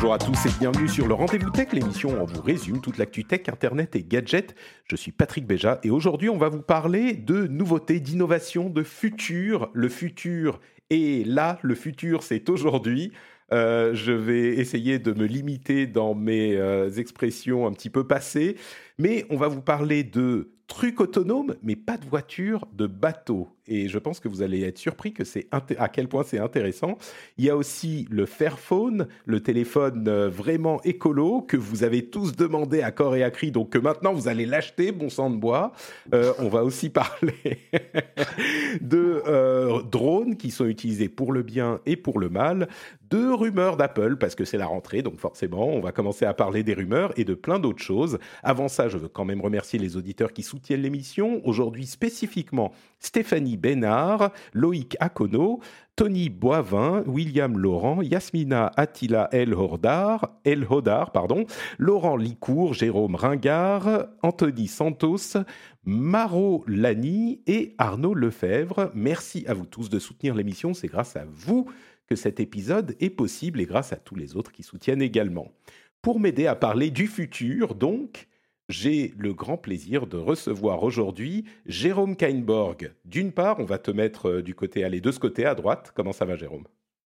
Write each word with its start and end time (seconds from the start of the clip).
Bonjour 0.00 0.14
à 0.14 0.18
tous 0.18 0.46
et 0.46 0.50
bienvenue 0.60 0.86
sur 0.86 1.08
le 1.08 1.14
Rendez-vous 1.14 1.50
Tech, 1.50 1.72
l'émission 1.72 2.10
où 2.10 2.22
on 2.22 2.24
vous 2.24 2.40
résume 2.40 2.80
toute 2.80 2.98
l'actu 2.98 3.24
tech, 3.24 3.48
internet 3.48 3.96
et 3.96 4.04
gadgets. 4.04 4.54
Je 4.84 4.94
suis 4.94 5.10
Patrick 5.10 5.44
Béja 5.44 5.80
et 5.82 5.90
aujourd'hui 5.90 6.28
on 6.28 6.38
va 6.38 6.48
vous 6.48 6.62
parler 6.62 7.14
de 7.14 7.48
nouveautés, 7.48 7.98
d'innovation, 7.98 8.70
de 8.70 8.84
futur. 8.84 9.70
Le 9.72 9.88
futur 9.88 10.60
est 10.90 11.26
là, 11.26 11.58
le 11.62 11.74
futur 11.74 12.22
c'est 12.22 12.48
aujourd'hui. 12.48 13.10
Euh, 13.52 13.92
je 13.92 14.12
vais 14.12 14.58
essayer 14.58 15.00
de 15.00 15.12
me 15.12 15.26
limiter 15.26 15.88
dans 15.88 16.14
mes 16.14 16.54
euh, 16.54 16.90
expressions 16.92 17.66
un 17.66 17.72
petit 17.72 17.90
peu 17.90 18.06
passées, 18.06 18.54
mais 18.98 19.24
on 19.30 19.36
va 19.36 19.48
vous 19.48 19.62
parler 19.62 20.04
de 20.04 20.50
trucs 20.68 21.00
autonomes, 21.00 21.56
mais 21.62 21.76
pas 21.76 21.96
de 21.96 22.04
voitures, 22.04 22.66
de 22.74 22.86
bateaux. 22.86 23.48
Et 23.66 23.88
je 23.88 23.98
pense 23.98 24.20
que 24.20 24.28
vous 24.28 24.42
allez 24.42 24.62
être 24.62 24.78
surpris 24.78 25.12
que 25.12 25.24
c'est 25.24 25.46
à 25.50 25.88
quel 25.88 26.08
point 26.08 26.22
c'est 26.22 26.38
intéressant. 26.38 26.96
Il 27.36 27.44
y 27.44 27.50
a 27.50 27.56
aussi 27.56 28.06
le 28.10 28.24
Fairphone, 28.24 29.08
le 29.26 29.40
téléphone 29.40 30.06
euh, 30.08 30.28
vraiment 30.28 30.80
écolo 30.82 31.42
que 31.42 31.56
vous 31.56 31.84
avez 31.84 32.06
tous 32.06 32.34
demandé 32.36 32.82
à 32.82 32.92
corps 32.92 33.16
et 33.16 33.22
à 33.22 33.30
cri, 33.30 33.50
donc 33.50 33.70
que 33.70 33.78
maintenant 33.78 34.12
vous 34.12 34.28
allez 34.28 34.46
l'acheter, 34.46 34.92
bon 34.92 35.10
sang 35.10 35.30
de 35.30 35.36
bois. 35.36 35.72
Euh, 36.14 36.32
on 36.38 36.48
va 36.48 36.64
aussi 36.64 36.88
parler 36.90 37.58
de 38.80 39.22
euh, 39.26 39.82
drones 39.82 40.36
qui 40.36 40.50
sont 40.50 40.66
utilisés 40.66 41.08
pour 41.08 41.32
le 41.32 41.42
bien 41.42 41.80
et 41.84 41.96
pour 41.96 42.18
le 42.18 42.30
mal, 42.30 42.68
de 43.10 43.30
rumeurs 43.30 43.76
d'Apple 43.76 44.16
parce 44.16 44.34
que 44.34 44.44
c'est 44.44 44.58
la 44.58 44.66
rentrée, 44.66 45.02
donc 45.02 45.18
forcément 45.18 45.66
on 45.68 45.80
va 45.80 45.92
commencer 45.92 46.26
à 46.26 46.34
parler 46.34 46.62
des 46.62 46.74
rumeurs 46.74 47.12
et 47.16 47.24
de 47.24 47.34
plein 47.34 47.58
d'autres 47.58 47.82
choses. 47.82 48.18
Avant 48.42 48.68
ça, 48.68 48.87
je 48.88 48.98
veux 48.98 49.08
quand 49.08 49.24
même 49.24 49.40
remercier 49.40 49.78
les 49.78 49.96
auditeurs 49.96 50.32
qui 50.32 50.42
soutiennent 50.42 50.82
l'émission. 50.82 51.40
Aujourd'hui 51.44 51.86
spécifiquement 51.86 52.72
Stéphanie 52.98 53.56
Bénard, 53.56 54.32
Loïc 54.52 54.96
Akono, 55.00 55.60
Tony 55.96 56.28
Boivin, 56.28 57.02
William 57.06 57.58
Laurent, 57.58 58.02
Yasmina 58.02 58.70
Attila 58.76 59.28
El 59.32 59.54
Hodar, 59.54 60.30
pardon, 61.12 61.44
Laurent 61.78 62.16
Licourt, 62.16 62.74
Jérôme 62.74 63.16
Ringard, 63.16 64.06
Anthony 64.22 64.68
Santos, 64.68 65.38
Maro 65.84 66.64
Lani 66.66 67.40
et 67.46 67.74
Arnaud 67.78 68.14
Lefebvre. 68.14 68.90
Merci 68.94 69.44
à 69.46 69.54
vous 69.54 69.66
tous 69.66 69.88
de 69.88 69.98
soutenir 69.98 70.34
l'émission, 70.34 70.74
c'est 70.74 70.88
grâce 70.88 71.16
à 71.16 71.24
vous 71.26 71.66
que 72.06 72.16
cet 72.16 72.40
épisode 72.40 72.96
est 73.00 73.10
possible 73.10 73.60
et 73.60 73.66
grâce 73.66 73.92
à 73.92 73.96
tous 73.96 74.14
les 74.14 74.36
autres 74.36 74.52
qui 74.52 74.62
soutiennent 74.62 75.02
également. 75.02 75.52
Pour 76.00 76.20
m'aider 76.20 76.46
à 76.46 76.54
parler 76.54 76.90
du 76.90 77.06
futur, 77.06 77.74
donc, 77.74 78.28
j'ai 78.68 79.14
le 79.16 79.32
grand 79.32 79.56
plaisir 79.56 80.06
de 80.06 80.16
recevoir 80.16 80.82
aujourd'hui 80.82 81.44
Jérôme 81.66 82.16
Kainborg. 82.16 82.92
D'une 83.04 83.32
part, 83.32 83.60
on 83.60 83.64
va 83.64 83.78
te 83.78 83.90
mettre 83.90 84.28
euh, 84.28 84.42
du 84.42 84.54
côté, 84.54 84.84
allez, 84.84 85.00
de 85.00 85.10
ce 85.10 85.18
côté 85.18 85.46
à 85.46 85.54
droite. 85.54 85.92
Comment 85.94 86.12
ça 86.12 86.24
va, 86.24 86.36
Jérôme? 86.36 86.64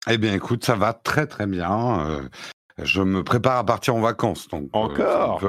Eh 0.08 0.16
bien, 0.16 0.32
écoute, 0.34 0.64
ça 0.64 0.76
va 0.76 0.92
très 0.92 1.26
très 1.26 1.46
bien. 1.46 2.06
Euh, 2.06 2.28
je 2.78 3.02
me 3.02 3.24
prépare 3.24 3.58
à 3.58 3.64
partir 3.64 3.96
en 3.96 4.00
vacances. 4.00 4.48
Donc, 4.48 4.70
euh, 4.74 4.78
encore? 4.78 5.42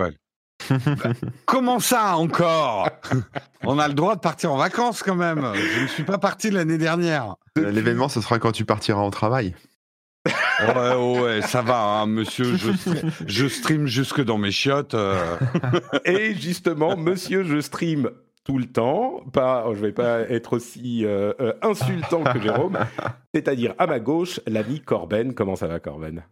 Comment 1.45 1.79
ça 1.79 2.17
encore? 2.17 2.89
On 3.63 3.79
a 3.79 3.87
le 3.87 3.93
droit 3.93 4.15
de 4.15 4.21
partir 4.21 4.51
en 4.51 4.57
vacances 4.57 5.01
quand 5.03 5.15
même. 5.15 5.51
Je 5.55 5.81
ne 5.81 5.87
suis 5.87 6.03
pas 6.03 6.17
parti 6.17 6.51
l'année 6.51 6.77
dernière. 6.77 7.35
L'événement, 7.55 8.09
ce 8.09 8.21
sera 8.21 8.37
quand 8.37 8.51
tu 8.51 8.65
partiras 8.65 9.01
au 9.01 9.09
travail. 9.09 9.55
Ouais, 10.27 11.21
ouais, 11.21 11.41
ça 11.41 11.61
va, 11.61 12.01
hein, 12.01 12.05
monsieur. 12.05 12.55
Je, 12.55 12.71
je, 13.27 13.47
stream 13.47 13.87
jusque 13.87 14.23
dans 14.23 14.37
mes 14.37 14.51
chiottes. 14.51 14.93
Euh. 14.93 15.37
Et 16.05 16.35
justement, 16.35 16.95
monsieur, 16.95 17.43
je 17.43 17.59
stream 17.59 18.11
tout 18.43 18.57
le 18.57 18.65
temps. 18.65 19.23
Pas, 19.33 19.65
je 19.73 19.79
vais 19.79 19.91
pas 19.91 20.21
être 20.21 20.53
aussi 20.53 21.05
euh, 21.05 21.33
euh, 21.39 21.53
insultant 21.61 22.23
que 22.23 22.39
Jérôme. 22.39 22.77
C'est-à-dire 23.33 23.73
à 23.77 23.87
ma 23.87 23.99
gauche, 23.99 24.39
l'ami 24.47 24.81
Corben. 24.81 25.33
Comment 25.33 25.55
ça 25.55 25.67
va, 25.67 25.79
Corben? 25.79 26.23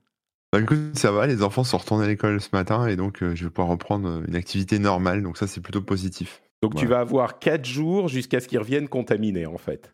Bah, 0.52 0.60
écoute, 0.62 0.96
ça 0.96 1.12
va, 1.12 1.28
les 1.28 1.44
enfants 1.44 1.64
sont 1.64 1.78
retournés 1.78 2.06
à 2.06 2.08
l'école 2.08 2.42
ce 2.42 2.50
matin 2.54 2.88
et 2.88 2.96
donc 2.96 3.18
je 3.22 3.44
vais 3.44 3.50
pouvoir 3.52 3.68
reprendre 3.68 4.24
une 4.28 4.36
activité 4.36 4.80
normale, 4.80 5.22
donc 5.22 5.38
ça 5.38 5.46
c'est 5.46 5.62
plutôt 5.62 5.82
positif. 5.82 6.42
Donc 6.64 6.74
tu 6.74 6.88
vas 6.88 7.02
avoir 7.02 7.38
4 7.38 7.66
jours 7.66 8.08
jusqu'à 8.08 8.40
ce 8.40 8.48
qu'ils 8.48 8.58
reviennent 8.58 8.90
contaminés 8.90 9.46
en 9.46 9.60
fait. 9.60 9.94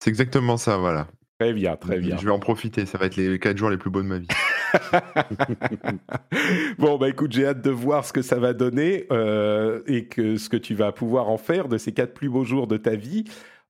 C'est 0.00 0.10
exactement 0.10 0.58
ça, 0.58 0.76
voilà. 0.76 1.08
Très 1.44 1.52
bien, 1.52 1.76
très 1.76 1.98
bien. 1.98 2.16
Je 2.16 2.24
vais 2.24 2.30
en 2.30 2.38
profiter, 2.38 2.86
ça 2.86 2.96
va 2.96 3.04
être 3.04 3.16
les 3.16 3.38
4 3.38 3.58
jours 3.58 3.68
les 3.68 3.76
plus 3.76 3.90
beaux 3.90 4.00
de 4.00 4.08
ma 4.08 4.18
vie. 4.18 4.28
bon, 6.78 6.96
bah 6.96 7.10
écoute, 7.10 7.32
j'ai 7.32 7.44
hâte 7.44 7.60
de 7.60 7.70
voir 7.70 8.06
ce 8.06 8.14
que 8.14 8.22
ça 8.22 8.36
va 8.36 8.54
donner 8.54 9.04
euh, 9.12 9.82
et 9.86 10.06
que, 10.06 10.38
ce 10.38 10.48
que 10.48 10.56
tu 10.56 10.74
vas 10.74 10.90
pouvoir 10.90 11.28
en 11.28 11.36
faire 11.36 11.68
de 11.68 11.76
ces 11.76 11.92
4 11.92 12.14
plus 12.14 12.30
beaux 12.30 12.44
jours 12.44 12.66
de 12.66 12.78
ta 12.78 12.96
vie. 12.96 13.24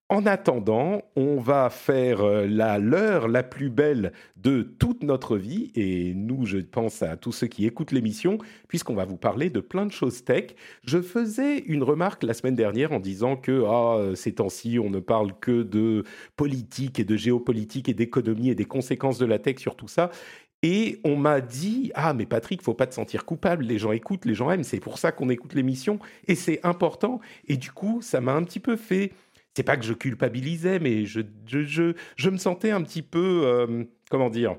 En 0.07 0.27
attendant, 0.27 1.01
on 1.15 1.37
va 1.39 1.71
faire 1.71 2.21
euh, 2.21 2.45
la 2.45 2.77
l'heure 2.77 3.27
la 3.27 3.41
plus 3.41 3.71
belle 3.71 4.13
de 4.37 4.61
toute 4.61 5.01
notre 5.01 5.35
vie, 5.35 5.71
et 5.73 6.13
nous, 6.13 6.45
je 6.45 6.59
pense 6.59 7.01
à 7.01 7.17
tous 7.17 7.31
ceux 7.31 7.47
qui 7.47 7.65
écoutent 7.65 7.91
l'émission, 7.91 8.37
puisqu'on 8.67 8.93
va 8.93 9.05
vous 9.05 9.17
parler 9.17 9.49
de 9.49 9.59
plein 9.61 9.87
de 9.87 9.91
choses 9.91 10.23
tech. 10.23 10.51
Je 10.83 11.01
faisais 11.01 11.57
une 11.57 11.81
remarque 11.81 12.21
la 12.21 12.35
semaine 12.35 12.53
dernière 12.53 12.91
en 12.91 12.99
disant 12.99 13.35
que 13.35 13.63
ah, 13.67 14.15
ces 14.15 14.35
temps-ci, 14.35 14.77
on 14.77 14.91
ne 14.91 14.99
parle 14.99 15.31
que 15.39 15.63
de 15.63 16.03
politique 16.35 16.99
et 16.99 17.03
de 17.03 17.17
géopolitique 17.17 17.89
et 17.89 17.95
d'économie 17.95 18.49
et 18.49 18.55
des 18.55 18.65
conséquences 18.65 19.17
de 19.17 19.25
la 19.25 19.39
tech 19.39 19.57
sur 19.57 19.75
tout 19.75 19.87
ça. 19.87 20.11
Et 20.61 20.99
on 21.03 21.15
m'a 21.15 21.41
dit 21.41 21.91
ah 21.95 22.13
mais 22.13 22.25
Patrick, 22.25 22.61
faut 22.61 22.73
pas 22.73 22.87
te 22.87 22.93
sentir 22.93 23.25
coupable. 23.25 23.65
Les 23.65 23.77
gens 23.77 23.91
écoutent, 23.91 24.25
les 24.25 24.33
gens 24.33 24.49
aiment. 24.51 24.63
C'est 24.63 24.79
pour 24.79 24.97
ça 24.97 25.11
qu'on 25.11 25.29
écoute 25.29 25.53
l'émission 25.53 25.99
et 26.27 26.35
c'est 26.35 26.59
important. 26.65 27.19
Et 27.47 27.57
du 27.57 27.71
coup, 27.71 28.01
ça 28.01 28.21
m'a 28.21 28.33
un 28.33 28.43
petit 28.43 28.59
peu 28.59 28.75
fait 28.75 29.11
c'est 29.55 29.63
pas 29.63 29.77
que 29.77 29.85
je 29.85 29.93
culpabilisais, 29.93 30.79
mais 30.79 31.05
je, 31.05 31.21
je, 31.47 31.93
je, 32.15 32.29
me 32.29 32.37
sentais 32.37 32.71
un 32.71 32.81
petit 32.81 33.01
peu, 33.01 33.43
euh, 33.45 33.85
comment 34.09 34.29
dire, 34.29 34.57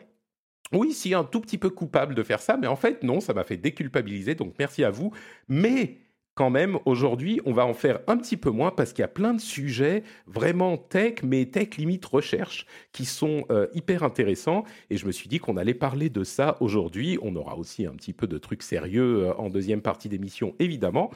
oui, 0.73 0.93
si, 0.93 1.15
un 1.15 1.25
tout 1.25 1.41
petit 1.41 1.59
peu 1.59 1.71
coupable 1.71 2.15
de 2.15 2.23
faire 2.23 2.41
ça, 2.41 2.57
mais 2.57 2.67
en 2.67 2.77
fait, 2.77 3.03
non, 3.03 3.21
ça 3.21 3.35
m'a 3.35 3.45
fait 3.45 3.57
déculpabiliser, 3.57 4.35
donc 4.35 4.55
merci 4.59 4.83
à 4.85 4.91
vous. 4.91 5.13
Mais 5.49 5.99
quand 6.35 6.51
même, 6.51 6.79
aujourd'hui, 6.85 7.41
on 7.47 7.53
va 7.53 7.65
en 7.65 7.73
faire 7.73 8.01
un 8.09 8.17
petit 8.19 8.37
peu 8.37 8.51
moins 8.51 8.71
parce 8.71 8.93
qu'il 8.93 9.03
y 9.03 9.05
a 9.05 9.09
plein 9.09 9.33
de 9.33 9.41
sujets 9.41 10.03
vraiment 10.27 10.77
tech, 10.77 11.23
mais 11.23 11.47
tech 11.47 11.77
limite 11.79 12.05
recherche, 12.05 12.67
qui 12.93 13.07
sont 13.07 13.45
euh, 13.51 13.69
hyper 13.73 14.03
intéressants. 14.03 14.65
Et 14.91 14.99
je 14.99 15.07
me 15.07 15.13
suis 15.13 15.29
dit 15.29 15.39
qu'on 15.39 15.57
allait 15.57 15.73
parler 15.73 16.11
de 16.11 16.25
ça 16.25 16.59
aujourd'hui. 16.61 17.19
On 17.23 17.37
aura 17.37 17.57
aussi 17.57 17.87
un 17.87 17.93
petit 17.93 18.13
peu 18.13 18.27
de 18.27 18.37
trucs 18.37 18.63
sérieux 18.63 19.29
euh, 19.29 19.35
en 19.35 19.49
deuxième 19.49 19.81
partie 19.81 20.11
d'émission, 20.11 20.55
évidemment. 20.59 21.11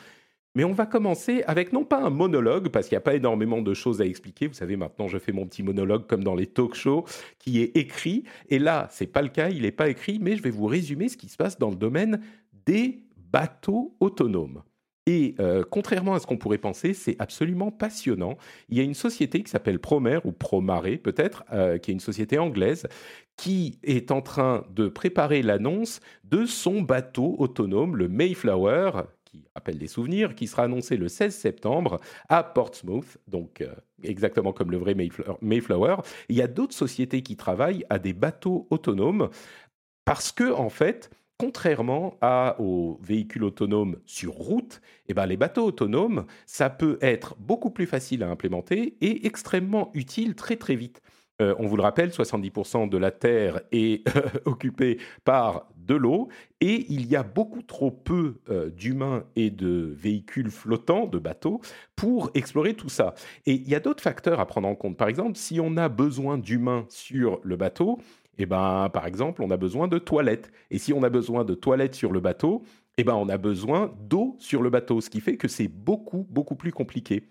Mais 0.55 0.65
on 0.65 0.73
va 0.73 0.87
commencer 0.87 1.43
avec 1.47 1.73
non 1.73 1.85
pas 1.85 2.03
un 2.03 2.11
monologue, 2.11 2.69
parce 2.71 2.89
qu'il 2.89 2.97
n'y 2.97 3.01
a 3.01 3.03
pas 3.03 3.15
énormément 3.15 3.63
de 3.63 3.73
choses 3.73 4.01
à 4.01 4.07
expliquer. 4.07 4.49
Vous 4.49 4.55
savez, 4.55 4.77
maintenant, 4.77 5.07
je 5.07 5.19
fais 5.19 5.33
mon 5.33 5.47
petit 5.47 5.63
monologue 5.63 6.07
comme 6.07 6.25
dans 6.25 6.35
les 6.35 6.47
talk 6.47 6.75
shows, 6.75 7.05
qui 7.39 7.61
est 7.61 7.77
écrit. 7.77 8.25
Et 8.49 8.59
là, 8.59 8.89
c'est 8.91 9.07
pas 9.07 9.23
le 9.23 9.29
cas, 9.29 9.49
il 9.49 9.63
n'est 9.63 9.71
pas 9.71 9.89
écrit, 9.89 10.19
mais 10.21 10.37
je 10.37 10.43
vais 10.43 10.51
vous 10.51 10.67
résumer 10.67 11.09
ce 11.09 11.17
qui 11.17 11.29
se 11.29 11.37
passe 11.37 11.59
dans 11.59 11.71
le 11.71 11.77
domaine 11.77 12.21
des 12.67 13.05
bateaux 13.33 13.97
autonomes. 14.01 14.63
Et 15.07 15.35
euh, 15.41 15.65
contrairement 15.69 16.15
à 16.15 16.21
ce 16.21 16.27
qu'on 16.27 16.37
pourrait 16.37 16.59
penser, 16.59 16.95
c'est 16.95 17.17
absolument 17.19 17.71
passionnant. 17.71 18.37
Il 18.69 18.77
y 18.77 18.81
a 18.81 18.85
une 18.85 18.95
société 18.95 19.43
qui 19.43 19.51
s'appelle 19.51 19.79
Promer, 19.79 20.19
ou 20.25 20.33
Promare 20.33 20.83
peut-être, 21.03 21.45
euh, 21.53 21.79
qui 21.79 21.91
est 21.91 21.95
une 21.95 22.01
société 22.01 22.39
anglaise, 22.39 22.87
qui 23.37 23.79
est 23.83 24.11
en 24.11 24.21
train 24.21 24.65
de 24.75 24.89
préparer 24.89 25.43
l'annonce 25.43 26.01
de 26.25 26.45
son 26.45 26.83
bateau 26.83 27.35
autonome, 27.39 27.97
le 27.97 28.09
Mayflower, 28.09 28.91
qui 29.31 29.45
rappelle 29.55 29.79
des 29.79 29.87
souvenirs, 29.87 30.35
qui 30.35 30.47
sera 30.47 30.65
annoncé 30.65 30.97
le 30.97 31.09
16 31.09 31.35
septembre 31.35 32.01
à 32.29 32.43
Portsmouth, 32.43 33.19
donc 33.29 33.61
euh, 33.61 33.75
exactement 34.03 34.53
comme 34.53 34.71
le 34.71 34.79
vrai 34.79 34.95
Mayflower. 35.41 35.97
Il 36.29 36.37
y 36.37 36.43
a 36.43 36.49
d'autres 36.49 36.75
sociétés 36.75 37.23
qui 37.23 37.37
travaillent 37.37 37.85
à 37.91 37.99
des 37.99 38.13
bateaux 38.13 38.67
autonomes 38.71 39.31
parce 40.05 40.33
que, 40.33 40.53
en 40.53 40.71
fait, 40.71 41.11
contrairement 41.39 42.19
aux 42.59 42.99
véhicules 43.03 43.45
autonomes 43.45 43.97
sur 44.05 44.33
route, 44.33 44.81
eh 45.09 45.15
ben, 45.15 45.27
les 45.27 45.37
bateaux 45.37 45.65
autonomes, 45.65 46.27
ça 46.45 46.69
peut 46.69 46.99
être 47.01 47.35
beaucoup 47.39 47.71
plus 47.71 47.87
facile 47.87 48.23
à 48.23 48.29
implémenter 48.29 48.97
et 49.01 49.27
extrêmement 49.27 49.91
utile 49.95 50.35
très 50.35 50.57
très 50.57 50.75
vite. 50.75 51.01
Euh, 51.41 51.55
on 51.59 51.67
vous 51.67 51.77
le 51.77 51.83
rappelle, 51.83 52.11
70% 52.11 52.89
de 52.89 52.99
la 52.99 53.11
Terre 53.11 53.63
est 53.73 54.07
occupée 54.45 54.99
par 55.25 55.71
de 55.91 55.97
l'eau 55.97 56.29
et 56.61 56.87
il 56.89 57.07
y 57.07 57.17
a 57.17 57.25
beaucoup 57.25 57.63
trop 57.63 57.91
peu 57.91 58.37
euh, 58.49 58.71
d'humains 58.71 59.25
et 59.35 59.51
de 59.51 59.93
véhicules 59.97 60.51
flottants, 60.51 61.07
de 61.07 61.19
bateaux, 61.19 61.61
pour 61.97 62.31
explorer 62.35 62.75
tout 62.75 62.89
ça. 62.89 63.15
Et 63.45 63.55
il 63.55 63.69
y 63.69 63.75
a 63.75 63.81
d'autres 63.81 64.03
facteurs 64.03 64.39
à 64.39 64.47
prendre 64.47 64.69
en 64.69 64.77
compte. 64.77 64.97
Par 64.97 65.09
exemple, 65.09 65.37
si 65.37 65.59
on 65.61 65.77
a 65.77 65.89
besoin 65.89 66.39
d'humains 66.39 66.87
sur 66.89 67.41
le 67.43 67.57
bateau, 67.57 67.99
eh 68.39 68.47
ben, 68.47 68.89
par 68.93 69.07
exemple, 69.07 69.43
on 69.43 69.51
a 69.51 69.57
besoin 69.57 69.89
de 69.89 69.99
toilettes. 69.99 70.53
Et 70.71 70.79
si 70.79 70.93
on 70.93 71.03
a 71.03 71.11
besoin 71.11 71.45
de 71.45 71.55
toilettes 71.55 71.97
sur 71.97 72.13
le 72.13 72.21
bateau, 72.21 72.63
eh 72.97 73.03
ben, 73.03 73.15
on 73.15 73.29
a 73.29 73.37
besoin 73.37 73.93
d'eau 74.01 74.37
sur 74.39 74.63
le 74.63 74.71
bateau, 74.71 75.01
ce 75.01 75.11
qui 75.11 75.21
fait 75.21 75.37
que 75.37 75.49
c'est 75.49 75.69
beaucoup, 75.69 76.25
beaucoup 76.31 76.55
plus 76.55 76.73
compliqué. 76.73 77.25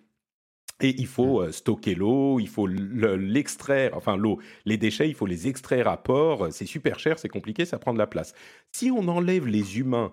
Et 0.82 0.96
il 0.98 1.08
faut 1.08 1.42
mmh. 1.42 1.44
euh, 1.44 1.52
stocker 1.52 1.96
l'eau, 1.96 2.40
il 2.40 2.48
faut 2.48 2.68
l'extraire, 2.68 3.92
enfin 3.96 4.16
l'eau, 4.16 4.40
les 4.66 4.78
déchets, 4.78 5.10
il 5.10 5.16
faut 5.16 5.26
les 5.26 5.48
extraire 5.48 5.88
à 5.88 6.02
port. 6.02 6.48
C'est 6.52 6.66
super 6.66 7.00
cher, 7.00 7.20
c'est 7.20 7.30
compliqué, 7.30 7.66
ça 7.66 7.80
prend 7.80 7.94
de 7.94 7.98
la 7.98 8.08
place. 8.08 8.34
Si 8.72 8.92
on 8.92 9.08
enlève 9.08 9.46
les 9.46 9.80
humains 9.80 10.12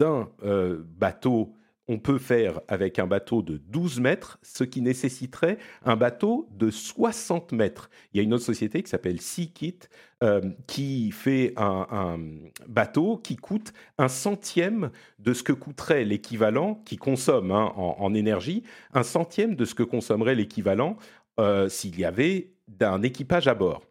d'un 0.00 0.28
euh, 0.44 0.82
bateau, 0.98 1.54
on 1.88 1.98
peut 1.98 2.18
faire 2.18 2.60
avec 2.68 2.98
un 2.98 3.06
bateau 3.06 3.42
de 3.42 3.56
12 3.56 4.00
mètres, 4.00 4.38
ce 4.42 4.62
qui 4.62 4.82
nécessiterait 4.82 5.58
un 5.84 5.96
bateau 5.96 6.48
de 6.52 6.70
60 6.70 7.52
mètres. 7.52 7.90
Il 8.12 8.18
y 8.18 8.20
a 8.20 8.22
une 8.22 8.34
autre 8.34 8.44
société 8.44 8.82
qui 8.82 8.90
s'appelle 8.90 9.20
SeaKit 9.20 9.80
euh, 10.22 10.42
qui 10.66 11.10
fait 11.10 11.54
un, 11.56 12.18
bateau 12.66 13.16
qui 13.16 13.36
coûte 13.36 13.72
un 13.96 14.08
centième 14.08 14.90
de 15.18 15.32
ce 15.32 15.42
que 15.42 15.52
coûterait 15.52 16.04
l'équivalent, 16.04 16.82
qui 16.84 16.96
consomme 16.96 17.52
hein, 17.52 17.72
en, 17.76 18.12
énergie, 18.14 18.64
un 18.92 19.02
centième 19.02 19.54
de 19.54 19.64
ce 19.64 19.74
que 19.74 19.82
consommerait 19.82 20.34
l'équivalent 20.34 20.96
euh, 21.40 21.68
s'il 21.68 21.98
y 21.98 22.04
avait 22.04 22.52
d'un 22.66 23.02
équipage 23.02 23.48
à 23.48 23.54
bord. 23.54 23.87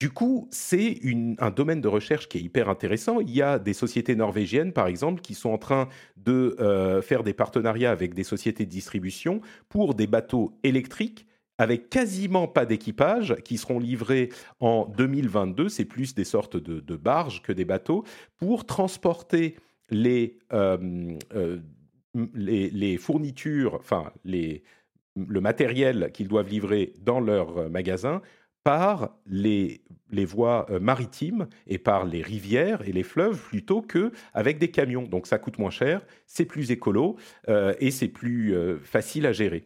Du 0.00 0.08
coup, 0.08 0.48
c'est 0.50 0.98
un 1.38 1.50
domaine 1.50 1.82
de 1.82 1.88
recherche 1.88 2.26
qui 2.26 2.38
est 2.38 2.40
hyper 2.40 2.70
intéressant. 2.70 3.20
Il 3.20 3.30
y 3.30 3.42
a 3.42 3.58
des 3.58 3.74
sociétés 3.74 4.16
norvégiennes, 4.16 4.72
par 4.72 4.86
exemple, 4.86 5.20
qui 5.20 5.34
sont 5.34 5.50
en 5.50 5.58
train 5.58 5.90
de 6.16 6.56
euh, 6.58 7.02
faire 7.02 7.22
des 7.22 7.34
partenariats 7.34 7.90
avec 7.90 8.14
des 8.14 8.24
sociétés 8.24 8.64
de 8.64 8.70
distribution 8.70 9.42
pour 9.68 9.94
des 9.94 10.06
bateaux 10.06 10.58
électriques 10.62 11.26
avec 11.58 11.90
quasiment 11.90 12.48
pas 12.48 12.64
d'équipage, 12.64 13.36
qui 13.44 13.58
seront 13.58 13.78
livrés 13.78 14.30
en 14.60 14.86
2022. 14.86 15.68
C'est 15.68 15.84
plus 15.84 16.14
des 16.14 16.24
sortes 16.24 16.56
de, 16.56 16.96
barges 16.96 17.42
que 17.42 17.52
des 17.52 17.66
bateaux, 17.66 18.02
pour 18.38 18.64
transporter 18.64 19.56
les, 19.90 20.38
euh, 20.54 21.18
euh, 21.34 22.98
fournitures, 22.98 23.74
enfin 23.74 24.10
le 24.24 25.40
matériel 25.40 26.10
qu'ils 26.14 26.28
doivent 26.28 26.48
livrer 26.48 26.94
dans 27.02 27.20
leur 27.20 27.68
magasin 27.68 28.22
par 28.64 29.16
les, 29.26 29.82
les 30.10 30.24
voies 30.24 30.66
euh, 30.70 30.80
maritimes 30.80 31.48
et 31.66 31.78
par 31.78 32.04
les 32.04 32.22
rivières 32.22 32.86
et 32.86 32.92
les 32.92 33.02
fleuves 33.02 33.40
plutôt 33.40 33.82
que 33.82 34.12
avec 34.34 34.58
des 34.58 34.70
camions. 34.70 35.04
Donc 35.04 35.26
ça 35.26 35.38
coûte 35.38 35.58
moins 35.58 35.70
cher, 35.70 36.04
c'est 36.26 36.44
plus 36.44 36.70
écolo 36.70 37.16
euh, 37.48 37.74
et 37.80 37.90
c'est 37.90 38.08
plus 38.08 38.54
euh, 38.54 38.78
facile 38.78 39.26
à 39.26 39.32
gérer. 39.32 39.64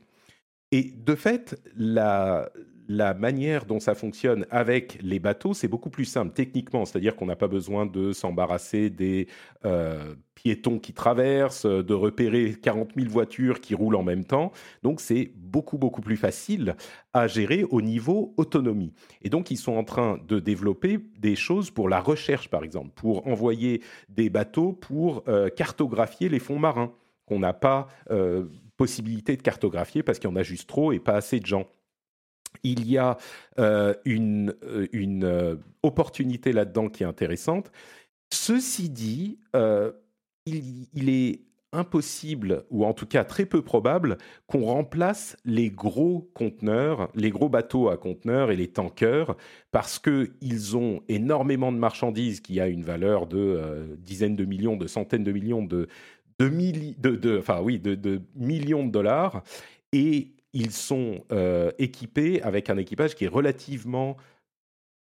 Et 0.71 0.93
de 0.97 1.15
fait, 1.15 1.61
la, 1.77 2.51
la 2.89 3.15
manière 3.15 3.65
dont 3.65 3.81
ça 3.81 3.95
fonctionne 3.95 4.47
avec 4.51 4.99
les 5.03 5.19
bateaux, 5.19 5.55
c'est 5.55 5.69
beaucoup 5.69 5.91
plus 5.91 6.05
simple 6.05 6.33
techniquement, 6.33 6.85
c'est-à-dire 6.85 7.17
qu'on 7.17 7.27
n'a 7.27 7.37
pas 7.37 7.49
besoin 7.49 7.87
de 7.87 8.13
s'embarrasser 8.13 8.91
des 8.91 9.29
euh, 9.65 10.15
piétons 10.35 10.79
qui 10.79 10.93
traversent, 10.93 11.67
de 11.67 11.95
repérer 11.95 12.55
40 12.61 12.91
000 12.97 13.09
voitures 13.09 13.61
qui 13.61 13.75
roulent 13.75 13.97
en 13.97 14.03
même 14.03 14.25
temps. 14.25 14.53
Donc 14.83 15.01
c'est 15.01 15.33
beaucoup, 15.37 15.79
beaucoup 15.79 16.03
plus 16.03 16.17
facile 16.17 16.77
à 17.13 17.27
gérer 17.27 17.65
au 17.71 17.81
niveau 17.81 18.35
autonomie. 18.37 18.93
Et 19.23 19.31
donc 19.31 19.51
ils 19.51 19.57
sont 19.57 19.77
en 19.77 19.85
train 19.85 20.19
de 20.29 20.39
développer 20.39 20.99
des 21.19 21.37
choses 21.37 21.71
pour 21.71 21.89
la 21.89 22.01
recherche, 22.01 22.49
par 22.49 22.65
exemple, 22.65 22.91
pour 22.95 23.27
envoyer 23.27 23.83
des 24.09 24.31
bateaux 24.31 24.73
pour 24.73 25.25
euh, 25.29 25.49
cartographier 25.49 26.29
les 26.29 26.39
fonds 26.39 26.59
marins 26.59 26.93
qu'on 27.27 27.39
n'a 27.39 27.55
pas 27.55 27.89
euh, 28.11 28.45
possibilité 28.77 29.37
de 29.37 29.43
cartographier 29.43 30.03
parce 30.03 30.19
qu'il 30.19 30.29
y 30.29 30.33
en 30.33 30.37
a 30.37 30.43
juste 30.43 30.69
trop 30.69 30.93
et 30.93 30.99
pas 30.99 31.15
assez 31.15 31.41
de 31.41 31.47
gens 31.47 31.67
il 32.63 32.89
y 32.89 32.99
a 32.99 33.17
euh, 33.59 33.95
une, 34.05 34.55
euh, 34.65 34.87
euh, 34.95 35.57
opportunité 35.83 36.53
là-dedans 36.53 36.89
qui 36.89 37.03
est 37.03 37.07
intéressante. 37.07 37.71
Ceci 38.31 38.89
dit, 38.89 39.39
il, 40.47 41.09
est 41.09 41.41
impossible, 41.73 42.65
ou 42.71 42.85
en 42.85 42.93
tout 42.93 43.07
cas 43.07 43.25
très 43.25 43.47
peu 43.47 43.63
probable, 43.63 44.19
qu'on 44.47 44.65
remplace 44.65 45.37
les 45.45 45.71
gros 45.71 46.31
conteneurs, 46.35 47.11
les 47.15 47.31
gros 47.31 47.49
bateaux 47.49 47.89
à 47.89 47.97
conteneurs 47.97 48.51
et 48.51 48.57
les 48.57 48.69
tankers, 48.69 49.37
parce 49.71 49.99
qu'ils 49.99 50.77
ont 50.77 51.03
énormément 51.09 51.71
de 51.71 51.79
marchandises 51.79 52.41
qui 52.41 52.61
a 52.61 52.69
une 52.69 52.83
valeur 52.83 53.27
de 53.27 53.97
dizaines 53.99 54.37
de 54.37 54.45
millions, 54.45 54.77
de 54.77 54.87
centaines 54.87 55.25
de 55.25 55.33
millions 55.33 55.63
de, 55.63 55.89
de, 56.39 57.95
de 57.95 58.23
millions 58.35 58.87
de 58.87 58.91
dollars. 58.91 59.43
Et 59.93 60.35
ils 60.55 60.71
sont 60.71 61.25
euh, 61.33 61.73
équipés 61.79 62.41
avec 62.43 62.71
un 62.71 62.79
équipage 62.79 63.15
qui 63.15 63.25
est 63.25 63.29
relativement 63.29 64.17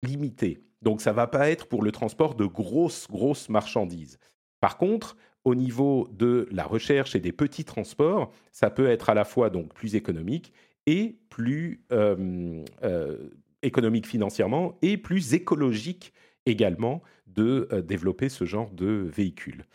limité. 0.03 0.63
Donc 0.81 0.99
ça 0.99 1.13
va 1.13 1.27
pas 1.27 1.49
être 1.49 1.67
pour 1.67 1.83
le 1.83 1.91
transport 1.91 2.35
de 2.35 2.45
grosses, 2.45 3.07
grosses 3.07 3.47
marchandises. 3.47 4.17
Par 4.59 4.77
contre, 4.77 5.15
au 5.45 5.55
niveau 5.55 6.09
de 6.11 6.47
la 6.51 6.65
recherche 6.65 7.15
et 7.15 7.19
des 7.19 7.31
petits 7.31 7.63
transports, 7.63 8.33
ça 8.51 8.69
peut 8.69 8.89
être 8.89 9.09
à 9.09 9.13
la 9.13 9.23
fois 9.23 9.49
donc 9.49 9.73
plus 9.73 9.95
économique 9.95 10.51
et 10.87 11.19
plus 11.29 11.83
euh, 11.91 12.63
euh, 12.83 13.29
économique 13.61 14.07
financièrement 14.07 14.77
et 14.81 14.97
plus 14.97 15.33
écologique 15.33 16.13
également 16.45 17.01
de 17.27 17.67
développer 17.85 18.29
ce 18.29 18.45
genre 18.45 18.71
de 18.71 19.09
véhicule. 19.13 19.65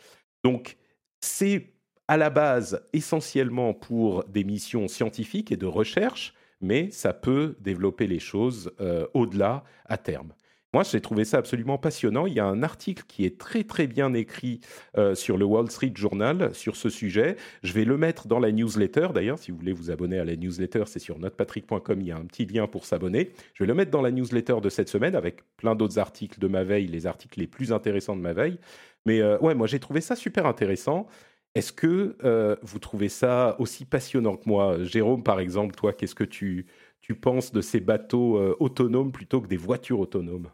Donc 0.43 0.77
c'est 1.21 1.72
à 2.13 2.17
la 2.17 2.29
base 2.29 2.79
essentiellement 2.93 3.73
pour 3.73 4.23
des 4.25 4.43
missions 4.43 4.87
scientifiques 4.87 5.51
et 5.51 5.57
de 5.57 5.65
recherche, 5.65 6.35
mais 6.61 6.91
ça 6.91 7.11
peut 7.11 7.55
développer 7.59 8.05
les 8.05 8.19
choses 8.19 8.71
euh, 8.81 9.07
au-delà 9.15 9.63
à 9.85 9.97
terme. 9.97 10.31
Moi, 10.75 10.83
j'ai 10.83 11.01
trouvé 11.01 11.25
ça 11.25 11.39
absolument 11.39 11.79
passionnant. 11.79 12.27
Il 12.27 12.33
y 12.33 12.39
a 12.39 12.45
un 12.45 12.61
article 12.61 13.03
qui 13.07 13.25
est 13.25 13.39
très 13.39 13.63
très 13.63 13.87
bien 13.87 14.13
écrit 14.13 14.59
euh, 14.95 15.15
sur 15.15 15.37
le 15.37 15.45
Wall 15.45 15.71
Street 15.71 15.93
Journal 15.95 16.53
sur 16.53 16.75
ce 16.75 16.89
sujet. 16.89 17.35
Je 17.63 17.73
vais 17.73 17.83
le 17.83 17.97
mettre 17.97 18.27
dans 18.27 18.39
la 18.39 18.51
newsletter. 18.51 19.07
D'ailleurs, 19.11 19.39
si 19.39 19.49
vous 19.49 19.57
voulez 19.57 19.73
vous 19.73 19.89
abonner 19.89 20.19
à 20.19 20.25
la 20.25 20.35
newsletter, 20.35 20.83
c'est 20.85 20.99
sur 20.99 21.17
notrepatrick.com. 21.17 21.99
Il 21.99 22.07
y 22.07 22.11
a 22.11 22.17
un 22.17 22.25
petit 22.25 22.45
lien 22.45 22.67
pour 22.67 22.85
s'abonner. 22.85 23.31
Je 23.55 23.63
vais 23.63 23.67
le 23.67 23.73
mettre 23.73 23.89
dans 23.89 24.03
la 24.03 24.11
newsletter 24.11 24.57
de 24.61 24.69
cette 24.69 24.89
semaine 24.89 25.15
avec 25.15 25.41
plein 25.57 25.73
d'autres 25.73 25.97
articles 25.97 26.39
de 26.39 26.47
ma 26.47 26.63
veille, 26.63 26.85
les 26.85 27.07
articles 27.07 27.39
les 27.39 27.47
plus 27.47 27.73
intéressants 27.73 28.15
de 28.15 28.21
ma 28.21 28.33
veille. 28.33 28.59
Mais 29.05 29.21
euh, 29.21 29.37
ouais, 29.39 29.55
moi 29.55 29.67
j'ai 29.67 29.79
trouvé 29.79 30.01
ça 30.01 30.15
super 30.15 30.45
intéressant. 30.45 31.07
Est-ce 31.55 31.71
que 31.71 32.17
euh, 32.23 32.55
vous 32.63 32.79
trouvez 32.79 33.09
ça 33.09 33.55
aussi 33.59 33.85
passionnant 33.85 34.37
que 34.37 34.49
moi? 34.49 34.83
Jérôme, 34.83 35.23
par 35.23 35.39
exemple, 35.39 35.75
toi, 35.75 35.93
qu'est-ce 35.93 36.15
que 36.15 36.23
tu, 36.23 36.67
penses 37.21 37.51
de 37.51 37.61
ces 37.61 37.79
bateaux 37.79 38.37
euh, 38.37 38.55
autonomes 38.59 39.11
plutôt 39.11 39.39
que 39.39 39.47
des 39.47 39.57
voitures 39.57 39.99
autonomes? 39.99 40.49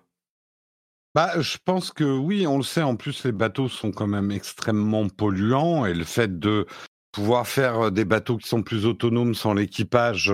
Bah, 1.16 1.40
je 1.40 1.58
pense 1.64 1.92
que 1.92 2.04
oui, 2.04 2.46
on 2.46 2.58
le 2.58 2.64
sait. 2.64 2.82
En 2.82 2.96
plus, 2.96 3.24
les 3.24 3.32
bateaux 3.32 3.70
sont 3.70 3.92
quand 3.92 4.08
même 4.08 4.32
extrêmement 4.32 5.08
polluants 5.08 5.86
et 5.86 5.94
le 5.94 6.04
fait 6.04 6.38
de 6.40 6.68
pouvoir 7.20 7.48
faire 7.48 7.92
des 7.92 8.06
bateaux 8.06 8.38
qui 8.38 8.48
sont 8.48 8.64
plus 8.64 8.86
autonomes 8.86 9.36
sans 9.36 9.54
l'équipage 9.54 10.34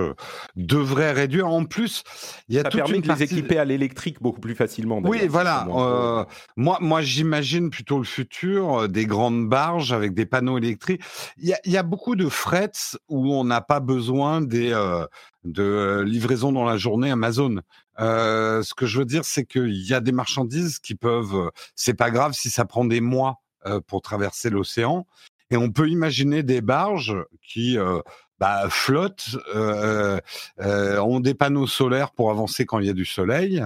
devrait 0.54 1.10
réduire. 1.10 1.48
En 1.48 1.64
plus, 1.64 2.04
il 2.48 2.54
y 2.54 2.60
a 2.60 2.62
ça 2.62 2.70
permet 2.70 3.00
de 3.00 3.12
les 3.12 3.22
équiper 3.24 3.58
à 3.58 3.64
l'électrique 3.64 4.22
beaucoup 4.22 4.40
plus 4.40 4.54
facilement. 4.54 5.00
Oui, 5.02 5.26
voilà. 5.26 5.66
Euh, 5.68 6.24
moi, 6.56 6.78
moi, 6.80 7.02
j'imagine 7.02 7.70
plutôt 7.70 7.98
le 7.98 8.04
futur 8.04 8.88
des 8.88 9.04
grandes 9.04 9.48
barges 9.48 9.92
avec 9.92 10.14
des 10.14 10.26
panneaux 10.26 10.58
électriques. 10.58 11.02
Il 11.38 11.48
y 11.48 11.54
a, 11.54 11.58
y 11.64 11.76
a 11.76 11.82
beaucoup 11.82 12.14
de 12.14 12.28
frets 12.28 12.70
où 13.08 13.34
on 13.34 13.42
n'a 13.42 13.60
pas 13.60 13.80
besoin 13.80 14.40
des 14.40 14.70
euh, 14.72 15.06
de 15.42 16.04
livraisons 16.06 16.52
dans 16.52 16.64
la 16.64 16.76
journée 16.76 17.10
Amazon. 17.10 17.62
Euh, 17.98 18.62
ce 18.62 18.74
que 18.74 18.86
je 18.86 19.00
veux 19.00 19.06
dire, 19.06 19.24
c'est 19.24 19.44
qu'il 19.44 19.74
y 19.74 19.92
a 19.92 20.00
des 20.00 20.12
marchandises 20.12 20.78
qui 20.78 20.94
peuvent. 20.94 21.50
C'est 21.74 21.94
pas 21.94 22.12
grave 22.12 22.32
si 22.32 22.48
ça 22.48 22.64
prend 22.64 22.84
des 22.84 23.00
mois 23.00 23.40
pour 23.88 24.00
traverser 24.00 24.48
l'océan. 24.48 25.04
Et 25.50 25.56
on 25.56 25.70
peut 25.70 25.88
imaginer 25.88 26.42
des 26.42 26.60
barges 26.60 27.16
qui 27.42 27.78
euh, 27.78 28.00
bah, 28.38 28.68
flottent, 28.68 29.36
euh, 29.54 30.18
euh, 30.60 30.98
ont 30.98 31.20
des 31.20 31.34
panneaux 31.34 31.66
solaires 31.66 32.10
pour 32.12 32.30
avancer 32.30 32.66
quand 32.66 32.80
il 32.80 32.86
y 32.86 32.90
a 32.90 32.94
du 32.94 33.06
soleil, 33.06 33.62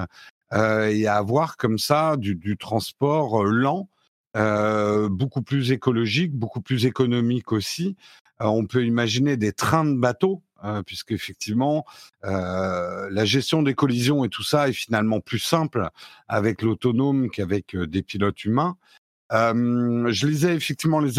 et 0.52 1.06
avoir 1.06 1.56
comme 1.56 1.78
ça 1.78 2.16
du, 2.16 2.34
du 2.34 2.56
transport 2.56 3.44
lent, 3.44 3.88
beaucoup 5.08 5.42
plus 5.42 5.70
écologique, 5.70 6.32
beaucoup 6.32 6.60
plus 6.60 6.86
économique 6.86 7.52
aussi. 7.52 7.96
on 8.40 8.66
peut 8.66 8.84
imaginer 8.84 9.36
des 9.36 9.52
trains 9.52 9.84
de 9.84 9.94
bateaux 9.94 10.42
puisque 10.86 11.12
effectivement 11.12 11.84
la 12.24 13.24
gestion 13.24 13.62
des 13.62 13.74
collisions 13.74 14.24
et 14.24 14.28
tout 14.28 14.42
ça 14.42 14.68
est 14.68 14.72
finalement 14.72 15.20
plus 15.20 15.38
simple 15.38 15.88
avec 16.26 16.62
l'autonome 16.62 17.30
qu'avec 17.30 17.76
des 17.76 18.02
pilotes 18.02 18.44
humains. 18.44 18.76
Euh, 19.32 20.10
je 20.10 20.26
lisais 20.26 20.54
effectivement 20.54 21.00
les, 21.00 21.12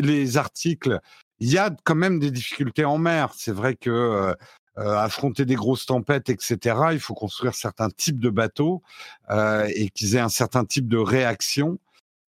les 0.00 0.36
articles. 0.36 1.00
Il 1.40 1.50
y 1.50 1.58
a 1.58 1.70
quand 1.84 1.94
même 1.94 2.18
des 2.18 2.30
difficultés 2.30 2.84
en 2.84 2.98
mer. 2.98 3.32
C'est 3.36 3.52
vrai 3.52 3.74
que 3.74 3.90
euh, 3.90 4.34
euh, 4.78 4.96
affronter 4.96 5.44
des 5.44 5.54
grosses 5.54 5.86
tempêtes, 5.86 6.30
etc., 6.30 6.76
il 6.92 7.00
faut 7.00 7.14
construire 7.14 7.54
certains 7.54 7.90
types 7.90 8.18
de 8.18 8.30
bateaux 8.30 8.82
et 9.30 9.90
qu'ils 9.90 10.16
aient 10.16 10.20
un 10.20 10.28
certain 10.28 10.64
type 10.64 10.88
de 10.88 10.98
réaction. 10.98 11.78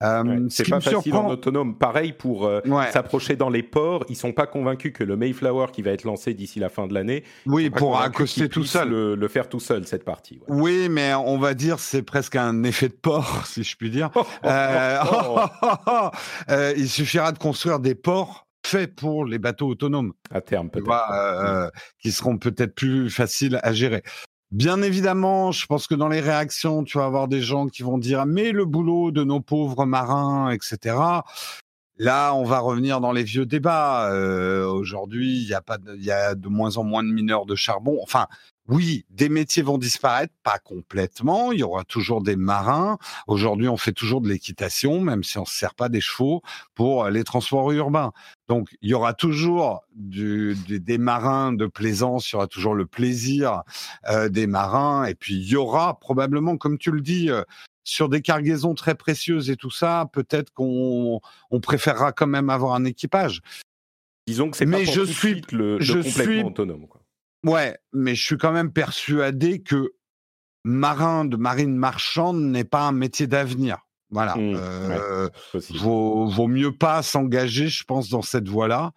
Euh, 0.02 0.48
c'est 0.50 0.70
pas 0.70 0.80
facile 0.80 1.14
en 1.14 1.30
autonome. 1.30 1.78
Pareil 1.78 2.14
pour 2.14 2.46
euh, 2.46 2.62
s'approcher 2.92 3.36
dans 3.36 3.50
les 3.50 3.64
ports. 3.64 4.06
Ils 4.10 4.16
sont 4.16 4.32
pas 4.32 4.48
convaincus 4.48 4.94
que 4.94 5.04
le 5.04 5.18
Mayflower 5.18 5.68
qui 5.74 5.82
va 5.82 5.92
être 5.92 6.06
lancé 6.06 6.34
d'ici 6.34 6.60
la 6.60 6.70
fin 6.70 6.88
de 6.88 6.94
l'année, 6.94 7.24
oui, 7.46 7.70
pour 7.70 8.00
accoster 8.00 8.48
tout 8.48 8.64
seul, 8.64 8.90
le, 8.90 9.28
faire 9.28 9.50
tout 9.50 9.60
seul 9.60 9.86
cette 9.86 10.06
partie. 10.06 10.40
Oui, 10.48 10.88
mais 10.90 11.14
on 11.14 11.38
va 11.38 11.54
dire 11.54 11.80
c'est 11.80 12.02
presque 12.02 12.36
un 12.36 12.64
effet 12.64 12.88
de 12.88 12.94
port, 12.94 13.46
si 13.46 13.64
je 13.64 13.76
puis 13.76 13.90
dire. 13.90 14.10
Euh, 16.50 16.74
il 16.76 16.90
suffira 16.90 17.32
de 17.32 17.38
construire 17.38 17.80
des 17.80 17.96
ports 17.96 18.48
faits 18.66 18.96
pour 18.96 19.26
les 19.26 19.38
bateaux 19.38 19.68
autonomes. 19.68 20.14
À 20.32 20.42
terme, 20.42 20.70
peut-être. 20.70 21.72
qui 22.00 22.12
seront 22.12 22.38
peut-être 22.38 22.74
plus 22.76 23.10
faciles 23.10 23.60
à 23.64 23.74
gérer. 23.74 24.04
Bien 24.52 24.82
évidemment, 24.82 25.52
je 25.52 25.68
pense 25.68 25.86
que 25.86 25.94
dans 25.94 26.08
les 26.08 26.22
réactions, 26.22 26.84
tu 26.84 26.98
vas 26.98 27.06
avoir 27.06 27.28
des 27.28 27.42
gens 27.42 27.68
qui 27.68 27.84
vont 27.84 28.00
dire 28.00 28.26
mais 28.26 28.52
le 28.52 28.66
boulot 28.66 29.12
de 29.12 29.24
nos 29.24 29.42
pauvres 29.42 29.86
marins, 29.86 30.50
etc. 30.50 30.96
Là, 31.98 32.34
on 32.34 32.46
va 32.46 32.60
revenir 32.60 33.00
dans 33.02 33.12
les 33.12 33.24
vieux 33.24 33.46
débats. 33.46 34.10
Euh, 34.12 34.66
aujourd'hui, 34.66 35.38
il 35.38 35.48
y 35.48 35.54
a 35.54 35.62
pas, 35.62 35.78
il 35.96 36.04
y 36.04 36.12
a 36.12 36.34
de 36.34 36.48
moins 36.48 36.78
en 36.78 36.84
moins 36.84 37.04
de 37.04 37.10
mineurs 37.10 37.46
de 37.46 37.56
charbon. 37.56 38.00
Enfin, 38.02 38.28
oui, 38.70 39.06
des 39.10 39.30
métiers 39.30 39.64
vont 39.64 39.80
disparaître, 39.80 40.34
pas 40.44 40.60
complètement. 40.60 41.52
Il 41.52 41.60
y 41.60 41.64
aura 41.64 41.84
toujours 41.84 42.22
des 42.22 42.36
marins. 42.36 43.00
Aujourd'hui, 43.26 43.68
on 43.68 43.78
fait 43.78 43.94
toujours 43.94 44.22
de 44.22 44.30
l'équitation, 44.30 45.02
même 45.02 45.24
si 45.24 45.40
on 45.40 45.42
ne 45.42 45.48
se 45.48 45.56
sert 45.56 45.74
pas 45.74 45.90
des 45.90 46.02
chevaux 46.02 46.44
pour 46.76 47.10
les 47.10 47.24
transports 47.24 47.72
urbains. 47.72 48.12
Donc, 48.48 48.70
il 48.82 48.92
y 48.92 48.94
aura 48.94 49.16
toujours 49.16 49.82
du, 49.96 50.56
des 50.68 50.98
marins 51.00 51.52
de 51.52 51.66
plaisance, 51.66 52.32
il 52.32 52.34
y 52.34 52.38
aura 52.38 52.48
toujours 52.48 52.76
le 52.76 52.86
plaisir 52.86 53.64
euh, 54.08 54.30
des 54.30 54.46
marins. 54.46 55.06
Et 55.06 55.16
puis, 55.16 55.36
il 55.36 55.48
y 55.48 55.56
aura 55.56 56.00
probablement, 56.00 56.56
comme 56.58 56.78
tu 56.78 56.92
le 56.92 57.02
dis, 57.02 57.32
euh, 57.32 57.42
sur 57.84 58.08
des 58.08 58.22
cargaisons 58.22 58.76
très 58.76 58.94
précieuses 58.94 59.50
et 59.50 59.56
tout 59.56 59.72
ça, 59.72 60.08
peut-être 60.14 60.52
qu'on 60.54 61.22
on 61.50 61.60
préférera 61.60 62.12
quand 62.12 62.28
même 62.28 62.52
avoir 62.52 62.76
un 62.76 62.86
équipage. 62.86 63.42
Disons 64.28 64.52
que 64.52 64.58
c'est 64.58 64.68
pas 64.68 64.78
pour 64.78 64.94
je 64.94 65.02
tout 65.02 65.08
suis, 65.08 65.30
suite 65.30 65.52
le, 65.54 65.80
je 65.80 65.94
complètement 65.94 66.24
suis, 66.24 66.44
autonome. 66.44 66.88
Quoi. 66.88 66.99
Ouais, 67.46 67.78
mais 67.94 68.16
je 68.16 68.24
suis 68.24 68.38
quand 68.38 68.52
même 68.52 68.72
persuadé 68.72 69.62
que 69.62 69.94
marin 70.64 71.26
de 71.26 71.38
marine 71.38 71.76
marchande 71.76 72.42
n'est 72.42 72.66
pas 72.66 72.88
un 72.88 72.92
métier 72.92 73.28
d'avenir. 73.28 73.78
Voilà. 74.12 74.36
Mmh, 74.36 74.56
euh, 74.56 75.30
vaut, 75.72 76.48
mieux 76.48 76.76
pas 76.76 77.04
s'engager, 77.04 77.68
je 77.68 77.84
pense, 77.84 78.10
dans 78.10 78.22
cette 78.22 78.48
voie-là. 78.48 78.92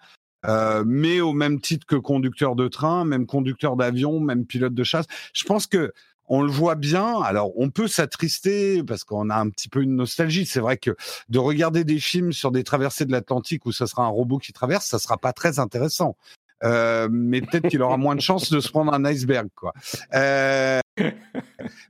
Euh, 0.44 0.82
mais 0.84 1.20
au 1.20 1.32
même 1.32 1.60
titre 1.60 1.86
que 1.86 1.94
conducteur 1.94 2.56
de 2.56 2.66
train, 2.66 3.04
même 3.04 3.26
conducteur 3.26 3.76
d'avion, 3.76 4.18
même 4.18 4.44
pilote 4.44 4.74
de 4.74 4.84
chasse. 4.84 5.06
Je 5.34 5.44
pense 5.44 5.66
que 5.66 5.92
on 6.28 6.42
le 6.42 6.50
voit 6.50 6.74
bien. 6.74 7.20
Alors, 7.20 7.52
on 7.56 7.70
peut 7.70 7.88
s'attrister 7.88 8.82
parce 8.82 9.04
qu'on 9.04 9.28
a 9.28 9.36
un 9.36 9.50
petit 9.50 9.68
peu 9.68 9.82
une 9.82 9.94
nostalgie. 9.94 10.46
C'est 10.46 10.60
vrai 10.60 10.78
que 10.78 10.96
de 11.28 11.38
regarder 11.38 11.84
des 11.84 12.00
films 12.00 12.32
sur 12.32 12.50
des 12.50 12.64
traversées 12.64 13.04
de 13.04 13.12
l'Atlantique 13.12 13.66
où 13.66 13.72
ça 13.72 13.86
sera 13.86 14.04
un 14.04 14.08
robot 14.08 14.38
qui 14.38 14.52
traverse, 14.52 14.86
ça 14.86 14.98
sera 14.98 15.18
pas 15.18 15.32
très 15.32 15.58
intéressant. 15.58 16.16
Euh, 16.62 17.08
mais 17.10 17.40
peut-être 17.40 17.68
qu'il 17.68 17.82
aura 17.82 17.96
moins 17.96 18.14
de 18.14 18.20
chances 18.20 18.50
de 18.50 18.60
se 18.60 18.68
prendre 18.68 18.92
un 18.92 19.04
iceberg, 19.04 19.48
quoi. 19.54 19.72
Euh, 20.14 20.80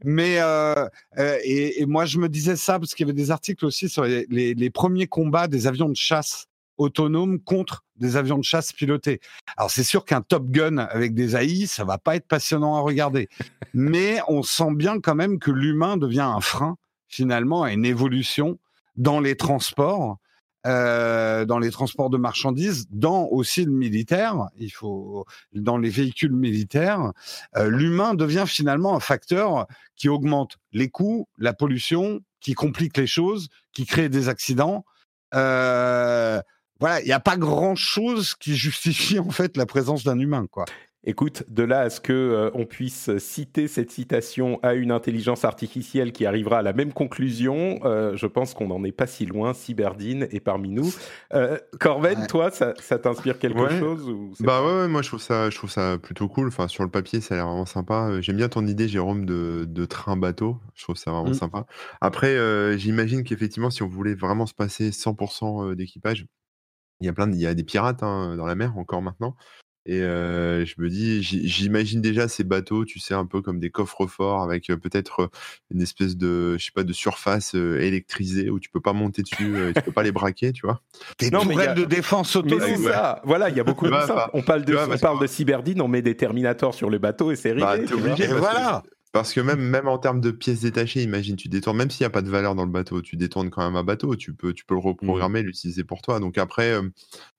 mais 0.04 0.36
euh, 0.38 0.88
et, 1.44 1.84
moi 1.86 2.04
je 2.04 2.18
me 2.18 2.28
disais 2.28 2.56
ça 2.56 2.78
parce 2.78 2.94
qu'il 2.94 3.06
y 3.06 3.10
avait 3.10 3.16
des 3.16 3.30
articles 3.30 3.64
aussi 3.66 3.88
sur 3.88 4.04
les, 4.04 4.70
premiers 4.70 5.06
combats 5.06 5.48
des 5.48 5.66
avions 5.66 5.88
de 5.88 5.96
chasse 5.96 6.46
autonomes 6.78 7.40
contre 7.40 7.84
des 7.96 8.16
avions 8.16 8.38
de 8.38 8.44
chasse 8.44 8.72
pilotés. 8.72 9.20
Alors 9.56 9.70
c'est 9.70 9.84
sûr 9.84 10.04
qu'un 10.04 10.22
Top 10.22 10.48
Gun 10.50 10.78
avec 10.78 11.14
des 11.14 11.36
AI, 11.36 11.66
ça 11.66 11.84
va 11.84 11.98
pas 11.98 12.16
être 12.16 12.26
passionnant 12.26 12.76
à 12.76 12.80
regarder, 12.80 13.28
mais 13.74 14.20
on 14.28 14.42
sent 14.42 14.74
bien 14.74 15.00
quand 15.00 15.14
même 15.14 15.38
que 15.38 15.50
l'humain 15.50 15.96
devient 15.96 16.20
un 16.20 16.40
frein 16.40 16.76
finalement 17.08 17.62
à 17.62 17.72
une 17.72 17.84
évolution 17.84 18.58
dans 18.96 19.20
les 19.20 19.36
transports 19.36 20.18
euh, 20.66 21.44
dans 21.44 21.58
les 21.58 21.70
transports 21.70 22.10
de 22.10 22.18
marchandises, 22.18 22.86
dans 22.90 23.26
aussi 23.26 23.64
le 23.64 23.72
militaire, 23.72 24.48
il 24.56 24.70
faut 24.70 25.24
dans 25.52 25.76
les 25.76 25.90
véhicules 25.90 26.32
militaires, 26.32 27.12
euh, 27.56 27.68
l'humain 27.68 28.14
devient 28.14 28.44
finalement 28.46 28.94
un 28.94 29.00
facteur 29.00 29.66
qui 29.96 30.08
augmente 30.08 30.58
les 30.72 30.88
coûts, 30.88 31.28
la 31.38 31.52
pollution, 31.52 32.20
qui 32.40 32.54
complique 32.54 32.96
les 32.96 33.06
choses, 33.06 33.48
qui 33.72 33.86
crée 33.86 34.08
des 34.08 34.28
accidents. 34.28 34.84
Euh, 35.34 36.40
voilà, 36.78 37.00
il 37.00 37.06
n'y 37.06 37.12
a 37.12 37.20
pas 37.20 37.36
grand 37.36 37.74
chose 37.74 38.34
qui 38.34 38.56
justifie 38.56 39.18
en 39.20 39.30
fait 39.30 39.56
la 39.56 39.66
présence 39.66 40.04
d'un 40.04 40.18
humain, 40.18 40.46
quoi. 40.50 40.64
Écoute, 41.04 41.42
de 41.48 41.64
là 41.64 41.80
à 41.80 41.90
ce 41.90 42.00
que 42.00 42.12
euh, 42.12 42.50
on 42.54 42.64
puisse 42.64 43.10
citer 43.18 43.66
cette 43.66 43.90
citation 43.90 44.60
à 44.62 44.74
une 44.74 44.92
intelligence 44.92 45.44
artificielle 45.44 46.12
qui 46.12 46.26
arrivera 46.26 46.58
à 46.58 46.62
la 46.62 46.72
même 46.72 46.92
conclusion, 46.92 47.80
euh, 47.84 48.16
je 48.16 48.26
pense 48.28 48.54
qu'on 48.54 48.68
n'en 48.68 48.84
est 48.84 48.92
pas 48.92 49.08
si 49.08 49.26
loin. 49.26 49.52
Cyberdine 49.52 50.28
est 50.30 50.38
parmi 50.38 50.68
nous. 50.68 50.94
Euh, 51.34 51.58
Corben, 51.80 52.28
toi, 52.28 52.52
ça, 52.52 52.72
t'inspire 53.00 53.40
quelque 53.40 53.68
chose 53.80 54.08
ou 54.08 54.32
Bah 54.38 54.64
ouais, 54.64 54.86
moi 54.86 55.02
je 55.02 55.08
trouve 55.08 55.20
ça, 55.20 55.50
je 55.50 55.56
trouve 55.56 55.70
ça 55.70 55.98
plutôt 55.98 56.28
cool. 56.28 56.46
Enfin, 56.46 56.68
sur 56.68 56.84
le 56.84 56.90
papier, 56.90 57.20
ça 57.20 57.34
a 57.34 57.38
l'air 57.38 57.46
vraiment 57.46 57.66
sympa. 57.66 58.20
J'aime 58.20 58.36
bien 58.36 58.48
ton 58.48 58.64
idée, 58.68 58.86
Jérôme, 58.86 59.26
de, 59.26 59.84
train 59.86 60.16
bateau. 60.16 60.60
Je 60.74 60.84
trouve 60.84 60.96
ça 60.96 61.10
vraiment 61.10 61.30
mm. 61.30 61.34
sympa. 61.34 61.66
Après, 62.00 62.78
j'imagine 62.78 63.24
qu'effectivement, 63.24 63.70
si 63.70 63.82
on 63.82 63.88
voulait 63.88 64.14
vraiment 64.14 64.46
se 64.46 64.54
passer 64.54 64.90
100% 64.90 65.74
d'équipage, 65.74 66.26
il 67.00 67.06
y 67.06 67.08
a 67.08 67.12
plein, 67.12 67.28
il 67.32 67.40
y 67.40 67.46
a 67.46 67.54
des 67.54 67.64
pirates 67.64 68.04
hein, 68.04 68.36
dans 68.36 68.46
la 68.46 68.54
mer 68.54 68.78
encore 68.78 69.02
maintenant. 69.02 69.34
Et 69.86 70.00
je 70.00 70.74
me 70.80 70.88
dis, 70.88 71.22
j'imagine 71.22 72.00
déjà 72.00 72.28
ces 72.28 72.44
bateaux, 72.44 72.84
tu 72.84 72.98
sais, 73.00 73.14
un 73.14 73.26
peu 73.26 73.42
comme 73.42 73.58
des 73.58 73.70
coffres-forts 73.70 74.42
avec 74.42 74.66
peut-être 74.66 75.30
une 75.70 75.82
espèce 75.82 76.16
de, 76.16 76.56
je 76.58 76.64
sais 76.64 76.72
pas, 76.72 76.84
de 76.84 76.92
surface 76.92 77.54
électrisée 77.54 78.50
où 78.50 78.60
tu 78.60 78.70
peux 78.70 78.80
pas 78.80 78.92
monter 78.92 79.22
dessus, 79.22 79.72
tu 79.74 79.82
peux 79.82 79.92
pas 79.92 80.02
les 80.02 80.12
braquer, 80.12 80.52
tu 80.52 80.66
vois? 80.66 80.80
Des 81.18 81.30
non, 81.30 81.44
mais 81.44 81.74
de 81.74 81.84
défense 81.84 82.36
autonome. 82.36 82.84
ça. 82.84 83.20
Voilà, 83.24 83.48
il 83.48 83.56
y 83.56 83.60
a 83.60 83.64
beaucoup 83.64 83.86
de 83.86 83.92
ça. 83.92 84.30
On 84.32 84.42
parle 84.42 84.64
de, 84.64 84.76
on 84.76 84.98
parle 84.98 85.20
de 85.20 85.26
cyberdine, 85.26 85.80
on 85.80 85.88
met 85.88 86.02
des 86.02 86.16
Terminators 86.16 86.74
sur 86.74 86.90
le 86.90 86.98
bateau 86.98 87.32
et 87.32 87.36
c'est 87.36 87.54
bah, 87.54 87.72
réglé. 87.72 87.92
obligé. 87.92 88.26
voilà. 88.28 88.82
Parce 89.12 89.34
que 89.34 89.40
même, 89.40 89.60
même 89.60 89.88
en 89.88 89.98
termes 89.98 90.20
de 90.20 90.30
pièces 90.30 90.62
détachées, 90.62 91.02
imagine, 91.02 91.36
tu 91.36 91.48
détournes, 91.48 91.76
même 91.76 91.90
s'il 91.90 92.04
n'y 92.04 92.06
a 92.06 92.10
pas 92.10 92.22
de 92.22 92.30
valeur 92.30 92.54
dans 92.54 92.64
le 92.64 92.70
bateau, 92.70 93.02
tu 93.02 93.16
détournes 93.16 93.50
quand 93.50 93.62
même 93.62 93.76
un 93.76 93.84
bateau, 93.84 94.16
tu 94.16 94.34
peux, 94.34 94.54
tu 94.54 94.64
peux 94.64 94.74
le 94.74 94.80
mmh. 94.80 94.84
reprogrammer, 94.84 95.42
l'utiliser 95.42 95.84
pour 95.84 96.00
toi. 96.00 96.18
Donc 96.18 96.38
après, 96.38 96.80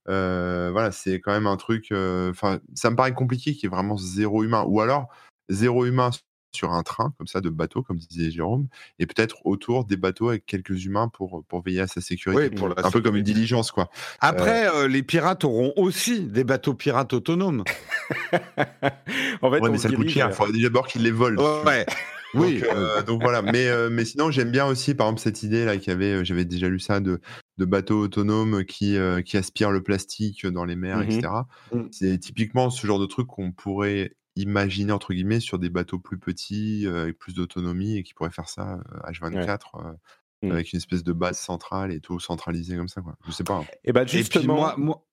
euh, 0.07 0.69
voilà, 0.71 0.91
c'est 0.91 1.19
quand 1.19 1.31
même 1.31 1.47
un 1.47 1.57
truc. 1.57 1.91
Enfin, 1.91 2.59
ça 2.75 2.91
me 2.91 2.95
paraît 2.95 3.13
compliqué 3.13 3.53
qu'il 3.53 3.63
y 3.63 3.65
ait 3.65 3.75
vraiment 3.75 3.97
zéro 3.97 4.43
humain. 4.43 4.63
Ou 4.67 4.81
alors, 4.81 5.07
zéro 5.49 5.85
humain 5.85 6.11
sur 6.55 6.71
un 6.71 6.83
train, 6.83 7.13
comme 7.17 7.27
ça, 7.27 7.41
de 7.41 7.49
bateau, 7.49 7.83
comme 7.83 7.97
disait 7.97 8.31
Jérôme, 8.31 8.67
et 8.99 9.05
peut-être 9.05 9.37
autour 9.45 9.85
des 9.85 9.97
bateaux 9.97 10.29
avec 10.29 10.45
quelques 10.45 10.85
humains 10.85 11.07
pour, 11.07 11.43
pour 11.47 11.61
veiller 11.63 11.81
à 11.81 11.87
sa 11.87 12.01
sécurité. 12.01 12.55
un 12.77 12.91
peu 12.91 13.01
comme 13.01 13.15
une 13.15 13.23
diligence, 13.23 13.71
quoi. 13.71 13.89
Après, 14.19 14.87
les 14.87 15.03
pirates 15.03 15.43
auront 15.43 15.73
aussi 15.75 16.21
des 16.21 16.43
bateaux 16.43 16.73
pirates 16.73 17.13
autonomes. 17.13 17.63
en 19.41 19.51
fait, 19.51 19.61
mais 19.61 19.77
ça 19.77 19.89
coûte 19.89 20.09
cher. 20.09 20.27
Il 20.29 20.33
faudrait 20.33 20.53
déjà 20.53 20.67
d'abord 20.67 20.87
qu'ils 20.87 21.03
les 21.03 21.11
volent. 21.11 21.63
Ouais. 21.63 21.85
Oui, 22.33 22.61
donc, 22.61 22.69
euh, 22.73 23.03
donc 23.03 23.21
voilà. 23.21 23.41
Mais, 23.41 23.67
euh, 23.67 23.89
mais 23.91 24.05
sinon, 24.05 24.31
j'aime 24.31 24.51
bien 24.51 24.65
aussi, 24.65 24.95
par 24.95 25.07
exemple, 25.07 25.21
cette 25.21 25.43
idée 25.43 25.65
là 25.65 25.77
qu'il 25.77 25.89
y 25.89 25.91
avait, 25.91 26.25
j'avais 26.25 26.45
déjà 26.45 26.67
lu 26.67 26.79
ça, 26.79 26.99
de, 26.99 27.21
de 27.57 27.65
bateaux 27.65 27.99
autonomes 27.99 28.65
qui, 28.65 28.97
euh, 28.97 29.21
qui 29.21 29.37
aspirent 29.37 29.71
le 29.71 29.83
plastique 29.83 30.45
dans 30.47 30.65
les 30.65 30.75
mers, 30.75 31.01
etc. 31.01 31.27
Mmh. 31.71 31.81
C'est 31.91 32.17
typiquement 32.17 32.69
ce 32.69 32.85
genre 32.87 32.99
de 32.99 33.05
truc 33.05 33.27
qu'on 33.27 33.51
pourrait 33.51 34.15
imaginer 34.35 34.91
entre 34.91 35.13
guillemets 35.13 35.39
sur 35.39 35.59
des 35.59 35.69
bateaux 35.69 35.99
plus 35.99 36.17
petits 36.17 36.87
avec 36.87 37.17
plus 37.17 37.33
d'autonomie 37.33 37.97
et 37.97 38.03
qui 38.03 38.13
pourraient 38.13 38.31
faire 38.31 38.49
ça 38.49 38.79
H24 39.05 39.97
mmh. 40.41 40.51
avec 40.51 40.73
une 40.73 40.77
espèce 40.77 41.03
de 41.03 41.13
base 41.13 41.37
centrale 41.37 41.91
et 41.91 41.99
tout 41.99 42.19
centralisé 42.19 42.75
comme 42.75 42.89
ça 42.89 43.01
quoi. 43.01 43.15
Je 43.25 43.31
sais 43.31 43.43
pas. 43.43 43.59
Hein. 43.59 43.65
Et 43.83 43.93
ben 43.93 44.07
justement, 44.07 44.55
moi, 44.55 44.75
moi 44.77 45.05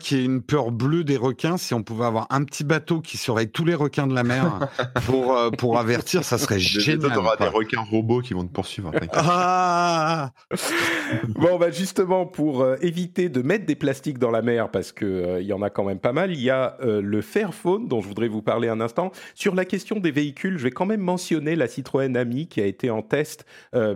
qui 0.00 0.16
ai 0.16 0.24
une 0.24 0.42
peur 0.42 0.70
bleue 0.70 1.04
des 1.04 1.16
requins, 1.16 1.56
si 1.56 1.74
on 1.74 1.82
pouvait 1.82 2.06
avoir 2.06 2.26
un 2.30 2.42
petit 2.44 2.64
bateau 2.64 3.00
qui 3.00 3.16
surveille 3.16 3.48
tous 3.48 3.64
les 3.64 3.74
requins 3.74 4.06
de 4.06 4.14
la 4.14 4.24
mer 4.24 4.68
pour, 5.06 5.36
euh, 5.36 5.50
pour 5.50 5.78
avertir, 5.78 6.24
ça 6.24 6.38
serait 6.38 6.58
génial. 6.58 7.12
Tu 7.12 7.18
auras 7.18 7.36
des 7.36 7.46
requins 7.46 7.82
robots 7.82 8.20
qui 8.20 8.34
vont 8.34 8.44
te 8.44 8.52
poursuivre. 8.52 8.90
Ah 9.12 10.32
bon, 11.28 11.58
bah 11.58 11.70
justement, 11.70 12.26
pour 12.26 12.62
euh, 12.62 12.76
éviter 12.80 13.28
de 13.28 13.42
mettre 13.42 13.66
des 13.66 13.76
plastiques 13.76 14.18
dans 14.18 14.30
la 14.30 14.42
mer, 14.42 14.70
parce 14.70 14.92
qu'il 14.92 15.06
euh, 15.06 15.40
il 15.40 15.46
y 15.46 15.52
en 15.52 15.62
a 15.62 15.70
quand 15.70 15.84
même 15.84 16.00
pas 16.00 16.12
mal, 16.12 16.32
il 16.32 16.40
y 16.40 16.50
a 16.50 16.76
le 16.80 17.20
Fairphone 17.20 17.88
dont 17.88 18.00
je 18.00 18.08
voudrais 18.08 18.28
vous 18.28 18.42
parler 18.42 18.68
un 18.68 18.80
instant. 18.80 19.12
Sur 19.34 19.54
la 19.54 19.64
question 19.64 20.00
des 20.00 20.10
véhicules, 20.10 20.58
je 20.58 20.64
vais 20.64 20.70
quand 20.70 20.86
même 20.86 21.00
mentionner 21.00 21.56
la 21.56 21.68
Citroën 21.68 22.16
Ami 22.16 22.48
qui 22.48 22.60
a 22.60 22.66
été 22.66 22.90
en 22.90 23.02
test 23.02 23.44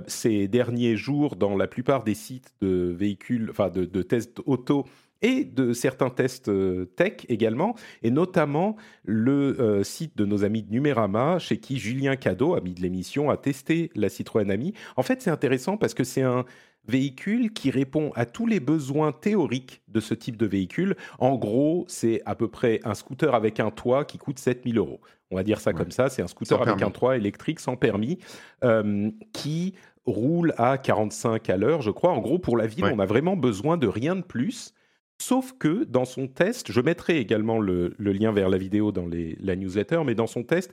ces 0.06 0.48
derniers 0.48 0.96
jours 0.96 1.36
dans 1.36 1.56
la 1.56 1.66
plupart 1.66 2.04
des 2.04 2.14
sites 2.14 2.52
de 2.60 2.94
véhicules, 2.96 3.48
enfin 3.50 3.68
de, 3.68 3.84
de 3.84 4.02
tests 4.02 4.40
auto 4.46 4.86
et 5.22 5.44
de 5.44 5.72
certains 5.72 6.10
tests 6.10 6.48
euh, 6.48 6.86
tech 6.96 7.26
également, 7.28 7.74
et 8.02 8.10
notamment 8.10 8.76
le 9.04 9.60
euh, 9.60 9.82
site 9.82 10.16
de 10.16 10.24
nos 10.24 10.44
amis 10.44 10.62
de 10.62 10.70
Numérama, 10.70 11.38
chez 11.38 11.58
qui 11.58 11.78
Julien 11.78 12.16
Cadeau, 12.16 12.54
ami 12.54 12.74
de 12.74 12.80
l'émission, 12.80 13.30
a 13.30 13.36
testé 13.36 13.90
la 13.94 14.08
Citroën 14.08 14.50
Ami. 14.50 14.74
En 14.96 15.02
fait, 15.02 15.22
c'est 15.22 15.30
intéressant 15.30 15.76
parce 15.76 15.94
que 15.94 16.04
c'est 16.04 16.22
un 16.22 16.44
véhicule 16.86 17.52
qui 17.52 17.70
répond 17.70 18.10
à 18.14 18.24
tous 18.24 18.46
les 18.46 18.60
besoins 18.60 19.12
théoriques 19.12 19.82
de 19.88 20.00
ce 20.00 20.14
type 20.14 20.36
de 20.36 20.46
véhicule. 20.46 20.96
En 21.18 21.36
gros, 21.36 21.84
c'est 21.86 22.22
à 22.24 22.34
peu 22.34 22.48
près 22.48 22.80
un 22.84 22.94
scooter 22.94 23.34
avec 23.34 23.60
un 23.60 23.70
toit 23.70 24.04
qui 24.04 24.18
coûte 24.18 24.38
7000 24.38 24.78
euros. 24.78 25.00
On 25.30 25.36
va 25.36 25.42
dire 25.42 25.60
ça 25.60 25.74
comme 25.74 25.90
ça, 25.90 26.08
c'est 26.08 26.22
un 26.22 26.26
scooter 26.26 26.60
avec 26.62 26.80
un 26.80 26.90
toit 26.90 27.16
électrique 27.16 27.60
sans 27.60 27.76
permis 27.76 28.18
euh, 28.64 29.10
qui 29.34 29.74
roule 30.06 30.54
à 30.56 30.78
45 30.78 31.50
à 31.50 31.58
l'heure, 31.58 31.82
je 31.82 31.90
crois. 31.90 32.12
En 32.12 32.20
gros, 32.20 32.38
pour 32.38 32.56
la 32.56 32.66
ville, 32.66 32.86
on 32.86 32.98
a 32.98 33.04
vraiment 33.04 33.36
besoin 33.36 33.76
de 33.76 33.86
rien 33.86 34.16
de 34.16 34.22
plus. 34.22 34.72
Sauf 35.20 35.52
que 35.58 35.84
dans 35.84 36.04
son 36.04 36.28
test, 36.28 36.70
je 36.70 36.80
mettrai 36.80 37.18
également 37.18 37.58
le, 37.58 37.94
lien 37.98 38.32
vers 38.32 38.48
la 38.48 38.58
vidéo 38.58 38.92
dans 38.92 39.08
la 39.08 39.56
newsletter, 39.56 40.02
mais 40.06 40.14
dans 40.14 40.28
son 40.28 40.44
test, 40.44 40.72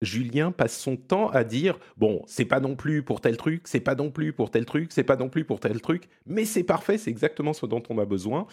Julien 0.00 0.50
passe 0.50 0.78
son 0.78 0.96
temps 0.96 1.28
à 1.28 1.44
dire 1.44 1.78
bon, 1.96 2.22
c'est 2.26 2.44
pas 2.44 2.58
non 2.58 2.74
plus 2.74 3.02
pour 3.02 3.20
tel 3.20 3.36
truc, 3.36 3.62
c'est 3.66 3.80
pas 3.80 3.94
non 3.94 4.10
plus 4.10 4.32
pour 4.32 4.50
tel 4.50 4.64
truc, 4.64 4.92
c'est 4.92 5.04
pas 5.04 5.16
non 5.16 5.28
plus 5.28 5.44
pour 5.44 5.60
tel 5.60 5.80
truc, 5.80 6.08
mais 6.26 6.44
c'est 6.44 6.64
parfait, 6.64 6.98
c'est 6.98 7.10
exactement 7.10 7.52
ce 7.52 7.66
dont 7.66 7.82
on 7.88 7.98
a 7.98 8.04
besoin. 8.04 8.46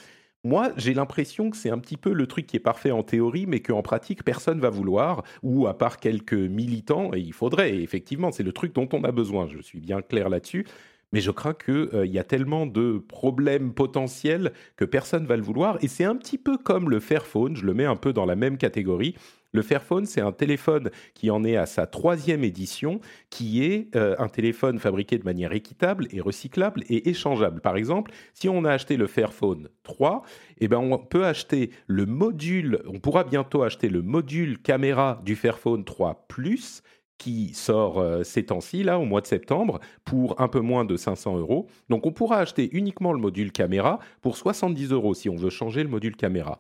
Moi, 0.46 0.72
j'ai 0.78 0.94
l'impression 0.94 1.50
que 1.50 1.58
c'est 1.58 1.70
un 1.70 1.80
petit 1.80 1.98
peu 1.98 2.14
le 2.14 2.26
truc 2.26 2.48
qui 2.48 2.56
est 2.56 2.62
parfait 2.62 2.92
en 2.92 3.04
théorie, 3.04 3.46
mais 3.46 3.62
qu'en 3.62 3.82
pratique, 3.82 4.24
personne 4.24 4.60
va 4.60 4.70
vouloir, 4.70 5.24
ou 5.44 5.68
à 5.68 5.78
part 5.78 5.98
quelques 5.98 6.34
militants, 6.34 7.14
et 7.14 7.20
il 7.20 7.34
faudrait, 7.34 7.76
effectivement, 7.80 8.32
c'est 8.32 8.44
le 8.44 8.54
truc 8.54 8.74
dont 8.74 8.88
on 8.94 9.04
a 9.04 9.12
besoin, 9.12 9.48
je 9.50 9.62
suis 9.62 9.82
bien 9.82 10.02
clair 10.02 10.30
là-dessus, 10.30 10.66
mais 11.12 11.22
je 11.22 11.32
crains 11.32 11.54
qu'il 11.54 11.90
il 12.06 12.12
y 12.12 12.20
a 12.20 12.24
tellement 12.24 12.66
de 12.66 13.04
problèmes 13.08 13.74
potentiels 13.74 14.54
que 14.76 14.86
personne 14.86 15.26
va 15.26 15.38
le 15.38 15.44
vouloir. 15.44 15.78
Et 15.82 15.88
c'est 15.88 16.04
un 16.04 16.16
petit 16.16 16.38
peu 16.38 16.58
comme 16.58 16.90
le 16.90 17.00
Fairphone, 17.00 17.56
je 17.56 17.66
le 17.66 17.74
mets 17.74 17.86
un 17.86 17.96
peu 17.96 18.14
dans 18.14 18.26
la 18.26 18.36
même 18.36 18.58
catégorie. 18.58 19.16
Le 19.52 19.64
Fairphone, 19.64 20.06
c'est 20.06 20.22
un 20.22 20.32
téléphone 20.32 20.92
qui 21.16 21.32
en 21.32 21.44
est 21.44 21.58
à 21.58 21.66
sa 21.66 21.88
troisième 21.88 22.44
édition, 22.44 23.00
qui 23.32 23.64
est 23.64 23.96
euh, 23.96 24.16
un 24.20 24.28
téléphone 24.28 24.78
fabriqué 24.78 25.18
de 25.18 25.24
manière 25.24 25.54
équitable 25.54 26.08
et 26.12 26.22
recyclable 26.22 26.84
et 26.88 27.10
échangeable. 27.10 27.60
Par 27.60 27.76
exemple, 27.76 28.12
si 28.34 28.48
on 28.48 28.64
a 28.64 28.72
acheté 28.72 28.96
le 28.96 29.08
Fairphone 29.08 29.70
3, 29.84 30.22
eh 30.60 30.68
ben 30.68 30.78
on 30.78 30.98
peut 31.00 31.26
acheter 31.26 31.72
le 31.88 32.06
module, 32.06 32.84
on 32.86 33.00
pourra 33.00 33.24
bientôt 33.24 33.64
acheter 33.64 33.90
le 33.90 34.04
module 34.04 34.62
caméra 34.62 35.20
du 35.26 35.36
Fairphone 35.36 35.84
3 35.84 36.26
Plus 36.28 36.84
qui 37.20 37.54
sort 37.54 38.00
euh, 38.00 38.24
ces 38.24 38.48
temps-ci, 38.48 38.82
là, 38.82 38.98
au 38.98 39.06
mois 39.06 39.22
de 39.22 39.28
septembre, 39.28 39.80
pour 40.06 40.42
un 40.42 40.48
peu 40.48 40.62
moins 40.62 40.86
de 40.86 40.98
500 40.98 41.38
euros. 41.38 41.68
Donc 41.90 42.08
on 42.08 42.12
pourra 42.12 42.40
acheter 42.40 42.68
uniquement 42.76 43.14
le 43.14 43.20
module 43.20 43.52
caméra 43.52 44.00
pour 44.22 44.38
70 44.38 44.92
euros 44.92 45.14
si 45.14 45.30
on 45.30 45.36
veut 45.36 45.52
changer 45.52 45.84
le 45.84 45.90
module 45.90 46.16
caméra. 46.16 46.60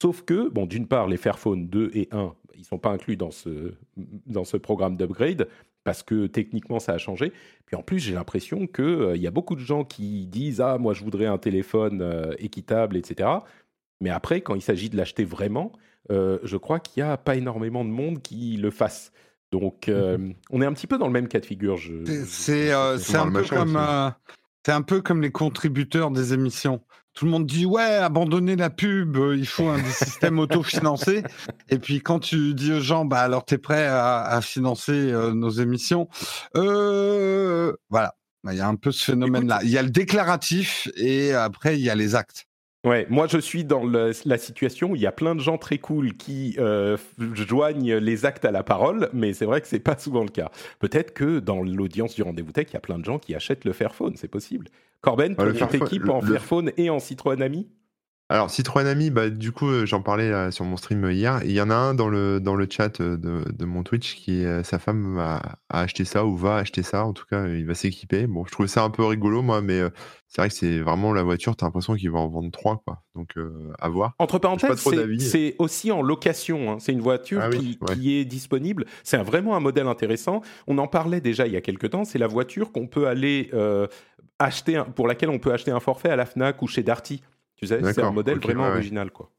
Sauf 0.00 0.22
que, 0.22 0.48
bon, 0.48 0.64
d'une 0.64 0.86
part, 0.86 1.08
les 1.08 1.16
Fairphone 1.18 1.68
2 1.68 1.90
et 1.92 2.08
1, 2.12 2.32
ils 2.54 2.60
ne 2.60 2.64
sont 2.64 2.78
pas 2.78 2.90
inclus 2.90 3.16
dans 3.16 3.32
ce, 3.32 3.74
dans 4.26 4.44
ce 4.44 4.56
programme 4.56 4.96
d'upgrade 4.96 5.48
parce 5.84 6.02
que 6.02 6.26
techniquement 6.26 6.80
ça 6.80 6.92
a 6.92 6.98
changé. 6.98 7.32
Puis 7.66 7.74
en 7.74 7.82
plus, 7.82 7.98
j'ai 7.98 8.12
l'impression 8.12 8.66
qu'il 8.66 8.84
euh, 8.84 9.16
y 9.16 9.26
a 9.26 9.30
beaucoup 9.30 9.54
de 9.54 9.60
gens 9.60 9.84
qui 9.84 10.26
disent 10.26 10.60
Ah, 10.60 10.76
moi 10.78 10.92
je 10.92 11.02
voudrais 11.02 11.26
un 11.26 11.38
téléphone 11.38 12.02
euh, 12.02 12.34
équitable, 12.38 12.96
etc. 12.96 13.28
Mais 14.00 14.10
après, 14.10 14.40
quand 14.40 14.54
il 14.54 14.60
s'agit 14.60 14.90
de 14.90 14.96
l'acheter 14.96 15.24
vraiment, 15.24 15.72
euh, 16.10 16.38
je 16.42 16.56
crois 16.56 16.78
qu'il 16.78 17.02
n'y 17.02 17.08
a 17.08 17.16
pas 17.16 17.36
énormément 17.36 17.84
de 17.84 17.90
monde 17.90 18.20
qui 18.22 18.56
le 18.56 18.70
fasse. 18.70 19.12
Donc, 19.52 19.88
mhm. 19.88 20.34
on 20.50 20.60
est 20.60 20.66
un 20.66 20.72
petit 20.72 20.86
peu 20.86 20.98
dans 20.98 21.06
le 21.06 21.12
même 21.12 21.28
cas 21.28 21.40
de 21.40 21.46
figure. 21.46 21.78
C'est 22.26 22.72
un, 22.72 23.30
peu 23.30 23.42
comme, 23.42 23.76
un 23.76 24.82
peu 24.82 25.00
comme 25.00 25.22
les 25.22 25.30
contributeurs 25.30 26.10
des 26.10 26.34
émissions 26.34 26.80
tout 27.18 27.24
le 27.24 27.32
monde 27.32 27.46
dit 27.46 27.66
ouais, 27.66 27.96
abandonner 27.96 28.54
la 28.54 28.70
pub, 28.70 29.16
euh, 29.16 29.36
il 29.36 29.46
faut 29.46 29.68
un 29.68 29.82
système 29.84 30.38
autofinancé. 30.38 31.24
Et 31.68 31.78
puis 31.78 32.00
quand 32.00 32.20
tu 32.20 32.54
dis 32.54 32.72
aux 32.72 32.80
gens, 32.80 33.04
bah 33.04 33.18
alors 33.18 33.44
t'es 33.44 33.58
prêt 33.58 33.88
à, 33.88 34.38
financer 34.40 34.92
euh, 34.92 35.34
nos 35.34 35.50
émissions, 35.50 36.08
euh, 36.54 37.72
voilà, 37.90 38.14
il 38.48 38.54
y 38.54 38.60
a 38.60 38.68
un 38.68 38.76
peu 38.76 38.92
ce 38.92 39.04
phénomène-là. 39.04 39.58
Il 39.64 39.70
y 39.70 39.78
a 39.78 39.82
le 39.82 39.90
déclaratif 39.90 40.88
et 40.94 41.34
après 41.34 41.76
il 41.76 41.82
y 41.82 41.90
a 41.90 41.96
les 41.96 42.14
actes. 42.14 42.47
Ouais, 42.84 43.06
moi 43.10 43.26
je 43.26 43.38
suis 43.38 43.64
dans 43.64 43.84
la 43.84 44.38
situation 44.38 44.92
où 44.92 44.96
il 44.96 45.02
y 45.02 45.06
a 45.06 45.12
plein 45.12 45.34
de 45.34 45.40
gens 45.40 45.58
très 45.58 45.78
cool 45.78 46.14
qui 46.14 46.54
euh, 46.58 46.96
joignent 47.34 47.96
les 47.96 48.24
actes 48.24 48.44
à 48.44 48.52
la 48.52 48.62
parole, 48.62 49.08
mais 49.12 49.32
c'est 49.32 49.46
vrai 49.46 49.60
que 49.60 49.66
c'est 49.66 49.80
pas 49.80 49.96
souvent 49.98 50.22
le 50.22 50.28
cas. 50.28 50.50
Peut-être 50.78 51.12
que 51.12 51.40
dans 51.40 51.60
l'audience 51.62 52.14
du 52.14 52.22
rendez-vous 52.22 52.52
tech, 52.52 52.66
il 52.70 52.74
y 52.74 52.76
a 52.76 52.80
plein 52.80 52.98
de 52.98 53.04
gens 53.04 53.18
qui 53.18 53.34
achètent 53.34 53.64
le 53.64 53.72
Fairphone, 53.72 54.14
c'est 54.16 54.28
possible. 54.28 54.68
Corben, 55.00 55.34
tu 55.36 55.42
as 55.42 55.74
équipe 55.74 56.08
en 56.08 56.20
Fairphone 56.20 56.72
et 56.76 56.88
en 56.90 57.00
Citroën 57.00 57.42
Ami? 57.42 57.68
Alors, 58.30 58.50
Citroën 58.50 58.86
Ami, 58.86 59.08
bah, 59.08 59.30
du 59.30 59.52
coup, 59.52 59.68
euh, 59.68 59.86
j'en 59.86 60.02
parlais 60.02 60.30
euh, 60.30 60.50
sur 60.50 60.66
mon 60.66 60.76
stream 60.76 61.02
euh, 61.04 61.12
hier. 61.14 61.40
Il 61.44 61.52
y 61.52 61.62
en 61.62 61.70
a 61.70 61.74
un 61.74 61.94
dans 61.94 62.10
le, 62.10 62.40
dans 62.40 62.56
le 62.56 62.66
chat 62.70 63.00
de, 63.00 63.16
de 63.16 63.64
mon 63.64 63.82
Twitch 63.82 64.16
qui, 64.16 64.44
sa 64.64 64.78
femme 64.78 65.18
a, 65.18 65.40
acheté 65.70 66.04
ça 66.04 66.26
ou 66.26 66.36
va 66.36 66.56
acheter 66.56 66.82
ça. 66.82 67.06
En 67.06 67.14
tout 67.14 67.24
cas, 67.24 67.46
il 67.46 67.64
va 67.64 67.72
s'équiper. 67.72 68.26
Bon, 68.26 68.44
je 68.44 68.52
trouvais 68.52 68.68
ça 68.68 68.82
un 68.82 68.90
peu 68.90 69.02
rigolo, 69.04 69.40
moi, 69.40 69.62
mais 69.62 69.80
c'est 70.26 70.42
vrai 70.42 70.50
que 70.50 70.54
c'est 70.54 70.80
vraiment 70.80 71.14
la 71.14 71.22
voiture. 71.22 71.56
Tu 71.56 71.64
as 71.64 71.68
l'impression 71.68 71.94
qu'il 71.94 72.10
va 72.10 72.18
en 72.18 72.28
vendre 72.28 72.50
trois, 72.50 72.82
quoi. 72.84 73.02
Donc, 73.14 73.34
à 73.78 73.88
voir. 73.88 74.12
Entre 74.18 74.38
parenthèses, 74.38 74.84
c'est 75.18 75.56
aussi 75.58 75.90
en 75.90 76.02
location. 76.02 76.72
Hein. 76.72 76.76
C'est 76.80 76.92
une 76.92 77.00
voiture 77.00 77.40
ah 77.42 77.48
qui, 77.48 77.78
qui, 77.78 78.18
est 78.18 78.26
disponible. 78.26 78.84
C'est 79.04 79.16
vraiment 79.22 79.56
un 79.56 79.60
modèle 79.60 79.86
intéressant. 79.86 80.42
On 80.66 80.76
en 80.76 80.86
parlait 80.86 81.22
déjà 81.22 81.46
il 81.46 81.54
y 81.54 81.56
a 81.56 81.62
quelques 81.62 81.88
temps. 81.90 82.04
C'est 82.04 82.18
la 82.18 82.26
voiture 82.26 82.72
qu'on 82.72 82.88
peut 82.88 83.08
aller 83.08 83.50
acheter, 84.38 84.82
pour 84.94 85.08
laquelle 85.08 85.30
on 85.30 85.38
peut 85.38 85.52
acheter 85.52 85.70
un 85.70 85.80
forfait 85.80 86.10
à 86.10 86.16
la 86.16 86.26
Fnac 86.26 86.60
ou 86.60 86.66
chez 86.66 86.82
Darty. 86.82 87.22
Tu 87.58 87.66
sais, 87.66 87.80
c'est 87.92 88.02
un 88.02 88.12
modèle 88.12 88.38
vraiment 88.38 88.68
original, 88.68 89.10
quoi. 89.10 89.30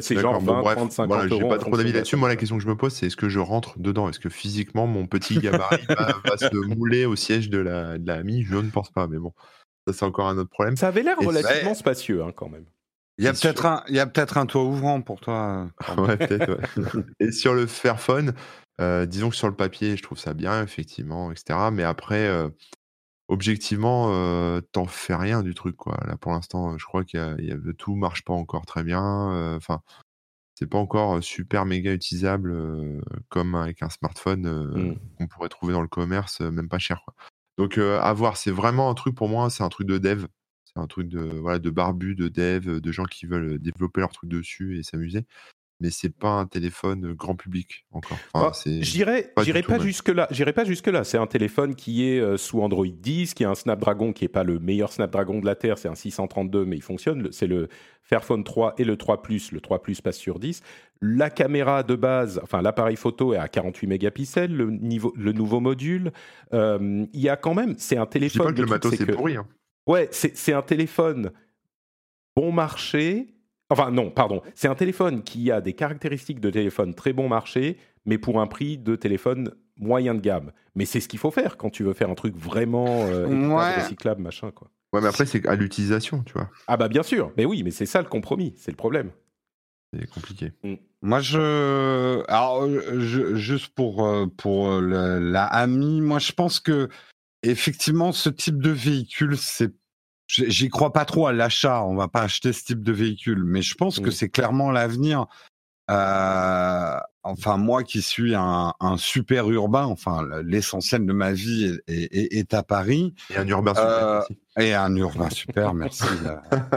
C'est 0.00 0.16
genre 0.16 0.40
20, 0.40 0.62
30, 0.62 0.92
50 0.92 1.08
voilà, 1.08 1.28
J'ai 1.28 1.48
pas 1.48 1.58
trop 1.58 1.76
d'avis 1.76 1.92
là-dessus. 1.92 2.16
Moi, 2.16 2.28
la 2.28 2.36
question 2.36 2.56
que 2.56 2.62
je 2.62 2.68
me 2.68 2.76
pose, 2.76 2.92
c'est 2.92 3.06
est-ce 3.06 3.16
que 3.16 3.28
je 3.28 3.40
rentre 3.40 3.78
dedans? 3.78 4.08
Est-ce 4.08 4.20
que 4.20 4.28
physiquement, 4.28 4.86
mon 4.86 5.06
petit 5.06 5.38
gabarit 5.38 5.84
va, 5.88 6.36
se 6.38 6.54
mouler 6.54 7.04
au 7.04 7.16
siège 7.16 7.50
de 7.50 7.58
la, 7.58 7.98
de 7.98 8.06
la 8.06 8.14
AMI 8.18 8.44
Je 8.44 8.56
ne 8.56 8.70
pense 8.70 8.90
pas, 8.90 9.08
mais 9.08 9.18
bon, 9.18 9.32
ça, 9.86 9.92
c'est 9.92 10.04
encore 10.04 10.28
un 10.28 10.38
autre 10.38 10.50
problème. 10.50 10.76
Ça 10.76 10.88
avait 10.88 11.02
l'air 11.02 11.18
relativement 11.18 11.74
spacieux, 11.74 12.22
hein, 12.22 12.32
quand 12.34 12.48
même. 12.48 12.64
Il 13.18 13.24
y 13.24 13.28
a 13.28 13.32
peut-être 13.32 13.66
un, 13.66 13.82
il 13.88 13.96
y 13.96 14.00
a 14.00 14.06
peut-être 14.06 14.38
un 14.38 14.46
toit 14.46 14.62
ouvrant 14.62 15.02
pour 15.02 15.20
toi. 15.20 15.68
ouais, 15.98 16.16
peut-être. 16.16 16.60
Et 17.20 17.32
sur 17.32 17.52
le 17.52 17.66
Fairphone, 17.66 18.32
euh, 18.80 19.06
disons 19.06 19.28
que 19.30 19.34
sur 19.34 19.48
le 19.48 19.56
papier, 19.56 19.96
je 19.96 20.02
trouve 20.04 20.18
ça 20.18 20.34
bien, 20.34 20.62
effectivement, 20.62 21.32
etc. 21.32 21.58
Mais 21.72 21.82
après, 21.82 22.28
euh, 22.28 22.48
objectivement, 23.28 24.10
euh, 24.12 24.60
t'en 24.72 24.86
fais 24.86 25.14
rien 25.14 25.42
du 25.42 25.54
truc, 25.54 25.76
quoi. 25.76 25.98
Là, 26.06 26.16
pour 26.16 26.32
l'instant, 26.32 26.76
je 26.78 26.84
crois 26.84 27.04
que 27.04 27.72
tout 27.72 27.94
marche 27.94 28.24
pas 28.24 28.32
encore 28.32 28.66
très 28.66 28.82
bien. 28.82 29.32
Euh, 29.32 29.56
enfin, 29.56 29.82
c'est 30.54 30.66
pas 30.66 30.78
encore 30.78 31.22
super 31.22 31.66
méga 31.66 31.92
utilisable 31.92 32.56
comme 33.28 33.54
avec 33.54 33.82
un 33.82 33.90
smartphone 33.90 34.48
mmh. 34.50 34.98
qu'on 35.16 35.26
pourrait 35.28 35.48
trouver 35.48 35.72
dans 35.72 35.82
le 35.82 35.88
commerce, 35.88 36.40
même 36.40 36.68
pas 36.68 36.78
cher, 36.78 37.02
quoi. 37.04 37.14
Donc, 37.58 37.78
à 37.78 38.12
voir. 38.12 38.36
C'est 38.36 38.50
vraiment 38.50 38.90
un 38.90 38.94
truc 38.94 39.14
pour 39.14 39.28
moi, 39.28 39.50
c'est 39.50 39.62
un 39.62 39.68
truc 39.68 39.86
de 39.86 39.98
dev. 39.98 40.26
C'est 40.64 40.80
un 40.80 40.86
truc 40.86 41.08
de 41.08 41.20
voilà 41.20 41.58
de 41.58 41.70
barbu, 41.70 42.14
de 42.14 42.28
dev, 42.28 42.80
de 42.80 42.92
gens 42.92 43.04
qui 43.04 43.26
veulent 43.26 43.58
développer 43.58 44.00
leur 44.00 44.10
truc 44.10 44.30
dessus 44.30 44.78
et 44.78 44.82
s'amuser 44.82 45.24
mais 45.80 45.90
c'est 45.90 46.14
pas 46.14 46.30
un 46.30 46.46
téléphone 46.46 47.12
grand 47.14 47.36
public 47.36 47.86
encore. 47.92 48.18
Enfin, 48.32 48.50
bah, 48.66 48.80
j'irai, 48.80 49.32
j'irai 49.42 49.62
pas 49.62 49.78
jusque 49.78 50.08
là. 50.08 50.26
J'irai 50.30 50.52
pas 50.52 50.64
jusque 50.64 50.88
là. 50.88 51.04
C'est 51.04 51.18
un 51.18 51.26
téléphone 51.26 51.74
qui 51.74 52.04
est 52.04 52.36
sous 52.36 52.60
Android 52.60 52.86
10, 52.86 53.34
qui 53.34 53.44
a 53.44 53.50
un 53.50 53.54
Snapdragon 53.54 54.12
qui 54.12 54.24
est 54.24 54.28
pas 54.28 54.44
le 54.44 54.58
meilleur 54.58 54.92
Snapdragon 54.92 55.40
de 55.40 55.46
la 55.46 55.54
terre, 55.54 55.78
c'est 55.78 55.88
un 55.88 55.94
632, 55.94 56.64
mais 56.64 56.76
il 56.76 56.82
fonctionne. 56.82 57.28
C'est 57.32 57.46
le 57.46 57.68
Fairphone 58.02 58.44
3 58.44 58.74
et 58.78 58.84
le 58.84 58.96
3 58.96 59.22
Plus. 59.22 59.52
Le 59.52 59.60
3 59.60 59.82
Plus 59.82 60.00
passe 60.00 60.16
sur 60.16 60.38
10. 60.38 60.62
La 61.00 61.30
caméra 61.30 61.82
de 61.82 61.94
base, 61.94 62.40
enfin 62.42 62.60
l'appareil 62.62 62.96
photo 62.96 63.34
est 63.34 63.38
à 63.38 63.48
48 63.48 63.86
mégapixels. 63.86 64.52
Le 64.52 64.70
niveau, 64.70 65.12
le 65.16 65.32
nouveau 65.32 65.60
module. 65.60 66.12
il 66.52 67.08
y 67.14 67.28
a 67.28 67.36
quand 67.36 67.54
même, 67.54 67.74
c'est 67.78 67.96
un 67.96 68.06
téléphone. 68.06 68.48
Je 68.48 68.48
pas 68.48 68.52
que 68.52 68.60
le 68.62 68.66
matos 68.66 68.94
c'est 68.96 69.06
pourri. 69.06 69.36
Hein. 69.36 69.46
Ouais, 69.86 70.08
c'est 70.10 70.52
un 70.52 70.62
téléphone 70.62 71.30
bon 72.36 72.52
marché 72.52 73.28
Enfin, 73.70 73.90
non, 73.90 74.10
pardon. 74.10 74.42
C'est 74.54 74.68
un 74.68 74.74
téléphone 74.74 75.22
qui 75.22 75.50
a 75.50 75.60
des 75.60 75.74
caractéristiques 75.74 76.40
de 76.40 76.50
téléphone 76.50 76.94
très 76.94 77.12
bon 77.12 77.28
marché, 77.28 77.76
mais 78.06 78.18
pour 78.18 78.40
un 78.40 78.46
prix 78.46 78.78
de 78.78 78.96
téléphone 78.96 79.54
moyen 79.76 80.14
de 80.14 80.20
gamme. 80.20 80.52
Mais 80.74 80.86
c'est 80.86 81.00
ce 81.00 81.08
qu'il 81.08 81.18
faut 81.18 81.30
faire 81.30 81.56
quand 81.56 81.70
tu 81.70 81.84
veux 81.84 81.92
faire 81.92 82.10
un 82.10 82.14
truc 82.14 82.36
vraiment 82.36 82.86
euh, 82.88 83.26
recyclable, 83.26 84.22
machin, 84.22 84.50
quoi. 84.50 84.70
Ouais, 84.92 85.02
mais 85.02 85.08
après, 85.08 85.26
c'est 85.26 85.46
à 85.46 85.54
l'utilisation, 85.54 86.22
tu 86.22 86.32
vois. 86.32 86.48
Ah, 86.66 86.78
bah, 86.78 86.88
bien 86.88 87.02
sûr. 87.02 87.30
Mais 87.36 87.44
oui, 87.44 87.62
mais 87.62 87.70
c'est 87.70 87.84
ça 87.84 88.00
le 88.00 88.08
compromis. 88.08 88.54
C'est 88.56 88.70
le 88.70 88.76
problème. 88.76 89.10
C'est 89.92 90.08
compliqué. 90.08 90.52
Mm. 90.62 90.74
Moi, 91.02 91.20
je. 91.20 92.24
Alors, 92.28 92.66
juste 93.36 93.74
pour, 93.74 94.06
euh, 94.06 94.26
pour 94.26 94.80
la 94.80 95.44
AMI, 95.44 96.00
moi, 96.00 96.18
je 96.18 96.32
pense 96.32 96.58
que, 96.58 96.88
effectivement, 97.42 98.12
ce 98.12 98.30
type 98.30 98.62
de 98.62 98.70
véhicule, 98.70 99.36
c'est 99.36 99.72
J'y 100.28 100.68
crois 100.68 100.92
pas 100.92 101.06
trop 101.06 101.26
à 101.26 101.32
l'achat. 101.32 101.82
On 101.84 101.96
va 101.96 102.06
pas 102.06 102.22
acheter 102.22 102.52
ce 102.52 102.62
type 102.62 102.82
de 102.82 102.92
véhicule, 102.92 103.44
mais 103.44 103.62
je 103.62 103.74
pense 103.74 103.98
que 103.98 104.10
c'est 104.10 104.28
clairement 104.28 104.70
l'avenir. 104.70 105.26
Euh, 105.90 106.98
enfin, 107.22 107.56
moi 107.56 107.82
qui 107.82 108.02
suis 108.02 108.34
un, 108.34 108.74
super 108.98 109.50
urbain, 109.50 109.86
enfin 109.86 110.22
l'essentiel 110.44 111.06
de 111.06 111.12
ma 111.14 111.32
vie 111.32 111.78
est, 111.86 112.52
à 112.52 112.62
Paris. 112.62 113.14
Et 113.30 113.38
un 113.38 113.48
urbain 113.48 113.74
super. 113.74 113.88
Euh, 113.88 114.20
et 114.58 114.74
un 114.74 114.94
urbain 114.96 115.30
super, 115.30 115.72
merci. 115.72 116.04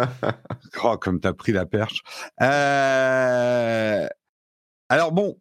oh, 0.84 0.98
comme 0.98 1.20
tu 1.20 1.28
as 1.28 1.34
pris 1.34 1.52
la 1.52 1.66
perche. 1.66 2.02
Euh, 2.42 4.08
alors 4.88 5.12
bon, 5.12 5.38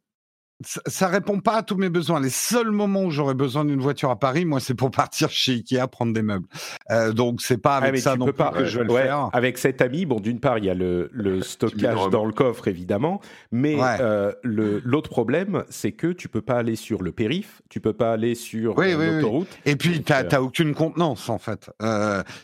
ça, 0.62 1.08
répond 1.08 1.40
pas 1.40 1.58
à 1.58 1.62
tous 1.62 1.76
mes 1.76 1.88
besoins. 1.88 2.20
Les 2.20 2.30
seuls 2.30 2.70
moments 2.70 3.04
où 3.04 3.10
j'aurais 3.10 3.34
besoin 3.34 3.64
d'une 3.64 3.80
voiture 3.80 4.10
à 4.10 4.18
Paris, 4.18 4.44
moi, 4.44 4.60
c'est 4.60 4.74
pour 4.74 4.90
partir 4.90 5.30
chez 5.30 5.52
Ikea 5.52 5.86
prendre 5.90 6.12
des 6.12 6.22
meubles. 6.22 6.46
Euh, 6.90 7.12
donc 7.12 7.40
c'est 7.40 7.58
pas 7.58 7.76
avec 7.76 7.98
ça 7.98 8.16
non 8.16 8.26
plus 8.26 8.34
que 8.34 8.64
je 8.64 8.78
vais 8.78 8.84
le 8.84 8.94
faire. 8.94 9.30
Avec 9.32 9.58
cet 9.58 9.80
ami, 9.80 10.06
bon, 10.06 10.20
d'une 10.20 10.40
part, 10.40 10.58
il 10.58 10.66
y 10.66 10.70
a 10.70 10.74
le, 10.74 11.08
le 11.12 11.42
stockage 11.42 12.10
dans 12.10 12.24
le 12.24 12.32
coffre, 12.32 12.68
évidemment, 12.68 13.20
mais 13.52 13.76
euh, 13.80 14.32
l'autre 14.42 15.10
problème, 15.10 15.64
c'est 15.70 15.92
que 15.92 16.08
tu 16.08 16.28
peux 16.28 16.42
pas 16.42 16.58
aller 16.58 16.76
sur 16.76 17.02
le 17.02 17.12
périph, 17.12 17.62
tu 17.68 17.80
peux 17.80 17.92
pas 17.92 18.12
aller 18.12 18.34
sur 18.34 18.78
euh, 18.78 19.14
l'autoroute. 19.16 19.48
Et 19.64 19.76
puis, 19.76 20.02
tu 20.02 20.12
n'as 20.12 20.40
aucune 20.40 20.74
contenance, 20.74 21.28
en 21.28 21.38
fait. 21.38 21.70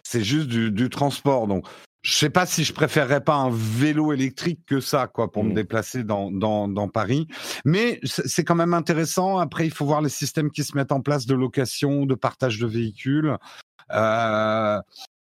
c'est 0.02 0.22
juste 0.22 0.48
du, 0.48 0.70
du 0.70 0.88
transport. 0.88 1.46
Donc, 1.46 1.66
je 2.06 2.14
sais 2.14 2.30
pas 2.30 2.46
si 2.46 2.62
je 2.62 2.72
préférerais 2.72 3.20
pas 3.20 3.34
un 3.34 3.50
vélo 3.50 4.12
électrique 4.12 4.60
que 4.64 4.78
ça, 4.78 5.08
quoi, 5.08 5.32
pour 5.32 5.42
me 5.42 5.50
mmh. 5.50 5.54
déplacer 5.54 6.04
dans, 6.04 6.30
dans, 6.30 6.68
dans 6.68 6.86
Paris. 6.86 7.26
Mais 7.64 7.98
c'est 8.04 8.44
quand 8.44 8.54
même 8.54 8.74
intéressant. 8.74 9.38
Après, 9.38 9.66
il 9.66 9.72
faut 9.72 9.84
voir 9.84 10.02
les 10.02 10.08
systèmes 10.08 10.52
qui 10.52 10.62
se 10.62 10.76
mettent 10.76 10.92
en 10.92 11.00
place 11.00 11.26
de 11.26 11.34
location, 11.34 12.06
de 12.06 12.14
partage 12.14 12.60
de 12.60 12.66
véhicules. 12.68 13.36
Euh, 13.92 14.80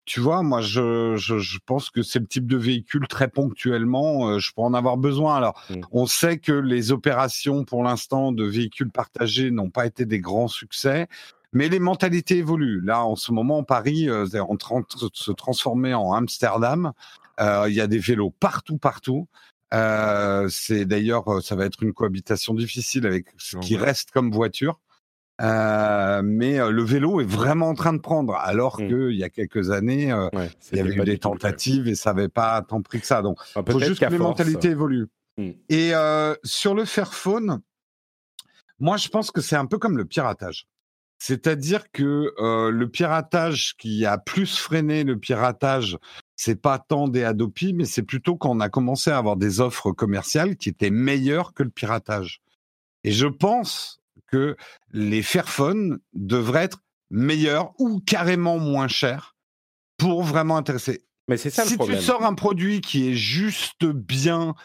tu 0.03 0.19
vois, 0.19 0.43
moi, 0.43 0.59
je, 0.59 1.15
je, 1.15 1.37
je 1.37 1.59
pense 1.65 1.89
que 1.89 2.03
c'est 2.03 2.19
le 2.19 2.27
type 2.27 2.45
de 2.45 2.57
véhicule 2.57 3.07
très 3.07 3.29
ponctuellement, 3.29 4.27
euh, 4.27 4.39
je 4.39 4.51
pourrais 4.51 4.67
en 4.67 4.73
avoir 4.73 4.97
besoin. 4.97 5.37
Alors, 5.37 5.63
mmh. 5.69 5.75
on 5.93 6.05
sait 6.07 6.39
que 6.39 6.51
les 6.51 6.91
opérations 6.91 7.63
pour 7.63 7.83
l'instant 7.83 8.33
de 8.33 8.43
véhicules 8.43 8.91
partagés 8.91 9.49
n'ont 9.49 9.69
pas 9.69 9.85
été 9.85 10.05
des 10.05 10.19
grands 10.19 10.49
succès. 10.49 11.07
Mais 11.55 11.69
les 11.69 11.79
mentalités 11.79 12.37
évoluent. 12.37 12.81
Là, 12.81 13.05
en 13.05 13.15
ce 13.15 13.31
moment, 13.31 13.63
Paris 13.63 14.09
euh, 14.09 14.27
est 14.27 14.39
en 14.39 14.57
train 14.57 14.81
de 14.81 15.09
se 15.13 15.31
transformer 15.31 15.93
en 15.93 16.11
Amsterdam. 16.11 16.91
Euh, 17.39 17.65
il 17.69 17.73
y 17.73 17.81
a 17.81 17.87
des 17.87 17.97
vélos 17.97 18.29
partout, 18.29 18.77
partout. 18.77 19.27
Euh, 19.73 20.47
c'est 20.49 20.85
d'ailleurs, 20.85 21.41
ça 21.41 21.55
va 21.55 21.65
être 21.65 21.81
une 21.81 21.93
cohabitation 21.93 22.53
difficile 22.53 23.07
avec 23.07 23.27
ce 23.37 23.57
qui 23.57 23.77
reste 23.77 24.11
comme 24.11 24.31
voiture. 24.31 24.81
Euh, 25.41 26.21
mais 26.23 26.57
le 26.57 26.83
vélo 26.83 27.21
est 27.21 27.25
vraiment 27.25 27.69
en 27.69 27.73
train 27.73 27.93
de 27.93 27.99
prendre, 27.99 28.35
alors 28.35 28.81
mmh. 28.81 28.87
qu'il 28.87 29.17
y 29.17 29.23
a 29.23 29.29
quelques 29.29 29.71
années, 29.71 30.13
il 30.71 30.77
y 30.77 30.79
avait 30.79 30.95
eu 30.95 31.03
des 31.03 31.17
tentatives 31.17 31.87
et 31.87 31.95
ça 31.95 32.13
n'avait 32.13 32.29
pas 32.29 32.61
tant 32.61 32.81
pris 32.81 32.99
que 32.99 33.07
ça. 33.07 33.21
Donc, 33.21 33.39
il 33.55 33.71
faut 33.71 33.79
juste 33.79 34.05
que 34.05 34.11
les 34.11 34.17
mentalités 34.17 34.69
évoluent. 34.69 35.07
Mmh. 35.37 35.51
Et 35.69 35.93
sur 36.43 36.73
le 36.75 36.83
Fairphone, 36.83 37.61
moi, 38.79 38.97
je 38.97 39.07
pense 39.07 39.31
que 39.31 39.39
c'est 39.39 39.55
un 39.55 39.65
peu 39.65 39.77
comme 39.77 39.97
le 39.97 40.05
piratage. 40.05 40.67
C'est-à-dire 41.17 41.91
que 41.91 42.33
le 42.69 42.89
piratage 42.89 43.75
qui 43.77 44.05
a 44.05 44.17
plus 44.17 44.57
freiné 44.57 45.03
le 45.03 45.17
piratage, 45.17 45.97
c'est 46.35 46.61
pas 46.61 46.77
tant 46.79 47.07
des 47.07 47.23
Adopi, 47.23 47.73
mais 47.73 47.85
c'est 47.85 48.03
plutôt 48.03 48.35
quand 48.35 48.51
on 48.51 48.59
a 48.59 48.69
commencé 48.69 49.09
à 49.09 49.17
avoir 49.17 49.37
des 49.37 49.61
offres 49.61 49.91
commerciales 49.91 50.57
qui 50.57 50.69
étaient 50.69 50.89
meilleures 50.89 51.53
que 51.53 51.63
le 51.63 51.69
piratage. 51.69 52.41
Et 53.03 53.11
je 53.11 53.27
pense 53.27 54.01
que 54.27 54.57
les 54.91 55.21
Fairphone 55.21 55.99
devraient 56.13 56.63
être 56.63 56.79
meilleurs 57.09 57.73
ou 57.79 57.99
carrément 57.99 58.57
moins 58.59 58.87
chers 58.87 59.35
pour 59.97 60.23
vraiment 60.23 60.57
intéresser. 60.57 61.05
Mais 61.27 61.37
c'est 61.37 61.49
ça 61.49 61.63
si 61.63 61.71
le 61.71 61.77
problème. 61.77 61.97
Si 61.97 62.03
tu 62.03 62.07
sors 62.07 62.25
un 62.25 62.33
produit 62.33 62.81
qui 62.81 63.09
est 63.09 63.15
juste 63.15 63.85
bien 63.85 64.55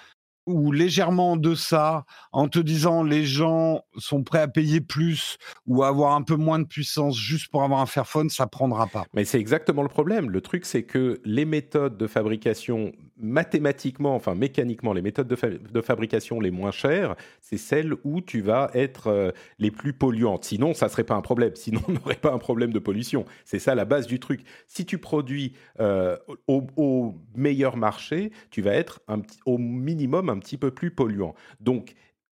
ou 0.51 0.73
légèrement 0.73 1.33
en 1.33 1.37
deçà, 1.37 2.05
en 2.33 2.49
te 2.49 2.59
disant 2.59 3.03
les 3.03 3.25
gens 3.25 3.83
sont 3.97 4.23
prêts 4.23 4.41
à 4.41 4.49
payer 4.49 4.81
plus 4.81 5.39
ou 5.67 5.83
à 5.83 5.89
avoir 5.89 6.15
un 6.15 6.23
peu 6.23 6.37
moins 6.37 6.59
de 6.59 6.65
puissance 6.65 7.17
juste 7.17 7.49
pour 7.51 7.63
avoir 7.63 7.81
un 7.81 7.87
Fairphone, 7.87 8.31
ça 8.31 8.47
prendra 8.47 8.87
pas. 8.87 9.05
Mais 9.15 9.25
c'est 9.25 9.41
exactement 9.41 9.83
le 9.83 9.89
problème. 9.89 10.31
Le 10.31 10.41
truc, 10.41 10.65
c'est 10.65 10.83
que 10.83 11.21
les 11.25 11.45
méthodes 11.45 11.97
de 11.97 12.07
fabrication 12.07 12.93
mathématiquement, 13.21 14.15
enfin 14.15 14.35
mécaniquement, 14.35 14.93
les 14.93 15.03
méthodes 15.03 15.29
de, 15.29 15.81
fabrication 15.81 16.41
les 16.41 16.51
moins 16.51 16.71
chères, 16.71 17.17
c'est 17.41 17.57
celles 17.57 17.95
où 18.05 18.21
tu 18.21 18.41
vas 18.41 18.71
être 18.75 19.09
euh, 19.09 19.31
les 19.59 19.71
plus 19.71 19.93
polluantes. 19.93 20.45
Sinon, 20.45 20.75
ça 20.75 20.89
serait 20.89 21.05
pas 21.05 21.15
un 21.15 21.21
problème. 21.21 21.53
Sinon, 21.55 21.81
on 21.89 21.93
n'aurait 21.93 22.15
pas 22.17 22.33
un 22.33 22.39
problème 22.39 22.73
de 22.73 22.79
pollution. 22.79 23.25
C'est 23.45 23.59
ça 23.59 23.75
la 23.75 23.85
base 23.85 24.07
du 24.07 24.19
truc. 24.19 24.43
Si 24.67 24.87
tu 24.87 24.99
produis 24.99 25.55
euh, 25.81 26.17
au, 26.47 27.15
meilleur 27.35 27.77
marché, 27.77 28.33
tu 28.51 28.63
vas 28.63 28.73
être 28.73 29.01
au 29.47 29.59
minimum 29.59 30.29
un 30.29 30.39
petit 30.39 30.57
peu 30.57 30.71
plus 30.71 30.91
polluant. 30.91 31.35
Donc, 31.61 31.95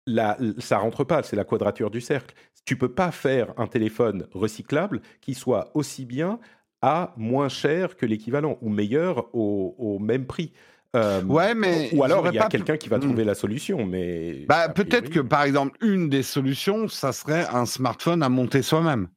ça 0.07 0.37
ça 0.59 0.77
rentre 0.79 1.03
pas, 1.03 1.23
c'est 1.23 1.35
la 1.35 1.45
quadrature 1.45 1.89
du 1.89 2.01
cercle. 2.01 2.35
Tu 2.65 2.77
peux 2.77 2.91
pas 2.93 3.11
faire 3.11 3.53
un 3.57 3.67
téléphone 3.67 4.27
recyclable 4.33 5.01
qui 5.21 5.33
soit 5.33 5.71
aussi 5.73 6.05
bien 6.05 6.39
à 6.81 7.13
moins 7.15 7.49
cher 7.49 7.95
que 7.95 8.05
l'équivalent 8.05 8.57
ou 8.61 8.69
meilleur 8.69 9.33
au 9.33 9.99
même 9.99 10.25
prix. 10.25 10.51
Euh, 10.95 11.23
ouais, 11.23 11.55
mais 11.55 11.89
ou 11.93 12.03
alors 12.03 12.27
il 12.27 12.35
y 12.35 12.39
a 12.39 12.47
quelqu'un 12.47 12.77
qui 12.77 12.87
va 12.87 12.97
hmm. 12.97 13.01
trouver 13.01 13.23
la 13.23 13.33
solution, 13.33 13.85
mais 13.85 14.45
bah, 14.47 14.69
peut-être 14.69 15.09
que 15.09 15.19
par 15.19 15.43
exemple 15.43 15.75
une 15.81 16.07
des 16.07 16.21
solutions, 16.21 16.87
ça 16.87 17.11
serait 17.11 17.47
un 17.51 17.65
smartphone 17.65 18.21
à 18.21 18.29
monter 18.29 18.61
soi-même. 18.61 19.07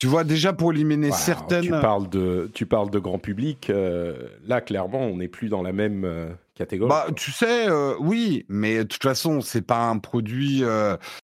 Tu 0.00 0.06
vois 0.06 0.24
déjà 0.24 0.52
pour 0.52 0.72
éliminer 0.72 1.12
certaines. 1.12 1.62
Tu 1.62 1.70
parles 1.70 2.08
de 2.08 2.50
tu 2.54 2.66
parles 2.66 2.90
de 2.90 2.98
grand 2.98 3.18
public. 3.18 3.68
Euh, 3.68 4.16
là, 4.46 4.62
clairement, 4.62 5.00
on 5.00 5.18
n'est 5.18 5.28
plus 5.28 5.50
dans 5.50 5.62
la 5.62 5.72
même 5.72 6.04
euh, 6.04 6.30
catégorie. 6.54 6.88
Bah, 6.88 7.06
tu 7.14 7.30
sais, 7.30 7.68
oui, 8.00 8.44
mais 8.48 8.78
de 8.78 8.82
toute 8.84 9.02
façon, 9.02 9.40
c'est 9.40 9.62
pas 9.64 9.88
un 9.88 9.98
produit 9.98 10.64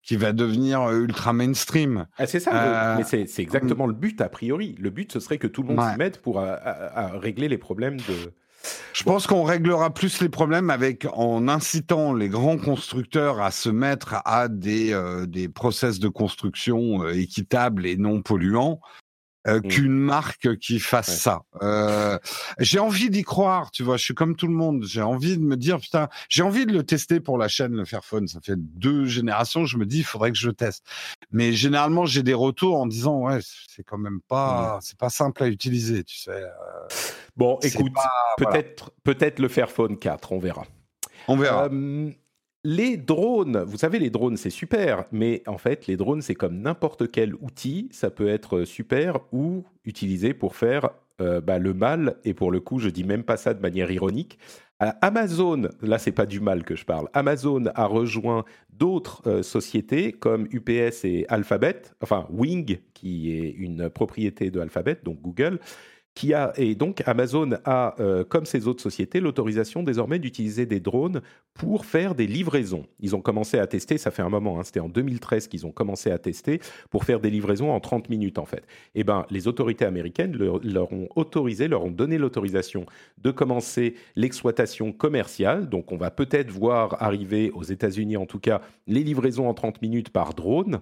qui 0.02 0.16
va 0.16 0.32
devenir 0.32 0.90
ultra 0.90 1.32
mainstream. 1.32 2.06
Ah, 2.18 2.26
c'est 2.26 2.40
ça, 2.40 2.96
mais 2.98 3.04
c'est 3.04 3.42
exactement 3.42 3.86
le 3.86 3.94
but 3.94 4.20
a 4.20 4.28
priori. 4.28 4.74
Le 4.78 4.90
but, 4.90 5.10
ce 5.10 5.20
serait 5.20 5.38
que 5.38 5.46
tout 5.46 5.62
le 5.62 5.74
monde 5.74 5.90
s'y 5.90 5.96
mette 5.96 6.20
pour 6.20 6.44
régler 7.14 7.48
les 7.48 7.58
problèmes 7.58 7.96
de. 7.96 8.32
Je 8.92 9.04
pense 9.04 9.26
qu'on 9.26 9.44
réglera 9.44 9.92
plus 9.92 10.20
les 10.20 10.28
problèmes 10.28 10.70
avec 10.70 11.06
en 11.12 11.48
incitant 11.48 12.14
les 12.14 12.28
grands 12.28 12.56
constructeurs 12.56 13.40
à 13.40 13.50
se 13.50 13.68
mettre 13.68 14.22
à 14.24 14.48
des 14.48 14.92
euh, 14.92 15.26
des 15.26 15.48
process 15.48 15.98
de 15.98 16.08
construction 16.08 17.02
euh, 17.02 17.12
équitables 17.12 17.86
et 17.86 17.96
non 17.96 18.22
polluants. 18.22 18.80
Euh, 19.46 19.58
mmh. 19.58 19.68
qu'une 19.68 19.96
marque 19.96 20.56
qui 20.56 20.80
fasse 20.80 21.20
ça. 21.20 21.42
j'ai 22.58 22.80
envie 22.80 23.10
d'y 23.10 23.22
croire, 23.22 23.70
tu 23.70 23.84
vois. 23.84 23.96
Je 23.96 24.02
suis 24.02 24.14
comme 24.14 24.34
tout 24.34 24.48
le 24.48 24.52
monde. 24.52 24.82
J'ai 24.84 25.02
envie 25.02 25.38
de 25.38 25.42
me 25.42 25.56
dire 25.56 25.78
putain, 25.78 26.08
j'ai 26.28 26.42
envie 26.42 26.66
de 26.66 26.72
le 26.72 26.82
tester 26.82 27.20
pour 27.20 27.38
la 27.38 27.46
chaîne 27.46 27.72
le 27.76 27.84
Fairphone. 27.84 28.26
Ça 28.26 28.40
fait 28.42 28.56
deux 28.56 29.04
générations. 29.04 29.64
Je 29.64 29.78
me 29.78 29.86
dis, 29.86 29.98
il 29.98 30.04
faudrait 30.04 30.32
que 30.32 30.38
je 30.38 30.50
teste. 30.50 30.84
Mais 31.30 31.52
généralement, 31.52 32.06
j'ai 32.06 32.24
des 32.24 32.34
retours 32.34 32.80
en 32.80 32.88
disant 32.88 33.20
ouais, 33.20 33.38
c'est 33.68 33.84
quand 33.84 33.98
même 33.98 34.18
pas, 34.26 34.78
mmh. 34.78 34.80
c'est 34.82 34.98
pas 34.98 35.10
simple 35.10 35.44
à 35.44 35.46
utiliser, 35.46 36.02
tu 36.02 36.16
sais. 36.16 36.42
Bon, 37.36 37.58
écoute, 37.62 37.92
peut-être 38.38 38.92
peut-être 39.04 39.38
le 39.38 39.48
Fairphone 39.48 39.98
4, 39.98 40.32
on 40.32 40.38
verra. 40.38 40.64
On 41.28 41.36
verra. 41.36 41.68
Euh, 41.70 42.10
les 42.64 42.96
drones, 42.96 43.62
vous 43.62 43.76
savez, 43.76 43.98
les 43.98 44.10
drones, 44.10 44.36
c'est 44.36 44.50
super, 44.50 45.04
mais 45.12 45.42
en 45.46 45.58
fait, 45.58 45.86
les 45.86 45.96
drones, 45.96 46.22
c'est 46.22 46.34
comme 46.34 46.58
n'importe 46.60 47.10
quel 47.10 47.34
outil. 47.36 47.88
Ça 47.92 48.10
peut 48.10 48.28
être 48.28 48.64
super 48.64 49.18
ou 49.32 49.64
utilisé 49.84 50.34
pour 50.34 50.56
faire 50.56 50.90
euh, 51.20 51.40
bah, 51.40 51.58
le 51.58 51.74
mal. 51.74 52.16
Et 52.24 52.34
pour 52.34 52.50
le 52.50 52.60
coup, 52.60 52.78
je 52.78 52.88
dis 52.88 53.04
même 53.04 53.22
pas 53.22 53.36
ça 53.36 53.54
de 53.54 53.60
manière 53.60 53.90
ironique. 53.90 54.38
Euh, 54.82 54.90
Amazon, 55.00 55.68
là, 55.80 55.98
c'est 55.98 56.12
pas 56.12 56.26
du 56.26 56.40
mal 56.40 56.64
que 56.64 56.74
je 56.74 56.84
parle. 56.84 57.08
Amazon 57.12 57.64
a 57.74 57.86
rejoint 57.86 58.44
d'autres 58.72 59.42
sociétés 59.42 60.12
comme 60.12 60.48
UPS 60.50 61.04
et 61.04 61.24
Alphabet, 61.28 61.82
enfin 62.02 62.26
Wing, 62.30 62.78
qui 62.94 63.32
est 63.32 63.50
une 63.50 63.88
propriété 63.88 64.50
de 64.50 64.60
Alphabet, 64.60 64.98
donc 65.02 65.20
Google, 65.22 65.60
qui 66.16 66.32
a 66.32 66.52
et 66.56 66.74
donc 66.74 67.02
Amazon 67.06 67.50
a, 67.66 67.94
euh, 68.00 68.24
comme 68.24 68.46
ces 68.46 68.66
autres 68.66 68.82
sociétés, 68.82 69.20
l'autorisation 69.20 69.82
désormais 69.82 70.18
d'utiliser 70.18 70.64
des 70.64 70.80
drones 70.80 71.20
pour 71.54 71.84
faire 71.84 72.14
des 72.14 72.26
livraisons. 72.26 72.86
Ils 73.00 73.14
ont 73.14 73.20
commencé 73.20 73.58
à 73.58 73.66
tester, 73.66 73.98
ça 73.98 74.10
fait 74.10 74.22
un 74.22 74.30
moment, 74.30 74.58
hein, 74.58 74.64
c'était 74.64 74.80
en 74.80 74.88
2013 74.88 75.46
qu'ils 75.46 75.66
ont 75.66 75.72
commencé 75.72 76.10
à 76.10 76.18
tester 76.18 76.60
pour 76.90 77.04
faire 77.04 77.20
des 77.20 77.28
livraisons 77.30 77.70
en 77.70 77.80
30 77.80 78.08
minutes 78.08 78.38
en 78.38 78.46
fait. 78.46 78.64
Eh 78.94 79.04
ben, 79.04 79.26
les 79.30 79.46
autorités 79.46 79.84
américaines 79.84 80.34
leur, 80.36 80.92
ont 80.92 81.08
autorisé, 81.14 81.68
leur 81.68 81.84
ont 81.84 81.90
donné 81.90 82.16
l'autorisation 82.16 82.86
de 83.18 83.30
commencer 83.30 83.94
l'exploitation 84.16 84.92
commerciale. 84.92 85.68
Donc, 85.68 85.92
on 85.92 85.98
va 85.98 86.10
peut-être 86.10 86.50
voir 86.50 87.02
arriver 87.02 87.50
aux 87.50 87.62
États-Unis, 87.62 88.16
en 88.16 88.26
tout 88.26 88.40
cas, 88.40 88.62
les 88.86 89.02
livraisons 89.02 89.48
en 89.48 89.54
30 89.54 89.82
minutes 89.82 90.08
par 90.08 90.32
drone. 90.32 90.80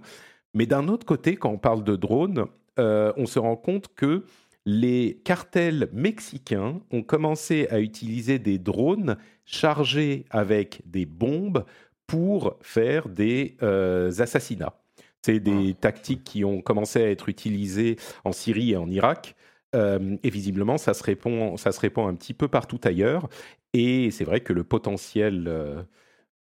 Mais 0.53 0.65
d'un 0.65 0.87
autre 0.87 1.05
côté, 1.05 1.35
quand 1.35 1.49
on 1.49 1.57
parle 1.57 1.83
de 1.83 1.97
drone, 1.97 2.45
euh, 2.79 3.13
on 3.17 3.25
se 3.25 3.39
rend 3.39 3.55
compte 3.55 3.87
que 3.95 4.23
les 4.65 5.21
cartels 5.23 5.89
mexicains 5.93 6.81
ont 6.91 7.03
commencé 7.03 7.67
à 7.69 7.79
utiliser 7.79 8.39
des 8.39 8.57
drones 8.57 9.17
chargés 9.45 10.25
avec 10.31 10.81
des 10.85 11.05
bombes 11.05 11.65
pour 12.07 12.57
faire 12.61 13.07
des 13.07 13.57
euh, 13.61 14.11
assassinats. 14.19 14.73
C'est 15.21 15.39
des 15.39 15.71
ah. 15.71 15.81
tactiques 15.81 16.23
qui 16.23 16.43
ont 16.43 16.61
commencé 16.61 17.01
à 17.01 17.09
être 17.09 17.29
utilisées 17.29 17.97
en 18.23 18.31
Syrie 18.31 18.71
et 18.71 18.77
en 18.77 18.89
Irak. 18.89 19.35
Euh, 19.75 20.17
et 20.23 20.29
visiblement, 20.29 20.77
ça 20.77 20.93
se, 20.93 21.03
répond, 21.03 21.57
ça 21.57 21.71
se 21.71 21.79
répand 21.79 22.07
un 22.07 22.15
petit 22.15 22.33
peu 22.33 22.47
partout 22.47 22.79
ailleurs. 22.83 23.27
Et 23.73 24.09
c'est 24.11 24.23
vrai 24.23 24.39
que 24.39 24.53
le 24.53 24.63
potentiel 24.63 25.45
euh, 25.47 25.81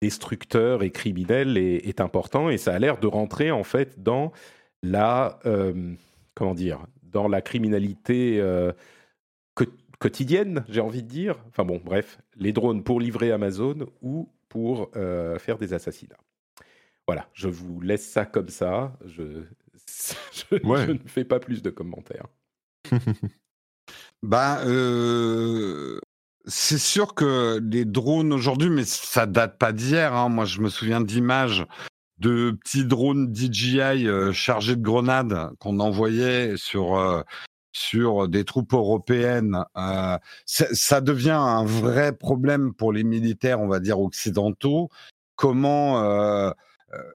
destructeur 0.03 0.83
et 0.83 0.91
criminel 0.91 1.57
est, 1.57 1.87
est, 1.87 2.01
important. 2.01 2.51
Et 2.51 2.59
ça 2.59 2.75
a 2.75 2.79
l'air 2.79 2.99
de 2.99 3.07
rentrer 3.07 3.51
en 3.51 3.65
fait 3.65 4.03
dans 4.03 4.33
la 4.83 5.39
comment 6.35 6.55
dire 6.55 6.85
dans 7.15 7.29
la 7.29 7.41
criminalité 7.41 8.41
euh, 8.41 8.73
quotidienne, 9.99 10.65
j'ai 10.69 10.81
envie 10.81 11.03
de 11.03 11.09
dire. 11.09 11.37
Enfin 11.49 11.65
bon, 11.65 11.81
bref, 11.83 12.19
les 12.37 12.53
drones 12.53 12.83
pour 12.83 13.01
livrer 13.01 13.31
Amazon 13.31 13.87
ou 14.03 14.29
pour 14.51 14.91
euh, 14.97 15.39
faire 15.39 15.57
des 15.57 15.73
assassinats. 15.73 16.19
Voilà, 17.07 17.29
je 17.33 17.49
vous 17.49 17.81
laisse 17.81 18.07
ça 18.07 18.27
comme 18.27 18.49
ça. 18.49 18.99
Je, 19.07 19.45
je, 20.51 20.93
ne 20.93 20.99
fais 21.07 21.25
pas 21.25 21.39
plus 21.39 21.63
de 21.63 21.71
commentaires. 21.71 22.27
bah, 24.23 24.61
euh, 24.67 26.01
c'est 26.47 26.79
sûr 26.79 27.15
que 27.15 27.61
les 27.63 27.85
drones 27.85 28.33
aujourd'hui, 28.33 28.71
mais 28.71 28.85
ça 28.85 29.27
date 29.27 29.57
pas 29.59 29.73
d'hier. 29.73 30.15
Hein. 30.15 30.29
Moi, 30.29 30.47
je 30.47 30.61
me 30.61 30.69
souviens 30.69 31.01
d'images 31.01 31.65
de 32.19 32.53
petits 32.63 32.85
drones 32.85 33.35
DJI 33.35 34.07
euh, 34.07 34.33
chargés 34.33 34.77
de 34.77 34.83
grenades 34.83 35.51
qu'on 35.59 35.81
envoyait 35.81 36.57
sur 36.57 36.97
euh, 36.97 37.23
sur 37.73 38.29
des 38.29 38.45
troupes 38.45 38.73
européennes, 38.73 39.65
euh, 39.77 40.17
ça 40.47 41.01
devient 41.01 41.31
un 41.31 41.65
vrai 41.65 42.13
problème 42.13 42.73
pour 42.73 42.93
les 42.93 43.03
militaires, 43.03 43.61
on 43.61 43.67
va 43.67 43.81
dire 43.81 43.99
occidentaux. 43.99 44.91
Comment 45.35 46.53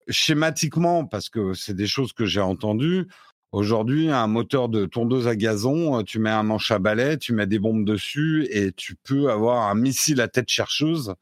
schématiquement, 0.09 1.05
parce 1.05 1.29
que 1.29 1.53
c'est 1.53 1.73
des 1.73 1.87
choses 1.87 2.11
que 2.11 2.25
j'ai 2.25 2.41
entendues, 2.41 3.07
Aujourd'hui, 3.51 4.11
un 4.11 4.27
moteur 4.27 4.69
de 4.69 4.85
tondeuse 4.85 5.27
à 5.27 5.35
gazon, 5.35 6.03
tu 6.03 6.19
mets 6.19 6.29
un 6.29 6.43
manche 6.43 6.69
à 6.69 6.77
balai, 6.77 7.17
tu 7.17 7.33
mets 7.33 7.47
des 7.47 7.57
bombes 7.57 7.83
dessus 7.83 8.47
et 8.51 8.71
tu 8.71 8.95
peux 8.95 9.31
avoir 9.31 9.69
un 9.69 9.73
missile 9.73 10.21
à 10.21 10.27
tête 10.27 10.49
chercheuse 10.49 11.15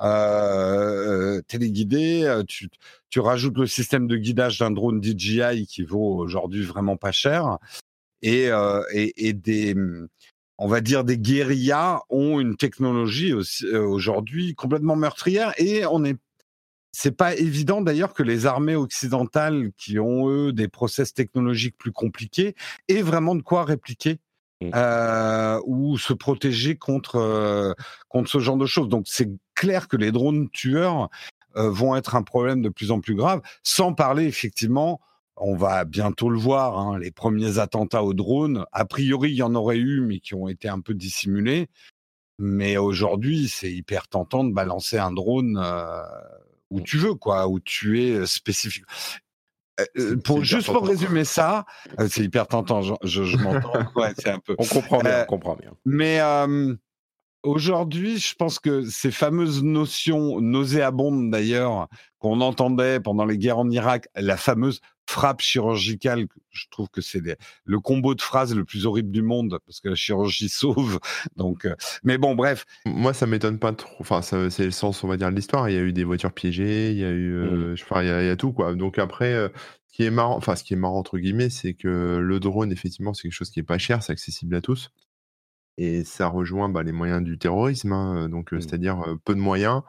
euh, 0.00 1.42
téléguidé. 1.46 2.42
Tu, 2.48 2.70
tu 3.10 3.20
rajoutes 3.20 3.58
le 3.58 3.66
système 3.66 4.06
de 4.06 4.16
guidage 4.16 4.58
d'un 4.60 4.70
drone 4.70 5.02
DJI 5.02 5.66
qui 5.66 5.82
vaut 5.82 6.16
aujourd'hui 6.16 6.62
vraiment 6.64 6.96
pas 6.96 7.12
cher 7.12 7.58
et, 8.22 8.50
euh, 8.50 8.82
et, 8.92 9.28
et 9.28 9.34
des 9.34 9.76
on 10.56 10.68
va 10.68 10.80
dire 10.80 11.04
des 11.04 11.18
guérillas 11.18 12.00
ont 12.08 12.40
une 12.40 12.56
technologie 12.56 13.34
aujourd'hui 13.74 14.54
complètement 14.54 14.96
meurtrière 14.96 15.52
et 15.58 15.84
on 15.84 16.04
est 16.04 16.16
c'est 16.96 17.16
pas 17.16 17.34
évident 17.34 17.80
d'ailleurs 17.80 18.14
que 18.14 18.22
les 18.22 18.46
armées 18.46 18.76
occidentales 18.76 19.72
qui 19.76 19.98
ont 19.98 20.28
eux 20.28 20.52
des 20.52 20.68
process 20.68 21.12
technologiques 21.12 21.76
plus 21.76 21.90
compliqués 21.90 22.54
aient 22.86 23.02
vraiment 23.02 23.34
de 23.34 23.42
quoi 23.42 23.64
répliquer 23.64 24.20
mmh. 24.60 24.70
euh, 24.76 25.60
ou 25.66 25.98
se 25.98 26.12
protéger 26.12 26.76
contre 26.76 27.16
euh, 27.16 27.72
contre 28.08 28.30
ce 28.30 28.38
genre 28.38 28.56
de 28.56 28.66
choses. 28.66 28.88
Donc 28.88 29.06
c'est 29.08 29.28
clair 29.56 29.88
que 29.88 29.96
les 29.96 30.12
drones 30.12 30.48
tueurs 30.50 31.08
euh, 31.56 31.68
vont 31.68 31.96
être 31.96 32.14
un 32.14 32.22
problème 32.22 32.62
de 32.62 32.68
plus 32.68 32.92
en 32.92 33.00
plus 33.00 33.16
grave, 33.16 33.40
sans 33.64 33.92
parler 33.92 34.26
effectivement. 34.26 35.00
On 35.36 35.56
va 35.56 35.84
bientôt 35.84 36.30
le 36.30 36.38
voir, 36.38 36.78
hein, 36.78 36.96
les 37.00 37.10
premiers 37.10 37.58
attentats 37.58 38.04
aux 38.04 38.14
drones. 38.14 38.66
A 38.70 38.84
priori, 38.84 39.32
il 39.32 39.36
y 39.36 39.42
en 39.42 39.56
aurait 39.56 39.78
eu, 39.78 40.00
mais 40.00 40.20
qui 40.20 40.36
ont 40.36 40.46
été 40.46 40.68
un 40.68 40.78
peu 40.78 40.94
dissimulés. 40.94 41.66
Mais 42.38 42.76
aujourd'hui, 42.76 43.48
c'est 43.48 43.72
hyper 43.72 44.06
tentant 44.06 44.44
de 44.44 44.52
balancer 44.52 44.96
un 44.96 45.10
drone 45.10 45.60
où 46.74 46.80
tu 46.80 46.98
veux, 46.98 47.14
quoi, 47.14 47.48
où 47.48 47.60
tu 47.60 48.02
es 48.02 48.26
spécifique. 48.26 48.84
pour 50.24 50.42
juste 50.44 50.70
pour 50.72 50.86
résumer 50.86 51.24
ça, 51.24 51.64
c'est 52.08 52.22
hyper 52.22 52.46
tentant. 52.46 52.82
Je, 52.82 53.24
je, 53.24 53.36
m'entends. 53.36 53.72
Ouais, 53.96 54.12
c'est 54.18 54.30
un 54.30 54.40
peu. 54.40 54.56
On 54.58 54.66
comprend 54.66 54.98
bien. 54.98 55.22
on 55.22 55.26
comprend 55.26 55.56
bien. 55.56 55.72
Mais 55.84 56.20
aujourd'hui, 57.44 58.18
je 58.18 58.34
pense 58.34 58.58
que 58.58 58.84
ces 58.84 59.10
fameuses 59.10 59.62
notions 59.62 60.40
nauséabondes 60.40 61.30
d'ailleurs 61.30 61.88
qu'on 62.18 62.40
entendait 62.40 63.00
pendant 63.00 63.24
les 63.24 63.38
guerres 63.38 63.58
en 63.58 63.70
Irak, 63.70 64.08
la 64.16 64.36
fameuse 64.36 64.80
frappe 65.06 65.40
chirurgicale, 65.40 66.26
je 66.50 66.64
trouve 66.70 66.88
que 66.88 67.00
c'est 67.00 67.20
le 67.64 67.80
combo 67.80 68.14
de 68.14 68.22
phrases 68.22 68.54
le 68.54 68.64
plus 68.64 68.86
horrible 68.86 69.10
du 69.10 69.22
monde 69.22 69.58
parce 69.66 69.80
que 69.80 69.88
la 69.88 69.94
chirurgie 69.94 70.48
sauve. 70.50 71.00
Donc, 71.36 71.64
euh, 71.64 71.74
mais 72.02 72.18
bon, 72.18 72.34
bref. 72.34 72.64
Moi, 72.86 73.12
ça 73.14 73.26
m'étonne 73.26 73.58
pas 73.58 73.72
trop. 73.72 73.94
Enfin, 74.00 74.22
c'est 74.22 74.64
le 74.64 74.70
sens, 74.70 75.04
on 75.04 75.08
va 75.08 75.16
dire, 75.16 75.30
de 75.30 75.36
l'histoire. 75.36 75.68
Il 75.68 75.74
y 75.74 75.78
a 75.78 75.82
eu 75.82 75.92
des 75.92 76.04
voitures 76.04 76.32
piégées, 76.32 76.92
il 76.92 76.98
y 76.98 77.04
a 77.04 77.10
eu, 77.10 77.34
euh, 77.34 77.72
mmh. 77.72 77.76
enfin, 77.82 78.02
il 78.02 78.08
y, 78.08 78.30
a, 78.30 78.36
tout 78.36 78.52
quoi. 78.52 78.74
Donc 78.74 78.98
après. 78.98 79.32
Euh, 79.32 79.48
ce 79.86 79.98
qui 79.98 80.06
est 80.06 80.10
marrant, 80.10 80.36
enfin 80.36 80.56
ce 80.56 80.64
qui 80.64 80.74
est 80.74 80.76
marrant 80.76 80.98
entre 80.98 81.18
guillemets, 81.18 81.50
c'est 81.50 81.74
que 81.74 82.18
le 82.20 82.40
drone, 82.40 82.72
effectivement, 82.72 83.14
c'est 83.14 83.22
quelque 83.22 83.32
chose 83.32 83.50
qui 83.50 83.60
est 83.60 83.62
pas 83.62 83.78
cher, 83.78 84.02
c'est 84.02 84.10
accessible 84.12 84.56
à 84.56 84.60
tous. 84.60 84.90
Et 85.78 86.02
ça 86.02 86.26
rejoint 86.26 86.68
bah, 86.68 86.82
les 86.82 86.90
moyens 86.90 87.22
du 87.22 87.38
terrorisme, 87.38 87.92
hein, 87.92 88.28
donc 88.28 88.50
mmh. 88.50 88.60
c'est-à-dire 88.60 89.04
peu 89.24 89.36
de 89.36 89.40
moyens, 89.40 89.82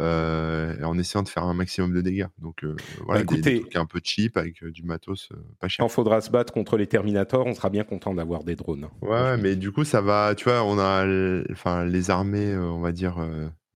en 0.00 0.98
essayant 0.98 1.22
de 1.22 1.28
faire 1.28 1.44
un 1.44 1.54
maximum 1.54 1.92
de 1.92 2.00
dégâts. 2.00 2.26
Donc 2.38 2.64
euh, 2.64 2.76
voilà, 3.04 3.24
bah, 3.24 3.36
des, 3.36 3.60
trucs 3.60 3.76
un 3.76 3.86
peu 3.86 4.00
cheap 4.02 4.36
avec 4.36 4.62
euh, 4.62 4.70
du 4.70 4.82
matos 4.82 5.30
pas 5.60 5.68
cher. 5.68 5.84
Quand 5.84 5.88
faudra 5.88 6.20
se 6.20 6.30
battre 6.30 6.52
contre 6.52 6.76
les 6.76 6.86
Terminators, 6.86 7.46
on 7.46 7.54
sera 7.54 7.70
bien 7.70 7.84
content 7.84 8.14
d'avoir 8.14 8.44
des 8.44 8.56
drones. 8.56 8.84
Hein. 8.84 9.06
Ouais, 9.06 9.36
mais 9.36 9.56
du 9.56 9.72
coup 9.72 9.84
ça 9.84 10.00
va, 10.00 10.34
tu 10.34 10.44
vois, 10.44 10.62
on 10.64 10.78
a, 10.78 11.06
enfin 11.50 11.84
les 11.84 12.10
armées, 12.10 12.56
on 12.56 12.80
va 12.80 12.92
dire 12.92 13.18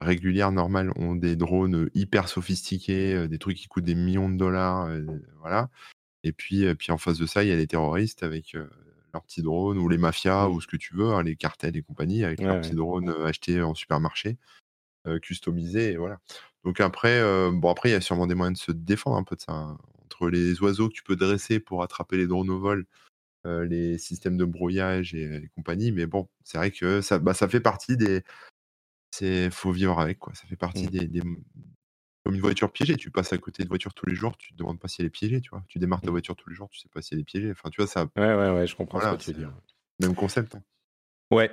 régulières 0.00 0.52
normales 0.52 0.90
ont 0.96 1.14
des 1.14 1.36
drones 1.36 1.88
hyper 1.94 2.28
sophistiqués, 2.28 3.28
des 3.28 3.38
trucs 3.38 3.56
qui 3.56 3.68
coûtent 3.68 3.84
des 3.84 3.94
millions 3.94 4.28
de 4.28 4.36
dollars, 4.36 4.88
voilà. 5.40 5.68
Et 6.24 6.32
puis, 6.32 6.72
puis 6.76 6.92
en 6.92 6.98
face 6.98 7.18
de 7.18 7.26
ça, 7.26 7.42
il 7.42 7.48
y 7.48 7.52
a 7.52 7.56
les 7.56 7.66
terroristes 7.66 8.22
avec 8.22 8.56
leurs 9.12 9.22
petits 9.22 9.42
drones 9.42 9.78
ou 9.78 9.88
les 9.88 9.98
mafias 9.98 10.48
mmh. 10.48 10.52
ou 10.52 10.60
ce 10.60 10.66
que 10.66 10.76
tu 10.76 10.94
veux, 10.94 11.12
hein, 11.12 11.22
les 11.22 11.36
cartels 11.36 11.76
et 11.76 11.82
compagnie 11.82 12.24
avec 12.24 12.40
leurs 12.40 12.60
petits 12.60 12.74
drones 12.74 13.14
achetés 13.24 13.62
en 13.62 13.74
supermarché 13.74 14.38
customisé, 15.22 15.92
et 15.92 15.96
voilà. 15.96 16.18
Donc 16.64 16.80
après, 16.80 17.20
bon 17.52 17.70
après 17.70 17.90
il 17.90 17.92
y 17.92 17.96
a 17.96 18.00
sûrement 18.00 18.26
des 18.26 18.34
moyens 18.34 18.58
de 18.58 18.64
se 18.64 18.72
défendre 18.72 19.16
un 19.16 19.24
peu 19.24 19.36
de 19.36 19.40
ça, 19.40 19.52
hein. 19.52 19.78
Entre 20.04 20.28
les 20.28 20.60
oiseaux 20.60 20.88
que 20.88 20.94
tu 20.94 21.02
peux 21.02 21.16
dresser 21.16 21.58
pour 21.58 21.82
attraper 21.82 22.18
les 22.18 22.26
drones 22.26 22.50
au 22.50 22.58
vol, 22.58 22.86
les 23.44 23.98
systèmes 23.98 24.36
de 24.36 24.44
brouillage 24.44 25.14
et, 25.14 25.50
compagnie, 25.56 25.90
mais 25.90 26.06
bon, 26.06 26.28
c'est 26.44 26.58
vrai 26.58 26.70
que 26.70 27.00
ça, 27.00 27.18
bah, 27.18 27.34
ça 27.34 27.48
fait 27.48 27.60
partie 27.60 27.96
des 27.96 28.22
c'est 29.10 29.50
faut 29.50 29.72
vivre 29.72 29.98
avec 29.98 30.18
quoi, 30.18 30.34
ça 30.34 30.46
fait 30.46 30.56
partie 30.56 30.86
mmh. 30.86 30.90
des 30.90 31.22
comme 32.24 32.34
une 32.34 32.40
voiture 32.40 32.70
piégée, 32.70 32.96
tu 32.96 33.10
passes 33.10 33.32
à 33.32 33.38
côté 33.38 33.64
de 33.64 33.68
voiture 33.68 33.94
tous 33.94 34.06
les 34.06 34.14
jours, 34.14 34.36
tu 34.36 34.52
te 34.52 34.58
demandes 34.58 34.78
pas 34.78 34.86
si 34.86 35.00
elle 35.00 35.06
est 35.06 35.10
piégée, 35.10 35.40
tu 35.40 35.50
vois? 35.50 35.64
Tu 35.66 35.78
démarres 35.80 36.02
ta 36.02 36.08
mmh. 36.08 36.10
voiture 36.10 36.36
tous 36.36 36.50
les 36.50 36.54
jours, 36.54 36.68
tu 36.70 36.78
sais 36.78 36.88
pas 36.88 37.02
si 37.02 37.14
elle 37.14 37.20
est 37.20 37.24
piégée, 37.24 37.50
enfin 37.50 37.68
tu 37.70 37.80
vois? 37.80 37.88
Ça 37.88 38.04
Ouais, 38.16 38.34
ouais, 38.34 38.50
ouais, 38.50 38.66
je 38.66 38.76
comprends 38.76 39.00
ce 39.00 39.16
que 39.16 39.22
tu 39.22 39.32
veux 39.32 39.38
dire. 39.38 39.52
même 39.98 40.14
concept, 40.14 40.54
hein. 40.54 40.62
Ouais. 41.30 41.50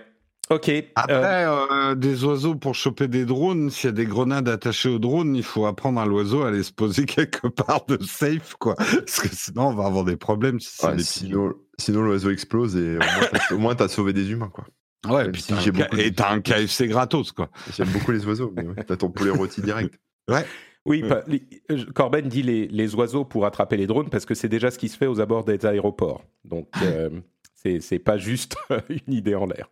Ok. 0.51 0.71
Après, 0.95 1.45
euh, 1.45 1.65
euh, 1.71 1.95
des 1.95 2.23
oiseaux 2.23 2.55
pour 2.55 2.73
choper 2.73 3.07
des 3.07 3.25
drones, 3.25 3.69
s'il 3.69 3.85
y 3.85 3.89
a 3.89 3.91
des 3.91 4.05
grenades 4.05 4.49
attachées 4.49 4.89
aux 4.89 4.97
drones, 4.97 5.35
il 5.35 5.43
faut 5.43 5.67
apprendre 5.67 6.01
à 6.01 6.07
l'oiseau 6.07 6.41
à 6.41 6.47
aller 6.47 6.63
se 6.63 6.73
poser 6.73 7.05
quelque 7.05 7.47
part 7.47 7.85
de 7.85 8.03
safe, 8.03 8.55
quoi. 8.59 8.75
Parce 8.75 9.19
que 9.19 9.27
sinon, 9.31 9.67
on 9.67 9.73
va 9.75 9.85
avoir 9.85 10.05
des 10.05 10.17
problèmes. 10.17 10.59
Si 10.59 10.81
sinon, 11.03 11.53
sinon 11.77 12.01
l'oiseau 12.01 12.31
explose 12.31 12.75
et 12.75 12.97
au 13.51 13.59
moins, 13.59 13.75
t'as 13.75 13.88
sauvé 13.88 14.12
des 14.12 14.31
humains, 14.31 14.51
quoi. 14.51 14.65
Ouais, 15.07 15.27
et 15.27 15.31
puis 15.31 15.43
t'as 15.43 16.31
un, 16.31 16.41
KFC 16.41 16.88
gratos, 16.88 17.31
quoi. 17.31 17.49
J'aime 17.77 17.89
beaucoup 17.89 18.12
les 18.12 18.25
oiseaux, 18.25 18.51
mais 18.55 18.83
t'as 18.83 18.97
ton 18.97 19.09
poulet 19.09 19.31
rôti 19.31 19.62
direct. 19.62 19.99
Ouais. 20.29 20.45
Oui, 20.85 21.03
euh, 21.71 21.85
Corben 21.95 22.27
dit 22.27 22.43
les, 22.43 22.67
les, 22.67 22.93
oiseaux 22.93 23.25
pour 23.25 23.47
attraper 23.47 23.77
les 23.77 23.88
drones 23.88 24.09
parce 24.09 24.27
que 24.27 24.35
c'est 24.35 24.47
déjà 24.47 24.69
ce 24.69 24.77
qui 24.77 24.89
se 24.89 24.95
fait 24.95 25.07
aux 25.07 25.19
abords 25.19 25.43
des 25.43 25.65
aéroports. 25.65 26.23
Donc, 26.45 26.67
c'est 27.62 28.00
pas 28.00 28.17
juste 28.17 28.56
une 28.89 29.13
idée 29.13 29.36
en 29.36 29.45
l'air. 29.45 29.69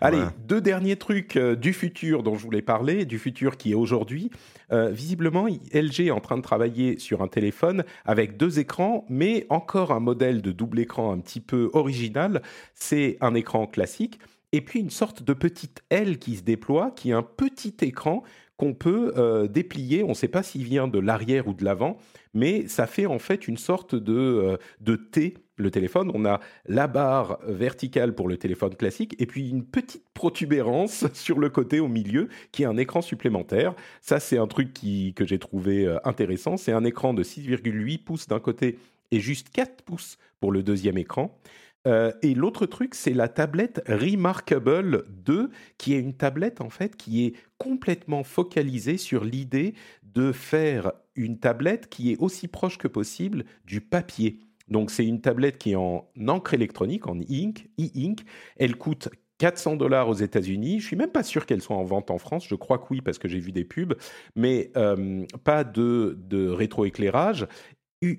Allez, 0.00 0.22
deux 0.46 0.60
derniers 0.60 0.96
trucs 0.96 1.36
euh, 1.36 1.54
du 1.54 1.72
futur 1.72 2.22
dont 2.22 2.36
je 2.36 2.42
voulais 2.42 2.62
parler, 2.62 3.04
du 3.04 3.18
futur 3.18 3.56
qui 3.56 3.72
est 3.72 3.74
aujourd'hui. 3.74 4.30
Euh, 4.72 4.90
visiblement, 4.90 5.46
LG 5.46 6.00
est 6.00 6.10
en 6.10 6.20
train 6.20 6.36
de 6.36 6.42
travailler 6.42 6.98
sur 6.98 7.22
un 7.22 7.28
téléphone 7.28 7.84
avec 8.04 8.36
deux 8.36 8.58
écrans, 8.58 9.04
mais 9.08 9.46
encore 9.50 9.92
un 9.92 10.00
modèle 10.00 10.40
de 10.40 10.52
double 10.52 10.80
écran 10.80 11.12
un 11.12 11.18
petit 11.18 11.40
peu 11.40 11.70
original. 11.74 12.42
C'est 12.74 13.18
un 13.20 13.34
écran 13.34 13.66
classique 13.66 14.18
et 14.52 14.60
puis 14.60 14.80
une 14.80 14.90
sorte 14.90 15.22
de 15.22 15.34
petite 15.34 15.82
aile 15.90 16.18
qui 16.18 16.36
se 16.36 16.42
déploie, 16.42 16.92
qui 16.92 17.10
est 17.10 17.14
un 17.14 17.22
petit 17.22 17.74
écran 17.82 18.22
qu'on 18.56 18.72
peut 18.72 19.12
euh, 19.16 19.46
déplier. 19.46 20.02
On 20.02 20.10
ne 20.10 20.14
sait 20.14 20.28
pas 20.28 20.42
s'il 20.42 20.64
vient 20.64 20.88
de 20.88 20.98
l'arrière 20.98 21.48
ou 21.48 21.52
de 21.52 21.64
l'avant, 21.64 21.98
mais 22.32 22.66
ça 22.68 22.86
fait 22.86 23.04
en 23.04 23.18
fait 23.18 23.46
une 23.46 23.58
sorte 23.58 23.94
de, 23.94 24.58
de 24.80 24.96
T 24.96 25.34
le 25.56 25.70
téléphone, 25.70 26.10
on 26.14 26.24
a 26.24 26.40
la 26.66 26.86
barre 26.86 27.38
verticale 27.46 28.14
pour 28.14 28.28
le 28.28 28.36
téléphone 28.36 28.74
classique 28.74 29.16
et 29.18 29.26
puis 29.26 29.48
une 29.48 29.64
petite 29.64 30.04
protubérance 30.14 31.06
sur 31.14 31.38
le 31.38 31.48
côté 31.48 31.80
au 31.80 31.88
milieu 31.88 32.28
qui 32.52 32.62
est 32.62 32.66
un 32.66 32.76
écran 32.76 33.02
supplémentaire. 33.02 33.74
Ça, 34.00 34.20
c'est 34.20 34.38
un 34.38 34.46
truc 34.46 34.72
que 34.74 35.26
j'ai 35.26 35.38
trouvé 35.38 35.86
euh, 35.86 35.98
intéressant. 36.04 36.56
C'est 36.56 36.72
un 36.72 36.84
écran 36.84 37.14
de 37.14 37.22
6,8 37.22 38.04
pouces 38.04 38.28
d'un 38.28 38.40
côté 38.40 38.78
et 39.10 39.20
juste 39.20 39.50
4 39.50 39.82
pouces 39.82 40.18
pour 40.40 40.52
le 40.52 40.62
deuxième 40.62 40.98
écran. 40.98 41.38
Euh, 41.86 42.12
et 42.22 42.34
l'autre 42.34 42.66
truc, 42.66 42.94
c'est 42.94 43.14
la 43.14 43.28
tablette 43.28 43.80
Remarkable 43.86 45.04
2, 45.24 45.50
qui 45.78 45.94
est 45.94 46.00
une 46.00 46.14
tablette 46.14 46.60
en 46.60 46.70
fait 46.70 46.96
qui 46.96 47.24
est 47.24 47.34
complètement 47.58 48.24
focalisée 48.24 48.96
sur 48.96 49.24
l'idée 49.24 49.74
de 50.02 50.32
faire 50.32 50.92
une 51.14 51.38
tablette 51.38 51.88
qui 51.88 52.12
est 52.12 52.16
aussi 52.18 52.48
proche 52.48 52.78
que 52.78 52.88
possible 52.88 53.44
du 53.64 53.80
papier. 53.80 54.40
Donc 54.68 54.90
c'est 54.90 55.06
une 55.06 55.20
tablette 55.20 55.58
qui 55.58 55.72
est 55.72 55.76
en 55.76 56.08
encre 56.26 56.54
électronique, 56.54 57.06
en 57.06 57.16
e-ink. 57.16 57.68
E-ink. 57.78 58.20
Elle 58.56 58.76
coûte 58.76 59.08
400 59.38 59.76
dollars 59.76 60.08
aux 60.08 60.14
États-Unis. 60.14 60.80
Je 60.80 60.86
suis 60.86 60.96
même 60.96 61.10
pas 61.10 61.22
sûr 61.22 61.46
qu'elle 61.46 61.62
soit 61.62 61.76
en 61.76 61.84
vente 61.84 62.10
en 62.10 62.18
France. 62.18 62.46
Je 62.48 62.54
crois 62.54 62.78
que 62.78 62.86
oui 62.90 63.00
parce 63.00 63.18
que 63.18 63.28
j'ai 63.28 63.38
vu 63.38 63.52
des 63.52 63.64
pubs, 63.64 63.94
mais 64.34 64.70
euh, 64.76 65.24
pas 65.44 65.64
de, 65.64 66.18
de 66.18 66.48
rétroéclairage. 66.48 67.46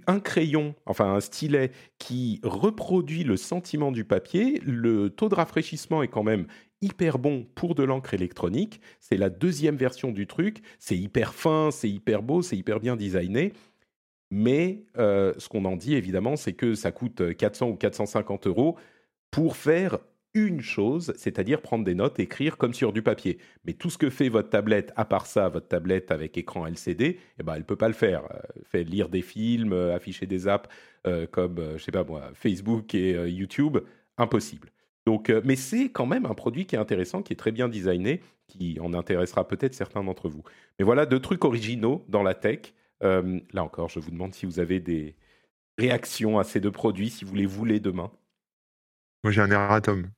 Un 0.07 0.19
crayon, 0.19 0.75
enfin 0.85 1.13
un 1.13 1.19
stylet 1.19 1.71
qui 1.99 2.41
reproduit 2.43 3.23
le 3.23 3.37
sentiment 3.37 3.91
du 3.91 4.03
papier. 4.03 4.59
Le 4.65 5.09
taux 5.09 5.29
de 5.29 5.35
rafraîchissement 5.35 6.01
est 6.03 6.07
quand 6.07 6.23
même 6.23 6.47
hyper 6.81 7.19
bon 7.19 7.47
pour 7.55 7.75
de 7.75 7.83
l'encre 7.83 8.13
électronique. 8.13 8.81
C'est 8.99 9.17
la 9.17 9.29
deuxième 9.29 9.77
version 9.77 10.11
du 10.11 10.27
truc. 10.27 10.61
C'est 10.79 10.97
hyper 10.97 11.33
fin, 11.33 11.69
c'est 11.71 11.89
hyper 11.89 12.21
beau, 12.23 12.41
c'est 12.41 12.57
hyper 12.57 12.79
bien 12.79 12.95
designé. 12.95 13.53
Mais 14.29 14.83
euh, 14.97 15.33
ce 15.37 15.47
qu'on 15.47 15.65
en 15.65 15.75
dit, 15.75 15.95
évidemment, 15.95 16.35
c'est 16.35 16.53
que 16.53 16.75
ça 16.75 16.91
coûte 16.91 17.35
400 17.35 17.69
ou 17.69 17.75
450 17.75 18.47
euros 18.47 18.77
pour 19.31 19.55
faire 19.55 19.99
une 20.33 20.61
chose, 20.61 21.13
c'est-à-dire 21.17 21.61
prendre 21.61 21.83
des 21.83 21.95
notes, 21.95 22.19
écrire 22.19 22.57
comme 22.57 22.73
sur 22.73 22.93
du 22.93 23.01
papier. 23.01 23.39
Mais 23.65 23.73
tout 23.73 23.89
ce 23.89 23.97
que 23.97 24.09
fait 24.09 24.29
votre 24.29 24.49
tablette, 24.49 24.91
à 24.95 25.05
part 25.05 25.25
ça, 25.25 25.49
votre 25.49 25.67
tablette 25.67 26.11
avec 26.11 26.37
écran 26.37 26.67
LCD, 26.67 27.19
eh 27.39 27.43
ben, 27.43 27.53
elle 27.53 27.59
ne 27.59 27.65
peut 27.65 27.77
pas 27.77 27.87
le 27.87 27.93
faire. 27.93 28.25
Euh, 28.31 28.61
fait 28.63 28.83
lire 28.83 29.09
des 29.09 29.21
films, 29.21 29.73
euh, 29.73 29.95
afficher 29.95 30.25
des 30.25 30.47
apps 30.47 30.69
comme, 31.31 31.77
je 31.77 31.81
sais 31.81 31.93
pas 31.93 32.03
moi, 32.03 32.31
Facebook 32.33 32.93
et 32.93 33.11
YouTube, 33.29 33.77
impossible. 34.17 34.71
Donc, 35.05 35.31
mais 35.45 35.55
c'est 35.55 35.87
quand 35.87 36.05
même 36.05 36.25
un 36.25 36.33
produit 36.33 36.65
qui 36.65 36.75
est 36.75 36.79
intéressant, 36.79 37.21
qui 37.21 37.31
est 37.31 37.37
très 37.37 37.53
bien 37.53 37.69
designé, 37.69 38.19
qui 38.47 38.77
en 38.81 38.93
intéressera 38.93 39.47
peut-être 39.47 39.73
certains 39.73 40.03
d'entre 40.03 40.27
vous. 40.27 40.43
Mais 40.77 40.83
voilà 40.83 41.05
deux 41.05 41.21
trucs 41.21 41.45
originaux 41.45 42.03
dans 42.09 42.23
la 42.23 42.33
tech. 42.33 42.73
Euh, 43.03 43.39
là 43.53 43.63
encore, 43.63 43.89
je 43.89 43.99
vous 43.99 44.11
demande 44.11 44.33
si 44.33 44.45
vous 44.45 44.59
avez 44.59 44.79
des, 44.79 45.15
réaction 45.77 46.39
à 46.39 46.43
ces 46.43 46.59
deux 46.59 46.71
produits 46.71 47.09
si 47.09 47.25
vous 47.25 47.35
les 47.35 47.45
voulez 47.45 47.79
demain 47.79 48.11
Moi, 49.23 49.31
j'ai 49.31 49.41
un 49.41 49.51
erratum 49.51 50.09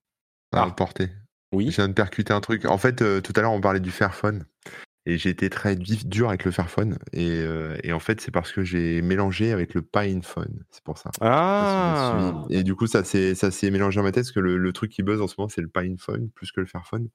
à 0.54 0.64
Ah. 0.64 0.72
porter. 0.72 1.10
Oui. 1.52 1.72
Je 1.72 1.78
viens 1.78 1.88
de 1.88 1.94
percuter 1.94 2.32
un 2.34 2.42
truc. 2.42 2.66
En 2.66 2.78
fait, 2.78 3.02
euh, 3.02 3.22
tout 3.22 3.34
à 3.36 3.42
l'heure, 3.42 3.52
on 3.52 3.62
parlait 3.62 3.80
du 3.80 3.92
Fairphone. 3.92 4.46
Et 5.06 5.18
j'ai 5.18 5.30
été 5.30 5.50
très 5.50 5.74
vif, 5.76 6.06
dur 6.06 6.30
avec 6.30 6.46
le 6.46 6.52
Fairphone. 6.52 7.00
Et, 7.14 7.30
euh, 7.40 7.76
et 7.84 7.94
en 7.94 8.00
fait, 8.00 8.22
c'est 8.22 8.30
parce 8.32 8.52
que 8.52 8.62
j'ai 8.64 9.02
mélangé 9.02 9.52
avec 9.52 9.74
le 9.74 9.82
PinePhone. 9.82 10.64
C'est 10.70 10.84
pour 10.84 10.98
ça. 11.00 11.10
Ah. 11.22 12.46
Et 12.52 12.64
du 12.64 12.76
coup, 12.76 12.86
ça 12.86 13.04
s'est 13.04 13.34
ça 13.34 13.50
s'est 13.50 13.72
mélangé 13.72 13.98
dans 13.98 14.04
ma 14.04 14.12
tête 14.12 14.26
parce 14.26 14.32
que 14.32 14.40
le, 14.40 14.58
le 14.58 14.74
truc 14.74 14.92
qui 14.92 15.02
buzz 15.02 15.20
en 15.22 15.28
ce 15.28 15.36
moment, 15.38 15.50
c'est 15.50 15.62
le 15.62 15.70
PinePhone 15.70 16.30
plus 16.30 16.52
que 16.52 16.60
le 16.60 16.68
Fairphone. 16.68 17.10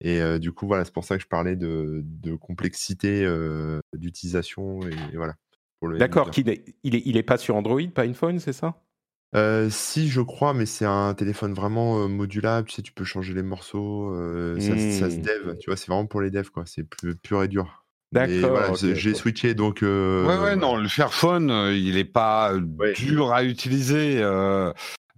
Et 0.00 0.20
euh, 0.20 0.38
du 0.38 0.52
coup, 0.52 0.66
voilà, 0.66 0.84
c'est 0.84 0.94
pour 0.94 1.04
ça 1.04 1.16
que 1.16 1.22
je 1.22 1.28
parlais 1.28 1.56
de, 1.56 2.02
de 2.04 2.34
complexité 2.34 3.24
euh, 3.24 3.80
d'utilisation. 3.94 4.80
Et, 4.86 4.94
et 5.12 5.16
voilà. 5.16 5.34
D'accord, 5.82 6.30
il, 6.36 6.48
est, 6.48 6.64
il 6.84 7.16
est 7.16 7.22
pas 7.22 7.38
sur 7.38 7.56
Android, 7.56 7.80
pas 7.94 8.02
iPhone, 8.02 8.38
c'est 8.38 8.52
ça? 8.52 8.82
Euh, 9.36 9.70
si, 9.70 10.08
je 10.08 10.20
crois, 10.20 10.54
mais 10.54 10.66
c'est 10.66 10.84
un 10.84 11.14
téléphone 11.14 11.54
vraiment 11.54 12.02
euh, 12.02 12.08
modulable. 12.08 12.68
Tu 12.68 12.74
sais, 12.76 12.82
tu 12.82 12.92
peux 12.92 13.04
changer 13.04 13.32
les 13.32 13.42
morceaux. 13.42 14.12
euh, 14.14 14.58
ça, 14.58 14.76
ça 14.76 15.10
se 15.10 15.16
Hmm. 15.18 15.22
dev. 15.22 15.56
Tu 15.58 15.70
vois, 15.70 15.76
c'est 15.76 15.86
vraiment 15.86 16.06
pour 16.06 16.20
les 16.20 16.30
devs, 16.30 16.50
quoi. 16.50 16.64
C'est 16.66 16.82
pu- 16.84 17.14
pur 17.16 17.42
et 17.42 17.48
dur. 17.48 17.84
D'accord. 18.12 18.50
voilà, 18.50 18.74
j'ai 18.74 19.14
switché, 19.14 19.54
donc. 19.54 19.82
euh, 19.84 20.26
Ouais, 20.26 20.42
ouais, 20.42 20.56
non, 20.56 20.76
le 20.76 20.88
Fairphone, 20.88 21.50
euh, 21.50 21.76
il 21.76 21.96
est 21.96 22.04
pas 22.04 22.54
Ouais. 22.78 22.92
dur 22.94 23.32
à 23.32 23.44
utiliser. 23.44 24.20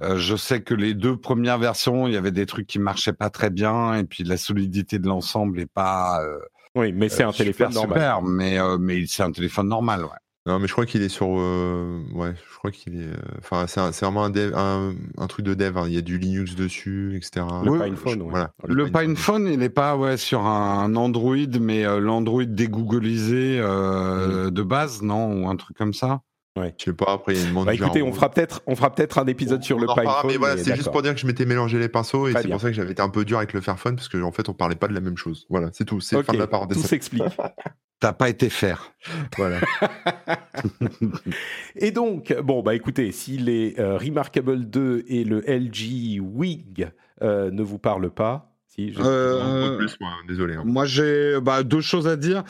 Euh, 0.02 0.18
je 0.18 0.36
sais 0.36 0.62
que 0.62 0.74
les 0.74 0.94
deux 0.94 1.16
premières 1.16 1.58
versions, 1.58 2.06
il 2.06 2.14
y 2.14 2.16
avait 2.16 2.30
des 2.32 2.46
trucs 2.46 2.66
qui 2.66 2.78
marchaient 2.78 3.12
pas 3.12 3.30
très 3.30 3.50
bien, 3.50 3.94
et 3.94 4.04
puis 4.04 4.24
la 4.24 4.36
solidité 4.36 4.98
de 4.98 5.06
l'ensemble 5.06 5.60
est 5.60 5.70
pas 5.72 6.22
euh, 6.22 6.38
Oui, 6.74 6.92
mais 6.92 7.08
c'est 7.08 7.22
un 7.22 7.28
euh, 7.28 7.32
téléphone 7.32 7.70
super, 7.70 7.86
normal. 7.88 7.98
super, 8.00 8.22
mais 8.22 8.58
euh, 8.58 8.78
mais 8.78 9.04
c'est 9.06 9.22
un 9.22 9.32
téléphone 9.32 9.68
normal, 9.68 10.02
ouais. 10.04 10.10
Non, 10.44 10.58
mais 10.58 10.66
je 10.66 10.72
crois 10.72 10.86
qu'il 10.86 11.02
est 11.02 11.08
sur. 11.08 11.28
euh, 11.38 12.00
Ouais, 12.14 12.34
je 12.52 12.58
crois 12.58 12.72
qu'il 12.72 13.00
est. 13.00 13.04
euh, 13.06 13.38
Enfin, 13.38 13.66
c'est 13.68 13.80
vraiment 14.04 14.24
un, 14.24 14.30
dev- 14.30 14.52
un, 14.56 14.92
un 15.16 15.26
truc 15.28 15.46
de 15.46 15.54
dev. 15.54 15.78
hein. 15.78 15.84
Il 15.86 15.94
y 15.94 15.98
a 15.98 16.00
du 16.00 16.18
Linux 16.18 16.56
dessus, 16.56 17.14
etc. 17.16 17.46
Le 17.62 17.70
Oui, 17.70 17.78
PinePhone, 17.78 18.14
Je- 18.18 18.22
ouais. 18.24 18.30
Voilà. 18.30 18.50
Le 18.66 18.90
PinePhone, 18.90 19.46
il 19.46 19.62
est 19.62 19.68
pas 19.68 19.96
ouais 19.96 20.16
sur 20.16 20.44
un 20.44 20.96
Android, 20.96 21.36
mais 21.60 21.86
euh, 21.86 22.00
l'Android 22.00 22.42
dégooglisé 22.44 23.60
euh, 23.60 24.50
de 24.50 24.62
base, 24.62 25.00
non, 25.02 25.32
ou 25.44 25.48
un 25.48 25.54
truc 25.54 25.76
comme 25.76 25.94
ça. 25.94 26.22
Je 26.54 26.84
sais 26.84 26.92
pas, 26.92 27.12
après, 27.14 27.32
il 27.32 27.38
y 27.38 27.40
a 27.40 27.44
une 27.44 27.48
demande 27.50 27.64
Bah, 27.66 27.74
écoutez, 27.74 28.02
on 28.02 28.12
fera 28.12 28.30
peut-être, 28.30 28.60
on 28.66 28.76
fera 28.76 28.94
peut-être 28.94 29.18
un 29.18 29.26
épisode 29.26 29.62
sur 29.62 29.78
le 29.78 29.88
en 29.88 29.92
reparlera, 29.92 30.14
PinePhone. 30.20 30.30
Mais 30.32 30.36
voilà, 30.38 30.54
mais 30.56 30.62
c'est 30.64 30.76
juste 30.76 30.90
pour 30.92 31.00
dire 31.00 31.14
que 31.14 31.20
je 31.20 31.26
m'étais 31.26 31.46
mélangé 31.46 31.78
les 31.78 31.88
pinceaux 31.88 32.28
et 32.28 32.32
Très 32.32 32.42
c'est 32.42 32.48
bien. 32.48 32.56
pour 32.56 32.60
ça 32.60 32.68
que 32.68 32.74
j'avais 32.74 32.92
été 32.92 33.00
un 33.00 33.08
peu 33.08 33.24
dur 33.24 33.38
avec 33.38 33.54
le 33.54 33.62
Fairphone 33.62 33.96
parce 33.96 34.08
que 34.08 34.20
en 34.22 34.32
fait, 34.32 34.48
on 34.50 34.52
parlait 34.52 34.76
pas 34.76 34.86
de 34.88 34.92
la 34.92 35.00
même 35.00 35.16
chose. 35.16 35.46
Voilà, 35.48 35.70
c'est 35.72 35.86
tout. 35.86 36.00
C'est 36.00 36.16
Ok, 36.16 36.26
fin 36.26 36.34
de 36.34 36.38
la 36.38 36.46
parenthèse. 36.46 36.76
tout 36.80 36.86
s'explique. 36.86 37.22
T'as 38.00 38.12
pas 38.12 38.28
été 38.28 38.50
faire. 38.50 38.92
Voilà. 39.38 39.60
Et 41.76 41.90
donc, 41.90 42.34
bon, 42.42 42.62
bah 42.62 42.74
écoutez, 42.74 43.12
si 43.12 43.38
les 43.38 43.74
euh, 43.78 43.96
Remarkable 43.96 44.64
2 44.68 45.04
et 45.06 45.24
le 45.24 45.40
LG 45.46 46.20
Wing 46.20 46.88
euh, 47.22 47.50
ne 47.50 47.62
vous 47.62 47.78
parlent 47.78 48.10
pas, 48.10 48.52
si, 48.66 48.92
je- 48.92 49.00
Euh, 49.00 49.40
Un 49.42 49.68
peu 49.70 49.76
plus, 49.78 49.96
moi, 50.00 50.10
désolé. 50.28 50.54
hein. 50.54 50.62
Moi, 50.64 50.84
j'ai 50.84 51.40
bah, 51.40 51.62
deux 51.62 51.80
choses 51.80 52.08
à 52.08 52.16
dire. 52.16 52.42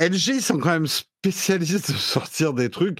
LG, 0.00 0.28
ils 0.36 0.42
sont 0.42 0.58
quand 0.58 0.70
même 0.70 0.86
spécialistes 1.30 1.90
de 1.92 1.96
sortir 1.96 2.52
des 2.52 2.68
trucs. 2.70 2.98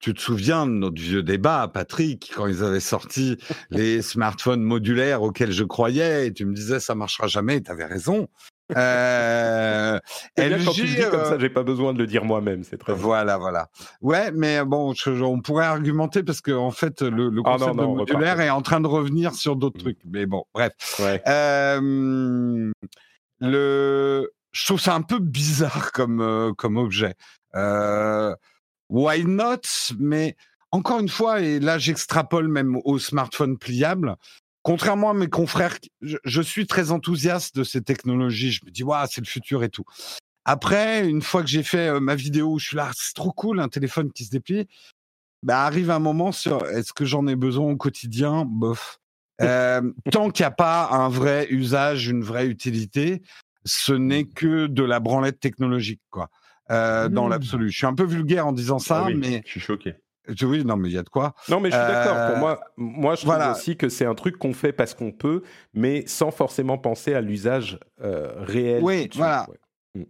Tu 0.00 0.12
te 0.12 0.20
souviens 0.20 0.66
de 0.66 0.72
notre 0.72 1.00
vieux 1.00 1.22
débat, 1.22 1.70
Patrick, 1.72 2.32
quand 2.34 2.46
ils 2.46 2.62
avaient 2.64 2.80
sorti 2.80 3.38
les 3.70 4.02
smartphones 4.02 4.62
modulaires 4.62 5.22
auxquels 5.22 5.52
je 5.52 5.64
croyais, 5.64 6.26
et 6.26 6.32
tu 6.32 6.44
me 6.44 6.52
disais 6.54 6.80
ça 6.80 6.94
marchera 6.94 7.28
jamais, 7.28 7.56
et 7.56 7.62
tu 7.62 7.70
avais 7.70 7.86
raison. 7.86 8.28
Euh, 8.74 9.98
bien 10.38 10.64
quand 10.64 10.70
tu 10.72 10.84
le 10.84 10.88
dis 10.94 11.02
comme 11.10 11.20
euh, 11.20 11.24
ça, 11.28 11.38
j'ai 11.38 11.50
pas 11.50 11.62
besoin 11.62 11.92
de 11.92 11.98
le 11.98 12.06
dire 12.06 12.24
moi-même, 12.24 12.62
c'est 12.64 12.78
très 12.78 12.94
bien. 12.94 13.02
Voilà, 13.02 13.36
voilà. 13.36 13.68
Ouais, 14.00 14.30
mais 14.32 14.64
bon, 14.64 14.94
je- 14.94 15.10
on 15.10 15.42
pourrait 15.42 15.66
argumenter 15.66 16.22
parce 16.22 16.40
que 16.40 16.52
en 16.52 16.70
fait, 16.70 17.02
le, 17.02 17.28
le 17.28 17.42
Ah 17.44 17.58
non, 17.58 17.58
concept 17.58 17.76
non, 17.76 17.92
de 17.92 17.96
modulaire 17.98 18.40
est 18.40 18.48
en 18.48 18.62
train 18.62 18.80
de 18.80 18.86
revenir 18.86 19.34
sur 19.34 19.56
d'autres 19.56 19.76
Mm. 19.78 19.82
trucs. 19.82 19.98
Mais 20.06 20.24
bon, 20.24 20.44
bref. 20.54 20.72
Ouais. 21.00 21.20
Euh, 21.28 22.72
le, 23.40 24.30
je 24.52 24.64
trouve 24.66 24.80
ça 24.80 24.94
un 24.94 25.02
peu 25.02 25.18
bizarre 25.18 25.92
comme 25.92 26.22
euh, 26.22 26.52
comme 26.56 26.78
objet. 26.78 27.14
Euh, 27.54 28.34
why 28.88 29.24
not? 29.24 29.60
Mais 29.98 30.36
encore 30.70 31.00
une 31.00 31.08
fois, 31.08 31.40
et 31.40 31.60
là 31.60 31.78
j'extrapole 31.78 32.48
même 32.48 32.78
au 32.84 32.98
smartphone 32.98 33.58
pliable. 33.58 34.16
Contrairement 34.62 35.10
à 35.10 35.14
mes 35.14 35.28
confrères, 35.28 35.76
je, 36.02 36.16
je 36.24 36.42
suis 36.42 36.66
très 36.66 36.92
enthousiaste 36.92 37.56
de 37.56 37.64
ces 37.64 37.82
technologies. 37.82 38.52
Je 38.52 38.64
me 38.64 38.70
dis, 38.70 38.84
waouh, 38.84 39.06
c'est 39.10 39.20
le 39.20 39.26
futur 39.26 39.64
et 39.64 39.68
tout. 39.68 39.84
Après, 40.44 41.08
une 41.08 41.22
fois 41.22 41.42
que 41.42 41.48
j'ai 41.48 41.62
fait 41.62 41.88
euh, 41.88 42.00
ma 42.00 42.14
vidéo 42.14 42.52
où 42.52 42.58
je 42.58 42.68
suis 42.68 42.76
là, 42.76 42.90
c'est 42.94 43.14
trop 43.14 43.32
cool, 43.32 43.60
un 43.60 43.68
téléphone 43.68 44.12
qui 44.12 44.24
se 44.24 44.30
déplie. 44.30 44.66
Bah, 45.42 45.64
arrive 45.64 45.90
un 45.90 45.98
moment 45.98 46.32
sur 46.32 46.64
est-ce 46.66 46.92
que 46.92 47.04
j'en 47.04 47.26
ai 47.26 47.36
besoin 47.36 47.70
au 47.70 47.76
quotidien? 47.76 48.44
Bof. 48.46 48.98
Euh, 49.40 49.80
tant 50.12 50.30
qu'il 50.30 50.44
n'y 50.44 50.48
a 50.48 50.52
pas 50.52 50.90
un 50.92 51.08
vrai 51.08 51.48
usage, 51.50 52.06
une 52.06 52.22
vraie 52.22 52.46
utilité, 52.46 53.22
ce 53.64 53.92
n'est 53.92 54.24
que 54.24 54.68
de 54.68 54.84
la 54.84 55.00
branlette 55.00 55.40
technologique, 55.40 56.02
quoi. 56.10 56.28
Euh, 56.72 57.08
Dans 57.08 57.26
Mmh. 57.26 57.30
l'absolu. 57.30 57.70
Je 57.70 57.76
suis 57.76 57.86
un 57.86 57.94
peu 57.94 58.04
vulgaire 58.04 58.46
en 58.46 58.52
disant 58.52 58.78
ça, 58.78 59.02
Ah 59.04 59.06
oui, 59.06 59.14
mais 59.14 59.42
Je 59.44 59.50
suis 59.50 59.60
choqué. 59.60 59.94
oui, 60.42 60.64
non, 60.64 60.76
mais 60.76 60.88
il 60.88 60.94
y 60.94 60.98
a 60.98 61.02
de 61.02 61.08
quoi. 61.08 61.34
Non, 61.48 61.60
mais 61.60 61.70
je 61.70 61.76
suis 61.76 61.84
d'accord. 61.86 62.16
Euh, 62.16 62.30
Pour 62.30 62.38
moi, 62.38 62.60
moi, 62.76 63.14
je 63.16 63.24
voilà. 63.26 63.46
trouve 63.46 63.56
aussi 63.56 63.76
que 63.76 63.88
c'est 63.88 64.06
un 64.06 64.14
truc 64.14 64.38
qu'on 64.38 64.52
fait 64.54 64.72
parce 64.72 64.94
qu'on 64.94 65.12
peut, 65.12 65.42
mais 65.74 66.04
sans 66.06 66.30
forcément 66.30 66.78
penser 66.78 67.12
à 67.14 67.20
l'usage 67.20 67.78
euh, 68.02 68.32
réel. 68.38 68.82
Oui, 68.82 69.10
voilà. 69.14 69.46
ouais. 69.50 69.56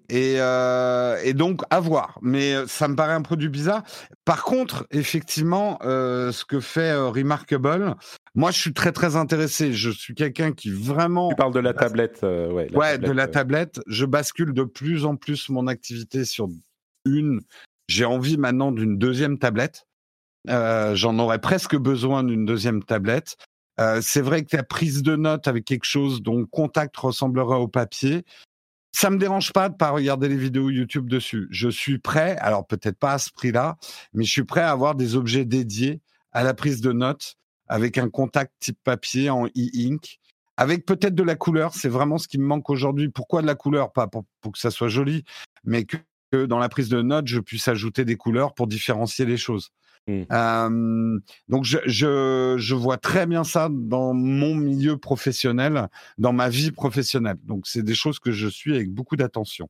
Et, 0.08 0.36
euh, 0.38 1.18
et 1.24 1.34
donc, 1.34 1.62
à 1.70 1.80
voir. 1.80 2.18
Mais 2.22 2.54
euh, 2.54 2.66
ça 2.68 2.86
me 2.86 2.94
paraît 2.94 3.14
un 3.14 3.22
produit 3.22 3.48
bizarre. 3.48 3.82
Par 4.24 4.44
contre, 4.44 4.86
effectivement, 4.92 5.78
euh, 5.82 6.30
ce 6.30 6.44
que 6.44 6.60
fait 6.60 6.92
euh, 6.92 7.08
Remarkable, 7.08 7.96
moi, 8.34 8.52
je 8.52 8.60
suis 8.60 8.72
très, 8.72 8.92
très 8.92 9.16
intéressé. 9.16 9.72
Je 9.72 9.90
suis 9.90 10.14
quelqu'un 10.14 10.52
qui 10.52 10.70
vraiment... 10.70 11.30
Tu 11.30 11.34
parles 11.34 11.52
de 11.52 11.60
la 11.60 11.74
tablette, 11.74 12.20
ouais. 12.22 12.68
la 12.70 12.78
ouais, 12.78 12.98
de 12.98 13.10
la 13.10 13.26
tablette. 13.26 13.80
Je 13.88 14.06
bascule 14.06 14.52
de 14.52 14.62
plus 14.62 15.04
en 15.04 15.16
plus 15.16 15.48
mon 15.48 15.66
activité 15.66 16.24
sur 16.24 16.48
une. 17.04 17.40
J'ai 17.88 18.04
envie 18.04 18.36
maintenant 18.36 18.70
d'une 18.70 18.98
deuxième 18.98 19.38
tablette. 19.38 19.86
J'en 20.48 21.18
aurais 21.18 21.40
presque 21.40 21.76
besoin 21.76 22.22
d'une 22.22 22.46
deuxième 22.46 22.84
tablette. 22.84 23.36
C'est 24.00 24.22
vrai 24.22 24.44
que 24.44 24.56
la 24.56 24.62
prise 24.62 25.02
de 25.02 25.16
notes 25.16 25.48
avec 25.48 25.64
quelque 25.64 25.84
chose 25.84 26.22
dont 26.22 26.46
contact 26.46 26.96
ressemblerait 26.96 27.58
au 27.58 27.68
papier, 27.68 28.24
ça 28.92 29.10
me 29.10 29.18
dérange 29.18 29.52
pas 29.52 29.68
de 29.68 29.74
pas 29.74 29.90
regarder 29.90 30.28
les 30.28 30.36
vidéos 30.36 30.70
YouTube 30.70 31.08
dessus. 31.08 31.48
Je 31.50 31.68
suis 31.68 31.98
prêt, 31.98 32.36
alors 32.38 32.66
peut-être 32.66 32.98
pas 32.98 33.14
à 33.14 33.18
ce 33.18 33.30
prix-là, 33.30 33.76
mais 34.12 34.24
je 34.24 34.30
suis 34.30 34.44
prêt 34.44 34.60
à 34.60 34.70
avoir 34.70 34.94
des 34.94 35.16
objets 35.16 35.44
dédiés 35.44 36.00
à 36.32 36.44
la 36.44 36.54
prise 36.54 36.80
de 36.80 36.92
notes 36.92 37.36
avec 37.68 37.96
un 37.96 38.10
contact 38.10 38.52
type 38.60 38.78
papier 38.84 39.30
en 39.30 39.46
e-ink, 39.46 40.18
avec 40.56 40.84
peut-être 40.84 41.14
de 41.14 41.22
la 41.22 41.36
couleur. 41.36 41.74
C'est 41.74 41.88
vraiment 41.88 42.18
ce 42.18 42.28
qui 42.28 42.38
me 42.38 42.44
manque 42.44 42.68
aujourd'hui. 42.68 43.08
Pourquoi 43.08 43.40
de 43.40 43.46
la 43.46 43.54
couleur? 43.54 43.92
Pas 43.92 44.08
pour, 44.08 44.24
que 44.52 44.58
ça 44.58 44.70
soit 44.70 44.88
joli, 44.88 45.24
mais 45.64 45.84
que 45.84 45.96
dans 46.46 46.58
la 46.58 46.68
prise 46.68 46.88
de 46.90 47.00
notes, 47.00 47.28
je 47.28 47.40
puisse 47.40 47.68
ajouter 47.68 48.04
des 48.04 48.16
couleurs 48.16 48.54
pour 48.54 48.66
différencier 48.66 49.24
les 49.24 49.38
choses. 49.38 49.70
Mm. 50.06 50.22
Euh, 50.32 51.20
donc 51.48 51.64
je, 51.64 51.78
je, 51.86 52.56
je 52.58 52.74
vois 52.74 52.98
très 52.98 53.26
bien 53.26 53.44
ça 53.44 53.68
dans 53.70 54.14
mon 54.14 54.54
milieu 54.54 54.96
professionnel, 54.96 55.88
dans 56.18 56.32
ma 56.32 56.48
vie 56.48 56.72
professionnelle. 56.72 57.38
Donc 57.44 57.66
c'est 57.66 57.82
des 57.82 57.94
choses 57.94 58.18
que 58.18 58.32
je 58.32 58.48
suis 58.48 58.74
avec 58.74 58.90
beaucoup 58.90 59.16
d'attention. 59.16 59.68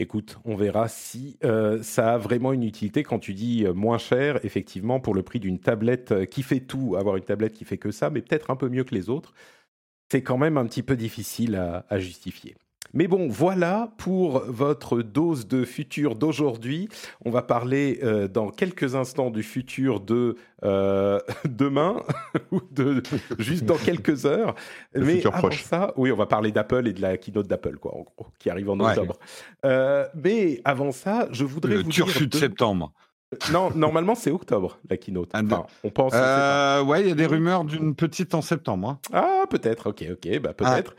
Écoute, 0.00 0.38
on 0.44 0.54
verra 0.54 0.86
si 0.88 1.38
euh, 1.42 1.82
ça 1.82 2.14
a 2.14 2.18
vraiment 2.18 2.52
une 2.52 2.62
utilité. 2.62 3.02
Quand 3.02 3.18
tu 3.18 3.34
dis 3.34 3.64
euh, 3.64 3.74
moins 3.74 3.98
cher, 3.98 4.38
effectivement, 4.44 5.00
pour 5.00 5.12
le 5.12 5.24
prix 5.24 5.40
d'une 5.40 5.58
tablette 5.58 6.12
euh, 6.12 6.24
qui 6.24 6.44
fait 6.44 6.60
tout, 6.60 6.94
avoir 6.96 7.16
une 7.16 7.24
tablette 7.24 7.54
qui 7.54 7.64
fait 7.64 7.78
que 7.78 7.90
ça, 7.90 8.08
mais 8.08 8.22
peut-être 8.22 8.50
un 8.50 8.56
peu 8.56 8.68
mieux 8.68 8.84
que 8.84 8.94
les 8.94 9.10
autres, 9.10 9.34
c'est 10.10 10.22
quand 10.22 10.38
même 10.38 10.56
un 10.56 10.66
petit 10.66 10.84
peu 10.84 10.96
difficile 10.96 11.56
à, 11.56 11.84
à 11.88 11.98
justifier. 11.98 12.56
Mais 12.94 13.06
bon, 13.06 13.28
voilà 13.28 13.90
pour 13.98 14.40
votre 14.46 15.02
dose 15.02 15.46
de 15.46 15.64
futur 15.64 16.14
d'aujourd'hui. 16.14 16.88
On 17.24 17.30
va 17.30 17.42
parler 17.42 18.00
euh, 18.02 18.28
dans 18.28 18.48
quelques 18.50 18.94
instants 18.94 19.30
du 19.30 19.42
futur 19.42 20.00
de 20.00 20.36
euh, 20.64 21.20
demain 21.48 22.02
ou 22.50 22.60
de 22.70 23.02
juste 23.38 23.64
dans 23.64 23.76
quelques 23.76 24.24
heures. 24.26 24.54
Le 24.92 25.04
Mais 25.04 25.14
futur 25.16 25.32
avant 25.34 25.48
proche. 25.48 25.62
ça, 25.62 25.92
oui, 25.96 26.10
on 26.12 26.16
va 26.16 26.26
parler 26.26 26.50
d'Apple 26.52 26.86
et 26.88 26.92
de 26.92 27.02
la 27.02 27.16
keynote 27.18 27.46
d'Apple, 27.46 27.76
quoi, 27.76 27.94
en 27.94 28.00
gros, 28.02 28.26
qui 28.38 28.48
arrive 28.50 28.70
en 28.70 28.78
Ouais. 28.80 28.88
octobre. 28.90 29.18
Euh, 29.64 30.06
mais 30.14 30.60
avant 30.64 30.92
ça, 30.92 31.28
je 31.30 31.44
voudrais 31.44 31.74
Le 31.74 31.82
vous 31.82 31.90
dire 31.90 32.06
de 32.06 32.24
deux- 32.24 32.38
septembre. 32.38 32.92
Non, 33.52 33.70
normalement 33.74 34.14
c'est 34.14 34.30
octobre 34.30 34.78
la 34.88 34.96
keynote. 34.96 35.28
Ah, 35.34 35.42
Enfin, 35.44 35.66
on 35.84 35.90
pense. 35.90 36.12
Euh, 36.16 36.82
ouais, 36.82 37.02
il 37.02 37.08
y 37.08 37.10
a 37.10 37.14
des 37.14 37.26
rumeurs 37.26 37.64
d'une 37.64 37.94
petite 37.94 38.34
en 38.34 38.40
septembre. 38.40 38.88
hein. 38.88 38.98
Ah, 39.12 39.44
peut-être. 39.50 39.90
Ok, 39.90 40.02
ok, 40.10 40.38
bah 40.40 40.54
peut-être. 40.54 40.94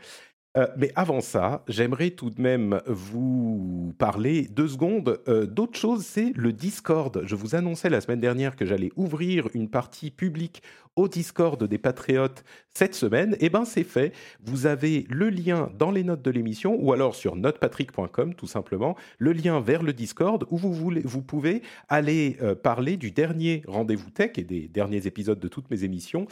Euh, 0.56 0.66
mais 0.76 0.90
avant 0.96 1.20
ça, 1.20 1.62
j'aimerais 1.68 2.10
tout 2.10 2.30
de 2.30 2.42
même 2.42 2.80
vous 2.86 3.94
parler 3.98 4.48
deux 4.48 4.66
secondes 4.66 5.20
euh, 5.28 5.46
d'autre 5.46 5.78
chose, 5.78 6.04
c'est 6.04 6.32
le 6.34 6.52
Discord. 6.52 7.22
Je 7.24 7.36
vous 7.36 7.54
annonçais 7.54 7.88
la 7.88 8.00
semaine 8.00 8.18
dernière 8.18 8.56
que 8.56 8.66
j'allais 8.66 8.90
ouvrir 8.96 9.48
une 9.54 9.70
partie 9.70 10.10
publique 10.10 10.64
au 10.96 11.06
Discord 11.06 11.62
des 11.62 11.78
Patriotes 11.78 12.42
cette 12.74 12.96
semaine. 12.96 13.36
Eh 13.38 13.48
ben 13.48 13.64
c'est 13.64 13.84
fait. 13.84 14.12
Vous 14.42 14.66
avez 14.66 15.06
le 15.08 15.30
lien 15.30 15.70
dans 15.78 15.92
les 15.92 16.02
notes 16.02 16.22
de 16.22 16.32
l'émission 16.32 16.76
ou 16.80 16.92
alors 16.92 17.14
sur 17.14 17.36
notepatrick.com 17.36 18.34
tout 18.34 18.48
simplement, 18.48 18.96
le 19.18 19.32
lien 19.32 19.60
vers 19.60 19.84
le 19.84 19.92
Discord 19.92 20.44
où 20.50 20.58
vous 20.58 21.22
pouvez 21.22 21.62
aller 21.88 22.38
euh, 22.42 22.56
parler 22.56 22.96
du 22.96 23.12
dernier 23.12 23.62
rendez-vous 23.68 24.10
tech 24.10 24.32
et 24.36 24.44
des 24.44 24.66
derniers 24.66 25.06
épisodes 25.06 25.38
de 25.38 25.48
toutes 25.48 25.70
mes 25.70 25.84
émissions 25.84 26.26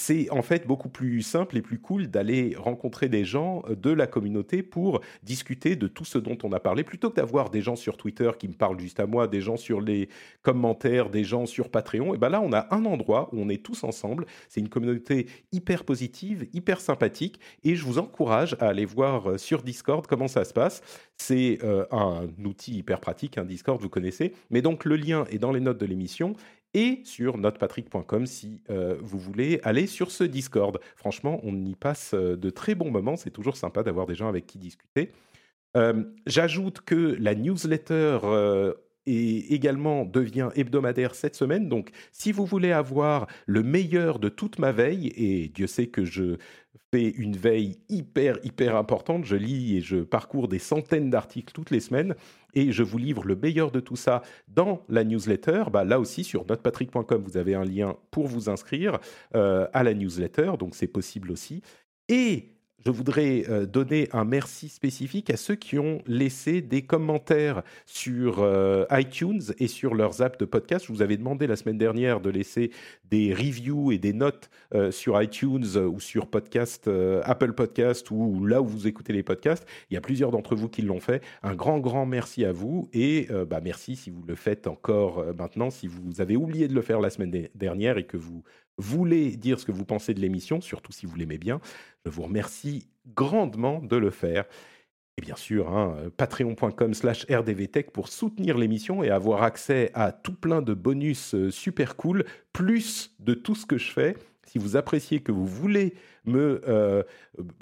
c'est 0.00 0.30
en 0.30 0.40
fait 0.40 0.66
beaucoup 0.66 0.88
plus 0.88 1.20
simple 1.20 1.58
et 1.58 1.62
plus 1.62 1.78
cool 1.78 2.06
d'aller 2.06 2.56
rencontrer 2.56 3.10
des 3.10 3.26
gens 3.26 3.62
euh, 3.68 3.74
de 3.74 3.90
la 3.90 4.06
communauté 4.06 4.62
pour 4.62 5.02
discuter 5.22 5.76
de 5.76 5.88
tout 5.88 6.06
ce 6.06 6.16
dont 6.16 6.38
on 6.42 6.52
a 6.52 6.58
parlé, 6.58 6.84
plutôt 6.84 7.10
que 7.10 7.16
d'avoir 7.16 7.50
des 7.50 7.60
gens 7.60 7.76
sur 7.76 7.98
Twitter 7.98 8.30
qui 8.38 8.48
me 8.48 8.54
parlent 8.54 8.80
juste 8.80 8.98
à 8.98 9.06
moi, 9.06 9.28
des 9.28 9.42
gens 9.42 9.58
sur 9.58 9.82
les 9.82 10.08
commentaires, 10.40 11.10
des 11.10 11.22
gens 11.22 11.44
sur 11.44 11.68
Patreon. 11.68 12.14
Et 12.14 12.18
ben 12.18 12.30
là, 12.30 12.40
on 12.40 12.50
a 12.54 12.66
un 12.74 12.86
endroit 12.86 13.28
où 13.32 13.40
on 13.42 13.50
est 13.50 13.62
tous 13.62 13.84
ensemble. 13.84 14.24
C'est 14.48 14.60
une 14.60 14.70
communauté 14.70 15.26
hyper 15.52 15.84
positive, 15.84 16.48
hyper 16.54 16.80
sympathique, 16.80 17.38
et 17.62 17.76
je 17.76 17.84
vous 17.84 17.98
encourage 17.98 18.56
à 18.58 18.68
aller 18.68 18.86
voir 18.86 19.32
euh, 19.32 19.38
sur 19.38 19.62
Discord 19.62 20.06
comment 20.06 20.28
ça 20.28 20.44
se 20.46 20.54
passe. 20.54 20.80
C'est 21.18 21.58
euh, 21.62 21.84
un 21.90 22.26
outil 22.42 22.78
hyper 22.78 23.00
pratique, 23.00 23.36
un 23.36 23.44
Discord, 23.44 23.78
vous 23.78 23.90
connaissez. 23.90 24.32
Mais 24.48 24.62
donc 24.62 24.86
le 24.86 24.96
lien 24.96 25.26
est 25.30 25.38
dans 25.38 25.52
les 25.52 25.60
notes 25.60 25.78
de 25.78 25.84
l'émission 25.84 26.36
et 26.74 27.00
sur 27.04 27.38
notepatrick.com 27.38 28.26
si 28.26 28.62
euh, 28.70 28.96
vous 29.00 29.18
voulez 29.18 29.60
aller 29.64 29.86
sur 29.86 30.10
ce 30.10 30.24
Discord. 30.24 30.78
Franchement, 30.96 31.40
on 31.42 31.64
y 31.64 31.74
passe 31.74 32.12
euh, 32.14 32.36
de 32.36 32.50
très 32.50 32.74
bons 32.74 32.90
moments. 32.90 33.16
C'est 33.16 33.30
toujours 33.30 33.56
sympa 33.56 33.82
d'avoir 33.82 34.06
des 34.06 34.14
gens 34.14 34.28
avec 34.28 34.46
qui 34.46 34.58
discuter. 34.58 35.12
Euh, 35.76 36.04
j'ajoute 36.26 36.80
que 36.80 37.16
la 37.18 37.34
newsletter 37.34 38.18
est 39.06 39.52
également 39.52 40.04
devient 40.04 40.50
hebdomadaire 40.54 41.14
cette 41.14 41.34
semaine. 41.34 41.68
Donc, 41.68 41.90
si 42.12 42.32
vous 42.32 42.44
voulez 42.44 42.72
avoir 42.72 43.26
le 43.46 43.62
meilleur 43.62 44.18
de 44.18 44.28
toute 44.28 44.58
ma 44.58 44.72
veille, 44.72 45.12
et 45.16 45.48
Dieu 45.48 45.66
sait 45.66 45.86
que 45.86 46.04
je 46.04 46.36
fais 46.92 47.08
une 47.08 47.36
veille 47.36 47.78
hyper, 47.88 48.38
hyper 48.42 48.76
importante, 48.76 49.24
je 49.24 49.36
lis 49.36 49.76
et 49.76 49.80
je 49.80 49.98
parcours 49.98 50.48
des 50.48 50.58
centaines 50.58 51.10
d'articles 51.10 51.52
toutes 51.52 51.70
les 51.70 51.80
semaines, 51.80 52.14
et 52.54 52.72
je 52.72 52.82
vous 52.82 52.98
livre 52.98 53.24
le 53.24 53.36
meilleur 53.36 53.70
de 53.70 53.80
tout 53.80 53.96
ça 53.96 54.22
dans 54.48 54.84
la 54.88 55.04
newsletter. 55.04 55.64
Bah, 55.72 55.84
là 55.84 56.00
aussi, 56.00 56.24
sur 56.24 56.46
notrepatrick.com, 56.46 57.22
vous 57.22 57.36
avez 57.36 57.54
un 57.54 57.64
lien 57.64 57.96
pour 58.10 58.26
vous 58.26 58.48
inscrire 58.48 58.98
euh, 59.34 59.66
à 59.72 59.82
la 59.82 59.94
newsletter, 59.94 60.52
donc 60.58 60.74
c'est 60.74 60.86
possible 60.86 61.30
aussi. 61.30 61.62
Et 62.08 62.59
je 62.84 62.90
voudrais 62.90 63.44
euh, 63.48 63.66
donner 63.66 64.08
un 64.12 64.24
merci 64.24 64.68
spécifique 64.68 65.30
à 65.30 65.36
ceux 65.36 65.54
qui 65.54 65.78
ont 65.78 66.00
laissé 66.06 66.62
des 66.62 66.82
commentaires 66.82 67.62
sur 67.84 68.38
euh, 68.38 68.84
iTunes 68.90 69.42
et 69.58 69.66
sur 69.66 69.94
leurs 69.94 70.22
apps 70.22 70.38
de 70.38 70.44
podcast. 70.46 70.86
Je 70.86 70.92
vous 70.92 71.02
avais 71.02 71.16
demandé 71.16 71.46
la 71.46 71.56
semaine 71.56 71.78
dernière 71.78 72.20
de 72.20 72.30
laisser 72.30 72.70
des 73.10 73.34
reviews 73.34 73.92
et 73.92 73.98
des 73.98 74.12
notes 74.12 74.50
euh, 74.74 74.90
sur 74.90 75.20
iTunes 75.20 75.66
ou 75.76 76.00
sur 76.00 76.26
podcast, 76.26 76.88
Apple 77.24 77.52
Podcast 77.52 78.10
ou 78.10 78.46
là 78.46 78.62
où 78.62 78.66
vous 78.66 78.86
écoutez 78.86 79.12
les 79.12 79.22
podcasts. 79.22 79.66
Il 79.90 79.94
y 79.94 79.96
a 79.96 80.00
plusieurs 80.00 80.30
d'entre 80.30 80.54
vous 80.54 80.68
qui 80.68 80.82
l'ont 80.82 81.00
fait. 81.00 81.22
Un 81.42 81.54
grand, 81.54 81.80
grand 81.80 82.06
merci 82.06 82.44
à 82.44 82.52
vous 82.52 82.88
et 82.92 83.28
bah, 83.48 83.60
merci 83.62 83.96
si 83.96 84.10
vous 84.10 84.22
le 84.26 84.34
faites 84.34 84.66
encore 84.66 85.24
maintenant. 85.36 85.70
Si 85.70 85.86
vous 85.86 86.20
avez 86.20 86.36
oublié 86.36 86.68
de 86.68 86.74
le 86.74 86.82
faire 86.82 87.00
la 87.00 87.10
semaine 87.10 87.48
dernière 87.54 87.98
et 87.98 88.04
que 88.04 88.16
vous 88.16 88.42
voulez 88.80 89.36
dire 89.36 89.58
ce 89.60 89.64
que 89.64 89.72
vous 89.72 89.84
pensez 89.84 90.14
de 90.14 90.20
l'émission, 90.20 90.60
surtout 90.60 90.92
si 90.92 91.06
vous 91.06 91.16
l'aimez 91.16 91.38
bien, 91.38 91.60
je 92.04 92.10
vous 92.10 92.22
remercie 92.22 92.88
grandement 93.14 93.80
de 93.80 93.96
le 93.96 94.10
faire. 94.10 94.44
Et 95.18 95.22
bien 95.22 95.36
sûr, 95.36 95.76
hein, 95.76 95.96
patreon.com 96.16 96.94
slash 96.94 97.26
rdvtech 97.30 97.90
pour 97.90 98.08
soutenir 98.08 98.56
l'émission 98.56 99.02
et 99.02 99.10
avoir 99.10 99.42
accès 99.42 99.90
à 99.94 100.12
tout 100.12 100.34
plein 100.34 100.62
de 100.62 100.72
bonus 100.72 101.34
euh, 101.34 101.50
super 101.50 101.96
cool, 101.96 102.24
plus 102.52 103.14
de 103.18 103.34
tout 103.34 103.54
ce 103.54 103.66
que 103.66 103.76
je 103.76 103.90
fais 103.90 104.16
si 104.50 104.58
vous 104.58 104.76
appréciez 104.76 105.20
que 105.20 105.30
vous 105.30 105.46
voulez 105.46 105.94
me 106.24 106.60
euh, 106.66 107.04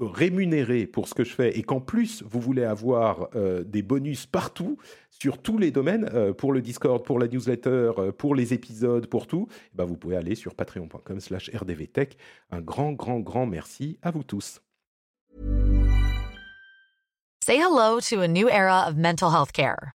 rémunérer 0.00 0.86
pour 0.86 1.06
ce 1.06 1.14
que 1.14 1.22
je 1.22 1.34
fais 1.34 1.58
et 1.58 1.62
qu'en 1.62 1.80
plus 1.80 2.22
vous 2.26 2.40
voulez 2.40 2.64
avoir 2.64 3.28
euh, 3.34 3.62
des 3.62 3.82
bonus 3.82 4.24
partout 4.24 4.78
sur 5.10 5.36
tous 5.36 5.58
les 5.58 5.70
domaines, 5.70 6.08
euh, 6.14 6.32
pour 6.32 6.52
le 6.52 6.62
Discord, 6.62 7.04
pour 7.04 7.18
la 7.18 7.28
newsletter, 7.28 7.92
pour 8.16 8.34
les 8.34 8.54
épisodes, 8.54 9.06
pour 9.06 9.26
tout, 9.26 9.48
eh 9.50 9.76
ben 9.76 9.84
vous 9.84 9.96
pouvez 9.96 10.16
aller 10.16 10.34
sur 10.34 10.54
patreon.com 10.54 11.20
slash 11.20 11.50
rdvtech. 11.54 12.16
Un 12.50 12.62
grand, 12.62 12.92
grand, 12.92 13.20
grand 13.20 13.46
merci 13.46 13.98
à 14.00 14.10
vous 14.10 14.22
tous. 14.22 14.62
Say 17.44 17.56
hello 17.56 18.00
to 18.00 18.20
a 18.20 18.28
new 18.28 18.48
era 18.48 18.86
of 18.88 18.96
mental 18.96 19.30
health 19.30 19.52
care. 19.52 19.97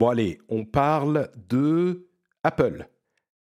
Bon, 0.00 0.08
allez, 0.08 0.38
on 0.48 0.64
parle 0.64 1.30
de 1.48 2.08
Apple. 2.42 2.88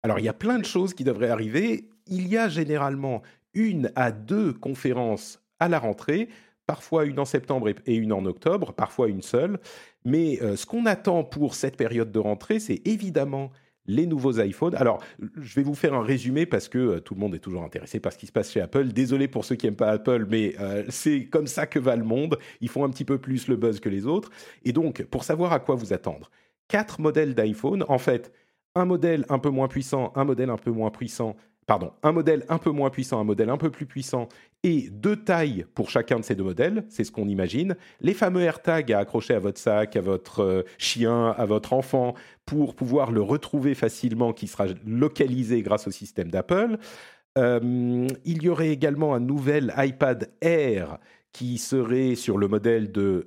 Alors, 0.03 0.19
il 0.19 0.25
y 0.25 0.29
a 0.29 0.33
plein 0.33 0.59
de 0.59 0.65
choses 0.65 0.93
qui 0.93 1.03
devraient 1.03 1.29
arriver. 1.29 1.89
Il 2.05 2.27
y 2.27 2.37
a 2.37 2.47
généralement 2.47 3.23
une 3.55 3.91
à 3.95 4.11
deux 4.11 4.53
conférences 4.53 5.41
à 5.59 5.67
la 5.67 5.79
rentrée, 5.79 6.29
parfois 6.67 7.05
une 7.05 7.19
en 7.19 7.25
septembre 7.25 7.69
et 7.69 7.95
une 7.95 8.13
en 8.13 8.25
octobre, 8.25 8.73
parfois 8.73 9.07
une 9.07 9.21
seule. 9.23 9.59
Mais 10.05 10.39
euh, 10.43 10.55
ce 10.55 10.65
qu'on 10.67 10.85
attend 10.85 11.23
pour 11.23 11.55
cette 11.55 11.75
période 11.75 12.11
de 12.11 12.19
rentrée, 12.19 12.59
c'est 12.59 12.81
évidemment 12.85 13.51
les 13.85 14.05
nouveaux 14.05 14.39
iPhones. 14.39 14.75
Alors, 14.75 15.03
je 15.37 15.55
vais 15.55 15.63
vous 15.63 15.75
faire 15.75 15.93
un 15.93 16.03
résumé 16.03 16.45
parce 16.45 16.69
que 16.69 16.77
euh, 16.77 16.99
tout 16.99 17.15
le 17.15 17.19
monde 17.19 17.35
est 17.35 17.39
toujours 17.39 17.63
intéressé 17.63 17.99
par 17.99 18.13
ce 18.13 18.17
qui 18.17 18.27
se 18.27 18.31
passe 18.31 18.51
chez 18.51 18.61
Apple. 18.61 18.89
Désolé 18.89 19.27
pour 19.27 19.43
ceux 19.43 19.55
qui 19.55 19.65
n'aiment 19.65 19.75
pas 19.75 19.89
Apple, 19.89 20.25
mais 20.29 20.55
euh, 20.59 20.83
c'est 20.89 21.25
comme 21.25 21.47
ça 21.47 21.65
que 21.65 21.79
va 21.79 21.95
le 21.95 22.03
monde. 22.03 22.37
Ils 22.61 22.69
font 22.69 22.83
un 22.83 22.89
petit 22.89 23.05
peu 23.05 23.17
plus 23.17 23.47
le 23.47 23.55
buzz 23.55 23.79
que 23.79 23.89
les 23.89 24.05
autres. 24.05 24.29
Et 24.63 24.71
donc, 24.71 25.03
pour 25.05 25.23
savoir 25.23 25.51
à 25.51 25.59
quoi 25.59 25.75
vous 25.75 25.93
attendre, 25.93 26.29
quatre 26.73 26.99
modèles 26.99 27.35
d'iPhone. 27.35 27.85
En 27.87 27.99
fait, 27.99 28.33
un 28.73 28.85
modèle 28.85 29.25
un 29.29 29.37
peu 29.37 29.49
moins 29.49 29.67
puissant, 29.67 30.11
un 30.15 30.23
modèle 30.23 30.49
un 30.49 30.57
peu 30.57 30.71
moins 30.71 30.89
puissant, 30.89 31.35
pardon, 31.67 31.91
un 32.01 32.11
modèle 32.11 32.43
un 32.49 32.57
peu 32.57 32.71
moins 32.71 32.89
puissant, 32.89 33.19
un 33.19 33.23
modèle 33.23 33.51
un 33.51 33.57
peu 33.57 33.69
plus 33.69 33.85
puissant, 33.85 34.27
et 34.63 34.89
deux 34.89 35.17
tailles 35.17 35.67
pour 35.75 35.91
chacun 35.91 36.17
de 36.17 36.23
ces 36.23 36.33
deux 36.33 36.43
modèles, 36.43 36.83
c'est 36.89 37.03
ce 37.03 37.11
qu'on 37.11 37.27
imagine. 37.27 37.75
Les 38.01 38.15
fameux 38.15 38.41
AirTags 38.41 38.91
à 38.91 38.97
accrocher 38.97 39.35
à 39.35 39.39
votre 39.39 39.59
sac, 39.59 39.95
à 39.95 40.01
votre 40.01 40.39
euh, 40.39 40.63
chien, 40.79 41.35
à 41.37 41.45
votre 41.45 41.73
enfant, 41.73 42.15
pour 42.47 42.73
pouvoir 42.73 43.11
le 43.11 43.21
retrouver 43.21 43.75
facilement, 43.75 44.33
qui 44.33 44.47
sera 44.47 44.65
localisé 44.83 45.61
grâce 45.61 45.87
au 45.87 45.91
système 45.91 46.31
d'Apple. 46.31 46.79
Euh, 47.37 48.07
il 48.25 48.41
y 48.41 48.49
aurait 48.49 48.69
également 48.69 49.13
un 49.13 49.19
nouvel 49.19 49.71
iPad 49.77 50.31
Air 50.41 50.97
qui 51.33 51.57
serait 51.57 52.15
sur 52.15 52.37
le 52.37 52.47
modèle 52.47 52.91
de 52.91 53.25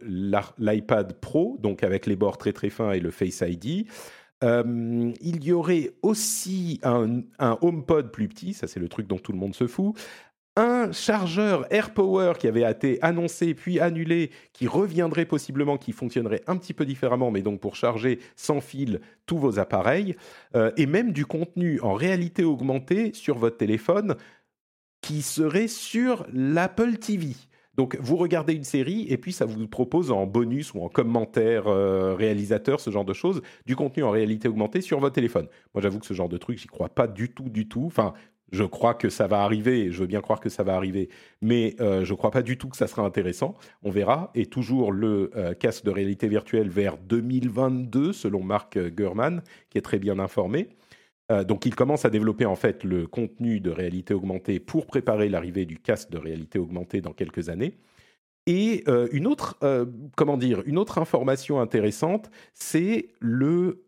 l'iPad 0.58 1.14
Pro, 1.20 1.58
donc 1.60 1.82
avec 1.82 2.06
les 2.06 2.16
bords 2.16 2.38
très 2.38 2.52
très 2.52 2.70
fins 2.70 2.92
et 2.92 3.00
le 3.00 3.10
Face 3.10 3.42
ID. 3.46 3.86
Euh, 4.44 5.12
il 5.20 5.44
y 5.44 5.52
aurait 5.52 5.92
aussi 6.02 6.80
un, 6.82 7.22
HomePod 7.38 8.12
plus 8.12 8.28
petit, 8.28 8.54
ça 8.54 8.66
c'est 8.68 8.80
le 8.80 8.88
truc 8.88 9.06
dont 9.06 9.18
tout 9.18 9.32
le 9.32 9.38
monde 9.38 9.54
se 9.54 9.66
fout, 9.66 9.96
un 10.56 10.92
chargeur 10.92 11.70
AirPower 11.70 12.34
qui 12.38 12.46
avait 12.46 12.70
été 12.70 12.98
annoncé 13.02 13.54
puis 13.54 13.80
annulé, 13.80 14.30
qui 14.52 14.66
reviendrait 14.66 15.26
possiblement, 15.26 15.76
qui 15.76 15.92
fonctionnerait 15.92 16.42
un 16.46 16.56
petit 16.56 16.74
peu 16.74 16.86
différemment, 16.86 17.30
mais 17.30 17.42
donc 17.42 17.60
pour 17.60 17.76
charger 17.76 18.20
sans 18.36 18.60
fil 18.60 19.00
tous 19.26 19.38
vos 19.38 19.58
appareils, 19.58 20.16
euh, 20.54 20.70
et 20.76 20.86
même 20.86 21.12
du 21.12 21.26
contenu 21.26 21.80
en 21.80 21.94
réalité 21.94 22.44
augmentée 22.44 23.12
sur 23.14 23.36
votre 23.38 23.56
téléphone 23.56 24.16
qui 25.00 25.22
serait 25.22 25.68
sur 25.68 26.26
l'Apple 26.32 26.96
TV. 26.98 27.34
Donc 27.76 27.96
vous 28.00 28.16
regardez 28.16 28.54
une 28.54 28.64
série 28.64 29.06
et 29.08 29.18
puis 29.18 29.32
ça 29.32 29.44
vous 29.44 29.66
propose 29.68 30.10
en 30.10 30.26
bonus 30.26 30.72
ou 30.74 30.82
en 30.82 30.88
commentaire 30.88 31.66
euh, 31.66 32.14
réalisateur, 32.14 32.80
ce 32.80 32.90
genre 32.90 33.04
de 33.04 33.12
choses, 33.12 33.42
du 33.66 33.76
contenu 33.76 34.02
en 34.02 34.10
réalité 34.10 34.48
augmentée 34.48 34.80
sur 34.80 34.98
votre 35.00 35.14
téléphone. 35.14 35.46
Moi 35.74 35.82
j'avoue 35.82 35.98
que 35.98 36.06
ce 36.06 36.14
genre 36.14 36.28
de 36.28 36.38
truc, 36.38 36.58
j'y 36.58 36.66
crois 36.66 36.88
pas 36.88 37.06
du 37.06 37.30
tout, 37.30 37.48
du 37.48 37.68
tout. 37.68 37.84
Enfin, 37.86 38.14
je 38.52 38.64
crois 38.64 38.94
que 38.94 39.08
ça 39.08 39.26
va 39.26 39.42
arriver, 39.42 39.90
je 39.90 40.00
veux 40.00 40.06
bien 40.06 40.20
croire 40.20 40.40
que 40.40 40.48
ça 40.48 40.62
va 40.62 40.76
arriver, 40.76 41.08
mais 41.42 41.74
euh, 41.80 42.04
je 42.04 42.12
ne 42.12 42.16
crois 42.16 42.30
pas 42.30 42.42
du 42.42 42.56
tout 42.56 42.68
que 42.68 42.76
ça 42.76 42.86
sera 42.86 43.02
intéressant. 43.02 43.54
On 43.82 43.90
verra. 43.90 44.30
Et 44.34 44.46
toujours 44.46 44.92
le 44.92 45.30
euh, 45.36 45.54
casque 45.54 45.84
de 45.84 45.90
réalité 45.90 46.28
virtuelle 46.28 46.68
vers 46.68 46.96
2022, 46.96 48.12
selon 48.12 48.42
Mark 48.42 48.78
Gurman, 48.78 49.42
qui 49.68 49.78
est 49.78 49.82
très 49.82 49.98
bien 49.98 50.18
informé. 50.18 50.68
Euh, 51.32 51.44
donc 51.44 51.66
il 51.66 51.74
commence 51.74 52.04
à 52.04 52.10
développer 52.10 52.46
en 52.46 52.56
fait 52.56 52.84
le 52.84 53.06
contenu 53.06 53.60
de 53.60 53.70
réalité 53.70 54.14
augmentée 54.14 54.60
pour 54.60 54.86
préparer 54.86 55.28
l'arrivée 55.28 55.66
du 55.66 55.78
casque 55.78 56.10
de 56.10 56.18
réalité 56.18 56.58
augmentée 56.58 57.00
dans 57.00 57.12
quelques 57.12 57.48
années. 57.48 57.78
Et 58.48 58.84
une 59.10 59.26
autre, 59.26 59.58
comment 60.16 60.36
dire, 60.36 60.62
une 60.66 60.78
autre 60.78 60.98
information 60.98 61.60
intéressante, 61.60 62.30
c'est 62.54 63.08
le 63.18 63.84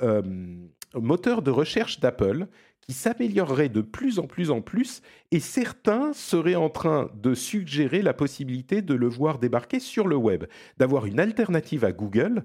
moteur 0.95 1.43
de 1.43 1.53
recherche 1.53 2.01
d'Apple 2.01 2.49
qui 2.81 2.95
s'améliorerait 2.95 3.69
de 3.69 3.83
plus 3.83 4.19
en 4.19 4.27
plus 4.27 4.51
en 4.51 4.63
plus, 4.63 5.03
et 5.31 5.41
certains 5.41 6.15
seraient 6.15 6.55
en 6.55 6.71
train 6.71 7.11
de 7.23 7.35
suggérer 7.35 8.01
la 8.01 8.15
possibilité 8.15 8.81
de 8.81 8.95
le 8.95 9.07
voir 9.07 9.39
débarquer 9.39 9.79
sur 9.79 10.09
le 10.09 10.17
web, 10.17 10.45
d'avoir 10.79 11.05
une 11.05 11.21
alternative 11.21 11.85
à 11.85 11.93
Google 11.93 12.45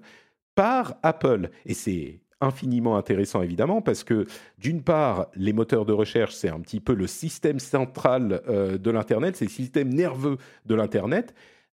par 0.53 0.95
Apple. 1.01 1.49
Et 1.65 1.73
c'est 1.73 2.19
infiniment 2.43 2.97
intéressant 2.97 3.41
évidemment 3.41 3.81
parce 3.81 4.03
que 4.03 4.25
d'une 4.59 4.83
part, 4.83 5.27
les 5.35 5.53
moteurs 5.53 5.85
de 5.85 5.93
recherche, 5.93 6.33
c'est 6.33 6.49
un 6.49 6.59
petit 6.59 6.79
peu 6.79 6.93
le 6.93 7.07
système 7.07 7.59
central 7.59 8.41
euh, 8.47 8.77
de 8.77 8.91
l'Internet, 8.91 9.35
c'est 9.35 9.45
le 9.45 9.51
système 9.51 9.89
nerveux 9.89 10.37
de 10.65 10.75
l'Internet. 10.75 11.33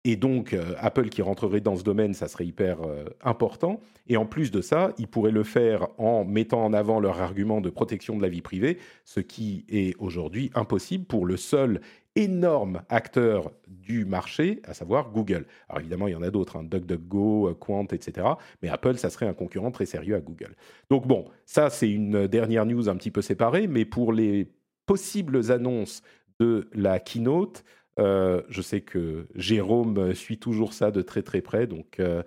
Et 0.07 0.17
donc, 0.17 0.53
euh, 0.53 0.75
Apple 0.77 1.09
qui 1.09 1.23
rentrerait 1.23 1.61
dans 1.61 1.75
ce 1.75 1.83
domaine, 1.83 2.13
ça 2.13 2.27
serait 2.27 2.45
hyper 2.45 2.83
euh, 2.83 3.05
important. 3.23 3.81
Et 4.07 4.17
en 4.17 4.27
plus 4.27 4.51
de 4.51 4.61
ça, 4.61 4.93
ils 4.99 5.07
pourraient 5.07 5.31
le 5.31 5.43
faire 5.43 5.87
en 5.97 6.23
mettant 6.23 6.63
en 6.63 6.73
avant 6.73 6.99
leur 6.99 7.19
argument 7.19 7.59
de 7.59 7.71
protection 7.71 8.15
de 8.15 8.21
la 8.21 8.29
vie 8.29 8.43
privée, 8.43 8.77
ce 9.03 9.19
qui 9.19 9.65
est 9.67 9.95
aujourd'hui 9.97 10.51
impossible 10.53 11.05
pour 11.05 11.25
le 11.25 11.37
seul 11.37 11.81
énorme 12.15 12.83
acteur 12.87 13.51
du 13.67 14.05
marché, 14.05 14.61
à 14.65 14.75
savoir 14.75 15.09
Google. 15.09 15.47
Alors 15.69 15.79
évidemment, 15.79 16.07
il 16.07 16.11
y 16.11 16.15
en 16.15 16.21
a 16.21 16.29
d'autres, 16.29 16.57
hein, 16.57 16.63
DuckDuckGo, 16.63 17.55
Quant, 17.59 17.87
etc. 17.91 18.27
Mais 18.61 18.69
Apple, 18.69 18.97
ça 18.97 19.09
serait 19.09 19.27
un 19.27 19.33
concurrent 19.33 19.71
très 19.71 19.87
sérieux 19.87 20.15
à 20.15 20.21
Google. 20.21 20.55
Donc 20.91 21.07
bon, 21.07 21.25
ça 21.47 21.71
c'est 21.71 21.89
une 21.89 22.27
dernière 22.27 22.67
news 22.67 22.89
un 22.89 22.95
petit 22.95 23.11
peu 23.11 23.23
séparée, 23.23 23.65
mais 23.65 23.85
pour 23.85 24.13
les 24.13 24.51
possibles 24.85 25.51
annonces 25.51 26.03
de 26.39 26.69
la 26.73 26.99
keynote, 26.99 27.63
euh, 27.97 28.41
je 28.49 28.61
sais 28.61 28.81
que 28.81 29.27
Jérôme 29.35 30.13
suit 30.13 30.37
toujours 30.37 30.73
ça 30.73 30.91
de 30.91 31.01
très 31.01 31.21
très 31.21 31.41
près. 31.41 31.67
Donc, 31.67 31.99
euh, 31.99 32.23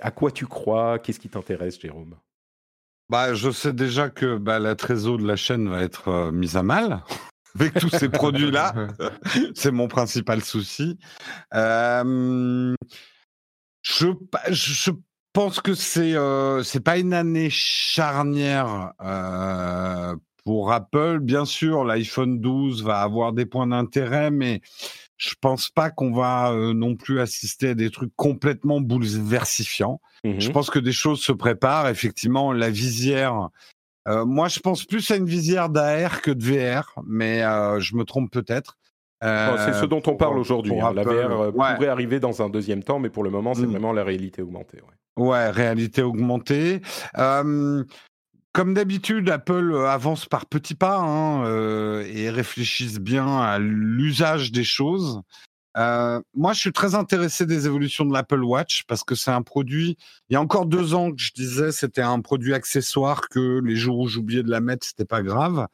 à 0.00 0.10
quoi 0.10 0.30
tu 0.30 0.46
crois? 0.46 0.98
Qu'est-ce 0.98 1.20
qui 1.20 1.28
t'intéresse, 1.28 1.78
Jérôme? 1.78 2.16
Bah, 3.08 3.34
Je 3.34 3.50
sais 3.50 3.72
déjà 3.72 4.08
que 4.08 4.38
bah, 4.38 4.58
la 4.58 4.76
trésor 4.76 5.18
de 5.18 5.26
la 5.26 5.36
chaîne 5.36 5.68
va 5.68 5.82
être 5.82 6.08
euh, 6.08 6.32
mise 6.32 6.56
à 6.56 6.62
mal 6.62 7.02
avec 7.54 7.74
tous 7.74 7.90
ces 7.90 8.08
produits-là. 8.08 8.88
C'est 9.54 9.72
mon 9.72 9.88
principal 9.88 10.42
souci. 10.42 10.98
je, 11.52 11.84
je 13.82 14.90
pense 15.32 15.60
que 15.60 15.74
c'est 15.74 16.14
c'est 16.64 16.80
pas 16.80 16.98
une 16.98 17.14
année 17.14 17.50
charnière 17.50 18.92
pour 20.44 20.72
Apple. 20.72 21.18
Bien 21.20 21.44
sûr, 21.44 21.84
l'iPhone 21.84 22.40
12 22.40 22.82
va 22.84 23.00
avoir 23.00 23.32
des 23.32 23.46
points 23.46 23.68
d'intérêt, 23.68 24.30
mais 24.30 24.60
je 25.20 25.34
pense 25.38 25.68
pas 25.68 25.90
qu'on 25.90 26.12
va 26.12 26.50
euh, 26.50 26.72
non 26.72 26.96
plus 26.96 27.20
assister 27.20 27.68
à 27.68 27.74
des 27.74 27.90
trucs 27.90 28.12
complètement 28.16 28.80
bouleversifiants. 28.80 30.00
Je 30.24 30.48
mmh 30.48 30.52
pense 30.52 30.70
que 30.70 30.78
des 30.78 30.92
choses 30.92 31.20
se 31.20 31.32
préparent. 31.32 31.88
Effectivement, 31.88 32.52
la 32.52 32.70
visière. 32.70 33.50
Euh, 34.08 34.24
moi, 34.24 34.48
je 34.48 34.60
pense 34.60 34.84
plus 34.86 35.10
à 35.10 35.16
une 35.16 35.26
visière 35.26 35.68
d'AR 35.68 36.22
que 36.22 36.30
de 36.30 36.42
VR, 36.42 36.94
mais 37.06 37.42
euh, 37.42 37.80
je 37.80 37.96
me 37.96 38.04
trompe 38.04 38.30
peut-être. 38.30 38.78
c'est 39.20 39.74
ce 39.74 39.84
dont 39.84 40.02
on 40.06 40.16
parle 40.16 40.38
aujourd'hui. 40.38 40.80
Hein. 40.80 40.94
La 40.94 41.02
VR 41.02 41.52
pourrait 41.52 41.88
arriver 41.88 42.18
dans 42.18 42.40
un 42.40 42.48
deuxième 42.48 42.82
temps, 42.82 42.98
mais 42.98 43.10
pour 43.10 43.22
le 43.22 43.28
moment, 43.28 43.52
c'est 43.52 43.66
mmh. 43.66 43.70
vraiment 43.72 43.92
la 43.92 44.04
réalité 44.04 44.40
augmentée. 44.40 44.78
Ouais, 45.18 45.26
ouais 45.26 45.50
réalité 45.50 46.00
augmentée. 46.00 46.80
Comme 48.52 48.74
d'habitude, 48.74 49.30
Apple 49.30 49.72
euh, 49.72 49.88
avance 49.88 50.26
par 50.26 50.46
petits 50.46 50.74
pas 50.74 50.98
hein, 50.98 51.44
euh, 51.46 52.04
et 52.12 52.30
réfléchissent 52.30 52.98
bien 52.98 53.38
à 53.38 53.60
l'usage 53.60 54.50
des 54.50 54.64
choses. 54.64 55.22
Euh, 55.76 56.20
moi, 56.34 56.52
je 56.52 56.58
suis 56.58 56.72
très 56.72 56.96
intéressé 56.96 57.46
des 57.46 57.66
évolutions 57.66 58.04
de 58.04 58.12
l'Apple 58.12 58.42
Watch 58.42 58.82
parce 58.88 59.04
que 59.04 59.14
c'est 59.14 59.30
un 59.30 59.42
produit. 59.42 59.96
Il 60.28 60.32
y 60.32 60.36
a 60.36 60.40
encore 60.40 60.66
deux 60.66 60.94
ans 60.94 61.12
que 61.12 61.20
je 61.20 61.32
disais 61.32 61.70
c'était 61.70 62.02
un 62.02 62.20
produit 62.20 62.52
accessoire 62.52 63.28
que 63.28 63.60
les 63.64 63.76
jours 63.76 64.00
où 64.00 64.08
j'oubliais 64.08 64.42
de 64.42 64.50
la 64.50 64.60
mettre, 64.60 64.84
c'était 64.84 65.04
pas 65.04 65.22
grave. 65.22 65.68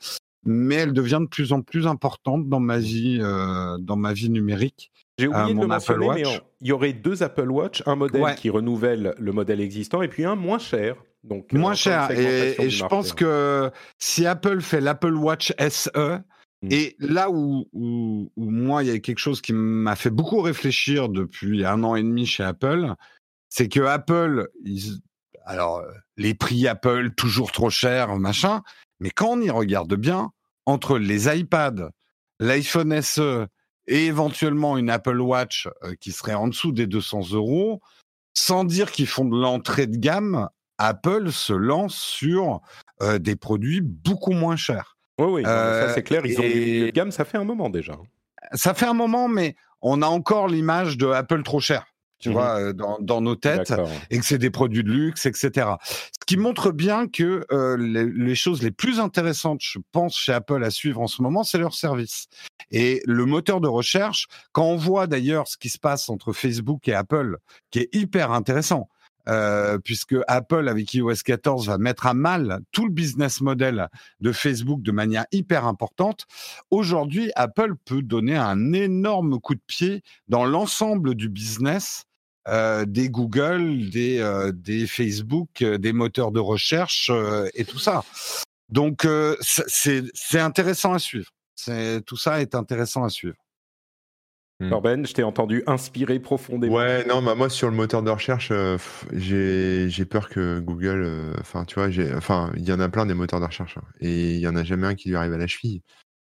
Mais 0.45 0.75
elle 0.75 0.93
devient 0.93 1.21
de 1.23 1.29
plus 1.29 1.55
en 1.55 1.63
plus 1.63 1.87
importante 1.87 2.47
dans 2.47 2.61
ma 2.61 2.79
vie, 2.79 3.19
dans 3.19 3.97
ma 3.97 4.13
vie 4.13 4.29
numérique. 4.29 4.93
J'ai 5.19 5.29
oublié 5.29 5.55
de 5.55 5.61
le 5.61 5.67
mentionner, 5.67 6.09
mais 6.15 6.23
il 6.61 6.69
y 6.69 6.73
aurait 6.73 6.93
deux 6.93 7.23
Apple 7.23 7.51
Watch, 7.51 7.83
un 7.87 7.97
modèle 7.97 8.35
qui 8.37 8.51
renouvelle 8.51 9.15
le 9.19 9.33
modèle 9.33 9.61
existant 9.63 10.03
et 10.03 10.09
puis 10.09 10.25
un 10.25 10.37
moins 10.37 10.59
cher 10.59 10.97
donc, 11.27 11.53
Moins 11.53 11.75
cher. 11.75 12.11
Et, 12.13 12.71
je 12.71 12.85
pense 12.85 13.13
que 13.13 13.71
si 13.99 14.27
Apple 14.27 14.61
fait 14.61 14.81
l'Apple 14.81 15.15
Watch 15.15 15.53
SE, 15.69 15.91
mmh. 16.63 16.69
et 16.71 16.97
là 16.99 17.31
où, 17.31 17.69
où, 17.73 18.31
moi, 18.37 18.85
il 18.85 18.89
y 18.89 18.93
a 18.93 18.99
quelque 19.01 19.19
chose 19.19 19.41
qui 19.41 19.53
m'a 19.53 19.97
fait 19.97 20.11
beaucoup 20.11 20.41
réfléchir 20.41 21.09
depuis 21.09 21.65
un 21.65 21.83
an 21.83 21.97
et 21.97 22.03
demi 22.03 22.27
chez 22.27 22.45
Apple, 22.45 22.95
c'est 23.49 23.69
que 23.69 23.81
Apple, 23.81 24.49
alors 25.45 25.83
les 26.17 26.35
prix 26.35 26.69
Apple 26.69 27.11
toujours 27.17 27.53
trop 27.53 27.71
chers, 27.71 28.17
machin, 28.17 28.63
mais 29.01 29.11
quand 29.11 29.31
on 29.31 29.41
y 29.41 29.51
regarde 29.51 29.95
bien, 29.95 30.31
entre 30.65 30.99
les 30.99 31.29
iPads, 31.29 31.91
l'iPhone 32.41 33.01
SE 33.03 33.47
et 33.89 34.07
éventuellement 34.07 34.79
une 34.79 34.91
Apple 34.91 35.21
Watch 35.21 35.69
qui 36.01 36.13
serait 36.13 36.35
en 36.35 36.49
dessous 36.49 36.73
des 36.73 36.87
200 36.87 37.33
euros, 37.33 37.81
sans 38.35 38.65
dire 38.65 38.93
qu'ils 38.93 39.07
font 39.07 39.25
de 39.25 39.37
l'entrée 39.37 39.87
de 39.87 39.97
gamme, 39.97 40.49
Apple 40.79 41.33
se 41.33 41.53
lance 41.53 41.95
sur 41.95 42.61
des 43.19 43.37
produits 43.37 43.81
beaucoup 43.81 44.33
moins 44.33 44.57
chers. 44.57 44.97
Oui, 45.19 45.27
oui, 45.27 45.45
ça 45.45 45.95
c'est 45.95 46.03
clair. 46.03 46.25
Ils 46.25 46.39
ont 46.39 46.43
des 46.43 46.93
gamme, 46.95 47.11
ça 47.11 47.25
fait 47.25 47.39
un 47.39 47.45
moment 47.45 47.71
déjà. 47.71 47.95
Hein. 47.95 48.05
Ça 48.53 48.75
fait 48.75 48.87
un 48.87 48.95
moment, 48.95 49.29
mais 49.29 49.57
on 49.81 50.03
a 50.03 50.07
encore 50.07 50.49
l'image 50.49 50.99
de 50.99 51.07
Apple 51.07 51.43
trop 51.43 51.61
cher 51.61 51.87
tu 52.19 52.31
mmh 52.31 52.33
vois, 52.33 52.73
dans, 52.73 53.21
nos 53.21 53.37
têtes, 53.37 53.73
et 54.11 54.19
que 54.19 54.25
c'est 54.25 54.39
des 54.39 54.51
produits 54.51 54.83
de 54.83 54.91
luxe, 54.91 55.27
etc. 55.27 55.69
Ce 56.13 56.25
qui 56.27 56.37
montre 56.37 56.71
bien 56.71 57.09
que 57.09 57.45
les, 57.79 58.35
choses 58.35 58.63
les 58.63 58.71
plus 58.71 59.01
intéressantes, 59.01 59.61
je 59.63 59.79
pense, 59.93 60.19
chez 60.19 60.33
Apple 60.33 60.63
à 60.65 60.71
suivre 60.71 61.01
en 61.01 61.07
ce 61.07 61.23
moment, 61.23 61.45
c'est 61.45 61.59
leur 61.59 61.75
service. 61.75 62.27
Et 62.71 63.03
le 63.05 63.27
moteur 63.27 63.61
de 63.61 63.69
recherche, 63.69 64.27
quand 64.53 64.65
on 64.65 64.77
voit 64.77 65.07
d'ailleurs 65.07 65.47
ce 65.47 65.57
qui 65.57 65.69
se 65.69 65.79
passe 65.79 66.09
entre 66.09 66.33
Facebook 66.33 66.89
et 66.89 66.95
Apple, 66.95 67.37
qui 67.71 67.81
est 67.81 67.95
hyper 67.95 68.33
intéressant, 68.33 68.89
euh, 69.29 69.79
puisque 69.79 70.15
Apple 70.29 70.69
avec 70.69 70.95
iOS 70.95 71.23
14 71.25 71.67
va 71.67 71.79
mettre 71.79 72.07
à 72.07 72.15
mal 72.15 72.61
tout 72.73 72.85
le 72.85 72.93
business 72.93 73.41
model 73.41 73.89
de 74.21 74.33
Facebook 74.33 74.83
de 74.83 74.93
manière 74.93 75.27
hyper 75.33 75.67
importante. 75.67 76.27
Aujourd'hui, 76.71 77.31
Apple 77.35 77.75
peut 77.85 78.03
donner 78.03 78.37
un 78.37 78.73
énorme 78.73 79.41
coup 79.41 79.55
de 79.55 79.61
pied 79.67 80.03
dans 80.29 80.45
l'ensemble 80.45 81.15
du 81.15 81.29
business 81.29 82.05
euh, 82.49 82.85
des 82.85 83.11
Google, 83.11 83.91
des, 83.91 84.21
euh, 84.21 84.53
des 84.53 84.87
Facebook, 84.87 85.65
des 85.65 85.93
moteurs 85.93 86.31
de 86.31 86.41
recherche 86.41 87.11
et 87.55 87.65
tout 87.65 87.81
ça. 87.81 88.05
Donc 88.69 89.07
c'est 89.41 90.41
intéressant 90.41 90.93
à 90.93 90.99
suivre. 90.99 91.31
Tout 92.07 92.17
ça 92.17 92.41
est 92.41 92.55
intéressant 92.55 93.05
à 93.05 93.09
suivre. 93.09 93.37
Hmm. 94.59 94.71
Corben, 94.71 95.07
je 95.07 95.13
t'ai 95.13 95.23
entendu 95.23 95.63
inspiré 95.67 96.19
profondément. 96.19 96.77
Ouais, 96.77 97.05
non, 97.07 97.21
bah 97.21 97.35
moi 97.35 97.51
sur 97.51 97.69
le 97.69 97.77
moteur 97.77 98.03
de 98.03 98.11
recherche, 98.11 98.49
euh, 98.53 98.79
j'ai 99.13 100.05
peur 100.07 100.31
que 100.31 100.61
Google, 100.61 101.03
euh, 101.05 101.35
enfin 101.41 101.67
tu 101.67 101.75
vois, 101.75 101.89
enfin 102.17 102.51
il 102.57 102.67
y 102.67 102.73
en 102.73 102.81
a 102.81 102.89
plein 102.89 103.05
des 103.05 103.13
moteurs 103.13 103.41
de 103.41 103.45
recherche 103.45 103.77
hein, 103.77 103.85
et 104.01 104.35
il 104.35 104.41
y 104.41 104.49
en 104.49 104.57
a 104.57 104.65
jamais 104.65 104.87
un 104.87 104.95
qui 104.95 105.11
lui 105.11 105.17
arrive 105.17 105.35
à 105.35 105.39
la 105.39 105.47
cheville. 105.47 105.83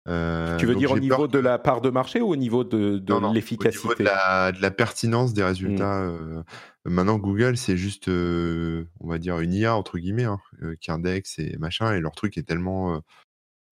Euh, 0.09 0.57
tu 0.57 0.65
veux 0.65 0.75
dire 0.75 0.91
au 0.91 0.99
niveau 0.99 1.15
peur 1.15 1.27
de 1.29 1.39
la 1.39 1.57
part 1.57 1.79
de 1.79 1.89
marché 1.89 2.19
ou 2.19 2.27
au 2.27 2.35
niveau 2.35 2.65
de, 2.65 2.97
de 2.97 3.11
non, 3.11 3.17
Au 3.17 3.21
niveau 3.21 3.33
l'efficacité 3.33 3.95
de 3.99 4.03
la, 4.03 4.51
de 4.51 4.61
la 4.61 4.71
pertinence 4.71 5.33
des 5.33 5.43
résultats. 5.43 6.01
Mmh. 6.01 6.17
euh, 6.35 6.43
maintenant, 6.85 7.17
Google, 7.17 7.55
c'est 7.55 7.77
juste, 7.77 8.09
euh, 8.09 8.85
on 8.99 9.07
va 9.07 9.17
dire, 9.17 9.39
une 9.39 9.53
IA, 9.53 9.75
entre 9.75 9.97
guillemets, 9.97 10.25
hein, 10.25 10.39
qui 10.81 10.91
indexe 10.91 11.39
et 11.39 11.55
machin, 11.57 11.93
et 11.93 12.01
leur 12.01 12.13
truc 12.13 12.37
est 12.37 12.43
tellement. 12.43 13.01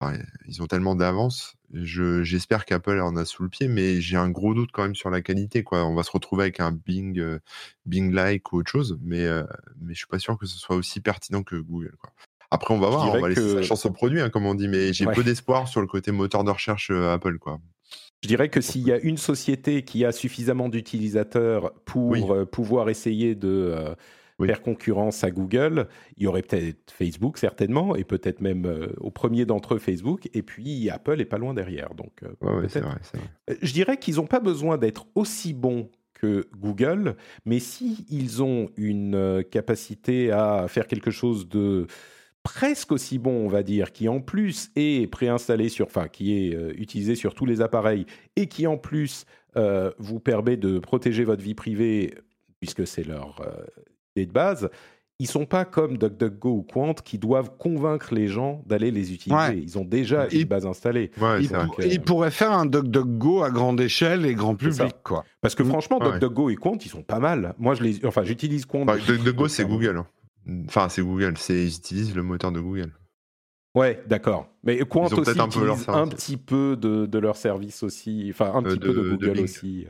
Enfin, 0.01 0.17
ils 0.47 0.61
ont 0.61 0.67
tellement 0.67 0.95
d'avance. 0.95 1.55
Je, 1.73 2.23
j'espère 2.23 2.65
qu'Apple 2.65 2.99
en 2.99 3.15
a 3.15 3.23
sous 3.25 3.43
le 3.43 3.49
pied, 3.49 3.67
mais 3.67 4.01
j'ai 4.01 4.17
un 4.17 4.29
gros 4.29 4.53
doute 4.53 4.71
quand 4.73 4.83
même 4.83 4.95
sur 4.95 5.09
la 5.09 5.21
qualité. 5.21 5.63
Quoi. 5.63 5.85
On 5.85 5.93
va 5.95 6.03
se 6.03 6.11
retrouver 6.11 6.43
avec 6.43 6.59
un 6.59 6.71
Bing, 6.71 7.19
euh, 7.19 7.39
Bing-like 7.85 8.51
ou 8.51 8.57
autre 8.57 8.69
chose, 8.71 8.99
mais, 9.03 9.21
euh, 9.25 9.43
mais 9.79 9.93
je 9.93 9.99
suis 9.99 10.07
pas 10.07 10.19
sûr 10.19 10.37
que 10.37 10.45
ce 10.45 10.57
soit 10.57 10.75
aussi 10.75 10.99
pertinent 10.99 11.43
que 11.43 11.55
Google. 11.55 11.95
Quoi. 11.99 12.11
Après, 12.49 12.73
on 12.73 12.79
va 12.79 12.89
voir, 12.89 13.13
on 13.15 13.21
va 13.21 13.29
laisser 13.29 13.41
que- 13.41 13.53
sa 13.55 13.61
chance 13.61 13.85
au 13.85 13.91
produit, 13.91 14.19
hein, 14.19 14.29
comme 14.29 14.45
on 14.45 14.55
dit, 14.55 14.67
mais 14.67 14.91
j'ai 14.91 15.05
Ouais. 15.05 15.13
peu 15.13 15.23
d'espoir 15.23 15.67
sur 15.69 15.79
le 15.79 15.87
côté 15.87 16.11
moteur 16.11 16.43
de 16.43 16.51
recherche 16.51 16.89
euh, 16.91 17.13
Apple. 17.13 17.37
Quoi. 17.39 17.61
Je 18.23 18.27
dirais 18.27 18.49
que 18.49 18.59
s'il 18.59 18.81
y 18.85 18.91
a 18.91 18.99
une 18.99 19.17
société 19.17 19.83
qui 19.83 20.03
a 20.03 20.11
suffisamment 20.11 20.67
d'utilisateurs 20.67 21.71
pour 21.85 22.09
Oui. 22.09 22.23
euh, 22.29 22.45
pouvoir 22.45 22.89
essayer 22.89 23.35
de 23.35 23.95
Oui. 24.41 24.47
faire 24.47 24.61
concurrence 24.61 25.23
à 25.23 25.31
Google, 25.31 25.87
il 26.17 26.23
y 26.23 26.27
aurait 26.27 26.41
peut-être 26.41 26.91
Facebook 26.91 27.37
certainement, 27.37 27.95
et 27.95 28.03
peut-être 28.03 28.41
même 28.41 28.65
euh, 28.65 28.87
au 28.99 29.11
premier 29.11 29.45
d'entre 29.45 29.75
eux 29.75 29.79
Facebook, 29.79 30.29
et 30.33 30.41
puis 30.41 30.89
Apple 30.89 31.19
est 31.21 31.25
pas 31.25 31.37
loin 31.37 31.53
derrière. 31.53 31.93
Donc 31.95 32.23
euh, 32.23 32.29
Ouais, 32.41 32.61
ouais, 32.61 32.69
c'est 32.69 32.81
vrai, 32.81 32.97
c'est 33.01 33.17
vrai. 33.17 33.27
Euh, 33.49 33.55
Je 33.61 33.73
dirais 33.73 33.97
qu'ils 33.97 34.15
n'ont 34.15 34.27
pas 34.27 34.39
besoin 34.39 34.77
d'être 34.77 35.05
aussi 35.15 35.53
bons 35.53 35.89
que 36.13 36.47
Google, 36.55 37.15
mais 37.45 37.59
si 37.59 38.05
ils 38.09 38.43
ont 38.43 38.69
une 38.77 39.43
capacité 39.49 40.31
à 40.31 40.67
faire 40.67 40.85
quelque 40.85 41.09
chose 41.09 41.49
de 41.49 41.87
presque 42.43 42.91
aussi 42.91 43.17
bon, 43.19 43.45
on 43.45 43.47
va 43.47 43.63
dire, 43.63 43.91
qui 43.91 44.07
en 44.07 44.19
plus 44.19 44.71
est 44.75 45.09
préinstallé 45.11 45.69
sur, 45.69 45.85
enfin, 45.87 46.07
qui 46.07 46.33
est 46.33 46.55
euh, 46.55 46.73
utilisé 46.75 47.15
sur 47.15 47.33
tous 47.35 47.45
les 47.45 47.61
appareils 47.61 48.05
et 48.35 48.47
qui 48.47 48.67
en 48.67 48.77
plus 48.77 49.25
euh, 49.57 49.91
vous 49.99 50.19
permet 50.19 50.57
de 50.57 50.79
protéger 50.79 51.23
votre 51.23 51.43
vie 51.43 51.55
privée, 51.55 52.15
puisque 52.59 52.87
c'est 52.87 53.03
leur 53.03 53.41
euh, 53.41 53.65
de 54.15 54.25
base. 54.31 54.69
Ils 55.19 55.27
sont 55.27 55.45
pas 55.45 55.65
comme 55.65 55.97
DuckDuckGo 55.99 56.49
ou 56.49 56.63
Quant 56.63 56.95
qui 56.95 57.19
doivent 57.19 57.51
convaincre 57.59 58.11
les 58.15 58.27
gens 58.27 58.63
d'aller 58.65 58.89
les 58.89 59.13
utiliser. 59.13 59.39
Ouais. 59.39 59.57
Ils 59.59 59.77
ont 59.77 59.85
déjà 59.85 60.27
Ils- 60.31 60.41
une 60.41 60.47
base 60.47 60.65
installée. 60.65 61.11
Ouais, 61.21 61.41
il, 61.43 61.47
c'est 61.47 61.53
vrai. 61.53 61.65
pour- 61.67 61.83
il 61.83 62.01
pourrait 62.01 62.31
faire 62.31 62.51
un 62.51 62.65
DuckDuckGo 62.65 63.43
à 63.43 63.51
grande 63.51 63.79
échelle 63.79 64.25
et 64.25 64.33
grand 64.33 64.55
public, 64.55 64.95
quoi. 65.03 65.23
Parce 65.41 65.53
que 65.53 65.61
Mm. 65.61 65.67
franchement, 65.69 65.99
Ouais. 65.99 66.13
DuckDuckGo 66.13 66.49
et 66.49 66.55
Quant, 66.55 66.75
ils 66.83 66.89
sont 66.89 67.03
pas 67.03 67.19
mal. 67.19 67.53
Moi, 67.59 67.75
je 67.75 67.83
les, 67.83 68.03
enfin, 68.05 68.23
j'utilise 68.23 68.65
Quant. 68.65 68.81
Enfin, 68.81 68.95
depuis- 68.95 69.13
DuckDuckGo, 69.13 69.47
c'est 69.47 69.65
Google. 69.65 69.97
hein. 69.97 70.07
Enfin, 70.67 70.89
c'est 70.89 71.03
Google. 71.03 71.35
C'est, 71.37 71.53
ils 71.65 71.75
utilisent 71.77 72.15
le 72.15 72.23
moteur 72.23 72.51
de 72.51 72.59
Google. 72.59 72.91
Ouais, 73.75 74.01
d'accord. 74.07 74.47
Mais 74.63 74.79
Quant 74.79 75.07
Ils 75.07 75.19
aussi 75.19 75.39
un 75.39 75.47
peu 75.47 75.63
leur 75.65 75.87
un 75.95 76.07
petit 76.07 76.35
peu 76.35 76.75
de, 76.75 77.05
de 77.05 77.19
leur 77.19 77.35
service 77.37 77.83
aussi. 77.83 78.27
Enfin, 78.31 78.51
un 78.55 78.65
Euh, 78.65 78.69
petit 78.71 78.79
peu 78.79 78.93
de 78.93 79.09
Google 79.11 79.39
aussi. 79.41 79.85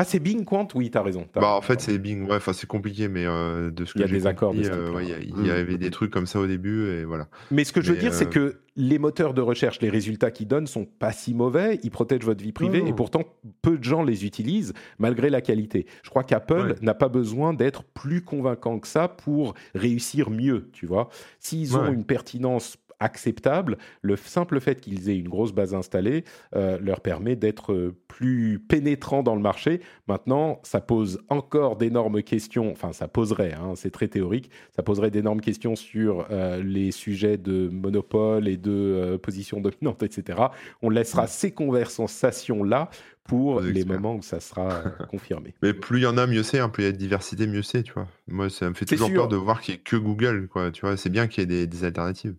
Ah, 0.00 0.04
c'est 0.04 0.20
Bing 0.20 0.44
Quant 0.44 0.68
Oui, 0.76 0.92
t'as 0.92 1.02
raison. 1.02 1.26
t'as 1.32 1.40
Bah, 1.40 1.54
en 1.56 1.60
fait, 1.60 1.80
c'est 1.80 1.98
Bing. 1.98 2.28
Ouais, 2.28 2.36
enfin, 2.36 2.52
c'est 2.52 2.68
compliqué, 2.68 3.08
mais 3.08 3.24
euh, 3.26 3.72
de 3.72 3.84
ce 3.84 3.94
que 3.94 3.98
Il 3.98 4.02
y 4.02 4.04
a 4.04 4.06
j'ai 4.06 4.16
des 4.18 4.26
accords 4.28 4.54
de 4.54 4.62
euh, 4.62 4.92
ouais, 4.92 5.02
il 5.02 5.08
y 5.10 5.12
a- 5.12 5.18
il 5.18 5.34
Mm. 5.34 5.44
y, 5.46 5.50
avait 5.50 5.76
des 5.76 5.90
trucs 5.90 6.12
comme 6.12 6.26
ça 6.26 6.38
au 6.38 6.46
début, 6.46 6.86
et 6.88 7.04
voilà. 7.04 7.26
Mais 7.50 7.64
ce 7.64 7.72
que 7.72 7.80
je 7.80 7.92
veux 7.92 7.98
dire, 7.98 8.14
c'est 8.14 8.26
euh, 8.28 8.30
que 8.52 8.56
les 8.76 9.00
moteurs 9.00 9.34
de 9.34 9.40
recherche, 9.40 9.80
les 9.80 9.90
résultats 9.90 10.30
qu'ils 10.30 10.46
donnent 10.46 10.68
sont 10.68 10.84
pas 10.84 11.10
si 11.10 11.34
mauvais. 11.34 11.80
Ils 11.82 11.90
protègent 11.90 12.24
votre 12.24 12.44
vie 12.44 12.52
privée 12.52 12.80
non. 12.82 12.86
et 12.86 12.92
pourtant, 12.92 13.24
peu 13.60 13.76
de 13.76 13.82
gens 13.82 14.04
les 14.04 14.24
utilisent 14.24 14.72
malgré 15.00 15.30
la 15.30 15.40
qualité. 15.40 15.86
Je 16.04 16.10
crois 16.10 16.22
qu'Apple 16.22 16.54
Ouais. 16.60 16.74
n'a 16.80 16.94
pas 16.94 17.08
besoin 17.08 17.52
d'être 17.52 17.82
plus 17.82 18.22
convaincant 18.22 18.78
que 18.78 18.86
ça 18.86 19.08
pour 19.08 19.54
réussir 19.74 20.30
mieux, 20.30 20.68
tu 20.72 20.86
vois. 20.86 21.08
S'ils 21.40 21.76
ont 21.76 21.82
Ouais. 21.88 21.92
une 21.92 22.04
pertinence 22.04 22.76
acceptable, 23.00 23.78
le 24.02 24.16
simple 24.16 24.60
fait 24.60 24.80
qu'ils 24.80 25.08
aient 25.08 25.18
une 25.18 25.28
grosse 25.28 25.52
base 25.52 25.74
installée 25.74 26.24
euh, 26.56 26.78
leur 26.80 27.00
permet 27.00 27.36
d'être 27.36 27.72
euh, 27.72 27.96
plus 28.08 28.58
pénétrants 28.58 29.22
dans 29.22 29.34
le 29.34 29.40
marché. 29.42 29.80
Maintenant, 30.08 30.60
ça 30.64 30.80
pose 30.80 31.20
encore 31.28 31.76
d'énormes 31.76 32.22
questions, 32.22 32.70
enfin 32.72 32.92
ça 32.92 33.08
poserait, 33.08 33.54
hein, 33.54 33.74
c'est 33.76 33.90
très 33.90 34.08
théorique, 34.08 34.50
ça 34.74 34.82
poserait 34.82 35.10
d'énormes 35.10 35.40
questions 35.40 35.76
sur 35.76 36.26
euh, 36.30 36.62
les 36.62 36.90
sujets 36.90 37.36
de 37.36 37.68
monopole 37.68 38.48
et 38.48 38.56
de 38.56 38.70
euh, 38.72 39.18
position 39.18 39.60
dominante, 39.60 40.02
etc. 40.02 40.38
On 40.82 40.90
laissera 40.90 41.26
ces 41.26 41.52
conversations-là 41.52 42.90
pour 43.24 43.60
les 43.60 43.84
moments 43.84 44.14
où 44.14 44.22
ça 44.22 44.40
sera 44.40 44.82
confirmé. 45.10 45.54
Mais 45.62 45.74
plus 45.74 45.98
il 45.98 46.02
y 46.04 46.06
en 46.06 46.16
a, 46.16 46.26
mieux 46.26 46.42
c'est. 46.42 46.58
hein. 46.60 46.70
Plus 46.70 46.84
il 46.84 46.86
y 46.86 46.88
a 46.88 46.92
de 46.92 46.96
diversité, 46.96 47.46
mieux 47.46 47.62
c'est, 47.62 47.82
tu 47.82 47.92
vois. 47.92 48.08
Moi, 48.26 48.48
ça 48.48 48.68
me 48.70 48.74
fait 48.74 48.86
toujours 48.86 49.08
sûr. 49.08 49.16
peur 49.16 49.28
de 49.28 49.36
voir 49.36 49.60
qu'il 49.60 49.74
n'y 49.74 49.80
ait 49.80 49.82
que 49.82 49.96
Google, 49.96 50.48
quoi. 50.48 50.70
Tu 50.70 50.80
vois, 50.80 50.96
c'est 50.96 51.10
bien 51.10 51.26
qu'il 51.26 51.42
y 51.42 51.44
ait 51.44 51.46
des, 51.46 51.66
des 51.66 51.84
alternatives. 51.84 52.34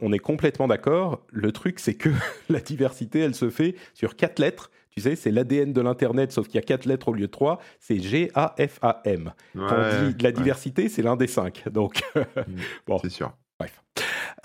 On 0.00 0.12
est 0.12 0.18
complètement 0.18 0.68
d'accord. 0.68 1.20
Le 1.30 1.52
truc, 1.52 1.78
c'est 1.78 1.94
que 1.94 2.08
la 2.48 2.60
diversité, 2.60 3.20
elle 3.20 3.34
se 3.34 3.50
fait 3.50 3.76
sur 3.94 4.16
quatre 4.16 4.38
lettres. 4.38 4.70
Tu 4.90 5.00
sais, 5.00 5.16
c'est 5.16 5.30
l'ADN 5.30 5.72
de 5.72 5.80
l'Internet, 5.80 6.32
sauf 6.32 6.46
qu'il 6.46 6.56
y 6.56 6.58
a 6.58 6.62
quatre 6.62 6.84
lettres 6.84 7.08
au 7.08 7.14
lieu 7.14 7.26
de 7.26 7.32
trois. 7.32 7.58
C'est 7.80 7.98
G-A-F-A-M. 7.98 9.32
Quand 9.54 9.60
on 9.60 10.10
dit 10.10 10.22
la 10.22 10.28
ouais, 10.28 10.32
diversité, 10.32 10.88
c'est 10.88 11.02
l'un 11.02 11.16
des 11.16 11.26
cinq. 11.26 11.64
Donc, 11.72 12.02
bon, 12.86 12.98
c'est 12.98 13.10
sûr. 13.10 13.32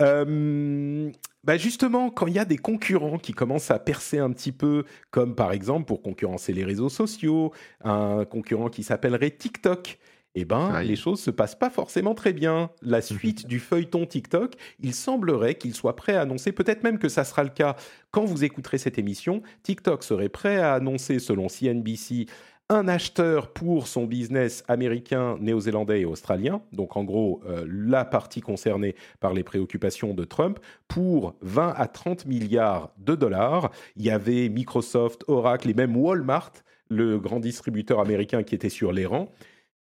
Euh, 0.01 1.09
bah 1.43 1.57
justement, 1.57 2.09
quand 2.09 2.27
il 2.27 2.33
y 2.33 2.39
a 2.39 2.45
des 2.45 2.57
concurrents 2.57 3.17
qui 3.17 3.33
commencent 3.33 3.71
à 3.71 3.79
percer 3.79 4.19
un 4.19 4.31
petit 4.31 4.51
peu, 4.51 4.83
comme 5.11 5.35
par 5.35 5.51
exemple 5.51 5.85
pour 5.85 6.01
concurrencer 6.01 6.53
les 6.53 6.63
réseaux 6.63 6.89
sociaux, 6.89 7.51
un 7.83 8.25
concurrent 8.25 8.69
qui 8.69 8.83
s'appellerait 8.83 9.31
TikTok, 9.31 9.97
eh 10.41 10.45
ben, 10.45 10.71
Aïe. 10.71 10.87
les 10.87 10.95
choses 10.95 11.19
se 11.19 11.31
passent 11.31 11.55
pas 11.55 11.69
forcément 11.69 12.13
très 12.13 12.31
bien. 12.31 12.69
La 12.81 13.01
suite 13.01 13.47
du 13.47 13.59
feuilleton 13.59 14.05
TikTok, 14.05 14.53
il 14.79 14.93
semblerait 14.93 15.55
qu'il 15.55 15.73
soit 15.73 15.95
prêt 15.95 16.15
à 16.15 16.21
annoncer, 16.21 16.51
peut-être 16.51 16.83
même 16.83 16.99
que 16.99 17.09
ça 17.09 17.23
sera 17.23 17.43
le 17.43 17.49
cas 17.49 17.75
quand 18.11 18.23
vous 18.23 18.43
écouterez 18.43 18.77
cette 18.77 18.97
émission, 18.97 19.41
TikTok 19.63 20.03
serait 20.03 20.29
prêt 20.29 20.57
à 20.57 20.73
annoncer, 20.73 21.19
selon 21.19 21.49
CNBC, 21.49 22.27
un 22.69 22.87
acheteur 22.87 23.53
pour 23.53 23.87
son 23.87 24.05
business 24.05 24.63
américain, 24.67 25.37
néo-zélandais 25.39 26.01
et 26.01 26.05
australien, 26.05 26.61
donc 26.73 26.97
en 26.97 27.03
gros 27.03 27.41
euh, 27.47 27.65
la 27.67 28.03
partie 28.05 28.41
concernée 28.41 28.95
par 29.19 29.33
les 29.33 29.43
préoccupations 29.43 30.13
de 30.13 30.23
Trump, 30.25 30.59
pour 30.87 31.35
20 31.41 31.73
à 31.75 31.87
30 31.87 32.25
milliards 32.25 32.91
de 32.97 33.15
dollars. 33.15 33.71
Il 33.95 34.03
y 34.03 34.11
avait 34.11 34.49
Microsoft, 34.49 35.23
Oracle 35.27 35.69
et 35.69 35.73
même 35.73 35.95
Walmart, 35.95 36.51
le 36.89 37.19
grand 37.19 37.39
distributeur 37.39 37.99
américain 37.99 38.43
qui 38.43 38.55
était 38.55 38.69
sur 38.69 38.91
les 38.91 39.05
rangs. 39.05 39.31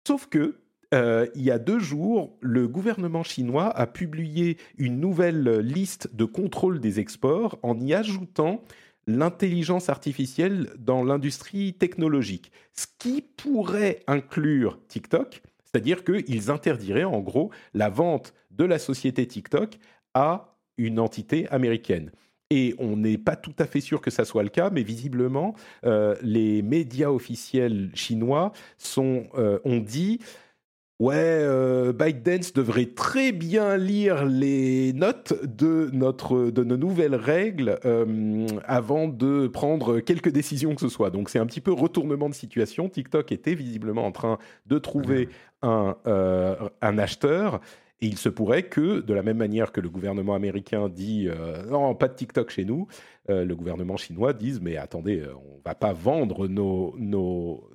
Sauf 0.07 0.27
que 0.27 0.57
euh, 0.93 1.27
il 1.35 1.43
y 1.43 1.51
a 1.51 1.59
deux 1.59 1.79
jours, 1.79 2.37
le 2.41 2.67
gouvernement 2.67 3.23
chinois 3.23 3.69
a 3.69 3.87
publié 3.87 4.57
une 4.77 4.99
nouvelle 4.99 5.59
liste 5.59 6.13
de 6.15 6.25
contrôle 6.25 6.79
des 6.79 6.99
exports 6.99 7.57
en 7.63 7.79
y 7.79 7.93
ajoutant 7.93 8.61
l'intelligence 9.07 9.89
artificielle 9.89 10.69
dans 10.77 11.03
l'industrie 11.03 11.73
technologique, 11.73 12.51
ce 12.73 12.87
qui 12.99 13.21
pourrait 13.21 14.03
inclure 14.07 14.79
TikTok, 14.87 15.41
c'est-à-dire 15.63 16.03
qu'ils 16.03 16.51
interdiraient 16.51 17.03
en 17.03 17.19
gros 17.19 17.51
la 17.73 17.89
vente 17.89 18.33
de 18.51 18.65
la 18.65 18.77
société 18.77 19.25
TikTok 19.25 19.79
à 20.13 20.57
une 20.77 20.99
entité 20.99 21.47
américaine. 21.49 22.11
Et 22.51 22.75
on 22.79 22.97
n'est 22.97 23.17
pas 23.17 23.35
tout 23.35 23.55
à 23.59 23.65
fait 23.65 23.79
sûr 23.79 24.01
que 24.01 24.11
ça 24.11 24.25
soit 24.25 24.43
le 24.43 24.49
cas, 24.49 24.69
mais 24.69 24.83
visiblement, 24.83 25.55
euh, 25.85 26.15
les 26.21 26.61
médias 26.61 27.09
officiels 27.09 27.89
chinois 27.95 28.51
sont, 28.77 29.23
euh, 29.37 29.57
ont 29.63 29.79
dit 29.79 30.19
Ouais, 31.01 31.15
euh, 31.15 31.93
ByteDance 31.93 32.53
devrait 32.53 32.85
très 32.85 33.31
bien 33.31 33.75
lire 33.75 34.23
les 34.23 34.93
notes 34.93 35.33
de, 35.43 35.89
notre, 35.93 36.51
de 36.51 36.63
nos 36.63 36.77
nouvelles 36.77 37.15
règles 37.15 37.79
euh, 37.85 38.45
avant 38.65 39.07
de 39.07 39.47
prendre 39.47 39.99
quelques 39.99 40.29
décisions 40.29 40.75
que 40.75 40.81
ce 40.81 40.89
soit. 40.89 41.09
Donc 41.09 41.29
c'est 41.31 41.39
un 41.39 41.47
petit 41.47 41.59
peu 41.59 41.71
retournement 41.71 42.29
de 42.29 42.35
situation. 42.35 42.87
TikTok 42.87 43.31
était 43.31 43.55
visiblement 43.55 44.05
en 44.05 44.11
train 44.11 44.37
de 44.67 44.77
trouver 44.77 45.29
un, 45.63 45.95
euh, 46.05 46.69
un 46.83 46.99
acheteur. 46.99 47.61
Et 48.01 48.07
il 48.07 48.17
se 48.17 48.29
pourrait 48.29 48.63
que, 48.63 49.01
de 49.01 49.13
la 49.13 49.21
même 49.21 49.37
manière 49.37 49.71
que 49.71 49.79
le 49.79 49.89
gouvernement 49.89 50.33
américain 50.33 50.89
dit 50.89 51.27
euh, 51.27 51.63
non, 51.65 51.93
pas 51.93 52.07
de 52.07 52.15
TikTok 52.15 52.49
chez 52.49 52.65
nous, 52.65 52.87
euh, 53.29 53.45
le 53.45 53.55
gouvernement 53.55 53.95
chinois 53.95 54.33
dise 54.33 54.59
mais 54.59 54.75
attendez, 54.75 55.19
euh, 55.19 55.35
on 55.35 55.61
va 55.63 55.75
pas 55.75 55.93
vendre 55.93 56.47
nos, 56.47 56.95
nos 56.97 57.69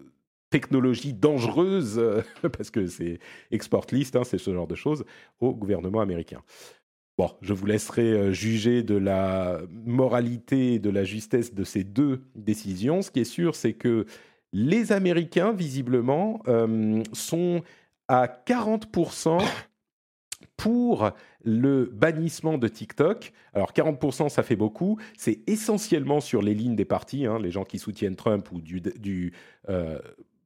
technologies 0.50 1.12
dangereuses 1.12 2.00
parce 2.52 2.70
que 2.70 2.88
c'est 2.88 3.20
export 3.52 3.86
list, 3.92 4.16
hein, 4.16 4.24
c'est 4.24 4.38
ce 4.38 4.52
genre 4.52 4.66
de 4.66 4.74
choses 4.74 5.04
au 5.38 5.54
gouvernement 5.54 6.00
américain. 6.00 6.42
Bon, 7.16 7.30
je 7.40 7.54
vous 7.54 7.64
laisserai 7.64 8.34
juger 8.34 8.82
de 8.82 8.96
la 8.96 9.60
moralité 9.70 10.74
et 10.74 10.78
de 10.80 10.90
la 10.90 11.04
justesse 11.04 11.54
de 11.54 11.64
ces 11.64 11.84
deux 11.84 12.24
décisions. 12.34 13.00
Ce 13.00 13.10
qui 13.10 13.20
est 13.20 13.24
sûr, 13.24 13.54
c'est 13.54 13.72
que 13.72 14.04
les 14.52 14.92
Américains, 14.92 15.52
visiblement, 15.52 16.42
sont 17.14 17.62
à 18.06 18.26
40% 18.26 19.42
pour 20.56 21.10
le 21.44 21.84
bannissement 21.86 22.58
de 22.58 22.68
TikTok. 22.68 23.32
Alors 23.54 23.72
40%, 23.72 24.28
ça 24.28 24.42
fait 24.42 24.56
beaucoup. 24.56 24.98
C'est 25.16 25.40
essentiellement 25.46 26.20
sur 26.20 26.42
les 26.42 26.54
lignes 26.54 26.76
des 26.76 26.84
partis, 26.84 27.26
hein, 27.26 27.38
les 27.38 27.50
gens 27.50 27.64
qui 27.64 27.78
soutiennent 27.78 28.16
Trump 28.16 28.50
ou 28.52 28.60
du, 28.60 29.32
euh, 29.68 29.98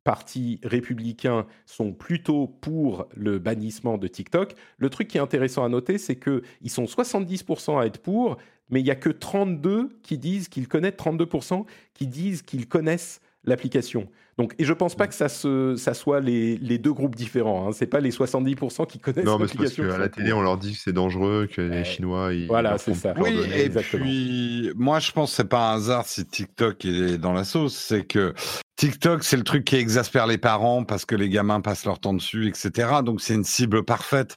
parti 0.05 0.61
républicain 0.63 1.47
sont 1.67 1.93
plutôt 1.93 2.47
pour 2.47 3.07
le 3.15 3.39
bannissement 3.39 3.99
de 3.99 4.09
TikTok. 4.09 4.55
Le 4.79 4.89
truc 4.89 5.09
qui 5.09 5.19
est 5.19 5.21
intéressant 5.21 5.65
à 5.65 5.69
noter, 5.69 5.99
c'est 5.99 6.19
qu'ils 6.19 6.71
sont 6.71 6.85
70% 6.85 7.79
à 7.79 7.87
être 7.87 7.99
pour, 7.99 8.39
mais 8.71 8.81
il 8.81 8.85
n'y 8.85 8.91
a 8.91 8.97
que 8.97 9.11
32 9.11 9.91
qui 10.03 10.17
disent 10.17 10.49
qu'ils 10.49 10.69
connaissent, 10.69 10.95
32% 10.95 11.67
qui 11.93 12.07
disent 12.07 12.43
qu'ils 12.43 12.67
connaissent 12.67 13.21
l'application. 13.45 14.09
Donc, 14.39 14.55
et 14.59 14.65
je 14.65 14.73
pense 14.73 14.95
pas 14.95 15.07
que 15.07 15.13
ça, 15.15 15.29
se, 15.29 15.77
ça 15.77 15.93
soit 15.93 16.21
les, 16.21 16.57
les 16.59 16.79
deux 16.79 16.93
groupes 16.93 17.15
différents. 17.15 17.69
Hein. 17.69 17.73
C'est 17.73 17.87
pas 17.87 18.01
les 18.01 18.11
70% 18.11 18.87
qui 18.87 18.99
connaissent 18.99 19.25
Non, 19.25 19.39
mais 19.39 19.47
c'est 19.49 19.57
parce 19.59 19.69
l'application. 19.77 19.89
qu'à 19.89 19.99
la 19.99 20.09
télé, 20.09 20.33
on 20.33 20.41
leur 20.41 20.57
dit 20.57 20.73
que 20.73 20.79
c'est 20.79 20.93
dangereux, 20.95 21.47
que 21.53 21.61
les 21.61 21.85
Chinois, 21.85 22.33
ils. 22.33 22.47
Voilà, 22.47 22.79
c'est 22.79 22.95
ça. 22.95 23.13
Oui, 23.19 23.39
et 23.53 23.67
exactement. 23.67 24.03
puis 24.05 24.71
moi 24.77 24.99
je 24.99 25.13
pense 25.13 25.31
que 25.31 25.37
c'est 25.37 25.49
pas 25.49 25.73
un 25.73 25.77
hasard 25.77 26.07
si 26.07 26.25
TikTok 26.25 26.85
est 26.87 27.19
dans 27.19 27.33
la 27.33 27.45
sauce, 27.45 27.75
c'est 27.77 28.05
que 28.05 28.33
TikTok 28.77 29.25
c'est 29.25 29.37
le 29.37 29.45
truc 29.45 29.65
qui 29.65 29.77
exaspère 29.77 30.27
les 30.27 30.39
parents 30.39 30.85
parce 30.85 31.05
que 31.05 31.15
les 31.15 31.29
gamins 31.29 31.61
passent 31.61 31.85
leur 31.85 31.99
temps 31.99 32.15
dessus, 32.15 32.49
etc. 32.49 32.89
Donc 33.05 33.21
c'est 33.21 33.35
une 33.35 33.45
cible 33.45 33.85
parfaite 33.85 34.37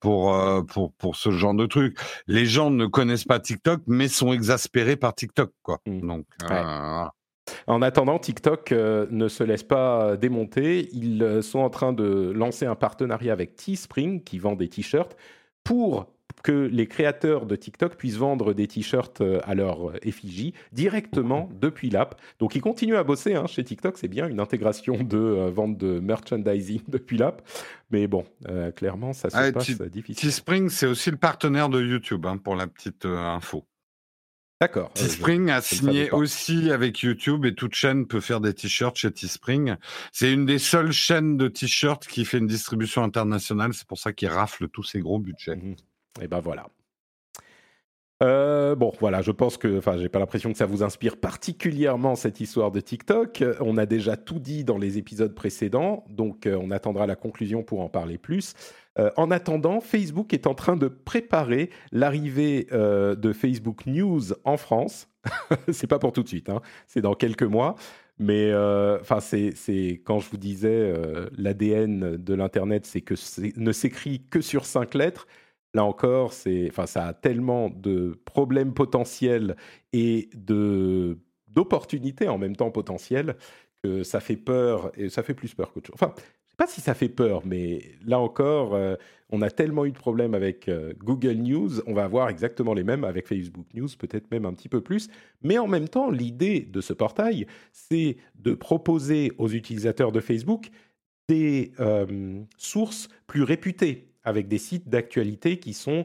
pour 0.00 0.34
euh, 0.34 0.62
pour 0.62 0.94
pour 0.94 1.16
ce 1.16 1.30
genre 1.30 1.54
de 1.54 1.66
truc. 1.66 1.98
Les 2.26 2.46
gens 2.46 2.70
ne 2.70 2.86
connaissent 2.86 3.24
pas 3.24 3.38
TikTok 3.38 3.82
mais 3.86 4.08
sont 4.08 4.32
exaspérés 4.32 4.96
par 4.96 5.14
TikTok 5.14 5.50
quoi. 5.62 5.78
Mm. 5.86 6.06
Donc 6.06 6.26
euh, 6.50 7.02
Ouais. 7.02 7.08
En 7.66 7.82
attendant, 7.82 8.18
TikTok 8.18 8.72
euh, 8.72 9.06
ne 9.10 9.28
se 9.28 9.44
laisse 9.44 9.62
pas 9.62 10.16
démonter. 10.16 10.88
Ils 10.92 11.22
euh, 11.22 11.42
sont 11.42 11.60
en 11.60 11.70
train 11.70 11.92
de 11.92 12.32
lancer 12.34 12.66
un 12.66 12.74
partenariat 12.74 13.32
avec 13.32 13.56
Teespring, 13.56 14.22
qui 14.22 14.38
vend 14.38 14.54
des 14.54 14.68
t-shirts, 14.68 15.16
pour 15.64 16.06
que 16.42 16.52
les 16.52 16.86
créateurs 16.86 17.46
de 17.46 17.56
TikTok 17.56 17.96
puissent 17.96 18.16
vendre 18.16 18.52
des 18.52 18.66
t-shirts 18.66 19.20
euh, 19.20 19.40
à 19.44 19.54
leur 19.54 19.90
euh, 19.90 19.94
effigie 20.02 20.54
directement 20.72 21.48
depuis 21.60 21.90
l'app. 21.90 22.20
Donc 22.38 22.54
ils 22.54 22.60
continuent 22.60 22.96
à 22.96 23.04
bosser 23.04 23.34
hein, 23.34 23.46
chez 23.46 23.64
TikTok, 23.64 23.96
c'est 23.96 24.08
bien 24.08 24.28
une 24.28 24.40
intégration 24.40 24.96
de 25.02 25.18
euh, 25.18 25.50
vente 25.50 25.76
de 25.78 26.00
merchandising 26.00 26.82
depuis 26.88 27.16
l'app. 27.16 27.42
Mais 27.90 28.06
bon, 28.06 28.24
euh, 28.48 28.70
clairement, 28.72 29.12
ça 29.12 29.30
se 29.30 29.36
Ah, 29.36 29.52
passe 29.52 29.80
euh, 29.80 29.88
difficile. 29.88 30.28
Teespring 30.28 30.68
c'est 30.68 30.86
aussi 30.86 31.10
le 31.10 31.16
partenaire 31.16 31.68
de 31.68 31.80
YouTube 31.80 32.26
hein, 32.26 32.36
pour 32.38 32.56
la 32.56 32.66
petite 32.66 33.06
euh, 33.06 33.16
info. 33.18 33.64
D'accord. 34.62 34.92
euh, 34.96 35.00
Teespring 35.00 35.50
a 35.50 35.60
signé 35.60 36.12
aussi 36.12 36.70
avec 36.70 37.00
YouTube 37.00 37.44
et 37.44 37.52
toute 37.52 37.74
chaîne 37.74 38.06
peut 38.06 38.20
faire 38.20 38.40
des 38.40 38.54
t-shirts 38.54 38.96
chez 38.96 39.10
Teespring. 39.10 39.74
C'est 40.12 40.32
une 40.32 40.46
des 40.46 40.60
seules 40.60 40.92
chaînes 40.92 41.36
de 41.36 41.48
t-shirts 41.48 42.06
qui 42.06 42.24
fait 42.24 42.38
une 42.38 42.46
distribution 42.46 43.02
internationale. 43.02 43.74
C'est 43.74 43.88
pour 43.88 43.98
ça 43.98 44.12
qu'ils 44.12 44.28
raflent 44.28 44.68
tous 44.68 44.84
ces 44.84 45.00
gros 45.00 45.18
budgets. 45.18 45.56
Mhm. 45.56 45.74
Et 46.20 46.28
ben 46.28 46.38
voilà. 46.38 46.68
Euh, 48.22 48.76
bon, 48.76 48.92
voilà, 49.00 49.20
je 49.20 49.32
pense 49.32 49.56
que, 49.56 49.78
enfin, 49.78 49.98
j'ai 49.98 50.08
pas 50.08 50.20
l'impression 50.20 50.52
que 50.52 50.58
ça 50.58 50.66
vous 50.66 50.84
inspire 50.84 51.16
particulièrement 51.16 52.14
cette 52.14 52.38
histoire 52.38 52.70
de 52.70 52.78
TikTok. 52.78 53.42
On 53.58 53.76
a 53.78 53.84
déjà 53.84 54.16
tout 54.16 54.38
dit 54.38 54.62
dans 54.62 54.78
les 54.78 54.96
épisodes 54.96 55.34
précédents, 55.34 56.04
donc 56.08 56.46
euh, 56.46 56.56
on 56.62 56.70
attendra 56.70 57.08
la 57.08 57.16
conclusion 57.16 57.64
pour 57.64 57.80
en 57.80 57.88
parler 57.88 58.18
plus. 58.18 58.54
Euh, 58.98 59.10
en 59.16 59.30
attendant, 59.30 59.80
Facebook 59.80 60.34
est 60.34 60.46
en 60.46 60.54
train 60.54 60.76
de 60.76 60.88
préparer 60.88 61.70
l'arrivée 61.92 62.66
euh, 62.72 63.14
de 63.14 63.32
Facebook 63.32 63.86
News 63.86 64.32
en 64.44 64.56
France. 64.56 65.08
c'est 65.72 65.86
pas 65.86 65.98
pour 65.98 66.12
tout 66.12 66.22
de 66.22 66.28
suite, 66.28 66.48
hein, 66.48 66.60
c'est 66.86 67.00
dans 67.00 67.14
quelques 67.14 67.42
mois. 67.42 67.76
Mais 68.18 68.50
euh, 68.50 68.98
enfin, 69.00 69.20
c'est 69.20 70.02
quand 70.04 70.20
je 70.20 70.30
vous 70.30 70.36
disais 70.36 70.94
l'ADN 71.36 72.16
de 72.16 72.34
l'internet, 72.34 72.86
c'est 72.86 73.00
que 73.00 73.14
ne 73.58 73.72
s'écrit 73.72 74.22
que 74.30 74.40
sur 74.40 74.66
cinq 74.66 74.94
lettres. 74.94 75.26
Là 75.74 75.84
encore, 75.84 76.34
c'est, 76.34 76.68
enfin, 76.68 76.86
ça 76.86 77.06
a 77.06 77.14
tellement 77.14 77.70
de 77.70 78.20
problèmes 78.26 78.74
potentiels 78.74 79.56
et 79.92 80.28
de 80.34 81.18
d'opportunités 81.48 82.28
en 82.28 82.38
même 82.38 82.56
temps 82.56 82.70
potentielles 82.70 83.36
que 83.82 84.02
ça 84.02 84.20
fait 84.20 84.36
peur 84.36 84.92
et 84.96 85.08
ça 85.08 85.22
fait 85.22 85.34
plus 85.34 85.54
peur 85.54 85.72
qu'autre 85.72 85.90
chose. 85.90 86.12
Pas 86.62 86.68
si 86.68 86.80
ça 86.80 86.94
fait 86.94 87.08
peur, 87.08 87.42
mais 87.44 87.96
là 88.06 88.20
encore, 88.20 88.76
euh, 88.76 88.94
on 89.30 89.42
a 89.42 89.50
tellement 89.50 89.84
eu 89.84 89.90
de 89.90 89.98
problèmes 89.98 90.32
avec 90.32 90.68
euh, 90.68 90.92
Google 90.98 91.32
News, 91.32 91.80
on 91.88 91.92
va 91.92 92.04
avoir 92.04 92.28
exactement 92.28 92.72
les 92.72 92.84
mêmes 92.84 93.02
avec 93.02 93.26
Facebook 93.26 93.66
News, 93.74 93.88
peut-être 93.98 94.30
même 94.30 94.46
un 94.46 94.54
petit 94.54 94.68
peu 94.68 94.80
plus. 94.80 95.08
Mais 95.42 95.58
en 95.58 95.66
même 95.66 95.88
temps, 95.88 96.08
l'idée 96.08 96.60
de 96.60 96.80
ce 96.80 96.92
portail, 96.92 97.48
c'est 97.72 98.16
de 98.36 98.54
proposer 98.54 99.32
aux 99.38 99.48
utilisateurs 99.48 100.12
de 100.12 100.20
Facebook 100.20 100.70
des 101.28 101.72
euh, 101.80 102.40
sources 102.58 103.08
plus 103.26 103.42
réputées, 103.42 104.12
avec 104.22 104.46
des 104.46 104.58
sites 104.58 104.88
d'actualité 104.88 105.58
qui 105.58 105.74
sont 105.74 106.04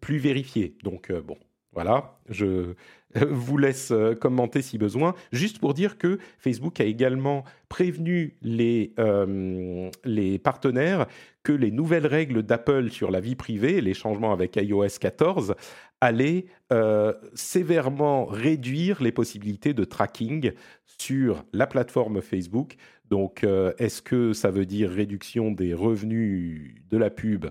plus 0.00 0.18
vérifiés. 0.18 0.76
Donc, 0.82 1.12
bon, 1.12 1.38
voilà, 1.76 2.16
je 2.30 2.72
vous 3.30 3.58
laisse 3.58 3.90
euh, 3.90 4.14
commenter 4.14 4.62
si 4.62 4.78
besoin. 4.78 5.14
Juste 5.30 5.58
pour 5.58 5.74
dire 5.74 5.98
que 5.98 6.18
Facebook 6.38 6.80
a 6.80 6.84
également 6.84 7.44
prévenu 7.68 8.34
les, 8.40 8.94
euh, 8.98 9.90
les 10.02 10.38
partenaires 10.38 11.06
que 11.42 11.52
les 11.52 11.70
nouvelles 11.70 12.06
règles 12.06 12.42
d'Apple 12.42 12.90
sur 12.90 13.10
la 13.10 13.20
vie 13.20 13.34
privée, 13.34 13.82
les 13.82 13.92
changements 13.92 14.32
avec 14.32 14.56
iOS 14.56 14.98
14, 14.98 15.54
allaient 16.00 16.46
euh, 16.72 17.12
sévèrement 17.34 18.24
réduire 18.24 19.02
les 19.02 19.12
possibilités 19.12 19.74
de 19.74 19.84
tracking 19.84 20.52
sur 20.98 21.44
la 21.52 21.66
plateforme 21.66 22.22
Facebook. 22.22 22.76
Donc, 23.10 23.46
est-ce 23.78 24.02
que 24.02 24.32
ça 24.32 24.50
veut 24.50 24.66
dire 24.66 24.90
réduction 24.90 25.52
des 25.52 25.74
revenus 25.74 26.74
de 26.90 26.96
la 26.96 27.08
pub 27.08 27.46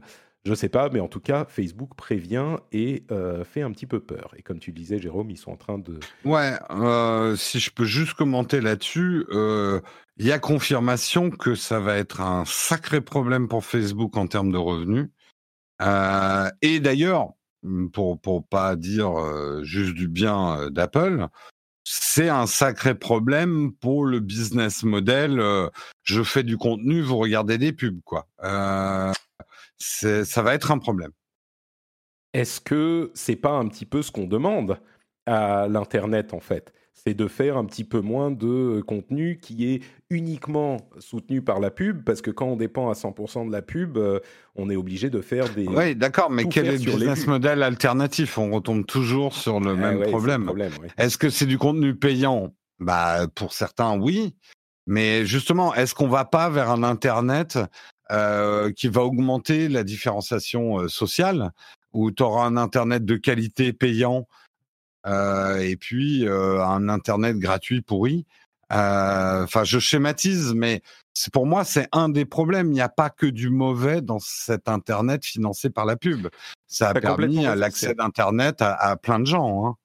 Je 0.45 0.51
ne 0.51 0.55
sais 0.55 0.69
pas, 0.69 0.89
mais 0.89 0.99
en 0.99 1.07
tout 1.07 1.19
cas, 1.19 1.45
Facebook 1.49 1.95
prévient 1.95 2.57
et 2.71 3.03
euh, 3.09 3.43
fait 3.43 3.63
un 3.63 3.71
petit 3.71 3.87
peu 3.87 3.99
peur. 3.99 4.31
Et 4.37 4.43
comme 4.43 4.59
tu 4.59 4.69
le 4.69 4.77
disais, 4.77 4.99
Jérôme, 4.99 5.31
ils 5.31 5.37
sont 5.37 5.49
en 5.51 5.57
train 5.57 5.79
de... 5.79 5.99
Ouais, 6.23 6.53
euh, 6.69 7.35
si 7.35 7.59
je 7.59 7.71
peux 7.71 7.85
juste 7.85 8.13
commenter 8.13 8.61
là-dessus, 8.61 9.25
euh, 9.31 9.81
il 10.17 10.27
y 10.27 10.31
a 10.31 10.37
confirmation 10.37 11.31
que 11.31 11.55
ça 11.55 11.79
va 11.79 11.97
être 11.97 12.21
un 12.21 12.45
sacré 12.45 13.01
problème 13.01 13.47
pour 13.47 13.65
Facebook 13.65 14.15
en 14.17 14.27
termes 14.27 14.51
de 14.51 14.57
revenus. 14.59 15.09
Et 16.61 16.79
d'ailleurs, 16.79 17.29
pour 17.91 18.21
pour 18.21 18.47
pas 18.47 18.75
dire 18.75 19.11
juste 19.63 19.93
du 19.95 20.07
bien 20.07 20.69
d'Apple, 20.69 21.27
c'est 21.83 22.29
un 22.29 22.45
sacré 22.45 22.95
problème 22.95 23.73
pour 23.73 24.05
le 24.05 24.19
business 24.19 24.83
model. 24.83 25.41
je 26.03 26.23
fais 26.23 26.43
du 26.43 26.57
contenu, 26.57 27.01
vous 27.01 27.17
regardez 27.17 27.57
des 27.57 27.73
pubs, 27.73 27.99
quoi. 28.05 28.27
Ça 29.78 30.41
va 30.41 30.53
être 30.53 30.71
un 30.71 30.78
problème. 30.78 31.11
Est-ce 32.34 32.59
que 32.59 33.11
c'est 33.13 33.36
pas 33.36 33.51
un 33.51 33.67
petit 33.67 33.86
peu 33.86 34.01
ce 34.01 34.11
qu'on 34.11 34.26
demande 34.26 34.80
à 35.26 35.67
l'Internet, 35.69 36.34
en 36.34 36.39
fait? 36.39 36.73
C'est 36.93 37.13
de 37.13 37.28
faire 37.28 37.57
un 37.57 37.65
petit 37.65 37.84
peu 37.84 37.99
moins 37.99 38.32
de 38.32 38.82
contenu 38.88 39.38
qui 39.41 39.73
est 39.73 39.84
uniquement 40.09 40.78
soutenu 40.99 41.41
par 41.41 41.59
la 41.59 41.69
pub, 41.69 42.03
parce 42.03 42.21
que 42.21 42.32
quand 42.32 42.47
on 42.47 42.55
dépend 42.55 42.89
à 42.89 42.93
100% 42.93 43.47
de 43.47 43.51
la 43.51 43.61
pub, 43.61 43.97
euh, 43.97 44.19
on 44.55 44.69
est 44.69 44.76
obligé 44.76 45.09
de 45.09 45.21
faire 45.21 45.53
des... 45.53 45.67
Oui, 45.67 45.95
d'accord, 45.95 46.32
mais 46.32 46.45
quel 46.45 46.67
est 46.67 46.71
le 46.71 46.78
business 46.78 47.28
model 47.28 47.63
alternatif? 47.63 48.38
On 48.38 48.49
retombe 48.51 48.86
toujours 48.86 49.36
sur 49.36 49.59
le 49.59 49.71
Ah 49.71 49.76
même 49.76 49.97
ouais, 49.97 50.07
problème. 50.07 50.51
Est-ce 50.97 51.17
que 51.17 51.30
c'est 51.30 51.45
du 51.45 51.57
contenu 51.57 51.95
payant? 51.95 52.55
Bah, 52.80 53.28
pour 53.36 53.53
certains, 53.53 53.99
oui. 53.99 54.36
Mais 54.88 55.26
justement, 55.26 55.73
est-ce 55.73 55.95
qu'on 55.95 56.07
va 56.07 56.26
pas 56.26 56.49
vers 56.49 56.69
un 56.69 56.84
Internet 56.84 57.57
euh, 58.11 58.71
qui 58.71 58.87
va 58.87 59.01
augmenter 59.01 59.69
la 59.69 59.83
différenciation 59.83 60.79
euh, 60.79 60.87
sociale, 60.87 61.51
où 61.93 62.11
tu 62.11 62.23
auras 62.23 62.45
un 62.45 62.57
Internet 62.57 63.05
de 63.05 63.15
qualité 63.15 63.73
payant 63.73 64.27
euh, 65.07 65.57
et 65.59 65.77
puis 65.77 66.27
euh, 66.27 66.63
un 66.63 66.89
Internet 66.89 67.37
gratuit 67.37 67.81
pourri 67.81 68.25
Euh, 68.71 69.43
Enfin, 69.43 69.63
je 69.63 69.77
schématise, 69.79 70.53
mais 70.55 70.81
pour 71.31 71.45
moi, 71.45 71.63
c'est 71.63 71.87
un 71.91 72.09
des 72.09 72.25
problèmes. 72.25 72.67
Il 72.71 72.73
n'y 72.73 72.81
a 72.81 72.89
pas 72.89 73.11
que 73.11 73.27
du 73.27 73.49
mauvais 73.49 74.01
dans 74.01 74.19
cet 74.19 74.67
Internet 74.67 75.23
financé 75.23 75.69
par 75.69 75.85
la 75.85 75.95
pub. 75.95 76.27
Ça 76.67 76.89
a 76.89 76.93
permis 76.93 77.43
l'accès 77.43 77.93
d'Internet 77.93 78.61
à, 78.61 78.73
à 78.73 78.95
plein 78.97 79.19
de 79.19 79.25
gens. 79.25 79.67
Hein. 79.67 79.75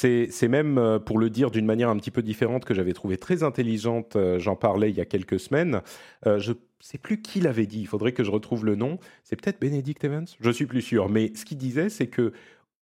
C'est 0.00 0.48
même, 0.48 0.78
euh, 0.78 0.98
pour 1.00 1.18
le 1.18 1.28
dire 1.28 1.50
d'une 1.50 1.66
manière 1.66 1.88
un 1.88 1.96
petit 1.96 2.12
peu 2.12 2.22
différente, 2.22 2.64
que 2.64 2.72
j'avais 2.74 2.92
trouvé 2.92 3.16
très 3.16 3.42
intelligente, 3.42 4.14
euh, 4.14 4.38
j'en 4.38 4.54
parlais 4.54 4.90
il 4.90 4.96
y 4.96 5.00
a 5.00 5.04
quelques 5.04 5.40
semaines. 5.40 5.82
Euh, 6.26 6.38
je 6.38 6.52
ne 6.52 6.56
sais 6.80 6.98
plus 6.98 7.20
qui 7.20 7.40
l'avait 7.40 7.66
dit, 7.66 7.80
il 7.80 7.86
faudrait 7.88 8.12
que 8.12 8.22
je 8.22 8.30
retrouve 8.30 8.64
le 8.64 8.76
nom. 8.76 8.98
C'est 9.24 9.34
peut-être 9.34 9.60
Benedict 9.60 10.04
Evans 10.04 10.26
Je 10.40 10.50
suis 10.50 10.66
plus 10.66 10.82
sûr. 10.82 11.08
Mais 11.08 11.32
ce 11.34 11.44
qu'il 11.44 11.58
disait, 11.58 11.88
c'est 11.88 12.06
que 12.06 12.32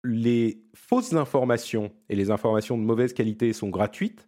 les 0.03 0.63
fausses 0.75 1.13
informations 1.13 1.93
et 2.09 2.17
les 2.17 2.31
informations 2.31 2.79
de 2.79 2.83
mauvaise 2.83 3.13
qualité 3.13 3.53
sont 3.53 3.69
gratuites. 3.69 4.27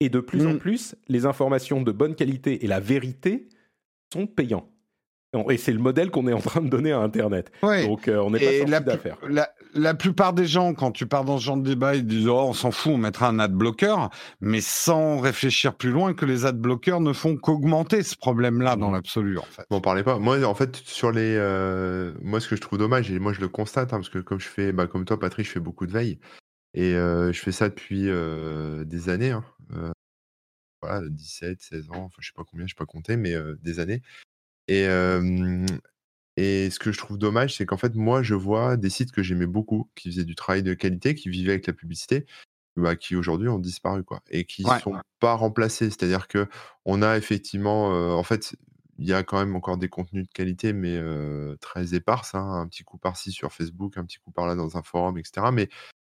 Et 0.00 0.08
de 0.08 0.20
plus 0.20 0.46
en 0.46 0.54
Mm. 0.54 0.58
plus, 0.58 0.96
les 1.08 1.26
informations 1.26 1.80
de 1.82 1.92
bonne 1.92 2.14
qualité 2.14 2.64
et 2.64 2.66
la 2.66 2.80
vérité 2.80 3.48
sont 4.12 4.26
payants. 4.26 4.68
Et 5.50 5.56
c'est 5.56 5.72
le 5.72 5.78
modèle 5.78 6.10
qu'on 6.10 6.26
est 6.28 6.32
en 6.32 6.40
train 6.40 6.60
de 6.62 6.68
donner 6.68 6.92
à 6.92 7.00
Internet. 7.00 7.50
Ouais. 7.62 7.86
Donc 7.86 8.08
euh, 8.08 8.18
on 8.18 8.30
n'est 8.30 8.38
pas 8.38 8.52
sorti 8.56 8.70
la, 8.70 8.80
d'affaire. 8.80 9.16
la, 9.28 9.50
la 9.74 9.94
plupart 9.94 10.32
des 10.32 10.46
gens, 10.46 10.74
quand 10.74 10.92
tu 10.92 11.06
pars 11.06 11.24
dans 11.24 11.38
ce 11.38 11.44
genre 11.44 11.56
de 11.56 11.62
débat, 11.68 11.94
ils 11.96 12.06
disent 12.06 12.28
oh, 12.28 12.46
on 12.48 12.52
s'en 12.52 12.70
fout, 12.70 12.92
on 12.92 12.98
mettra 12.98 13.28
un 13.28 13.38
ad 13.38 13.52
blocker, 13.52 13.96
mais 14.40 14.60
sans 14.60 15.18
réfléchir 15.18 15.74
plus 15.74 15.90
loin 15.90 16.14
que 16.14 16.24
les 16.24 16.46
ad 16.46 16.58
blockers 16.58 17.00
ne 17.00 17.12
font 17.12 17.36
qu'augmenter 17.36 18.02
ce 18.02 18.16
problème-là 18.16 18.76
dans 18.76 18.90
l'absolu, 18.90 19.38
en 19.38 19.42
fait. 19.42 19.64
M'en 19.70 19.80
parlez 19.80 20.02
pas. 20.02 20.18
Moi, 20.18 20.42
en 20.44 20.54
fait, 20.54 20.76
sur 20.76 21.10
les, 21.12 21.34
euh, 21.36 22.12
moi, 22.22 22.40
ce 22.40 22.48
que 22.48 22.56
je 22.56 22.60
trouve 22.60 22.78
dommage, 22.78 23.10
et 23.10 23.18
moi, 23.18 23.32
je 23.32 23.40
le 23.40 23.48
constate, 23.48 23.92
hein, 23.92 23.96
parce 23.98 24.08
que 24.10 24.18
comme 24.20 24.40
je 24.40 24.48
fais, 24.48 24.72
bah, 24.72 24.86
comme 24.86 25.04
toi, 25.04 25.18
Patrick, 25.18 25.46
je 25.46 25.52
fais 25.52 25.60
beaucoup 25.60 25.86
de 25.86 25.92
veille, 25.92 26.18
et 26.74 26.94
euh, 26.94 27.32
je 27.32 27.40
fais 27.40 27.52
ça 27.52 27.68
depuis 27.68 28.08
euh, 28.08 28.84
des 28.84 29.08
années. 29.08 29.30
hein. 29.30 29.44
Euh, 29.76 29.90
voilà, 30.82 31.00
17, 31.08 31.62
16 31.62 31.90
ans, 31.90 32.04
enfin, 32.04 32.16
je 32.20 32.26
sais 32.26 32.32
pas 32.36 32.44
combien, 32.48 32.66
je 32.66 32.72
sais 32.74 32.78
pas 32.78 32.84
compter, 32.84 33.16
mais 33.16 33.34
des 33.62 33.80
années. 33.80 34.02
Et, 34.68 34.86
et 36.36 36.70
ce 36.70 36.78
que 36.78 36.92
je 36.92 36.98
trouve 36.98 37.18
dommage, 37.18 37.56
c'est 37.56 37.66
qu'en 37.66 37.76
fait, 37.76 37.94
moi, 37.94 38.22
je 38.22 38.34
vois 38.34 38.76
des 38.76 38.90
sites 38.90 39.12
que 39.12 39.22
j'aimais 39.22 39.46
beaucoup, 39.46 39.90
qui 39.94 40.10
faisaient 40.10 40.24
du 40.24 40.34
travail 40.34 40.62
de 40.62 40.74
qualité, 40.74 41.14
qui 41.14 41.28
vivaient 41.28 41.52
avec 41.52 41.66
la 41.66 41.72
publicité, 41.72 42.26
bah, 42.76 42.96
qui 42.96 43.14
aujourd'hui 43.16 43.48
ont 43.48 43.58
disparu, 43.58 44.02
quoi, 44.04 44.22
et 44.30 44.44
qui 44.44 44.64
ne 44.64 44.78
sont 44.78 44.96
pas 45.20 45.34
remplacés. 45.34 45.90
C'est-à-dire 45.90 46.28
que 46.28 46.48
on 46.84 47.02
a 47.02 47.16
effectivement, 47.16 48.18
en 48.18 48.22
fait, 48.22 48.56
il 48.98 49.06
y 49.06 49.12
a 49.12 49.22
quand 49.22 49.38
même 49.38 49.56
encore 49.56 49.76
des 49.76 49.88
contenus 49.88 50.26
de 50.26 50.32
qualité, 50.32 50.72
mais 50.72 51.00
très 51.60 51.94
éparses, 51.94 52.34
hein, 52.34 52.60
un 52.62 52.66
petit 52.66 52.84
coup 52.84 52.98
par-ci 52.98 53.32
sur 53.32 53.52
Facebook, 53.52 53.96
un 53.96 54.04
petit 54.04 54.18
coup 54.18 54.30
par-là 54.32 54.54
dans 54.56 54.76
un 54.76 54.82
forum, 54.82 55.18
etc. 55.18 55.46
Mais 55.52 55.68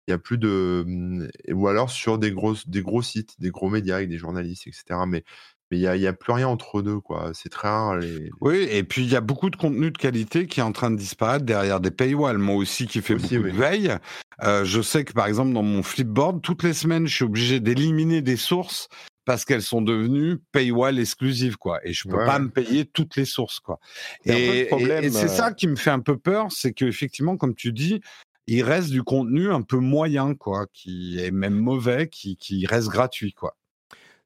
il 0.08 0.12
y 0.12 0.14
a 0.14 0.18
plus 0.18 0.38
de, 0.38 0.84
mmh, 0.88 1.28
ou 1.54 1.68
alors 1.68 1.90
sur 1.90 2.18
des 2.18 2.32
gros, 2.32 2.56
des 2.66 2.82
gros 2.82 3.02
sites, 3.02 3.40
des 3.40 3.52
gros 3.52 3.70
médias 3.70 3.98
avec 3.98 4.10
des 4.10 4.18
journalistes, 4.18 4.66
etc. 4.68 5.02
Mais 5.06 5.24
mais 5.70 5.78
il 5.78 5.82
y 5.82 5.88
a, 5.88 5.96
y 5.96 6.08
a, 6.08 6.14
plus 6.14 6.34
rien 6.34 6.48
entre 6.48 6.82
deux, 6.82 7.00
quoi. 7.00 7.32
C'est 7.34 7.50
très 7.50 7.68
rare. 7.68 7.98
Les... 7.98 8.30
Oui, 8.42 8.68
et 8.72 8.84
puis 8.84 9.04
il 9.04 9.12
y 9.12 9.16
a 9.16 9.22
beaucoup 9.22 9.50
de 9.50 9.56
contenu 9.56 9.92
de 9.92 9.98
qualité 9.98 10.48
qui 10.48 10.60
est 10.60 10.64
en 10.64 10.72
train 10.72 10.92
de 10.92 10.96
disparaître 10.96 11.46
derrière 11.46 11.80
des 11.80 11.92
paywalls. 11.92 12.38
Moi 12.38 12.56
aussi, 12.56 12.88
qui 12.88 13.02
fais 13.02 13.16
beaucoup 13.16 13.34
de 13.34 13.52
veille, 13.52 13.96
euh, 14.44 14.64
je 14.64 14.82
sais 14.82 15.04
que 15.04 15.14
par 15.14 15.28
exemple 15.28 15.54
dans 15.54 15.64
mon 15.64 15.84
Flipboard, 15.84 16.42
toutes 16.42 16.64
les 16.64 16.74
semaines, 16.74 17.08
je 17.08 17.16
suis 17.16 17.26
obligé 17.26 17.60
d'éliminer 17.60 18.22
des 18.22 18.38
sources 18.38 18.88
parce 19.26 19.44
qu'elles 19.44 19.62
sont 19.62 19.82
devenues 19.82 20.38
paywall 20.54 20.98
exclusives, 21.00 21.58
quoi. 21.58 21.80
Et 21.84 21.92
je 21.92 22.08
peux 22.08 22.16
pas 22.26 22.40
me 22.40 22.50
payer 22.50 22.86
toutes 22.86 23.18
les 23.18 23.26
sources, 23.26 23.60
quoi. 23.60 23.78
Et, 24.24 24.70
et 24.72 25.12
c'est 25.12 25.28
ça 25.28 25.50
euh 25.50 25.52
qui 25.52 25.68
me 25.68 25.76
fait 25.76 25.90
un 25.90 26.00
peu 26.00 26.18
peur, 26.18 26.48
c'est 26.50 26.72
que 26.72 26.86
effectivement, 26.86 27.36
comme 27.36 27.54
tu 27.54 27.74
dis, 27.74 28.00
il 28.48 28.64
reste 28.64 28.90
du 28.90 29.04
contenu 29.04 29.52
un 29.52 29.64
peu 29.64 29.80
moyen, 29.80 30.34
quoi, 30.34 30.66
qui 30.72 31.20
est 31.20 31.32
même 31.32 31.56
mauvais, 31.56 32.08
qui, 32.08 32.38
qui 32.38 32.66
reste 32.66 32.88
gratuit, 32.88 33.34
quoi. 33.34 33.58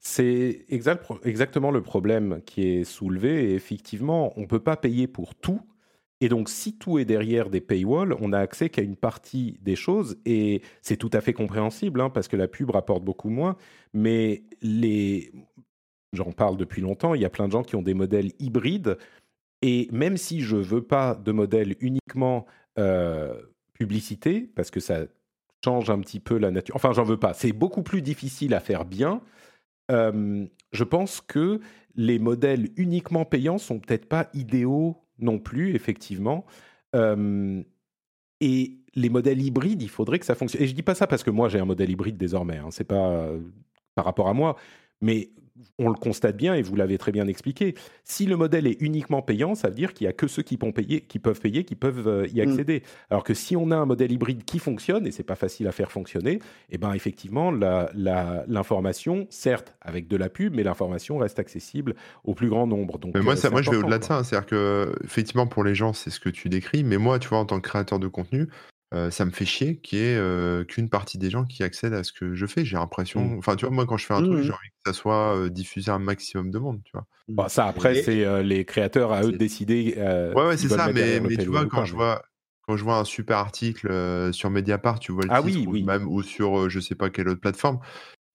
C'est 0.03 0.65
exactement 0.67 1.69
le 1.69 1.81
problème 1.83 2.41
qui 2.45 2.67
est 2.67 2.83
soulevé. 2.83 3.51
Et 3.51 3.53
effectivement, 3.53 4.33
on 4.35 4.41
ne 4.41 4.47
peut 4.47 4.59
pas 4.59 4.75
payer 4.75 5.07
pour 5.07 5.35
tout. 5.35 5.61
Et 6.21 6.29
donc, 6.29 6.49
si 6.49 6.77
tout 6.77 6.97
est 6.97 7.05
derrière 7.05 7.51
des 7.51 7.61
paywalls, 7.61 8.15
on 8.19 8.29
n'a 8.29 8.39
accès 8.39 8.69
qu'à 8.69 8.81
une 8.81 8.95
partie 8.95 9.59
des 9.61 9.75
choses. 9.75 10.17
Et 10.25 10.63
c'est 10.81 10.97
tout 10.97 11.11
à 11.13 11.21
fait 11.21 11.33
compréhensible, 11.33 12.01
hein, 12.01 12.09
parce 12.09 12.27
que 12.27 12.35
la 12.35 12.47
pub 12.47 12.71
rapporte 12.71 13.03
beaucoup 13.03 13.29
moins. 13.29 13.57
Mais 13.93 14.43
les... 14.61 15.31
j'en 16.13 16.31
parle 16.31 16.57
depuis 16.57 16.81
longtemps, 16.81 17.13
il 17.13 17.21
y 17.21 17.25
a 17.25 17.29
plein 17.29 17.47
de 17.47 17.51
gens 17.51 17.63
qui 17.63 17.75
ont 17.75 17.83
des 17.83 17.93
modèles 17.93 18.31
hybrides. 18.39 18.97
Et 19.61 19.87
même 19.91 20.17
si 20.17 20.41
je 20.41 20.55
ne 20.55 20.63
veux 20.63 20.83
pas 20.83 21.13
de 21.13 21.31
modèle 21.31 21.75
uniquement 21.79 22.47
euh, 22.79 23.39
publicité, 23.73 24.49
parce 24.55 24.71
que 24.71 24.79
ça 24.79 25.05
change 25.63 25.91
un 25.91 25.99
petit 25.99 26.19
peu 26.19 26.39
la 26.39 26.49
nature. 26.49 26.75
Enfin, 26.75 26.91
j'en 26.91 27.03
veux 27.03 27.19
pas. 27.19 27.35
C'est 27.35 27.53
beaucoup 27.53 27.83
plus 27.83 28.01
difficile 28.01 28.55
à 28.55 28.59
faire 28.59 28.85
bien 28.85 29.21
je 29.91 30.83
pense 30.83 31.21
que 31.21 31.59
les 31.95 32.19
modèles 32.19 32.69
uniquement 32.77 33.25
payants 33.25 33.57
sont 33.57 33.79
peut-être 33.79 34.07
pas 34.07 34.29
idéaux 34.33 34.97
non 35.19 35.39
plus, 35.39 35.75
effectivement. 35.75 36.45
et 36.93 38.77
les 38.93 39.09
modèles 39.09 39.41
hybrides, 39.41 39.81
il 39.81 39.89
faudrait 39.89 40.19
que 40.19 40.25
ça 40.25 40.35
fonctionne. 40.35 40.63
Et 40.63 40.67
je 40.67 40.73
dis 40.73 40.83
pas 40.83 40.95
ça 40.95 41.07
parce 41.07 41.23
que 41.23 41.29
moi 41.29 41.49
j'ai 41.49 41.59
un 41.59 41.65
modèle 41.65 41.89
hybride 41.89 42.17
désormais. 42.17 42.57
Hein, 42.57 42.69
c'est 42.71 42.83
pas 42.83 43.27
par 43.95 44.05
rapport 44.05 44.27
à 44.27 44.33
moi, 44.33 44.55
mais 45.01 45.31
on 45.77 45.89
le 45.89 45.95
constate 45.95 46.37
bien 46.37 46.55
et 46.55 46.61
vous 46.61 46.75
l'avez 46.75 46.97
très 46.97 47.11
bien 47.11 47.27
expliqué. 47.27 47.75
Si 48.03 48.25
le 48.25 48.37
modèle 48.37 48.67
est 48.67 48.81
uniquement 48.81 49.21
payant, 49.21 49.55
ça 49.55 49.69
veut 49.69 49.75
dire 49.75 49.93
qu'il 49.93 50.05
y 50.05 50.07
a 50.07 50.13
que 50.13 50.27
ceux 50.27 50.43
qui, 50.43 50.57
payer, 50.57 51.01
qui 51.01 51.19
peuvent 51.19 51.39
payer 51.39 51.63
qui 51.63 51.75
peuvent 51.75 52.07
euh, 52.07 52.27
y 52.27 52.39
mm. 52.39 52.49
accéder. 52.49 52.83
Alors 53.09 53.23
que 53.23 53.33
si 53.33 53.55
on 53.55 53.71
a 53.71 53.75
un 53.75 53.85
modèle 53.85 54.11
hybride 54.11 54.43
qui 54.45 54.59
fonctionne, 54.59 55.07
et 55.07 55.11
c'est 55.11 55.23
pas 55.23 55.35
facile 55.35 55.67
à 55.67 55.71
faire 55.71 55.91
fonctionner, 55.91 56.39
eh 56.69 56.77
ben 56.77 56.93
effectivement, 56.93 57.51
l'information, 57.51 59.27
certes 59.29 59.75
avec 59.81 60.07
de 60.07 60.17
la 60.17 60.29
pub, 60.29 60.55
mais 60.55 60.63
l'information 60.63 61.17
reste 61.17 61.39
accessible 61.39 61.95
au 62.23 62.33
plus 62.33 62.49
grand 62.49 62.67
nombre. 62.67 62.97
Donc, 62.97 63.15
moi, 63.15 63.33
euh, 63.33 63.49
moi 63.49 63.61
je 63.61 63.71
vais 63.71 63.77
au-delà 63.77 63.99
de 63.99 64.03
ça. 64.03 64.17
Hein. 64.17 64.23
C'est-à-dire 64.23 64.47
que, 64.47 64.95
effectivement, 65.03 65.47
pour 65.47 65.63
les 65.63 65.75
gens, 65.75 65.93
c'est 65.93 66.09
ce 66.09 66.19
que 66.19 66.29
tu 66.29 66.49
décris, 66.49 66.83
mais 66.83 66.97
moi, 66.97 67.19
tu 67.19 67.29
vois, 67.29 67.39
en 67.39 67.45
tant 67.45 67.59
que 67.59 67.67
créateur 67.67 67.99
de 67.99 68.07
contenu, 68.07 68.47
ça 69.09 69.25
me 69.25 69.31
fait 69.31 69.45
chier 69.45 69.77
qu'il 69.77 69.99
y 69.99 70.01
ait 70.01 70.65
qu'une 70.67 70.89
partie 70.89 71.17
des 71.17 71.29
gens 71.29 71.45
qui 71.45 71.63
accèdent 71.63 71.93
à 71.93 72.03
ce 72.03 72.11
que 72.11 72.35
je 72.35 72.45
fais. 72.45 72.65
J'ai 72.65 72.77
l'impression, 72.77 73.21
mmh. 73.21 73.37
enfin, 73.37 73.55
tu 73.55 73.65
vois, 73.65 73.73
moi, 73.73 73.85
quand 73.85 73.97
je 73.97 74.05
fais 74.05 74.13
un 74.13 74.21
truc, 74.21 74.39
mmh, 74.39 74.41
j'ai 74.41 74.49
mmh. 74.49 74.53
envie 74.53 74.69
que 74.69 74.91
ça 74.91 74.93
soit 74.93 75.49
diffusé 75.49 75.91
à 75.91 75.95
un 75.95 75.99
maximum 75.99 76.51
de 76.51 76.59
monde, 76.59 76.81
tu 76.83 76.91
vois. 76.93 77.05
Bah, 77.27 77.49
ça, 77.49 77.67
après, 77.67 78.01
c'est 78.01 78.43
les 78.43 78.65
créateurs 78.65 79.13
à 79.13 79.23
eux 79.23 79.31
de 79.31 79.37
décider. 79.37 79.95
ouais, 79.97 80.45
ouais, 80.45 80.57
c'est 80.57 80.69
ça, 80.69 80.91
mais, 80.91 81.19
mais 81.19 81.37
tu 81.37 81.47
vois, 81.47 81.65
quand 81.65 81.85
je 81.85 81.93
vois, 81.93 82.23
quand 82.67 82.77
je 82.77 82.83
vois 82.83 82.97
un 82.97 83.05
super 83.05 83.37
article 83.37 84.33
sur 84.33 84.49
Mediapart, 84.49 84.99
tu 84.99 85.11
vois 85.11 85.23
le 85.23 85.31
ah, 85.31 85.41
titre, 85.41 85.69
oui, 85.69 85.81
ou 85.81 85.85
même 85.85 86.07
ou 86.07 86.21
sur 86.21 86.69
je 86.69 86.79
sais 86.79 86.95
pas 86.95 87.09
quelle 87.09 87.29
autre 87.29 87.41
plateforme, 87.41 87.79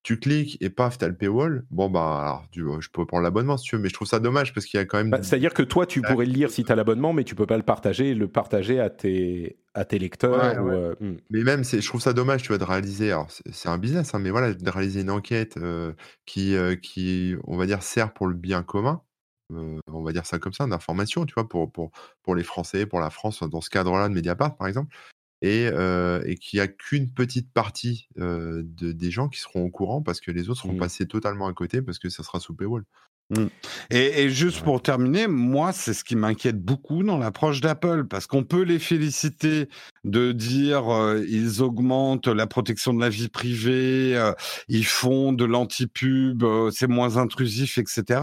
tu 0.06 0.20
cliques 0.20 0.56
et 0.60 0.70
paf, 0.70 0.98
t'as 0.98 1.08
le 1.08 1.16
paywall. 1.16 1.64
Bon, 1.72 1.90
bah, 1.90 2.20
alors, 2.20 2.80
je 2.80 2.88
peux 2.90 3.04
prendre 3.04 3.24
l'abonnement 3.24 3.56
si 3.56 3.64
tu 3.64 3.74
veux, 3.74 3.82
mais 3.82 3.88
je 3.88 3.94
trouve 3.94 4.06
ça 4.06 4.20
dommage 4.20 4.54
parce 4.54 4.64
qu'il 4.64 4.78
y 4.78 4.80
a 4.80 4.86
quand 4.86 4.98
même. 4.98 5.10
Bah, 5.10 5.18
c'est-à-dire 5.20 5.52
que 5.52 5.64
toi, 5.64 5.84
tu 5.84 6.00
pourrais 6.00 6.26
le 6.26 6.32
lire 6.32 6.48
si 6.48 6.62
tu 6.62 6.70
as 6.70 6.76
l'abonnement, 6.76 7.12
mais 7.12 7.24
tu 7.24 7.34
peux 7.34 7.44
pas 7.44 7.56
le 7.56 7.64
partager, 7.64 8.14
le 8.14 8.28
partager 8.28 8.78
à 8.78 8.88
tes, 8.88 9.58
à 9.74 9.84
tes 9.84 9.98
lecteurs. 9.98 10.64
Euh, 10.64 10.94
hmm. 11.00 11.16
Mais 11.30 11.42
même, 11.42 11.64
je 11.64 11.84
trouve 11.88 12.00
ça 12.00 12.12
dommage, 12.12 12.42
tu 12.42 12.48
vois, 12.48 12.58
de 12.58 12.62
réaliser. 12.62 13.10
Alors, 13.10 13.26
c'est 13.50 13.68
un 13.68 13.78
business, 13.78 14.14
hein, 14.14 14.20
mais 14.20 14.30
voilà, 14.30 14.54
de 14.54 14.70
réaliser 14.70 15.00
une 15.00 15.10
enquête 15.10 15.56
euh, 15.56 15.92
qui, 16.24 16.54
euh, 16.54 16.76
qui, 16.76 17.34
on 17.48 17.56
va 17.56 17.66
dire, 17.66 17.82
sert 17.82 18.14
pour 18.14 18.28
le 18.28 18.34
bien 18.34 18.62
commun. 18.62 19.02
on 19.50 20.04
va 20.04 20.12
dire 20.12 20.24
ça 20.24 20.38
comme 20.38 20.52
ça, 20.52 20.68
d'information, 20.68 21.26
tu 21.26 21.34
vois, 21.34 21.48
pour, 21.48 21.72
pour, 21.72 21.90
pour 22.22 22.36
les 22.36 22.44
Français, 22.44 22.86
pour 22.86 23.00
la 23.00 23.10
France, 23.10 23.42
dans 23.42 23.60
ce 23.60 23.70
cadre-là 23.70 24.08
de 24.08 24.14
Mediapart, 24.14 24.56
par 24.56 24.68
exemple 24.68 24.96
et, 25.42 25.68
euh, 25.72 26.22
et 26.26 26.36
qu'il 26.36 26.58
n'y 26.58 26.62
a 26.62 26.68
qu'une 26.68 27.10
petite 27.10 27.52
partie 27.52 28.08
de, 28.16 28.64
des 28.92 29.10
gens 29.10 29.28
qui 29.28 29.40
seront 29.40 29.64
au 29.64 29.70
courant 29.70 30.02
parce 30.02 30.20
que 30.20 30.30
les 30.30 30.48
autres 30.48 30.62
seront 30.62 30.74
mmh. 30.74 30.78
passés 30.78 31.06
totalement 31.06 31.46
à 31.46 31.52
côté 31.52 31.82
parce 31.82 31.98
que 31.98 32.08
ça 32.08 32.22
sera 32.22 32.40
sous 32.40 32.54
paywall. 32.54 32.84
Mmh. 33.30 33.46
Et, 33.90 34.30
juste 34.30 34.62
pour 34.62 34.80
terminer, 34.80 35.26
moi, 35.26 35.72
c'est 35.72 35.94
ce 35.94 36.04
qui 36.04 36.14
m'inquiète 36.14 36.62
beaucoup 36.62 37.02
dans 37.02 37.18
l'approche 37.18 37.60
d'Apple, 37.60 38.04
parce 38.04 38.28
qu'on 38.28 38.44
peut 38.44 38.62
les 38.62 38.78
féliciter 38.78 39.68
de 40.04 40.30
dire 40.30 40.84
ils 41.28 41.60
augmentent 41.60 42.28
la 42.28 42.46
protection 42.46 42.94
de 42.94 43.00
la 43.00 43.08
vie 43.08 43.28
privée, 43.28 44.16
ils 44.68 44.86
font 44.86 45.32
de 45.32 45.44
l'anti-pub, 45.44 46.44
c'est 46.70 46.86
moins 46.86 47.16
intrusif, 47.16 47.78
etc. 47.78 48.20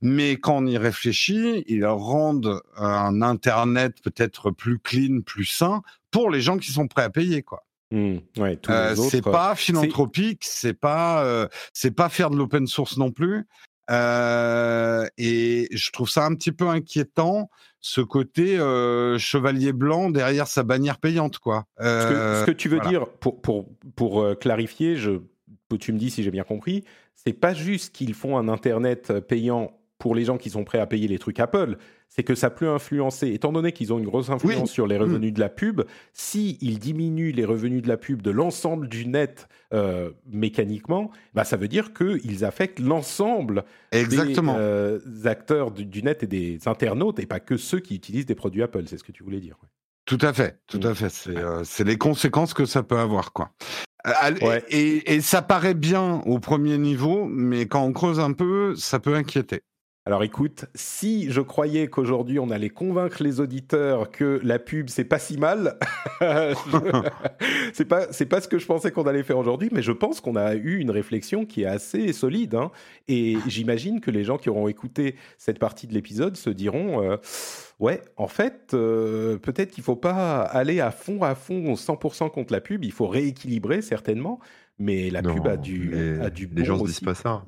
Mais 0.00 0.38
quand 0.38 0.56
on 0.56 0.66
y 0.66 0.78
réfléchit, 0.78 1.62
ils 1.66 1.84
rendent 1.84 2.62
un 2.78 3.20
Internet 3.20 3.96
peut-être 4.02 4.50
plus 4.50 4.78
clean, 4.78 5.20
plus 5.20 5.44
sain 5.44 5.82
pour 6.10 6.30
les 6.30 6.40
gens 6.40 6.58
qui 6.58 6.72
sont 6.72 6.88
prêts 6.88 7.02
à 7.02 7.10
payer, 7.10 7.42
quoi. 7.42 7.64
Mmh, 7.90 8.16
ouais, 8.36 8.58
euh, 8.68 8.94
c'est 8.94 9.24
pas 9.24 9.54
philanthropique, 9.54 10.42
c'est 10.44 10.74
pas 10.74 11.24
euh, 11.24 11.48
c'est 11.72 11.90
pas 11.90 12.10
faire 12.10 12.28
de 12.28 12.36
l'open 12.36 12.66
source 12.66 12.98
non 12.98 13.10
plus. 13.10 13.46
Euh, 13.90 15.06
et 15.16 15.68
je 15.72 15.90
trouve 15.92 16.10
ça 16.10 16.26
un 16.26 16.34
petit 16.34 16.52
peu 16.52 16.68
inquiétant 16.68 17.48
ce 17.80 18.02
côté 18.02 18.58
euh, 18.58 19.16
chevalier 19.16 19.72
blanc 19.72 20.10
derrière 20.10 20.46
sa 20.46 20.64
bannière 20.64 20.98
payante, 20.98 21.38
quoi. 21.38 21.64
ce, 21.80 22.44
que, 22.44 22.50
tu 22.50 22.68
veux 22.68 22.80
dire, 22.80 23.06
pour 23.06 23.40
pour 23.40 23.70
pour 23.96 24.38
clarifier, 24.38 24.96
je 24.96 25.12
tu 25.80 25.92
me 25.92 25.98
dis 25.98 26.10
si 26.10 26.22
j'ai 26.22 26.30
bien 26.30 26.44
compris, 26.44 26.84
c'est 27.14 27.32
pas 27.32 27.54
juste 27.54 27.94
qu'ils 27.94 28.12
font 28.12 28.36
un 28.36 28.48
internet 28.48 29.18
payant 29.20 29.78
pour 29.98 30.14
les 30.14 30.24
gens 30.24 30.36
qui 30.36 30.50
sont 30.50 30.64
prêts 30.64 30.78
à 30.78 30.86
payer 30.86 31.08
les 31.08 31.18
trucs 31.18 31.40
Apple 31.40 31.78
c'est 32.08 32.24
que 32.24 32.34
ça 32.34 32.50
peut 32.50 32.68
influencer, 32.68 33.28
étant 33.28 33.52
donné 33.52 33.72
qu'ils 33.72 33.92
ont 33.92 33.98
une 33.98 34.04
grosse 34.04 34.30
influence 34.30 34.70
sur 34.70 34.86
les 34.86 34.98
mm. 34.98 35.02
revenus 35.02 35.32
de 35.32 35.40
la 35.40 35.48
pub, 35.48 35.82
s'ils 36.12 36.78
diminuent 36.78 37.32
les 37.32 37.44
revenus 37.44 37.82
de 37.82 37.88
la 37.88 37.96
pub 37.96 38.22
de 38.22 38.30
l'ensemble 38.30 38.88
du 38.88 39.06
net 39.06 39.48
euh, 39.72 40.10
mécaniquement, 40.26 41.10
bah, 41.34 41.44
ça 41.44 41.56
veut 41.56 41.68
dire 41.68 41.92
qu'ils 41.92 42.44
affectent 42.44 42.80
l'ensemble 42.80 43.64
des 43.92 44.36
euh, 44.38 44.98
acteurs 45.26 45.70
du, 45.70 46.02
net 46.02 46.22
et 46.22 46.26
des 46.26 46.58
internautes, 46.66 47.18
et 47.20 47.26
pas 47.26 47.40
que 47.40 47.56
ceux 47.56 47.78
qui 47.78 47.94
utilisent 47.94 48.26
des 48.26 48.34
produits 48.34 48.62
Apple, 48.62 48.84
c'est 48.86 48.98
ce 48.98 49.04
que 49.04 49.12
tu 49.12 49.22
voulais 49.22 49.40
dire. 49.40 49.56
Tout 50.04 50.18
à 50.22 50.32
fait, 50.32 50.58
tout 50.66 50.80
à 50.82 50.90
mm. 50.90 50.94
fait. 50.94 51.28
Euh, 51.28 51.62
c'est 51.64 51.84
les 51.84 51.98
conséquences 51.98 52.54
que 52.54 52.64
ça 52.64 52.82
peut 52.82 52.98
avoir, 52.98 53.32
quoi. 53.32 53.52
Et, 54.70 55.14
et, 55.14 55.20
ça 55.20 55.42
paraît 55.42 55.74
bien 55.74 56.22
au 56.24 56.38
premier 56.38 56.78
niveau, 56.78 57.26
mais 57.26 57.66
quand 57.66 57.84
on 57.84 57.92
creuse 57.92 58.20
un 58.20 58.32
peu, 58.32 58.74
ça 58.74 59.00
peut 59.00 59.14
inquiéter. 59.14 59.62
Alors 60.08 60.22
écoute, 60.22 60.64
si 60.74 61.30
je 61.30 61.42
croyais 61.42 61.88
qu'aujourd'hui 61.88 62.38
on 62.38 62.48
allait 62.48 62.70
convaincre 62.70 63.22
les 63.22 63.40
auditeurs 63.40 64.10
que 64.10 64.40
la 64.42 64.58
pub 64.58 64.88
c'est 64.88 65.04
pas 65.04 65.18
si 65.18 65.36
mal, 65.36 65.78
c'est 67.74 67.84
pas 67.84 68.10
c'est 68.10 68.24
pas 68.24 68.40
ce 68.40 68.48
que 68.48 68.58
je 68.58 68.64
pensais 68.64 68.90
qu'on 68.90 69.06
allait 69.06 69.22
faire 69.22 69.36
aujourd'hui, 69.36 69.68
mais 69.70 69.82
je 69.82 69.92
pense 69.92 70.22
qu'on 70.22 70.36
a 70.36 70.54
eu 70.54 70.78
une 70.78 70.90
réflexion 70.90 71.44
qui 71.44 71.64
est 71.64 71.66
assez 71.66 72.14
solide. 72.14 72.54
Hein. 72.54 72.70
et 73.06 73.36
j'imagine 73.48 74.00
que 74.00 74.10
les 74.10 74.24
gens 74.24 74.38
qui 74.38 74.48
auront 74.48 74.66
écouté 74.66 75.14
cette 75.36 75.58
partie 75.58 75.86
de 75.86 75.92
l'épisode 75.92 76.38
se 76.38 76.48
diront. 76.48 77.02
Euh, 77.02 77.18
ouais, 77.78 78.00
en 78.16 78.28
fait, 78.28 78.70
euh, 78.72 79.36
peut-être 79.36 79.72
qu'il 79.72 79.84
faut 79.84 79.94
pas 79.94 80.40
aller 80.40 80.80
à 80.80 80.90
fond, 80.90 81.22
à 81.22 81.34
fond, 81.34 81.74
100% 81.74 82.30
contre 82.30 82.54
la 82.54 82.62
pub. 82.62 82.82
Il 82.82 82.92
faut 82.92 83.08
rééquilibrer 83.08 83.82
certainement, 83.82 84.40
mais 84.78 85.10
la 85.10 85.20
pub 85.20 85.46
a 85.46 85.58
du, 85.58 85.94
a 86.22 86.30
du 86.30 86.48
Les 86.50 86.64
gens 86.64 86.78
ne 86.78 86.86
disent 86.86 87.00
pas 87.00 87.14
ça. 87.14 87.44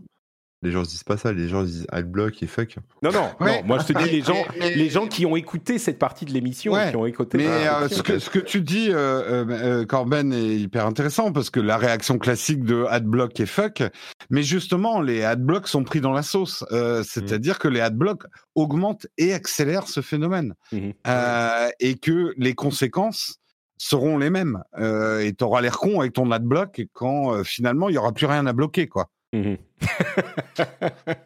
Les 0.63 0.71
gens 0.73 0.85
se 0.85 0.91
disent 0.91 1.05
pas 1.05 1.17
ça, 1.17 1.33
les 1.33 1.49
gens 1.49 1.63
disent 1.65 1.87
adblock 1.91 2.43
et 2.43 2.47
fuck. 2.47 2.77
Non, 3.03 3.11
non, 3.13 3.31
Ouais. 3.41 3.63
non, 3.63 3.67
moi 3.67 3.79
je 3.79 3.93
te 3.95 3.99
dis 4.05 4.11
les 4.11 4.21
gens, 4.21 4.35
Mais- 4.35 4.59
mais- 4.59 4.75
les 4.75 4.91
gens 4.91 5.07
qui 5.07 5.25
ont 5.25 5.35
écouté 5.35 5.79
cette 5.79 5.99
partie 5.99 6.27
de 6.27 6.33
l'émission, 6.33 6.75
Ouais, 6.75 6.91
qui 6.91 6.97
ont 6.97 7.07
écouté. 7.07 7.39
Mais 7.39 7.47
Ah, 7.67 7.85
euh, 7.85 7.89
ce, 7.89 8.03
que, 8.03 8.19
ce 8.19 8.29
que 8.29 8.39
tu 8.39 8.61
dis, 8.61 8.91
euh, 8.91 8.95
euh, 8.95 9.45
euh, 9.49 9.87
Corben, 9.87 10.35
est 10.35 10.57
hyper 10.59 10.85
intéressant 10.85 11.33
parce 11.33 11.49
que 11.49 11.61
la 11.61 11.79
réaction 11.79 12.19
classique 12.19 12.63
de 12.63 12.85
adblock 12.91 13.41
et 13.41 13.47
fuck, 13.47 13.83
mais 14.29 14.43
justement, 14.43 15.01
les 15.01 15.25
adblocks 15.25 15.67
sont 15.67 15.83
pris 15.83 16.03
dans 16.03 16.13
la 16.13 16.23
sauce. 16.23 16.63
Euh, 16.73 17.03
C'est-à-dire 17.05 17.59
que 17.59 17.69
les 17.69 17.81
adblocks 17.81 18.25
augmentent 18.55 19.07
et 19.17 19.33
accélèrent 19.33 19.89
ce 19.89 20.03
phénomène. 20.03 20.55
Mhm. 20.73 20.93
Euh, 21.07 21.69
et 21.81 21.97
que 21.97 22.35
les 22.37 22.55
conséquences 22.55 23.39
seront 23.79 24.19
les 24.19 24.29
mêmes. 24.29 24.63
Euh, 24.79 25.21
et 25.21 25.33
tu 25.33 25.43
auras 25.43 25.63
l'air 25.63 25.79
con 25.79 26.01
avec 26.01 26.13
ton 26.13 26.31
adblock 26.33 26.83
quand 26.93 27.33
euh, 27.35 27.45
finalement, 27.45 27.89
il 27.89 27.95
y 27.95 27.99
aura 27.99 28.13
plus 28.13 28.27
rien 28.27 28.45
à 28.47 28.53
bloquer. 28.53 28.89
quoi. 28.89 29.09
Mhm. 29.33 29.57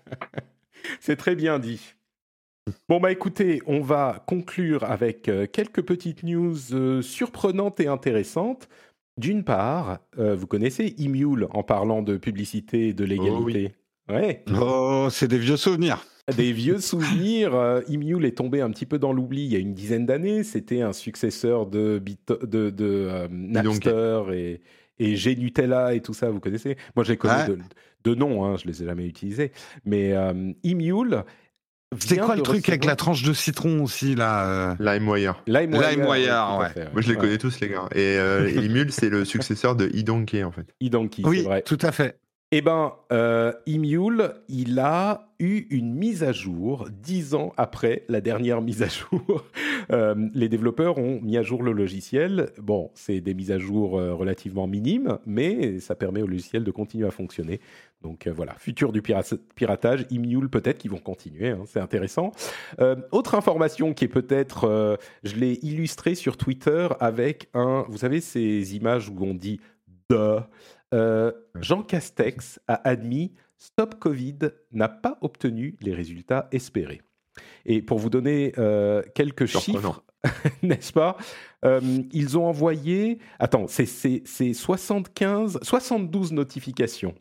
C'est 1.01 1.17
très 1.17 1.35
bien 1.35 1.59
dit. 1.59 1.95
Bon 2.89 2.99
bah 3.01 3.13
écoutez, 3.13 3.61
on 3.67 3.81
va 3.81 4.23
conclure 4.27 4.85
avec 4.85 5.29
euh, 5.29 5.47
quelques 5.47 5.83
petites 5.83 6.23
news 6.23 6.57
euh, 6.73 7.03
surprenantes 7.03 7.81
et 7.81 7.89
intéressantes. 7.89 8.69
D'une 9.19 9.45
part, 9.45 10.01
euh, 10.19 10.35
vous 10.35 10.47
connaissez 10.47 10.95
Emule 10.99 11.47
en 11.51 11.63
parlant 11.63 12.03
de 12.03 12.17
publicité 12.17 12.89
et 12.89 12.93
de 12.95 13.05
légalité? 13.05 13.73
Ouais. 14.09 14.45
Oh, 14.61 15.09
c'est 15.11 15.29
des 15.29 15.39
vieux 15.39 15.57
souvenirs. 15.57 16.05
Des 16.37 16.53
vieux 16.55 16.81
souvenirs. 16.81 17.55
euh, 17.55 17.81
Emule 17.89 18.25
est 18.25 18.37
tombé 18.37 18.61
un 18.61 18.71
petit 18.71 18.87
peu 18.87 18.99
dans 18.99 19.13
l'oubli 19.13 19.45
il 19.45 19.53
y 19.53 19.57
a 19.57 19.61
une 19.61 19.75
dizaine 19.75 20.07
d'années. 20.07 20.43
C'était 20.43 20.81
un 20.81 20.93
successeur 20.93 21.67
de, 21.67 21.99
Bit- 21.99 22.33
de, 22.43 22.71
de 22.71 22.85
euh, 23.11 23.29
Napster 23.31 24.23
et, 24.33 24.61
et 24.99 25.15
Gnutella 25.17 25.95
et 25.95 26.01
tout 26.01 26.15
ça, 26.15 26.31
vous 26.31 26.41
connaissez? 26.41 26.77
Moi, 26.97 27.05
j'ai 27.05 27.17
connu 27.17 27.35
Ouais. 27.35 27.49
de, 27.49 27.59
de 28.05 28.15
nom, 28.15 28.45
hein, 28.45 28.57
je 28.57 28.67
les 28.67 28.83
ai 28.83 28.87
jamais 28.87 29.07
utilisés. 29.07 29.53
Mais 29.85 30.13
euh, 30.13 30.53
Emule. 30.63 31.25
C'est 31.99 32.15
vient 32.15 32.25
quoi 32.25 32.35
le 32.35 32.43
truc 32.43 32.69
avec 32.69 32.85
la 32.85 32.97
tranche 32.97 33.23
de 33.23 33.33
citron 33.33 33.81
aussi 33.83 34.17
là 34.17 34.49
euh? 34.49 34.75
LimeWire. 34.81 35.43
LimeWire. 35.47 35.91
LimeWire, 35.91 36.59
ouais. 36.61 36.69
fait, 36.71 36.93
Moi, 36.93 37.03
je 37.03 37.09
les 37.09 37.15
Ouais. 37.15 37.21
connais 37.21 37.39
tous, 37.39 37.61
les 37.61 37.69
gars. 37.69 37.89
Et 37.95 38.19
euh, 38.19 38.49
Emule, 38.65 38.91
c'est 38.91 39.09
le 39.09 39.25
successeur 39.25 39.77
de 39.77 39.89
eDonkey, 39.95 40.43
en 40.43 40.51
fait. 40.51 40.67
eDonkey, 40.81 41.23
c'est 41.23 41.29
Oui, 41.29 41.43
vrai. 41.43 41.63
tout 41.63 41.79
à 41.83 41.93
fait. 41.93 42.19
Eh 42.53 42.61
ben, 42.61 42.93
euh, 43.13 43.53
Emule, 43.67 44.35
il 44.49 44.79
a 44.79 45.29
eu 45.41 45.67
une 45.71 45.93
mise 45.93 46.23
à 46.23 46.31
jour 46.31 46.89
dix 46.93 47.35
ans 47.35 47.53
après 47.57 48.05
la 48.09 48.21
dernière 48.21 48.61
mise 48.63 48.83
à 48.83 48.89
jour. 48.89 49.45
Euh, 49.93 50.15
les 50.33 50.49
développeurs 50.49 50.97
ont 50.97 51.21
mis 51.21 51.37
à 51.37 51.43
jour 51.43 51.63
le 51.63 51.73
logiciel. 51.73 52.53
Bon, 52.57 52.91
c'est 52.95 53.21
des 53.21 53.35
mises 53.35 53.51
à 53.53 53.59
jour 53.59 53.99
euh, 53.99 54.15
relativement 54.15 54.67
minimes, 54.67 55.19
mais 55.27 55.79
ça 55.79 55.95
permet 55.95 56.23
au 56.23 56.27
logiciel 56.27 56.65
de 56.65 56.71
continuer 56.71 57.07
à 57.07 57.11
fonctionner. 57.11 57.61
Donc 58.01 58.27
euh, 58.27 58.33
voilà, 58.33 58.55
futur 58.55 58.93
du 58.93 59.03
pira- 59.03 59.23
piratage, 59.55 60.07
Emule 60.11 60.49
peut-être 60.49 60.79
qu'ils 60.79 60.91
vont 60.91 60.97
continuer, 60.97 61.51
hein, 61.51 61.65
c'est 61.67 61.81
intéressant. 61.81 62.33
Autre 63.13 63.35
information 63.35 63.93
qui 63.93 64.07
est 64.07 64.09
peut-être, 64.09 64.99
je 65.23 65.35
l'ai 65.37 65.59
illustré 65.63 66.15
sur 66.15 66.39
Twitter 66.39 66.89
avec 66.99 67.51
un, 67.53 67.85
vous 67.91 67.99
savez 67.99 68.23
ces 68.23 68.75
images 68.77 69.11
où 69.11 69.17
on 69.21 69.35
dit 69.35 69.61
de. 70.09 70.39
Euh, 70.95 71.33
Jean 71.61 71.83
Castex 71.83 72.61
a 72.69 72.89
admis 72.89 73.35
Stop 73.59 73.97
Covid 73.99 74.39
n'a 74.73 74.89
pas 74.89 75.19
obtenu 75.21 75.77
les 75.81 75.95
résultats 75.95 76.49
espérés. 76.53 77.03
Et 77.67 77.83
pour 77.83 77.99
vous 77.99 78.11
donner 78.11 78.53
euh, 78.59 79.03
quelques 79.15 79.47
chiffres, 79.47 80.05
n'est-ce 80.63 80.93
pas 80.93 81.17
Euh, 81.65 81.81
Ils 82.13 82.39
ont 82.39 82.47
envoyé, 82.47 83.19
attends, 83.39 83.67
c'est 83.67 84.55
75, 84.55 85.59
72 85.63 86.33
notifications 86.33 87.15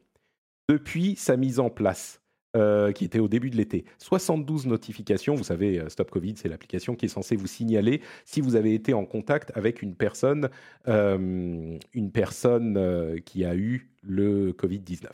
depuis 0.69 1.15
sa 1.15 1.37
mise 1.37 1.59
en 1.59 1.69
place. 1.69 2.22
Euh, 2.55 2.91
qui 2.91 3.03
était 3.05 3.19
au 3.19 3.27
début 3.27 3.49
de 3.49 3.55
l'été. 3.57 3.83
72 3.97 4.67
notifications. 4.67 5.33
Vous 5.33 5.43
savez, 5.43 5.79
euh, 5.79 5.89
Stop 5.89 6.11
Covid, 6.11 6.35
c'est 6.37 6.47
l'application 6.49 6.95
qui 6.95 7.05
est 7.05 7.09
censée 7.09 7.35
vous 7.35 7.47
signaler 7.47 8.01
si 8.25 8.41
vous 8.41 8.55
avez 8.55 8.75
été 8.75 8.93
en 8.93 9.05
contact 9.05 9.51
avec 9.55 9.81
une 9.81 9.95
personne, 9.95 10.49
euh, 10.87 11.77
une 11.93 12.11
personne 12.11 13.19
qui 13.25 13.43
a 13.43 13.55
eu 13.55 13.89
le 14.03 14.51
Covid-19. 14.51 15.07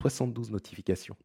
72 0.00 0.52
notifications. 0.52 1.16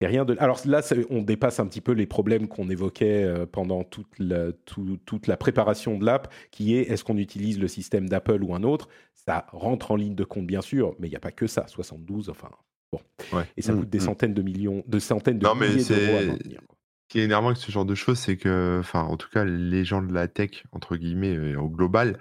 Et 0.00 0.06
rien 0.06 0.24
de... 0.24 0.36
Alors 0.38 0.60
là, 0.66 0.80
on 1.10 1.22
dépasse 1.22 1.58
un 1.60 1.66
petit 1.66 1.80
peu 1.80 1.92
les 1.92 2.06
problèmes 2.06 2.46
qu'on 2.46 2.68
évoquait 2.68 3.46
pendant 3.50 3.82
toute 3.84 4.18
la, 4.18 4.52
tout- 4.52 4.98
toute 5.06 5.26
la 5.26 5.36
préparation 5.36 5.98
de 5.98 6.04
l'app, 6.04 6.32
qui 6.50 6.74
est 6.76 6.82
est-ce 6.82 7.02
qu'on 7.04 7.16
utilise 7.16 7.58
le 7.58 7.66
système 7.68 8.08
d'Apple 8.08 8.44
ou 8.44 8.54
un 8.54 8.62
autre? 8.62 8.88
Ça 9.14 9.46
rentre 9.50 9.90
en 9.90 9.96
ligne 9.96 10.14
de 10.14 10.24
compte, 10.24 10.46
bien 10.46 10.60
sûr, 10.60 10.94
mais 10.98 11.08
il 11.08 11.10
n'y 11.10 11.16
a 11.16 11.20
pas 11.20 11.32
que 11.32 11.46
ça. 11.46 11.66
72, 11.66 12.28
enfin, 12.28 12.50
bon. 12.92 13.00
Ouais. 13.36 13.44
Et 13.56 13.62
ça 13.62 13.72
Mm, 13.72 13.80
coûte 13.80 13.90
des 13.90 13.98
mm. 13.98 14.02
centaines 14.02 14.34
de 14.34 14.42
millions, 14.42 14.84
de 14.86 14.98
centaines 14.98 15.38
de 15.38 15.46
Non, 15.46 15.54
milliers 15.54 15.84
d'euros 15.84 16.16
à 16.18 16.22
maintenir. 16.22 16.60
quoi. 16.66 16.76
Ce 17.10 17.12
qui 17.12 17.20
est 17.20 17.24
énervant 17.24 17.48
avec 17.48 17.58
ce 17.58 17.70
genre 17.72 17.86
de 17.86 17.94
choses, 17.94 18.18
c'est 18.18 18.36
que, 18.36 18.78
enfin, 18.80 19.02
en 19.02 19.16
tout 19.16 19.28
cas, 19.30 19.44
les 19.44 19.84
gens 19.84 20.02
de 20.02 20.12
la 20.12 20.28
tech, 20.28 20.64
entre 20.72 20.96
guillemets, 20.96 21.56
au 21.56 21.68
global, 21.70 22.18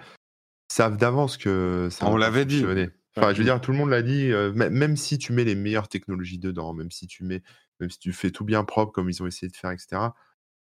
savent 0.72 0.98
d'avance 0.98 1.38
que 1.38 1.90
ça 1.92 2.08
On 2.08 2.18
l'avait 2.18 2.46
dit. 2.46 2.64
Enfin, 2.64 3.30
Ouais. 3.30 3.34
je 3.34 3.40
veux 3.40 3.44
dire, 3.46 3.60
tout 3.60 3.72
le 3.72 3.78
monde 3.78 3.90
l'a 3.90 4.02
dit, 4.04 4.32
euh, 4.32 4.54
même 4.54 4.96
si 4.96 5.18
tu 5.18 5.34
mets 5.34 5.44
les 5.44 5.56
meilleures 5.56 5.88
technologies 5.90 6.38
dedans, 6.40 6.74
même 6.74 6.92
si 6.92 7.08
tu 7.08 7.24
mets, 7.24 7.42
même 7.80 7.90
si 7.90 8.00
tu 8.00 8.14
fais 8.14 8.30
tout 8.32 8.46
bien 8.46 8.64
propre 8.64 8.92
comme 8.92 9.10
ils 9.10 9.24
ont 9.24 9.28
essayé 9.28 9.50
de 9.50 9.56
faire, 9.56 9.72
etc. 9.72 10.14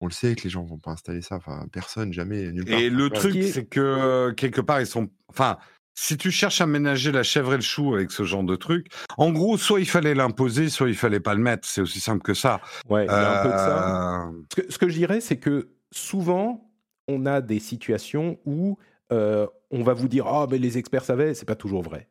On 0.01 0.07
le 0.07 0.12
sait 0.12 0.34
que 0.36 0.44
les 0.44 0.51
gens 0.51 0.62
vont 0.62 0.78
pas 0.78 0.92
installer 0.92 1.22
ça. 1.22 1.36
Enfin, 1.36 1.66
personne, 1.72 2.12
jamais, 2.12 2.53
nulle 2.53 2.64
part. 2.66 2.78
Et 2.78 2.88
le 2.88 3.05
Ouais. 3.05 3.11
truc, 3.11 3.42
c'est 3.42 3.66
que 3.66 4.30
quelque 4.32 4.61
part, 4.61 4.80
ils 4.80 4.86
sont. 4.86 5.11
Enfin, 5.28 5.59
si 5.99 6.16
tu 6.18 6.30
cherches 6.30 6.61
à 6.61 6.66
ménager 6.66 7.11
la 7.11 7.22
chèvre 7.22 7.55
et 7.55 7.57
le 7.57 7.62
chou 7.62 7.94
avec 7.94 8.11
ce 8.12 8.22
genre 8.22 8.44
de 8.44 8.55
truc, 8.55 8.88
en 9.16 9.32
gros, 9.32 9.57
soit 9.57 9.80
il 9.80 9.88
fallait 9.88 10.14
l'imposer, 10.14 10.68
soit 10.68 10.88
il 10.88 10.94
fallait 10.94 11.20
pas 11.20 11.34
le 11.34 11.40
mettre. 11.40 11.66
C'est 11.66 11.80
aussi 11.80 12.01
simple 12.01 12.22
que 12.22 12.34
ça. 12.34 12.61
Ouais, 12.88 13.07
il 13.07 13.09
y 13.09 13.11
a 13.11 13.40
un 13.40 13.42
peu 13.42 13.49
de 13.49 13.59
ça. 13.59 14.30
Ce 14.53 14.61
que, 14.61 14.72
ce 14.72 14.78
que 14.78 14.88
je 14.88 14.94
dirais, 14.94 15.20
c'est 15.20 15.38
que 15.38 15.70
souvent, 15.90 16.70
on 17.09 17.24
a 17.24 17.40
des 17.40 17.59
situations 17.61 18.38
où 18.44 18.78
euh, 19.11 19.47
on 19.70 19.82
va 19.82 19.94
vous 19.94 20.09
dire 20.09 20.26
Ah, 20.26 20.47
mais 20.51 20.59
les 20.59 20.76
experts 20.76 21.05
savaient, 21.05 21.32
c'est 21.32 21.47
pas 21.47 21.57
toujours 21.57 21.82
vrai. 21.82 22.09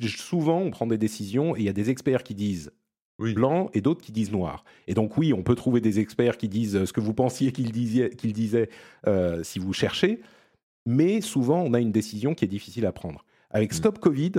Souvent, 0.00 0.58
on 0.58 0.70
prend 0.70 0.86
des 0.86 0.98
décisions 0.98 1.54
et 1.54 1.60
il 1.60 1.64
y 1.64 1.68
a 1.68 1.74
des 1.74 1.90
experts 1.90 2.24
qui 2.24 2.34
disent 2.34 2.72
Oui. 3.20 3.34
blanc 3.34 3.70
et 3.72 3.80
d'autres 3.82 4.00
qui 4.00 4.10
disent 4.10 4.32
noir. 4.32 4.64
Et 4.88 4.94
donc, 4.94 5.16
oui, 5.16 5.32
on 5.32 5.44
peut 5.44 5.54
trouver 5.54 5.80
des 5.80 6.00
experts 6.00 6.38
qui 6.38 6.48
disent 6.48 6.84
ce 6.86 6.92
que 6.92 7.00
vous 7.00 7.14
pensiez 7.14 7.52
qu'ils 7.52 7.70
disaient, 7.70 8.10
disaient 8.24 8.68
euh, 9.06 9.44
si 9.44 9.60
vous 9.60 9.72
cherchez, 9.72 10.20
mais 10.86 11.20
souvent, 11.20 11.60
on 11.62 11.74
a 11.74 11.80
une 11.80 11.92
décision 11.92 12.34
qui 12.34 12.44
est 12.44 12.48
difficile 12.48 12.86
à 12.86 12.92
prendre. 12.92 13.24
Avec 13.50 13.72
Mm. 13.72 13.76
Stop 13.76 13.98
Covid, 13.98 14.32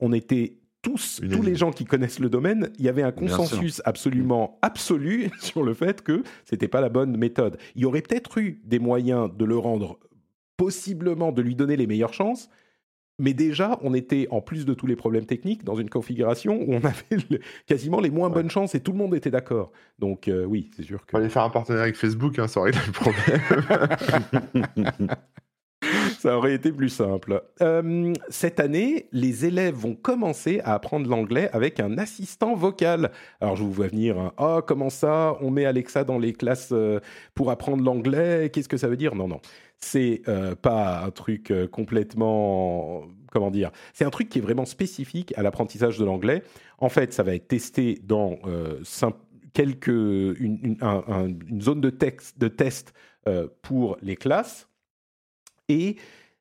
on 0.00 0.12
était 0.12 0.56
tous, 0.82 1.20
tous 1.30 1.42
les 1.42 1.54
gens 1.56 1.72
qui 1.72 1.84
connaissent 1.84 2.20
le 2.20 2.30
domaine, 2.30 2.70
il 2.78 2.84
y 2.84 2.88
avait 2.88 3.02
un 3.02 3.10
consensus 3.12 3.82
absolument 3.84 4.58
absolu 4.62 5.28
sur 5.40 5.62
le 5.64 5.74
fait 5.74 6.02
que 6.02 6.22
c'était 6.44 6.68
pas 6.68 6.80
la 6.80 6.88
bonne 6.88 7.16
méthode. 7.16 7.58
Il 7.74 7.82
y 7.82 7.84
aurait 7.84 8.02
peut-être 8.02 8.38
eu 8.38 8.60
des 8.64 8.78
moyens 8.78 9.28
de 9.36 9.44
le 9.44 9.58
rendre 9.58 9.98
possiblement, 10.56 11.32
de 11.32 11.42
lui 11.42 11.56
donner 11.56 11.76
les 11.76 11.86
meilleures 11.88 12.14
chances, 12.14 12.48
mais 13.20 13.34
déjà, 13.34 13.80
on 13.82 13.94
était, 13.94 14.28
en 14.30 14.40
plus 14.40 14.64
de 14.64 14.74
tous 14.74 14.86
les 14.86 14.94
problèmes 14.94 15.26
techniques, 15.26 15.64
dans 15.64 15.74
une 15.74 15.90
configuration 15.90 16.62
où 16.62 16.72
on 16.72 16.80
avait 16.84 17.16
le- 17.30 17.40
quasiment 17.66 18.00
les 18.00 18.10
moins 18.10 18.28
Ouais. 18.28 18.34
bonnes 18.34 18.50
chances 18.50 18.76
et 18.76 18.80
tout 18.80 18.92
le 18.92 18.98
monde 18.98 19.12
était 19.16 19.32
d'accord. 19.32 19.72
Donc 19.98 20.28
euh, 20.28 20.44
oui, 20.44 20.70
c'est 20.76 20.84
sûr 20.84 21.04
que... 21.04 21.10
Fallait 21.10 21.28
faire 21.28 21.42
un 21.42 21.50
partenariat 21.50 21.82
avec 21.84 21.96
Facebook, 21.96 22.38
hein, 22.38 22.46
ça 22.46 22.60
aurait 22.60 22.70
été 22.70 22.78
le 22.86 22.92
problème. 22.92 23.40
Ça 26.18 26.36
aurait 26.36 26.54
été 26.54 26.72
plus 26.72 26.88
simple. 26.88 27.42
Euh, 27.62 28.12
cette 28.28 28.58
année, 28.58 29.06
les 29.12 29.46
élèves 29.46 29.76
vont 29.76 29.94
commencer 29.94 30.60
à 30.64 30.74
apprendre 30.74 31.08
l'anglais 31.08 31.48
avec 31.52 31.78
un 31.78 31.96
assistant 31.96 32.54
vocal. 32.56 33.12
Alors, 33.40 33.54
je 33.54 33.62
vous 33.62 33.70
vois 33.72 33.86
venir, 33.86 34.18
hein, 34.18 34.32
oh, 34.36 34.60
comment 34.66 34.90
ça? 34.90 35.36
On 35.40 35.52
met 35.52 35.64
Alexa 35.64 36.02
dans 36.02 36.18
les 36.18 36.32
classes 36.32 36.70
euh, 36.72 36.98
pour 37.36 37.52
apprendre 37.52 37.84
l'anglais 37.84 38.50
Qu'est-ce 38.52 38.68
que 38.68 38.76
ça 38.76 38.88
veut 38.88 38.96
dire? 38.96 39.14
Non, 39.14 39.28
non. 39.28 39.40
C'est 39.76 40.22
euh, 40.26 40.56
pas 40.56 41.04
un 41.04 41.10
truc 41.12 41.52
complètement. 41.70 43.04
Comment 43.30 43.52
dire 43.52 43.70
C'est 43.92 44.04
un 44.04 44.10
truc 44.10 44.28
qui 44.28 44.38
est 44.40 44.42
vraiment 44.42 44.64
spécifique 44.64 45.32
à 45.36 45.42
l'apprentissage 45.42 45.98
de 45.98 46.04
l'anglais. 46.04 46.42
En 46.78 46.88
fait, 46.88 47.12
ça 47.12 47.22
va 47.22 47.34
être 47.36 47.46
testé 47.46 48.00
dans 48.02 48.38
quelques, 49.52 49.86
une, 49.88 50.58
une- 50.62 50.76
un- 50.80 51.04
un- 51.06 51.28
une 51.28 51.60
zone 51.60 51.80
de, 51.80 51.90
texte, 51.90 52.38
de 52.40 52.48
test 52.48 52.92
pour 53.62 53.98
les 54.02 54.16
classes. 54.16 54.67
Et 55.68 55.96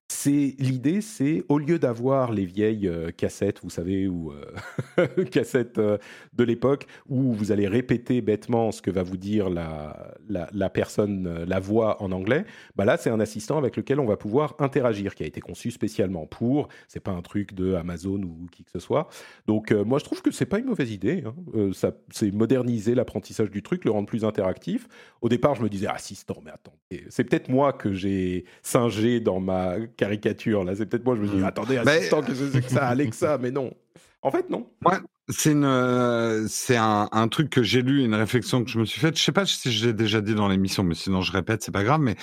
c'est 0.10 0.56
l'idée, 0.58 1.02
c'est 1.02 1.44
au 1.50 1.58
lieu 1.58 1.80
d'avoir 1.80 2.32
les 2.32 2.46
vieilles 2.46 2.88
euh, 2.88 3.12
cassettes, 3.12 3.60
vous 3.62 3.70
savez, 3.70 4.08
ou 4.08 4.32
euh, 4.32 5.26
cassettes 5.32 5.80
euh, 5.80 5.98
de 6.32 6.44
l'époque, 6.46 6.88
où 7.10 7.34
vous 7.34 7.52
allez 7.52 7.68
répéter 7.68 8.22
bêtement 8.22 8.72
ce 8.72 8.82
que 8.82 8.90
va 8.90 9.04
vous 9.04 9.18
dire 9.18 9.50
la, 9.50 10.16
la, 10.30 10.70
personne, 10.70 11.44
la 11.46 11.60
voix 11.60 12.02
en 12.02 12.14
anglais, 12.14 12.46
bah 12.76 12.86
là 12.86 12.96
c'est 12.96 13.10
un 13.10 13.20
assistant 13.20 13.58
avec 13.58 13.76
lequel 13.76 14.00
on 14.00 14.06
va 14.06 14.16
pouvoir 14.16 14.56
interagir, 14.60 15.14
qui 15.14 15.24
a 15.24 15.26
été 15.26 15.42
conçu 15.42 15.72
spécialement 15.72 16.26
pour. 16.26 16.70
C'est 16.88 17.02
pas 17.02 17.12
un 17.12 17.22
truc 17.22 17.54
de 17.54 17.74
Amazon 17.74 18.22
ou 18.22 18.48
qui 18.50 18.64
que 18.64 18.72
ce 18.72 18.80
soit. 18.80 19.10
Donc 19.46 19.72
moi 19.72 20.00
je 20.00 20.06
trouve 20.06 20.22
que 20.22 20.32
c'est 20.32 20.46
pas 20.46 20.60
une 20.60 20.66
mauvaise 20.66 20.92
idée. 20.92 21.24
hein. 21.26 21.72
C'est 22.12 22.32
moderniser 22.32 22.96
l'apprentissage 22.96 23.52
du 23.52 23.62
truc, 23.62 23.84
le 23.84 23.92
rendre 23.92 24.08
plus 24.08 24.24
interactif. 24.24 24.88
Au 25.22 25.30
départ, 25.30 25.56
je 25.56 25.64
me 25.64 25.70
disais 25.70 25.88
assistant, 25.88 26.42
mais 26.44 26.52
attends, 26.52 26.76
c'est 27.10 27.24
peut-être 27.24 27.50
moi 27.50 27.74
que 27.74 27.94
j'ai 27.94 28.46
singé 28.62 29.20
dans 29.20 29.40
ma 29.40 29.76
caricature 29.98 30.64
là. 30.64 30.76
C'est 30.76 30.86
peut-être 30.86 31.06
moi. 31.06 31.16
Je 31.16 31.22
me 31.22 31.28
dis 31.28 31.38
Mm. 31.38 31.44
attendez, 31.46 31.82
Mais- 31.86 31.98
assistant, 31.98 32.22
qu'est-ce 32.22 32.40
que 32.40 32.52
c'est 32.52 32.62
que 32.62 32.72
ça, 32.72 32.88
Alexa? 32.88 33.38
Mais 33.40 33.52
non. 33.52 33.74
En 34.22 34.32
fait, 34.32 34.50
non. 34.50 34.68
Ouais, 34.86 34.98
c'est 35.30 35.52
une, 35.52 36.48
c'est 36.50 36.76
un, 36.78 37.08
un, 37.12 37.28
truc 37.28 37.50
que 37.50 37.62
j'ai 37.64 37.82
lu, 37.82 38.04
une 38.04 38.16
réflexion 38.16 38.64
que 38.64 38.70
je 38.70 38.80
me 38.80 38.86
suis 38.86 39.00
faite. 39.00 39.18
Je 39.18 39.24
sais 39.24 39.32
pas 39.32 39.46
si 39.46 39.72
je 39.72 39.88
l'ai 39.88 39.94
déjà 39.94 40.22
dit 40.22 40.34
dans 40.36 40.48
l'émission, 40.48 40.84
mais 40.84 40.96
sinon 40.96 41.22
je 41.22 41.32
répète, 41.32 41.64
c'est 41.64 41.72
pas 41.72 41.84
grave. 41.84 42.02
Mais 42.02 42.16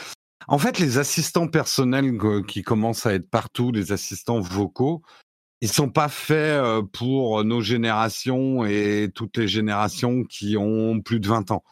en 0.49 0.59
fait, 0.59 0.79
les 0.79 0.99
assistants 0.99 1.47
personnels 1.49 2.19
qui 2.49 2.63
commencent 2.63 3.07
à 3.07 3.15
être 3.15 3.31
partout, 3.31 3.71
les 3.73 3.93
assistants 3.93 4.41
vocaux, 4.41 5.03
ils 5.61 5.69
sont 5.73 5.89
pas 5.89 6.09
faits 6.09 6.61
pour 6.93 7.43
nos 7.45 7.61
générations 7.63 8.67
et 8.67 9.09
toutes 9.15 9.39
les 9.39 9.49
générations 9.49 10.25
qui 10.25 10.57
ont 10.59 11.01
plus 11.01 11.21
de 11.21 11.29
20 11.29 11.53
ans. 11.53 11.63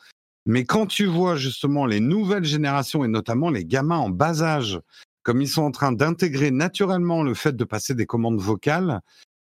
Mais 0.46 0.64
quand 0.64 0.86
tu 0.86 1.05
vois 1.05 1.36
justement 1.36 1.84
les 1.84 2.00
nouvelles 2.00 2.44
générations 2.44 3.05
et 3.05 3.09
notamment 3.09 3.50
les 3.50 3.64
gamins 3.64 3.98
en 3.98 4.09
bas 4.09 4.42
âge, 4.42 4.80
comme 5.22 5.40
ils 5.40 5.48
sont 5.48 5.62
en 5.62 5.70
train 5.70 5.92
d'intégrer 5.92 6.50
naturellement 6.50 7.22
le 7.22 7.34
fait 7.34 7.56
de 7.56 7.64
passer 7.64 7.94
des 7.94 8.06
commandes 8.06 8.40
vocales, 8.40 9.00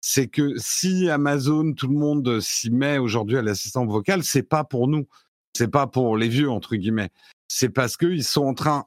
c'est 0.00 0.28
que 0.28 0.54
si 0.56 1.08
Amazon, 1.08 1.72
tout 1.72 1.88
le 1.88 1.96
monde 1.96 2.40
s'y 2.40 2.70
met 2.70 2.98
aujourd'hui 2.98 3.38
à 3.38 3.42
l'assistant 3.42 3.86
vocal, 3.86 4.24
c'est 4.24 4.42
pas 4.42 4.64
pour 4.64 4.88
nous, 4.88 5.06
c'est 5.56 5.70
pas 5.70 5.86
pour 5.86 6.16
les 6.16 6.28
vieux 6.28 6.50
entre 6.50 6.76
guillemets, 6.76 7.10
c'est 7.48 7.70
parce 7.70 7.96
qu'ils 7.96 8.24
sont 8.24 8.44
en 8.44 8.54
train 8.54 8.86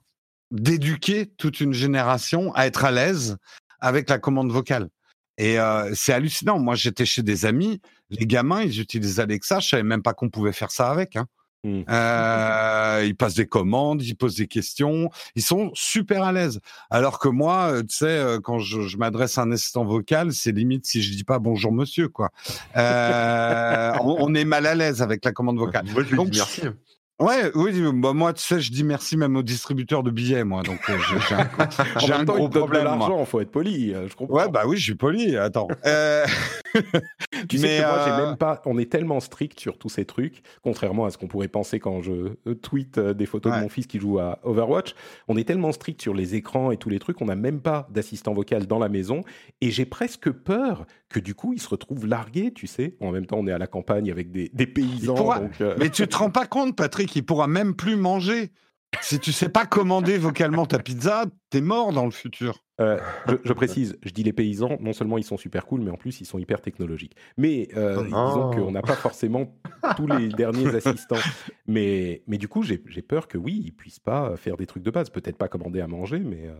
d'éduquer 0.51 1.27
toute 1.38 1.59
une 1.59 1.73
génération 1.73 2.53
à 2.53 2.65
être 2.67 2.86
à 2.86 2.91
l'aise 2.91 3.38
avec 3.79 4.09
la 4.09 4.19
commande 4.19 4.51
vocale. 4.51 4.89
Et 5.38 5.59
euh, 5.59 5.91
c'est 5.93 6.13
hallucinant. 6.13 6.59
Moi, 6.59 6.75
j'étais 6.75 7.05
chez 7.05 7.21
des 7.23 7.45
amis, 7.45 7.81
les 8.09 8.25
gamins, 8.25 8.61
ils 8.61 8.79
utilisent 8.79 9.19
Alexa. 9.19 9.59
Je 9.59 9.69
savais 9.69 9.83
même 9.83 10.01
pas 10.01 10.13
qu'on 10.13 10.29
pouvait 10.29 10.53
faire 10.53 10.71
ça 10.71 10.89
avec. 10.89 11.15
Hein. 11.15 11.27
Mmh. 11.66 11.82
Euh, 11.89 13.03
ils 13.07 13.16
passent 13.16 13.34
des 13.34 13.47
commandes, 13.47 14.03
ils 14.03 14.16
posent 14.16 14.36
des 14.36 14.45
questions, 14.45 15.09
ils 15.34 15.41
sont 15.41 15.72
super 15.74 16.22
à 16.22 16.32
l'aise. 16.32 16.59
Alors 16.91 17.18
que 17.18 17.28
moi, 17.28 17.72
euh, 17.72 17.82
tu 17.82 17.95
sais, 17.95 18.05
euh, 18.05 18.39
quand 18.39 18.59
je, 18.59 18.82
je 18.82 18.97
m'adresse 18.97 19.39
à 19.39 19.41
un 19.41 19.51
assistant 19.51 19.84
vocal, 19.84 20.32
c'est 20.32 20.51
limite 20.51 20.86
si 20.86 21.01
je 21.01 21.11
dis 21.11 21.24
pas 21.24 21.39
bonjour 21.39 21.72
monsieur, 21.72 22.07
quoi. 22.07 22.30
Euh, 22.78 23.93
on, 24.01 24.16
on, 24.20 24.36
est 24.36 24.45
mal 24.45 24.68
à 24.68 24.76
l'aise 24.76 25.01
avec 25.01 25.26
la 25.26 25.32
commande 25.32 25.57
vocale. 25.57 25.86
Moi, 25.91 26.03
je 26.03 26.09
lui 26.09 26.18
Donc, 26.18 26.30
dis 26.30 26.38
merci. 26.38 26.61
Ouais, 27.22 27.49
oui, 27.55 27.72
bah, 27.93 28.11
moi, 28.11 28.34
tu 28.34 28.43
sais, 28.43 28.59
je 28.59 28.74
dis 28.74 28.84
merci 28.84 29.16
même 29.16 29.38
aux 29.38 29.43
distributeurs 29.43 30.03
de 30.03 30.11
billets, 30.11 30.43
moi. 30.43 30.63
Donc, 30.63 30.82
euh, 30.89 30.97
j'ai 31.30 31.36
un, 31.36 31.49
j'ai 31.99 32.11
un 32.11 32.26
gros 32.26 32.49
problème. 32.49 32.84
L'argent, 32.84 33.24
faut 33.24 33.39
être 33.39 33.51
poli. 33.51 33.93
Euh, 33.93 34.09
je 34.09 34.16
comprends. 34.18 34.36
Ouais, 34.36 34.49
bah 34.49 34.63
oui, 34.68 34.76
je 34.76 34.84
suis 34.84 34.95
poli. 34.95 35.38
Attends. 35.38 35.68
Euh... 35.86 36.26
tu 37.47 37.57
mais 37.57 37.57
sais 37.57 37.78
que 37.78 37.88
moi, 37.88 38.01
j'ai 38.03 38.11
euh, 38.11 38.26
même 38.26 38.38
pas. 38.38 38.61
On 38.66 38.78
est 38.78 38.91
tellement 38.91 39.20
strict 39.20 39.59
sur 39.59 39.78
tous 39.78 39.88
ces 39.88 40.03
trucs, 40.03 40.41
contrairement 40.61 41.05
à 41.05 41.11
ce 41.11 41.18
qu'on 41.18 41.28
pourrait 41.28 41.47
penser 41.47 41.80
quand 41.80 42.01
je 42.01 42.34
tweet 42.53 42.99
des 42.99 43.26
photos 43.26 43.53
ouais. 43.53 43.59
de 43.59 43.63
mon 43.63 43.70
fils 43.70 43.88
qui 43.88 43.99
joue 43.99 44.20
à 44.20 44.39
Overwatch. 44.43 44.93
On 45.28 45.38
est 45.38 45.45
tellement 45.45 45.72
strict 45.72 46.01
sur 46.01 46.13
les 46.13 46.36
écrans 46.36 46.72
et 46.72 46.78
tous 46.78 46.89
les 46.89 46.99
trucs, 46.99 47.22
on 47.22 47.26
n'a 47.26 47.36
même 47.36 47.61
pas 47.61 47.88
d'assistant 47.91 48.34
vocal 48.34 48.66
dans 48.66 48.80
la 48.80 48.89
maison. 48.89 49.22
Et 49.61 49.72
j'ai 49.72 49.86
presque 49.86 50.30
peur 50.32 50.86
que 51.10 51.20
du 51.20 51.36
coup, 51.36 51.53
il 51.53 51.62
se 51.62 51.70
retrouve 51.70 52.08
largué, 52.08 52.51
tu 52.51 52.68
sais. 52.68 52.95
En 52.99 53.12
même 53.12 53.26
temps, 53.26 53.38
on 53.39 53.47
est 53.47 53.51
à 53.51 53.58
la 53.58 53.68
campagne 53.68 54.12
avec 54.12 54.32
des, 54.32 54.49
des 54.53 54.68
paysans. 54.68 55.16
Pourra... 55.16 55.39
Donc, 55.39 55.62
euh... 55.62 55.76
Mais 55.80 55.89
tu 55.89 56.08
te 56.08 56.18
rends 56.18 56.32
pas 56.32 56.45
compte, 56.45 56.76
Patrick, 56.76 57.16
il 57.16 57.24
pourra 57.24 57.47
même 57.47 57.76
plus 57.76 57.95
manger. 57.95 58.51
Si 59.01 59.20
tu 59.20 59.32
sais 59.34 59.49
pas 59.49 59.66
commander 59.66 60.18
vocalement 60.18 60.66
ta 60.66 60.80
pizza, 60.80 61.26
t'es 61.49 61.62
mort 61.62 61.91
dans 61.91 62.06
le 62.06 62.12
futur. 62.12 62.64
Euh, 62.80 62.97
je, 63.28 63.36
je, 63.43 63.53
précise, 63.53 63.97
je 64.03 64.12
dis 64.12 64.24
les 64.24 64.34
paysans, 64.34 64.78
non 64.80 64.93
seulement 64.93 65.18
ils 65.18 65.24
sont 65.24 65.38
super 65.38 65.66
cool, 65.66 65.82
mais 65.82 65.91
en 65.91 65.97
plus 65.97 66.22
ils 66.22 66.26
sont 66.26 66.39
hyper 66.39 66.62
technologiques. 66.62 67.16
Mais 67.38 67.70
euh, 67.76 67.97
oh. 67.99 68.03
disons 68.03 68.51
qu'on 68.51 68.72
n'a 68.72 68.82
pas 68.82 68.95
forcément 68.95 69.53
tous 69.95 70.08
les 70.08 70.30
derniers 70.30 70.74
assistants. 70.76 71.16
Mais, 71.68 72.24
mais 72.28 72.38
du 72.38 72.47
coup, 72.47 72.64
j'ai 72.64 72.78
peur 72.78 73.28
que 73.28 73.38
oui, 73.38 73.62
ils 73.66 73.74
puissent 73.74 73.99
pas 73.99 74.38
faire 74.38 74.56
des 74.56 74.66
trucs 74.66 74.84
de 74.84 74.91
base. 74.91 75.10
Peut-être 75.10 75.38
pas 75.38 75.47
commander 75.47 75.82
à 75.82 75.88
manger, 75.88 76.20
mais. 76.20 76.47
Euh 76.47 76.56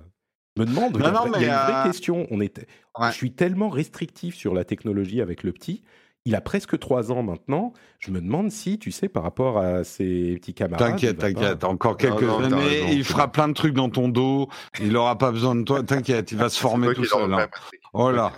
me 0.58 0.66
demande, 0.66 0.97
non, 0.97 1.12
non, 1.12 1.32
il 1.36 1.41
y 1.41 1.45
a 1.45 1.66
une 1.66 1.72
vraie 1.72 1.82
euh... 1.82 1.84
question. 1.84 2.28
On 2.32 2.39
est, 2.39 2.60
ouais. 2.99 3.10
Je 3.10 3.16
suis 3.16 3.34
tellement 3.34 3.70
restrictif 3.70 4.36
sur 4.36 4.53
la 4.53 4.64
technologie 4.64 5.22
avec 5.22 5.43
le 5.43 5.51
petit. 5.51 5.84
Il 6.28 6.34
a 6.34 6.41
presque 6.41 6.80
trois 6.80 7.12
ans 7.12 7.22
maintenant. 7.22 7.74
Je 7.99 8.10
me 8.10 8.20
demande 8.20 8.49
si, 8.49 8.80
tu 8.80 8.91
sais, 8.91 9.08
par 9.08 9.22
rapport 9.22 9.60
à 9.60 9.84
ses 9.84 10.38
petits 10.38 10.56
camarades. 10.56 10.93
T'inquiète, 10.93 11.20
t'inquiète. 11.20 11.60
Pas... 11.60 11.68
Encore 11.68 11.97
quelques 11.97 12.24
non, 12.24 12.39
non, 12.39 12.45
années, 12.45 12.82
raison, 12.82 12.88
il 12.89 13.03
fera 13.03 13.32
plein 13.32 13.47
de 13.47 13.53
trucs 13.53 13.76
dans 13.76 13.89
ton 13.89 14.10
dos. 14.10 14.49
Il 14.80 14.93
n'aura 14.93 15.20
pas 15.20 15.32
besoin 15.32 15.56
de 15.56 15.64
toi. 15.64 15.84
T'inquiète, 15.84 16.32
il 16.32 16.38
va 16.39 16.49
se 16.49 16.60
former 16.60 16.93
tout 16.95 17.06
seul. 17.06 17.32
Hein. 17.32 17.47
Oh 17.93 18.10
là. 18.10 18.34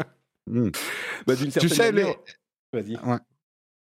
mmh. 0.47 0.69
bah, 1.25 1.35
tu 1.37 1.69
sais, 1.69 1.91
manière... 1.91 2.15
les... 2.73 2.81
Vas-y. 2.81 2.97
Ouais. 2.97 3.17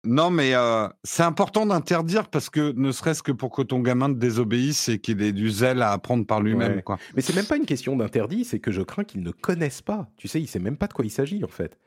Non, 0.04 0.30
mais 0.30 0.54
euh, 0.54 0.88
c'est 1.04 1.22
important 1.22 1.66
d'interdire 1.66 2.28
parce 2.28 2.48
que 2.48 2.72
ne 2.72 2.90
serait-ce 2.90 3.22
que 3.22 3.32
pour 3.32 3.50
que 3.50 3.60
ton 3.60 3.80
gamin 3.80 4.08
te 4.08 4.18
désobéisse 4.18 4.88
et 4.88 4.98
qu'il 4.98 5.20
ait 5.22 5.32
du 5.32 5.50
zèle 5.50 5.82
à 5.82 5.92
apprendre 5.92 6.26
par 6.26 6.40
lui-même. 6.40 6.80
Ouais. 6.86 6.96
Mais 7.14 7.20
c'est 7.22 7.36
même 7.36 7.44
pas 7.44 7.56
une 7.56 7.66
question 7.66 7.96
d'interdit, 7.96 8.44
c'est 8.44 8.60
que 8.60 8.70
je 8.70 8.80
crains 8.80 9.04
qu'il 9.04 9.22
ne 9.22 9.30
connaisse 9.30 9.82
pas. 9.82 10.08
Tu 10.16 10.26
sais, 10.26 10.40
il 10.40 10.46
sait 10.46 10.58
même 10.58 10.78
pas 10.78 10.86
de 10.86 10.94
quoi 10.94 11.04
il 11.04 11.10
s'agit 11.10 11.44
en 11.44 11.48
fait. 11.48 11.78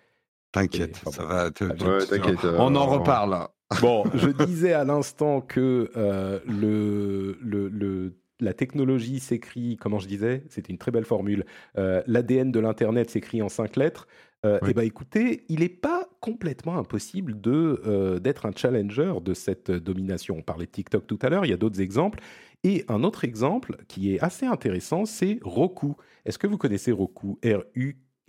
T'inquiète, 0.52 1.02
ça 1.12 1.26
va. 1.26 1.50
Te, 1.50 1.64
te, 1.64 1.84
ouais, 1.84 2.06
t'inquiète. 2.06 2.46
Euh, 2.46 2.58
on 2.60 2.76
en 2.76 2.86
reparle. 2.86 3.48
Bon, 3.82 4.04
je 4.14 4.30
disais 4.46 4.74
à 4.74 4.84
l'instant 4.84 5.42
que 5.42 5.90
euh, 5.98 6.40
le, 6.46 7.40
le, 7.42 7.68
le 7.70 8.14
la 8.40 8.54
technologie 8.54 9.20
s'écrit, 9.20 9.78
comment 9.78 10.00
je 10.00 10.08
disais, 10.08 10.44
c'était 10.50 10.72
une 10.72 10.78
très 10.78 10.92
belle 10.92 11.06
formule, 11.06 11.46
euh, 11.78 12.04
l'ADN 12.08 12.52
de 12.52 12.60
l'Internet 12.60 13.10
s'écrit 13.10 13.42
en 13.42 13.50
cinq 13.50 13.76
lettres. 13.76 14.08
Euh, 14.46 14.60
oui. 14.62 14.70
Eh 14.72 14.74
bien, 14.74 14.84
écoutez, 14.84 15.46
il 15.48 15.62
n'est 15.62 15.70
pas 15.70 16.10
complètement 16.20 16.78
impossible 16.78 17.40
de, 17.40 17.82
euh, 17.86 18.20
d'être 18.20 18.46
un 18.46 18.52
challenger 18.56 19.14
de 19.24 19.34
cette 19.34 19.72
domination. 19.72 20.36
On 20.38 20.42
parlait 20.42 20.66
de 20.66 20.72
TikTok 20.72 21.08
tout 21.08 21.20
à 21.22 21.30
l'heure, 21.30 21.46
il 21.46 21.50
y 21.50 21.54
a 21.54 21.58
d'autres 21.58 21.82
exemples. 21.82 22.20
Et 22.66 22.86
un 22.88 23.04
autre 23.04 23.24
exemple 23.26 23.78
qui 23.88 24.14
est 24.14 24.20
assez 24.22 24.46
intéressant, 24.46 25.06
c'est 25.06 25.40
Roku. 25.44 25.96
Est-ce 26.26 26.38
que 26.38 26.48
vous 26.48 26.58
connaissez 26.58 26.92
Roku? 26.92 27.38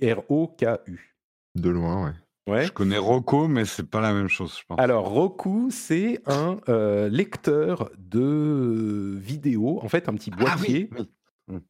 R-O-K-U 0.02 1.16
De 1.54 1.70
loin, 1.70 2.04
ouais. 2.06 2.12
Ouais. 2.46 2.66
Je 2.66 2.72
connais 2.72 2.98
Roku, 2.98 3.48
mais 3.48 3.64
c'est 3.64 3.88
pas 3.88 4.00
la 4.00 4.12
même 4.12 4.28
chose, 4.28 4.58
je 4.58 4.64
pense. 4.66 4.78
Alors, 4.78 5.08
Roku, 5.08 5.70
c'est 5.70 6.20
un 6.26 6.58
euh, 6.68 7.08
lecteur 7.08 7.90
de 7.96 9.16
vidéos, 9.16 9.80
en 9.82 9.88
fait, 9.88 10.08
un 10.08 10.14
petit 10.14 10.30
boîtier. 10.30 10.88
Ah 10.92 10.96
oui, 10.98 10.98
oui. 11.00 11.10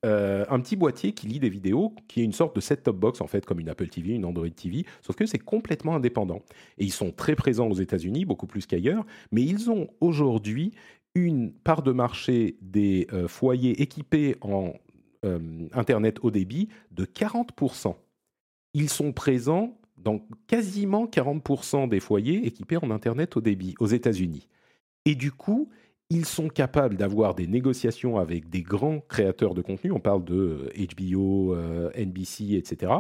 Euh, 0.05 0.45
un 0.49 0.61
petit 0.61 0.77
boîtier 0.77 1.13
qui 1.13 1.27
lit 1.27 1.41
des 1.41 1.49
vidéos, 1.49 1.95
qui 2.07 2.21
est 2.21 2.25
une 2.25 2.33
sorte 2.33 2.55
de 2.55 2.61
set-top 2.61 2.97
box 2.97 3.21
en 3.21 3.27
fait, 3.27 3.45
comme 3.45 3.59
une 3.59 3.69
Apple 3.69 3.89
TV, 3.89 4.13
une 4.13 4.25
Android 4.25 4.49
TV, 4.49 4.87
sauf 5.03 5.17
que 5.17 5.27
c'est 5.27 5.39
complètement 5.39 5.97
indépendant. 5.97 6.43
Et 6.79 6.85
ils 6.85 6.93
sont 6.93 7.11
très 7.11 7.35
présents 7.35 7.69
aux 7.69 7.75
États-Unis, 7.75 8.25
beaucoup 8.25 8.47
plus 8.47 8.67
qu'ailleurs, 8.67 9.05
mais 9.33 9.43
ils 9.43 9.71
ont 9.71 9.89
aujourd'hui 10.01 10.73
une 11.17 11.53
part 11.53 11.83
de 11.83 11.93
marché 11.93 12.57
des 12.61 13.09
euh, 13.13 13.27
foyers 13.27 13.83
équipés 13.83 14.37
en 14.43 14.75
euh, 15.25 15.69
Internet 15.73 16.19
haut 16.23 16.31
débit 16.31 16.69
de 16.93 17.05
40%. 17.05 17.97
Ils 18.75 18.91
sont 18.91 19.13
présents 19.13 19.79
dans 19.97 20.21
quasiment 20.47 21.07
40% 21.07 21.89
des 21.89 22.01
foyers 22.01 22.47
équipés 22.47 22.77
en 22.77 22.91
Internet 22.91 23.37
haut 23.37 23.41
débit 23.41 23.75
aux 23.81 23.87
États-Unis. 23.87 24.49
Et 25.05 25.15
du 25.15 25.33
coup, 25.33 25.69
ils 26.11 26.27
sont 26.27 26.49
capables 26.49 26.97
d'avoir 26.97 27.35
des 27.35 27.47
négociations 27.47 28.19
avec 28.19 28.49
des 28.49 28.63
grands 28.63 29.01
créateurs 29.01 29.55
de 29.55 29.63
contenu, 29.63 29.91
on 29.91 30.01
parle 30.01 30.25
de 30.25 30.71
HBO, 30.77 31.55
euh, 31.55 31.91
NBC, 31.97 32.55
etc., 32.55 32.93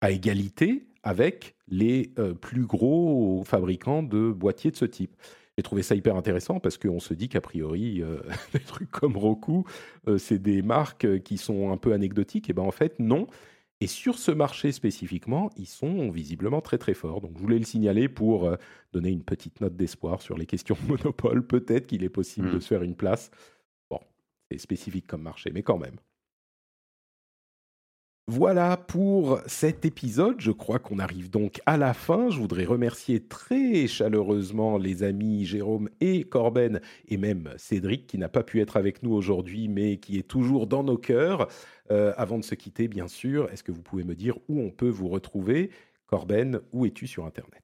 à 0.00 0.10
égalité 0.10 0.86
avec 1.02 1.54
les 1.68 2.12
euh, 2.18 2.34
plus 2.34 2.66
gros 2.66 3.42
fabricants 3.46 4.02
de 4.02 4.30
boîtiers 4.32 4.70
de 4.70 4.76
ce 4.76 4.84
type. 4.84 5.16
J'ai 5.56 5.62
trouvé 5.62 5.82
ça 5.82 5.94
hyper 5.94 6.16
intéressant 6.16 6.60
parce 6.60 6.76
qu'on 6.76 7.00
se 7.00 7.14
dit 7.14 7.28
qu'a 7.28 7.40
priori, 7.40 8.02
euh, 8.02 8.18
des 8.52 8.60
trucs 8.60 8.90
comme 8.90 9.16
Roku, 9.16 9.64
euh, 10.08 10.18
c'est 10.18 10.38
des 10.38 10.62
marques 10.62 11.22
qui 11.22 11.38
sont 11.38 11.70
un 11.70 11.76
peu 11.76 11.92
anecdotiques. 11.92 12.50
Et 12.50 12.52
ben 12.52 12.62
en 12.62 12.72
fait, 12.72 12.98
non. 12.98 13.28
Et 13.80 13.86
sur 13.86 14.18
ce 14.18 14.30
marché 14.30 14.72
spécifiquement, 14.72 15.50
ils 15.56 15.66
sont 15.66 16.10
visiblement 16.10 16.62
très 16.62 16.78
très 16.78 16.94
forts. 16.94 17.20
Donc 17.20 17.32
je 17.36 17.42
voulais 17.42 17.58
le 17.58 17.64
signaler 17.64 18.08
pour 18.08 18.46
euh, 18.46 18.56
donner 18.92 19.10
une 19.10 19.22
petite 19.22 19.60
note 19.60 19.76
d'espoir 19.76 20.22
sur 20.22 20.38
les 20.38 20.46
questions 20.46 20.76
de 20.82 20.88
monopole. 20.88 21.46
Peut-être 21.46 21.86
qu'il 21.86 22.02
est 22.02 22.08
possible 22.08 22.48
mmh. 22.48 22.54
de 22.54 22.60
se 22.60 22.68
faire 22.68 22.82
une 22.82 22.96
place. 22.96 23.30
Bon, 23.90 24.00
c'est 24.50 24.58
spécifique 24.58 25.06
comme 25.06 25.22
marché, 25.22 25.50
mais 25.52 25.62
quand 25.62 25.78
même. 25.78 25.96
Voilà 28.28 28.76
pour 28.76 29.40
cet 29.46 29.84
épisode. 29.84 30.40
Je 30.40 30.50
crois 30.50 30.80
qu'on 30.80 30.98
arrive 30.98 31.30
donc 31.30 31.60
à 31.64 31.76
la 31.76 31.94
fin. 31.94 32.28
Je 32.28 32.40
voudrais 32.40 32.64
remercier 32.64 33.20
très 33.20 33.86
chaleureusement 33.86 34.78
les 34.78 35.04
amis 35.04 35.46
Jérôme 35.46 35.88
et 36.00 36.24
Corben 36.24 36.80
et 37.06 37.18
même 37.18 37.54
Cédric 37.56 38.08
qui 38.08 38.18
n'a 38.18 38.28
pas 38.28 38.42
pu 38.42 38.60
être 38.60 38.76
avec 38.76 39.04
nous 39.04 39.12
aujourd'hui 39.12 39.68
mais 39.68 39.98
qui 39.98 40.18
est 40.18 40.26
toujours 40.26 40.66
dans 40.66 40.82
nos 40.82 40.98
cœurs. 40.98 41.46
Euh, 41.92 42.12
avant 42.16 42.36
de 42.36 42.44
se 42.44 42.56
quitter, 42.56 42.88
bien 42.88 43.06
sûr, 43.06 43.48
est-ce 43.52 43.62
que 43.62 43.70
vous 43.70 43.82
pouvez 43.82 44.02
me 44.02 44.16
dire 44.16 44.36
où 44.48 44.60
on 44.60 44.70
peut 44.70 44.88
vous 44.88 45.06
retrouver? 45.06 45.70
Corben, 46.06 46.60
où 46.72 46.84
es-tu 46.84 47.06
sur 47.06 47.26
Internet? 47.26 47.62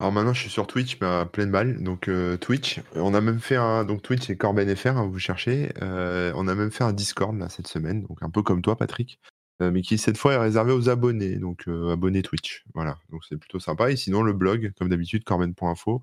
Alors 0.00 0.12
maintenant, 0.12 0.32
je 0.32 0.40
suis 0.40 0.50
sur 0.50 0.66
Twitch, 0.66 0.96
mais 1.02 1.06
à 1.06 1.26
pleine 1.26 1.50
balle. 1.50 1.82
Donc 1.82 2.08
euh, 2.08 2.38
Twitch, 2.38 2.80
on 2.94 3.12
a 3.12 3.20
même 3.20 3.40
fait 3.40 3.56
un 3.56 3.84
donc 3.84 4.00
Twitch 4.00 4.26
c'est 4.26 4.38
Corben 4.38 4.74
FR, 4.74 4.96
hein, 4.96 5.06
vous 5.06 5.18
cherchez. 5.18 5.68
Euh, 5.82 6.32
on 6.34 6.48
a 6.48 6.54
même 6.54 6.70
fait 6.70 6.84
un 6.84 6.94
Discord 6.94 7.36
là 7.38 7.50
cette 7.50 7.66
semaine, 7.66 8.04
donc 8.04 8.22
un 8.22 8.30
peu 8.30 8.42
comme 8.42 8.62
toi, 8.62 8.74
Patrick. 8.74 9.20
Euh, 9.60 9.70
mais 9.72 9.82
qui 9.82 9.98
cette 9.98 10.16
fois 10.16 10.34
est 10.34 10.38
réservé 10.38 10.72
aux 10.72 10.88
abonnés, 10.88 11.36
donc 11.36 11.66
euh, 11.66 11.92
abonnés 11.92 12.22
Twitch. 12.22 12.64
Voilà, 12.74 12.98
donc 13.10 13.24
c'est 13.28 13.36
plutôt 13.36 13.58
sympa. 13.58 13.90
Et 13.90 13.96
sinon, 13.96 14.22
le 14.22 14.32
blog, 14.32 14.72
comme 14.78 14.88
d'habitude, 14.88 15.24
corben.info. 15.24 16.02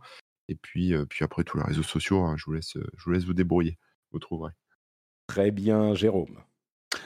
Et 0.50 0.56
puis, 0.56 0.94
euh, 0.94 1.06
puis 1.06 1.24
après, 1.24 1.44
tous 1.44 1.58
les 1.58 1.64
réseaux 1.64 1.84
sociaux, 1.84 2.22
hein, 2.24 2.36
je, 2.38 2.46
vous 2.46 2.54
laisse, 2.54 2.74
je 2.76 3.04
vous 3.04 3.12
laisse 3.12 3.24
vous 3.24 3.34
débrouiller. 3.34 3.78
Vous 4.12 4.20
trouverez. 4.20 4.52
Très 5.28 5.52
bien, 5.52 5.96
Jérôme. 5.96 6.44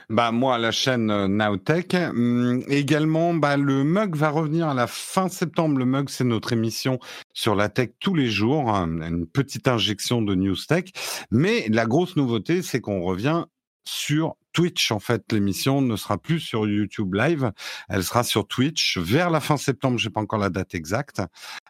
Bah 0.09 0.31
moi, 0.31 0.57
la 0.57 0.71
chaîne 0.71 1.27
Nowtech. 1.27 1.93
Hum, 1.93 2.63
également, 2.67 3.35
bah, 3.35 3.55
le 3.55 3.84
mug 3.84 4.15
va 4.15 4.30
revenir 4.30 4.67
à 4.67 4.73
la 4.73 4.88
fin 4.88 5.30
septembre. 5.30 5.77
Le 5.77 5.85
mug, 5.85 6.09
c'est 6.09 6.23
notre 6.23 6.51
émission 6.51 6.99
sur 7.34 7.53
la 7.53 7.69
tech 7.69 7.91
tous 7.99 8.15
les 8.15 8.27
jours, 8.27 8.69
hein, 8.69 8.88
une 9.01 9.27
petite 9.27 9.67
injection 9.67 10.21
de 10.21 10.34
news 10.34 10.55
tech. 10.67 10.85
Mais 11.30 11.67
la 11.69 11.85
grosse 11.85 12.15
nouveauté, 12.15 12.63
c'est 12.63 12.81
qu'on 12.81 13.01
revient 13.03 13.45
sur 13.85 14.35
Twitch. 14.53 14.91
En 14.91 14.99
fait, 14.99 15.31
l'émission 15.31 15.81
ne 15.81 15.95
sera 15.95 16.17
plus 16.17 16.39
sur 16.39 16.67
YouTube 16.67 17.13
Live, 17.13 17.51
elle 17.89 18.03
sera 18.03 18.23
sur 18.23 18.47
Twitch 18.47 18.97
vers 18.97 19.30
la 19.30 19.39
fin 19.39 19.57
septembre. 19.57 19.97
J'ai 19.97 20.09
pas 20.09 20.21
encore 20.21 20.39
la 20.39 20.49
date 20.49 20.76
exacte. 20.76 21.21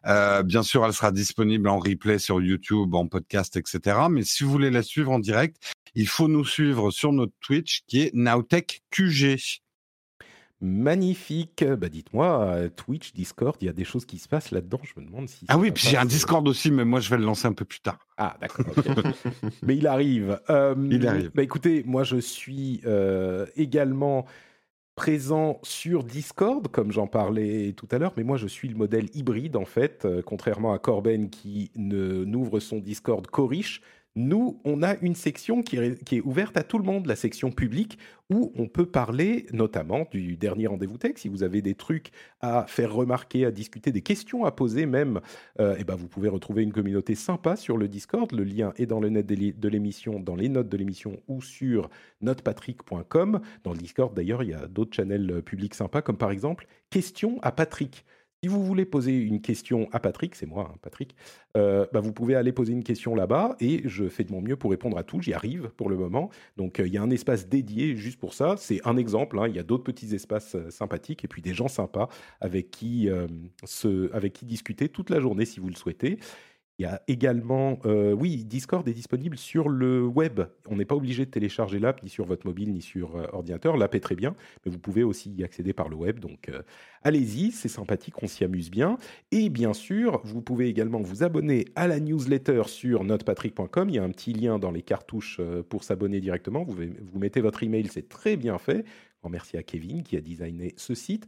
Euh, 0.06 0.44
bien 0.44 0.64
sûr, 0.64 0.86
elle 0.86 0.94
sera 0.94 1.12
disponible 1.12 1.70
en 1.70 1.80
replay 1.80 2.20
sur 2.20 2.42
YouTube, 2.42 2.94
en 2.96 3.08
podcast, 3.08 3.58
etc. 3.58 3.98
Mais 4.10 4.24
si 4.24 4.44
vous 4.44 4.52
voulez 4.52 4.72
la 4.72 4.84
suivre 4.84 5.12
en 5.12 5.20
direct, 5.20 5.58
il 5.96 6.08
faut 6.08 6.28
nous 6.28 6.46
suivre 6.46 6.92
sur 6.92 7.12
notre 7.12 7.34
Twitch 7.42 7.82
qui 7.88 8.02
est 8.02 8.14
Nowtech 8.14 8.82
QG. 8.92 9.62
Magnifique. 10.62 11.64
Bah 11.64 11.88
dites-moi, 11.88 12.42
euh, 12.42 12.70
Twitch, 12.70 13.14
Discord, 13.14 13.56
il 13.62 13.66
y 13.66 13.70
a 13.70 13.74
des 13.74 13.86
choses 13.86 14.06
qui 14.06 14.18
se 14.18 14.28
passent 14.28 14.52
là-dedans. 14.52 14.82
Je 14.84 15.00
me 15.00 15.06
demande 15.06 15.30
si. 15.30 15.46
Ah 15.48 15.58
oui, 15.58 15.72
puis 15.72 15.88
j'ai 15.88 15.98
un 15.98 16.06
Discord 16.06 16.46
aussi, 16.50 16.70
mais 16.70 16.84
moi 16.84 17.00
je 17.00 17.10
vais 17.10 17.18
le 17.18 17.24
lancer 17.24 17.48
un 17.48 17.54
peu 17.54 17.64
plus 17.64 17.80
tard. 17.80 18.00
Ah 18.18 18.36
d'accord. 18.42 18.66
mais 19.64 19.78
il 19.78 19.88
arrive. 19.88 20.40
Euh, 20.50 20.76
il 20.92 21.08
arrive. 21.08 21.32
Bah 21.34 21.44
écoutez, 21.44 21.84
moi 21.86 22.04
je 22.04 22.18
suis 22.18 22.82
euh, 22.86 23.46
également 23.56 24.26
présent 24.96 25.62
sur 25.64 26.04
Discord, 26.04 26.68
comme 26.68 26.92
j'en 26.92 27.08
parlais 27.08 27.72
tout 27.72 27.88
à 27.92 27.98
l'heure, 27.98 28.12
mais 28.18 28.24
moi 28.24 28.36
je 28.36 28.48
suis 28.48 28.68
le 28.68 28.76
modèle 28.76 29.08
hybride 29.14 29.56
en 29.56 29.64
fait, 29.64 30.06
contrairement 30.26 30.74
à 30.74 30.80
Corben 30.80 31.30
qui 31.30 31.72
ne 31.78 32.26
n'ouvre 32.26 32.60
son 32.60 32.80
Discord 32.80 33.26
qu'aux 33.28 33.48
riches. 33.48 33.82
Nous, 34.20 34.60
on 34.66 34.84
a 34.84 34.98
une 34.98 35.16
section 35.16 35.64
qui 35.64 35.78
est, 35.78 36.22
ouverte 36.26 36.58
à 36.58 36.64
tout 36.64 36.78
le 36.78 36.84
monde, 36.84 37.06
la 37.06 37.16
section 37.16 37.52
publique, 37.52 37.98
où 38.30 38.52
on 38.58 38.68
peut 38.68 38.86
parler 38.86 39.46
notamment 39.54 40.06
du 40.12 40.36
dernier 40.36 40.68
rendez-vous 40.68 40.98
tech. 40.98 41.14
Si 41.16 41.30
vous 41.30 41.42
avez 41.42 41.62
des 41.62 41.74
trucs 41.74 42.12
à 42.42 42.66
faire 42.68 42.94
remarquer, 42.94 43.46
à 43.46 43.52
discuter, 43.52 43.94
des 43.94 44.02
questions 44.02 44.44
à 44.44 44.52
poser 44.52 44.86
même, 44.86 45.22
euh, 45.62 45.78
eh 45.80 45.86
ben 45.86 45.96
vous 45.96 46.10
pouvez 46.10 46.28
retrouver 46.28 46.64
une 46.64 46.74
communauté 46.74 47.16
sympa 47.16 47.56
sur 47.56 47.78
le 47.78 47.88
Discord. 47.88 48.30
Le 48.34 48.44
lien 48.44 48.74
est 48.76 48.88
dans 48.88 49.00
le 49.00 49.08
net 49.08 49.26
de 49.26 49.70
l'émission, 49.70 50.20
dans 50.20 50.36
les 50.36 50.50
notes 50.50 50.68
de 50.68 50.76
l'émission 50.76 51.22
ou 51.30 51.42
sur 51.42 51.90
notepatrick.com. 52.20 53.40
Dans 53.64 53.72
le 53.72 53.78
Discord, 53.78 54.14
d'ailleurs, 54.14 54.44
il 54.44 54.50
y 54.50 54.54
a 54.54 54.68
d'autres 54.68 54.94
channels 54.94 55.32
euh, 55.32 55.42
publics 55.42 55.76
sympas, 55.76 56.02
comme 56.02 56.18
par 56.18 56.32
exemple 56.32 56.68
Questions 56.90 57.40
à 57.42 57.54
Patrick. 57.54 58.04
Si 58.42 58.48
vous 58.48 58.64
voulez 58.64 58.86
poser 58.86 59.18
une 59.18 59.42
question 59.42 59.90
à 59.92 60.00
Patrick, 60.00 60.34
c'est 60.34 60.46
moi, 60.46 60.72
hein, 60.72 60.78
Patrick, 60.82 61.14
euh, 61.58 61.86
bah, 61.92 62.00
vous 62.00 62.14
pouvez 62.14 62.36
aller 62.36 62.54
poser 62.54 62.72
une 62.72 62.86
question 62.86 63.14
là-bas 63.14 63.58
et 63.60 63.82
je 63.84 64.08
fais 64.08 64.24
de 64.24 64.32
mon 64.32 64.40
mieux 64.40 64.56
pour 64.56 64.72
répondre 64.72 64.98
à 64.98 65.04
tout. 65.04 65.22
J'y 65.22 65.34
arrive 65.34 65.72
pour 65.76 65.90
le 65.90 65.98
moment. 65.98 66.30
Donc 66.56 66.80
euh, 66.80 66.88
il 66.88 66.94
y 66.94 66.98
a 66.98 67.02
un 67.02 67.10
espace 67.10 67.50
dédié 67.50 67.98
juste 67.98 68.18
pour 68.18 68.34
ça. 68.34 68.56
C'est 68.56 68.80
un 68.88 68.96
exemple. 68.96 69.38
Hein. 69.40 69.50
Il 69.50 69.58
y 69.58 69.60
a 69.60 69.64
d'autres 69.64 69.84
petits 69.84 70.16
espaces 70.16 70.56
euh, 70.56 70.70
sympathiques 70.70 71.26
et 71.26 71.28
puis 71.28 71.42
des 71.42 71.54
gens 71.54 71.68
sympas 71.68 72.08
avec 72.40 72.72
qui, 72.72 73.10
avec 74.14 74.34
qui 74.34 74.46
discuter 74.46 74.88
toute 74.88 75.10
la 75.10 75.20
journée 75.20 75.44
si 75.44 75.60
vous 75.60 75.68
le 75.68 75.76
souhaitez. 75.76 76.20
Il 76.80 76.84
y 76.84 76.86
a 76.86 77.02
également, 77.10 77.78
euh, 77.86 78.14
oui, 78.14 78.46
Discord 78.46 78.88
est 78.88 78.94
disponible 78.94 79.38
sur 79.38 79.68
le 79.68 80.06
web. 80.06 80.40
On 80.70 80.78
n'est 80.78 80.86
pas 80.86 80.96
obligé 80.96 81.26
de 81.26 81.30
télécharger 81.30 81.78
l'app 81.78 82.02
ni 82.04 82.10
sur 82.10 82.24
votre 82.24 82.48
mobile 82.48 82.72
ni 82.72 82.82
sur 82.82 83.18
euh, 83.18 83.26
ordinateur. 83.34 83.76
L'app 83.76 83.96
est 83.96 84.00
très 84.00 84.16
bien, 84.16 84.34
mais 84.66 84.72
vous 84.72 84.80
pouvez 84.80 85.04
aussi 85.04 85.30
y 85.32 85.44
accéder 85.44 85.74
par 85.74 85.90
le 85.90 85.98
web. 85.98 86.20
Donc 86.20 86.48
euh, 86.48 86.62
allez-y, 87.04 87.52
c'est 87.52 87.68
sympathique, 87.68 88.24
on 88.24 88.28
s'y 88.28 88.46
amuse 88.46 88.72
bien. 88.72 88.98
Et 89.32 89.50
bien 89.50 89.74
sûr, 89.74 90.22
vous 90.24 90.42
pouvez 90.42 90.70
également 90.70 91.02
vous 91.02 91.22
abonner 91.22 91.66
à 91.76 91.86
la 91.86 92.00
newsletter 92.00 92.64
sur 92.68 93.04
notepatrick.com. 93.04 93.90
Il 93.90 93.96
y 93.96 94.00
a 94.00 94.04
un 94.04 94.12
petit 94.12 94.32
lien 94.32 94.58
dans 94.58 94.72
les 94.72 94.82
cartouches 94.82 95.42
pour 95.68 95.84
s'abonner 95.84 96.22
directement. 96.22 96.64
Vous, 96.64 97.20
mettez 97.20 97.42
votre 97.42 97.62
email, 97.62 97.88
c'est 97.88 98.08
très 98.08 98.38
bien 98.38 98.58
fait. 98.58 98.86
merci 99.30 99.58
à 99.58 99.64
Kevin 99.64 100.02
qui 100.02 100.16
a 100.16 100.22
designé 100.22 100.74
ce 100.78 100.96
site. 100.96 101.28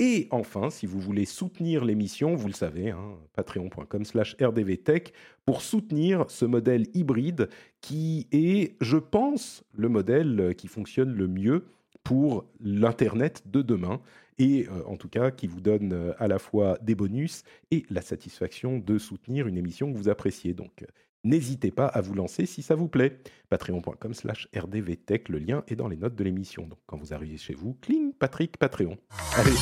Et 0.00 0.28
enfin, 0.30 0.70
si 0.70 0.86
vous 0.86 1.00
voulez 1.00 1.24
soutenir 1.24 1.84
l'émission, 1.84 2.36
vous 2.36 2.46
le 2.46 2.52
savez, 2.52 2.90
hein, 2.90 3.16
patreon.com 3.34 4.04
slash 4.04 4.36
rdvtech, 4.40 5.12
pour 5.44 5.60
soutenir 5.60 6.24
ce 6.28 6.44
modèle 6.44 6.86
hybride 6.94 7.48
qui 7.80 8.28
est, 8.30 8.76
je 8.80 8.96
pense, 8.96 9.64
le 9.72 9.88
modèle 9.88 10.54
qui 10.56 10.68
fonctionne 10.68 11.12
le 11.14 11.26
mieux 11.26 11.64
pour 12.04 12.46
l'Internet 12.60 13.42
de 13.46 13.60
demain 13.60 14.00
et 14.38 14.68
euh, 14.68 14.84
en 14.86 14.96
tout 14.96 15.08
cas 15.08 15.30
qui 15.30 15.46
vous 15.46 15.60
donne 15.60 15.92
euh, 15.92 16.12
à 16.18 16.28
la 16.28 16.38
fois 16.38 16.78
des 16.80 16.94
bonus 16.94 17.42
et 17.70 17.84
la 17.90 18.02
satisfaction 18.02 18.78
de 18.78 18.98
soutenir 18.98 19.46
une 19.46 19.56
émission 19.56 19.92
que 19.92 19.98
vous 19.98 20.08
appréciez. 20.08 20.54
Donc 20.54 20.84
N'hésitez 21.28 21.70
pas 21.70 21.84
à 21.84 22.00
vous 22.00 22.14
lancer 22.14 22.46
si 22.46 22.62
ça 22.62 22.74
vous 22.74 22.88
plaît. 22.88 23.18
Patreon.com 23.50 24.14
slash 24.14 24.48
rdvtech, 24.56 25.28
le 25.28 25.38
lien 25.38 25.62
est 25.68 25.76
dans 25.76 25.86
les 25.86 25.98
notes 25.98 26.14
de 26.14 26.24
l'émission. 26.24 26.66
Donc 26.66 26.78
quand 26.86 26.96
vous 26.96 27.12
arrivez 27.12 27.36
chez 27.36 27.52
vous, 27.52 27.76
cling, 27.82 28.14
Patrick, 28.14 28.56
Patreon. 28.56 28.96
Allez, 29.36 29.52